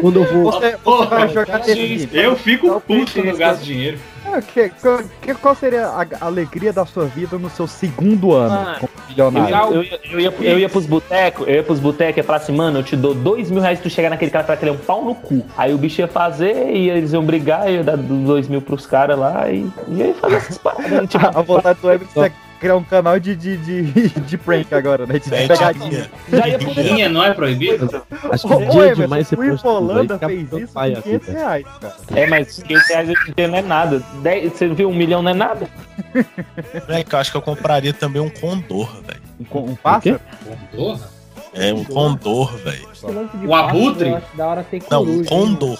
Quando 0.00 0.22
eu 0.22 0.32
vou. 0.32 0.52
Você, 0.52 0.70
você 0.72 0.76
Porra, 0.78 1.06
vai 1.06 1.28
jogar 1.28 1.58
desse 1.58 2.08
Eu 2.12 2.36
fico 2.36 2.80
puto 2.80 3.12
quando 3.12 3.26
eu 3.28 3.36
gasto 3.36 3.62
dinheiro. 3.62 3.98
Que- 4.42 4.68
qual, 4.80 5.00
que- 5.22 5.34
qual 5.34 5.54
seria 5.54 5.86
a 5.86 6.06
alegria 6.20 6.72
da 6.72 6.84
sua 6.86 7.04
vida 7.06 7.38
no 7.38 7.48
seu 7.50 7.66
segundo 7.66 8.32
ano 8.34 8.54
Ah, 8.54 8.76
como 8.80 8.90
bilionário? 9.08 9.74
Eu, 9.76 9.82
eu, 9.82 9.98
eu, 10.12 10.20
ia, 10.20 10.34
eu 10.40 10.58
ia 10.58 10.68
pros 10.68 10.86
botecos, 10.86 11.46
eu 11.48 11.54
ia 11.54 11.62
pros 11.62 11.80
botecos 11.80 12.18
e 12.18 12.22
falar 12.22 12.38
assim, 12.38 12.52
mano, 12.54 12.78
eu 12.78 12.82
te 12.82 12.96
dou 12.96 13.14
dois 13.14 13.50
mil 13.50 13.60
reais 13.60 13.78
se 13.78 13.82
tu 13.82 13.90
chegar 13.90 14.10
naquele 14.10 14.30
cara 14.30 14.44
e 14.44 14.46
falar 14.46 14.56
que 14.58 14.64
ele 14.64 14.70
é 14.70 14.74
um 14.74 14.78
pau 14.78 15.04
no 15.04 15.14
cu. 15.14 15.44
Aí 15.56 15.72
o 15.74 15.78
bicho 15.78 16.00
ia 16.00 16.08
fazer 16.08 16.70
e 16.74 16.88
eles 16.90 17.12
iam 17.12 17.24
brigar, 17.24 17.68
eu 17.68 17.76
ia 17.76 17.84
dar 17.84 17.96
dois 17.96 18.48
mil 18.48 18.60
pros 18.62 18.86
caras 18.86 19.18
lá 19.18 19.50
e, 19.50 19.66
e 19.88 19.94
ia 19.94 20.14
fazer 20.14 20.36
essas 20.36 20.58
paradas. 20.58 20.92
aí, 20.92 21.06
Tipo, 21.08 21.26
A 21.38 21.42
vontade 21.42 21.78
do 21.80 21.90
é 21.90 21.98
criar 22.56 22.76
um 22.76 22.82
canal 22.84 23.18
de, 23.20 23.36
de, 23.36 23.56
de, 23.56 24.08
de 24.20 24.38
prank 24.38 24.72
agora, 24.74 25.06
né? 25.06 25.18
De 25.18 25.30
Bad 25.30 25.48
pegadinha. 25.48 26.10
já 26.30 26.48
ia 26.48 26.58
poder 26.58 27.08
não 27.08 27.22
é 27.24 27.32
proibido? 27.34 28.02
Acho 28.30 28.48
que 28.48 28.54
Ô, 28.54 28.58
dia 28.58 28.92
ô, 28.92 28.94
demais 28.94 29.28
você 29.28 29.34
o 29.34 29.38
fica 29.38 30.26
fez 30.28 30.52
isso 30.62 30.72
com 30.72 30.78
aqui, 30.98 31.02
500 31.02 31.26
velho. 31.26 31.38
reais, 31.38 31.66
cara. 31.80 31.94
É, 32.14 32.26
mas 32.26 32.62
500 32.62 32.88
reais 32.88 33.08
hoje 33.10 33.30
em 33.30 33.32
dia 33.36 33.48
não 33.48 33.58
é 33.58 33.62
nada. 33.62 34.02
Dez- 34.22 34.52
você 34.52 34.68
viu, 34.68 34.88
um 34.88 34.94
milhão 34.94 35.22
não 35.22 35.30
é 35.30 35.34
nada. 35.34 35.68
Moleque, 36.88 37.12
eu 37.14 37.18
acho 37.18 37.30
que 37.30 37.36
eu 37.36 37.42
compraria 37.42 37.92
também 37.92 38.20
um 38.22 38.30
condor, 38.30 38.88
velho. 39.02 39.20
Um, 39.52 39.70
um 39.72 39.74
pássaro? 39.76 40.20
Porra. 40.74 41.16
É, 41.54 41.72
um 41.72 41.84
condor, 41.84 42.54
velho. 42.58 42.88
O 43.46 43.54
abutre? 43.54 44.14
Não, 44.90 45.02
um 45.02 45.14
hein? 45.18 45.24
condor. 45.24 45.78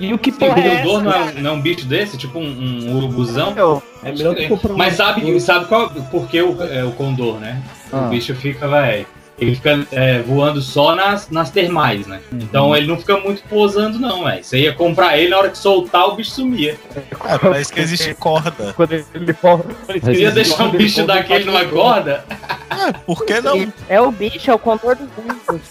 E 0.00 0.14
o 0.14 0.18
que 0.18 0.30
Sim, 0.30 0.38
porra 0.38 0.56
o 0.56 0.60
é 0.60 0.82
Condor 0.82 1.00
essa? 1.00 1.02
não 1.02 1.12
é, 1.12 1.18
um- 1.20 1.42
não 1.42 1.50
é 1.50 1.52
um 1.54 1.60
bicho 1.60 1.86
desse? 1.86 2.16
Tipo 2.16 2.38
um, 2.38 2.44
um 2.88 2.96
urubuzão? 2.96 3.52
Eu, 3.56 3.82
É 4.02 4.12
melhor 4.12 4.34
que 4.34 4.48
comprar 4.48 4.72
um. 4.72 4.76
Mas 4.76 4.94
sabe, 4.94 5.40
sabe 5.40 5.64
qual, 5.66 5.90
por 5.90 6.28
que 6.28 6.40
o, 6.40 6.62
é, 6.62 6.84
o 6.84 6.92
Condor, 6.92 7.38
né? 7.40 7.60
Ah. 7.92 8.06
O 8.06 8.08
bicho 8.10 8.34
fica, 8.34 8.68
velho. 8.68 9.06
Ele 9.40 9.54
fica 9.54 9.86
é, 9.92 10.18
voando 10.20 10.60
só 10.60 10.96
nas, 10.96 11.30
nas 11.30 11.50
termais, 11.50 12.08
né? 12.08 12.20
Então 12.32 12.76
ele 12.76 12.88
não 12.88 12.96
fica 12.98 13.18
muito 13.18 13.40
posando, 13.44 13.96
não, 13.98 14.24
velho. 14.24 14.42
Você 14.42 14.58
ia 14.58 14.72
comprar 14.72 15.16
ele, 15.16 15.28
na 15.30 15.38
hora 15.38 15.48
que 15.50 15.58
soltar, 15.58 16.06
o 16.08 16.16
bicho 16.16 16.32
sumia. 16.32 16.76
É, 17.24 17.38
parece 17.38 17.72
que 17.72 17.78
existe 17.80 18.14
corda. 18.14 18.72
quando 18.74 18.92
ele 18.92 19.32
for. 19.34 19.64
Você 19.86 20.12
ia 20.12 20.30
deixar 20.32 20.64
um 20.64 20.70
bicho 20.70 21.06
daquele 21.06 21.44
numa 21.44 21.64
corda? 21.64 22.24
É, 22.70 22.92
por 22.92 23.24
que 23.24 23.40
não? 23.40 23.72
É 23.88 24.00
o 24.00 24.10
bicho, 24.10 24.50
é 24.50 24.54
o 24.54 24.58
contor 24.58 24.96
dos 24.96 25.08
mundos. 25.16 25.68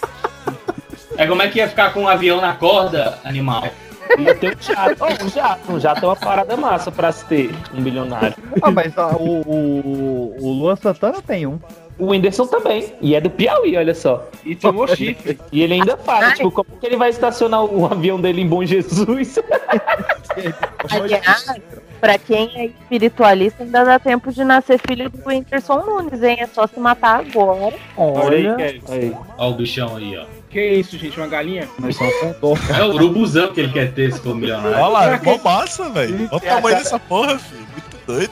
É 1.18 1.26
como 1.26 1.42
é 1.42 1.48
que 1.48 1.58
ia 1.58 1.68
ficar 1.68 1.92
com 1.92 2.02
um 2.02 2.08
avião 2.08 2.40
na 2.40 2.54
corda, 2.54 3.18
animal? 3.24 3.68
Ia 4.18 4.34
ter 4.34 4.56
um 4.56 4.62
jato. 4.62 5.04
Um 5.24 5.28
jato, 5.28 5.72
um 5.72 5.80
jato 5.80 6.04
é 6.04 6.08
uma 6.08 6.16
parada 6.16 6.56
massa 6.56 6.90
pra 6.90 7.12
se 7.12 7.24
ter, 7.26 7.54
um 7.74 7.82
bilionário. 7.82 8.34
Ah, 8.62 8.70
mas 8.70 8.96
ah, 8.96 9.16
o, 9.16 9.40
o, 9.40 10.36
o 10.40 10.52
Luan 10.52 10.76
Santana 10.76 11.20
tem 11.20 11.46
um. 11.46 11.58
O 11.98 12.10
Whindersson 12.10 12.46
também. 12.46 12.92
E 13.00 13.14
é 13.14 13.20
do 13.20 13.28
Piauí, 13.28 13.76
olha 13.76 13.94
só. 13.94 14.28
E 14.44 14.54
tomou 14.54 14.86
chifre. 14.94 15.38
E 15.50 15.62
ele 15.62 15.74
ainda 15.74 15.96
fala, 15.96 16.32
tipo, 16.32 16.50
como 16.50 16.78
que 16.78 16.86
ele 16.86 16.96
vai 16.96 17.10
estacionar 17.10 17.64
o 17.64 17.84
avião 17.86 18.20
dele 18.20 18.40
em 18.40 18.46
Bom 18.46 18.64
Jesus? 18.64 19.38
Aliás, 20.88 21.46
pra 22.00 22.16
quem 22.16 22.50
é 22.54 22.66
espiritualista, 22.66 23.64
ainda 23.64 23.84
dá 23.84 23.98
tempo 23.98 24.32
de 24.32 24.44
nascer 24.44 24.78
filho 24.86 25.10
do 25.10 25.28
Whindersson 25.28 25.84
Nunes, 25.84 26.22
hein? 26.22 26.36
É 26.38 26.46
só 26.46 26.68
se 26.68 26.78
matar 26.78 27.20
agora. 27.20 27.74
Olha 27.96 28.54
aí, 28.54 28.80
aí. 28.88 29.16
Olha 29.36 29.50
o 29.50 29.54
bichão 29.54 29.96
aí, 29.96 30.16
ó. 30.16 30.37
Que 30.50 30.64
isso, 30.64 30.96
gente? 30.96 31.18
Uma 31.18 31.26
galinha? 31.26 31.68
Mas 31.78 31.96
condor. 31.98 32.58
É 32.78 32.82
o 32.82 32.94
urubuzão 32.94 33.52
que 33.52 33.60
ele 33.60 33.72
quer 33.72 33.92
ter 33.92 34.12
se 34.12 34.20
for 34.20 34.34
milionário. 34.34 34.78
Olha 34.78 34.88
lá, 34.88 35.14
é 35.14 35.20
mó 35.22 35.38
massa, 35.44 35.90
velho. 35.90 36.26
Olha 36.30 36.36
o 36.36 36.40
tamanho 36.40 36.76
dessa 36.78 36.98
porra, 36.98 37.38
filho. 37.38 37.66
Muito 37.72 38.06
doido. 38.06 38.30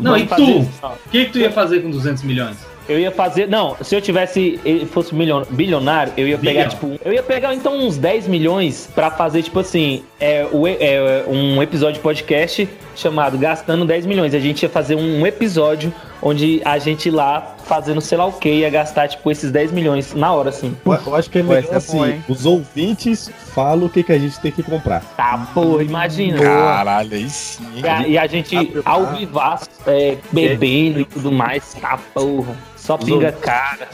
Não, 0.00 0.16
e 0.16 0.24
Vamos 0.24 0.30
fazer 0.30 0.68
tu? 0.80 0.86
O 1.06 1.10
que, 1.10 1.24
que 1.26 1.32
tu 1.32 1.38
ia 1.38 1.50
fazer 1.52 1.80
com 1.80 1.90
200 1.90 2.22
milhões? 2.22 2.56
Eu 2.88 2.98
ia 2.98 3.10
fazer. 3.10 3.46
Não, 3.46 3.76
se 3.82 3.94
eu 3.94 4.00
tivesse. 4.00 4.58
fosse 4.90 5.14
milhon, 5.14 5.42
bilionário, 5.50 6.10
eu 6.16 6.26
ia 6.26 6.38
pegar, 6.38 6.64
Bilhão. 6.64 6.68
tipo. 6.70 7.00
Eu 7.04 7.12
ia 7.12 7.22
pegar 7.22 7.54
então 7.54 7.76
uns 7.76 7.98
10 7.98 8.26
milhões 8.26 8.88
pra 8.94 9.10
fazer, 9.10 9.42
tipo 9.42 9.60
assim, 9.60 10.02
é, 10.18 10.46
o, 10.50 10.66
e- 10.66 10.78
é, 10.80 11.22
um 11.28 11.62
episódio 11.62 11.96
de 11.96 12.00
podcast 12.00 12.66
chamado 12.96 13.36
Gastando 13.36 13.84
10 13.84 14.06
milhões. 14.06 14.32
A 14.34 14.38
gente 14.38 14.62
ia 14.62 14.70
fazer 14.70 14.94
um 14.94 15.26
episódio 15.26 15.92
onde 16.22 16.62
a 16.64 16.78
gente 16.78 17.10
lá 17.10 17.56
fazendo 17.68 18.00
sei 18.00 18.16
lá 18.16 18.26
o 18.26 18.32
que 18.32 18.48
ia 18.48 18.70
gastar, 18.70 19.06
tipo, 19.08 19.30
esses 19.30 19.52
10 19.52 19.70
milhões 19.72 20.14
na 20.14 20.32
hora, 20.32 20.48
assim. 20.48 20.74
Eu 20.84 20.98
eu 21.06 21.14
acho 21.14 21.30
que 21.30 21.38
é 21.38 21.42
melhor 21.42 21.64
é 21.64 21.70
bom, 21.70 21.76
assim, 21.76 22.04
hein? 22.04 22.24
os 22.28 22.46
ouvintes 22.46 23.30
falam 23.54 23.86
o 23.86 23.90
que, 23.90 24.02
que 24.02 24.12
a 24.12 24.18
gente 24.18 24.40
tem 24.40 24.50
que 24.50 24.62
comprar. 24.62 25.02
Tá, 25.16 25.48
porra, 25.52 25.82
imagina. 25.82 26.40
Caralho, 26.40 27.14
aí 27.14 27.28
sim, 27.28 27.64
hein? 27.76 27.82
E 27.84 27.88
a, 27.88 28.08
e 28.08 28.18
a 28.18 28.26
gente 28.26 28.56
ao 28.84 29.06
vivaço, 29.14 29.68
é, 29.86 30.16
bebendo 30.32 31.00
e 31.00 31.04
tudo 31.04 31.30
mais, 31.30 31.74
tá 31.74 31.98
porra. 32.14 32.56
Só 32.76 32.96
pinga 32.96 33.32
cara. 33.32 33.86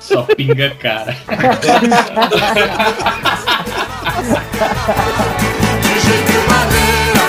Só 0.00 0.22
pinga 0.22 0.70
cara. 0.76 1.14
De 5.82 6.00
jeito 6.00 6.32
e 6.32 7.27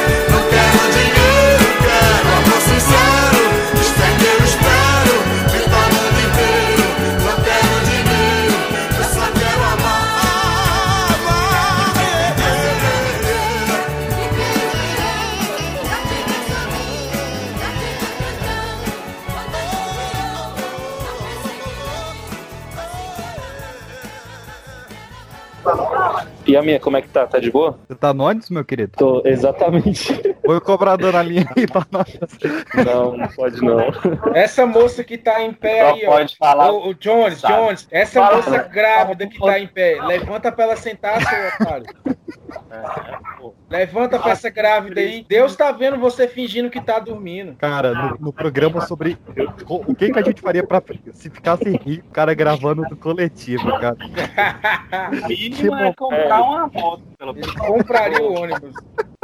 E 26.50 26.58
a 26.58 26.62
minha, 26.64 26.80
como 26.80 26.97
é 26.97 27.02
que 27.02 27.10
tá? 27.10 27.28
Tá 27.28 27.38
de 27.39 27.52
boa? 27.52 27.80
Você 27.88 27.95
tá 27.95 28.14
no 28.14 28.24
ônibus, 28.24 28.50
meu 28.50 28.66
querido? 28.66 28.93
Tô, 28.97 29.22
exatamente. 29.26 30.14
Põe 30.43 30.58
o 30.58 30.62
cobrador 30.62 31.14
na 31.14 31.22
linha 31.22 31.47
aí 31.56 31.68
pra 31.68 31.86
nós. 31.91 32.20
Não, 32.86 33.16
não 33.16 33.28
pode 33.28 33.62
não. 33.62 33.80
Essa 34.34 34.66
moça 34.66 35.04
que 35.04 35.18
tá 35.18 35.41
em 35.43 35.54
pé 35.54 35.82
aí, 35.82 36.06
ó. 36.08 36.12
pode 36.12 36.36
falar 36.38 36.72
Ô, 36.72 36.89
ô, 36.89 36.93
Jones, 36.93 37.39
sabe. 37.39 37.54
Jones, 37.54 37.88
essa 37.91 38.20
Fala. 38.20 38.38
moça 38.38 38.58
grávida 38.64 39.28
que 39.28 39.39
tá 39.39 39.60
em 39.60 39.68
pé, 39.68 40.00
levanta 40.02 40.52
pra 40.52 40.66
ela 40.66 40.76
sentar, 40.76 41.22
seu 41.22 41.66
otário. 41.68 41.86
Levanta 43.70 44.20
pra 44.20 44.32
essa 44.32 44.50
grávida 44.50 45.00
aí. 45.00 45.26
Deus 45.28 45.56
tá 45.56 45.72
vendo 45.72 45.97
você 45.97 46.28
fingindo 46.28 46.70
que 46.70 46.82
tá 46.82 47.00
dormindo. 47.00 47.56
Cara, 47.56 47.93
no, 47.93 48.18
no 48.20 48.34
programa 48.34 48.82
sobre 48.82 49.18
o 49.68 49.89
o 49.89 49.95
que, 49.95 50.12
que 50.12 50.20
a 50.20 50.24
gente 50.24 50.41
faria 50.41 50.66
pra 50.66 50.82
se 51.14 51.30
ficasse 51.30 51.70
rico, 51.70 52.08
o 52.08 52.12
cara 52.12 52.34
gravando 52.34 52.84
do 52.84 52.95
coletivo, 52.95 53.70
cara. 53.80 53.97
mínimo 55.28 55.76
é 55.76 55.93
comprar 55.93 56.42
uma 56.42 56.67
moto, 56.67 57.04
pelo 57.17 57.34
menos. 57.34 57.51
Compraria 57.54 58.21
o 58.21 58.34
ônibus. 58.34 58.74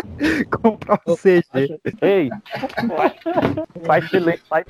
Comprar 0.61 0.99
um 1.07 1.15
CG. 1.15 1.79
Ei, 2.01 2.29
faz 3.85 4.09
silêncio, 4.09 4.45
faz, 4.47 4.65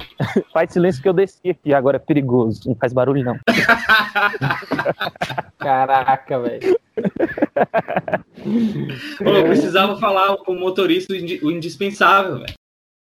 faz 0.54 0.72
silêncio 0.72 1.02
que 1.02 1.10
eu 1.10 1.14
desci 1.14 1.50
aqui, 1.50 1.74
agora 1.74 1.98
é 1.98 2.00
perigoso. 2.00 2.62
Não 2.68 2.76
faz 2.76 2.94
barulho 2.94 3.24
não. 3.24 3.38
Caraca, 5.58 6.40
velho. 6.40 6.80
Eu 9.20 9.44
precisava 9.46 9.98
falar 10.00 10.38
com 10.38 10.54
o 10.54 10.60
motorista 10.60 11.14
o 11.14 11.16
indi- 11.16 11.40
o 11.44 11.52
indispensável, 11.52 12.40
velho. 12.40 12.54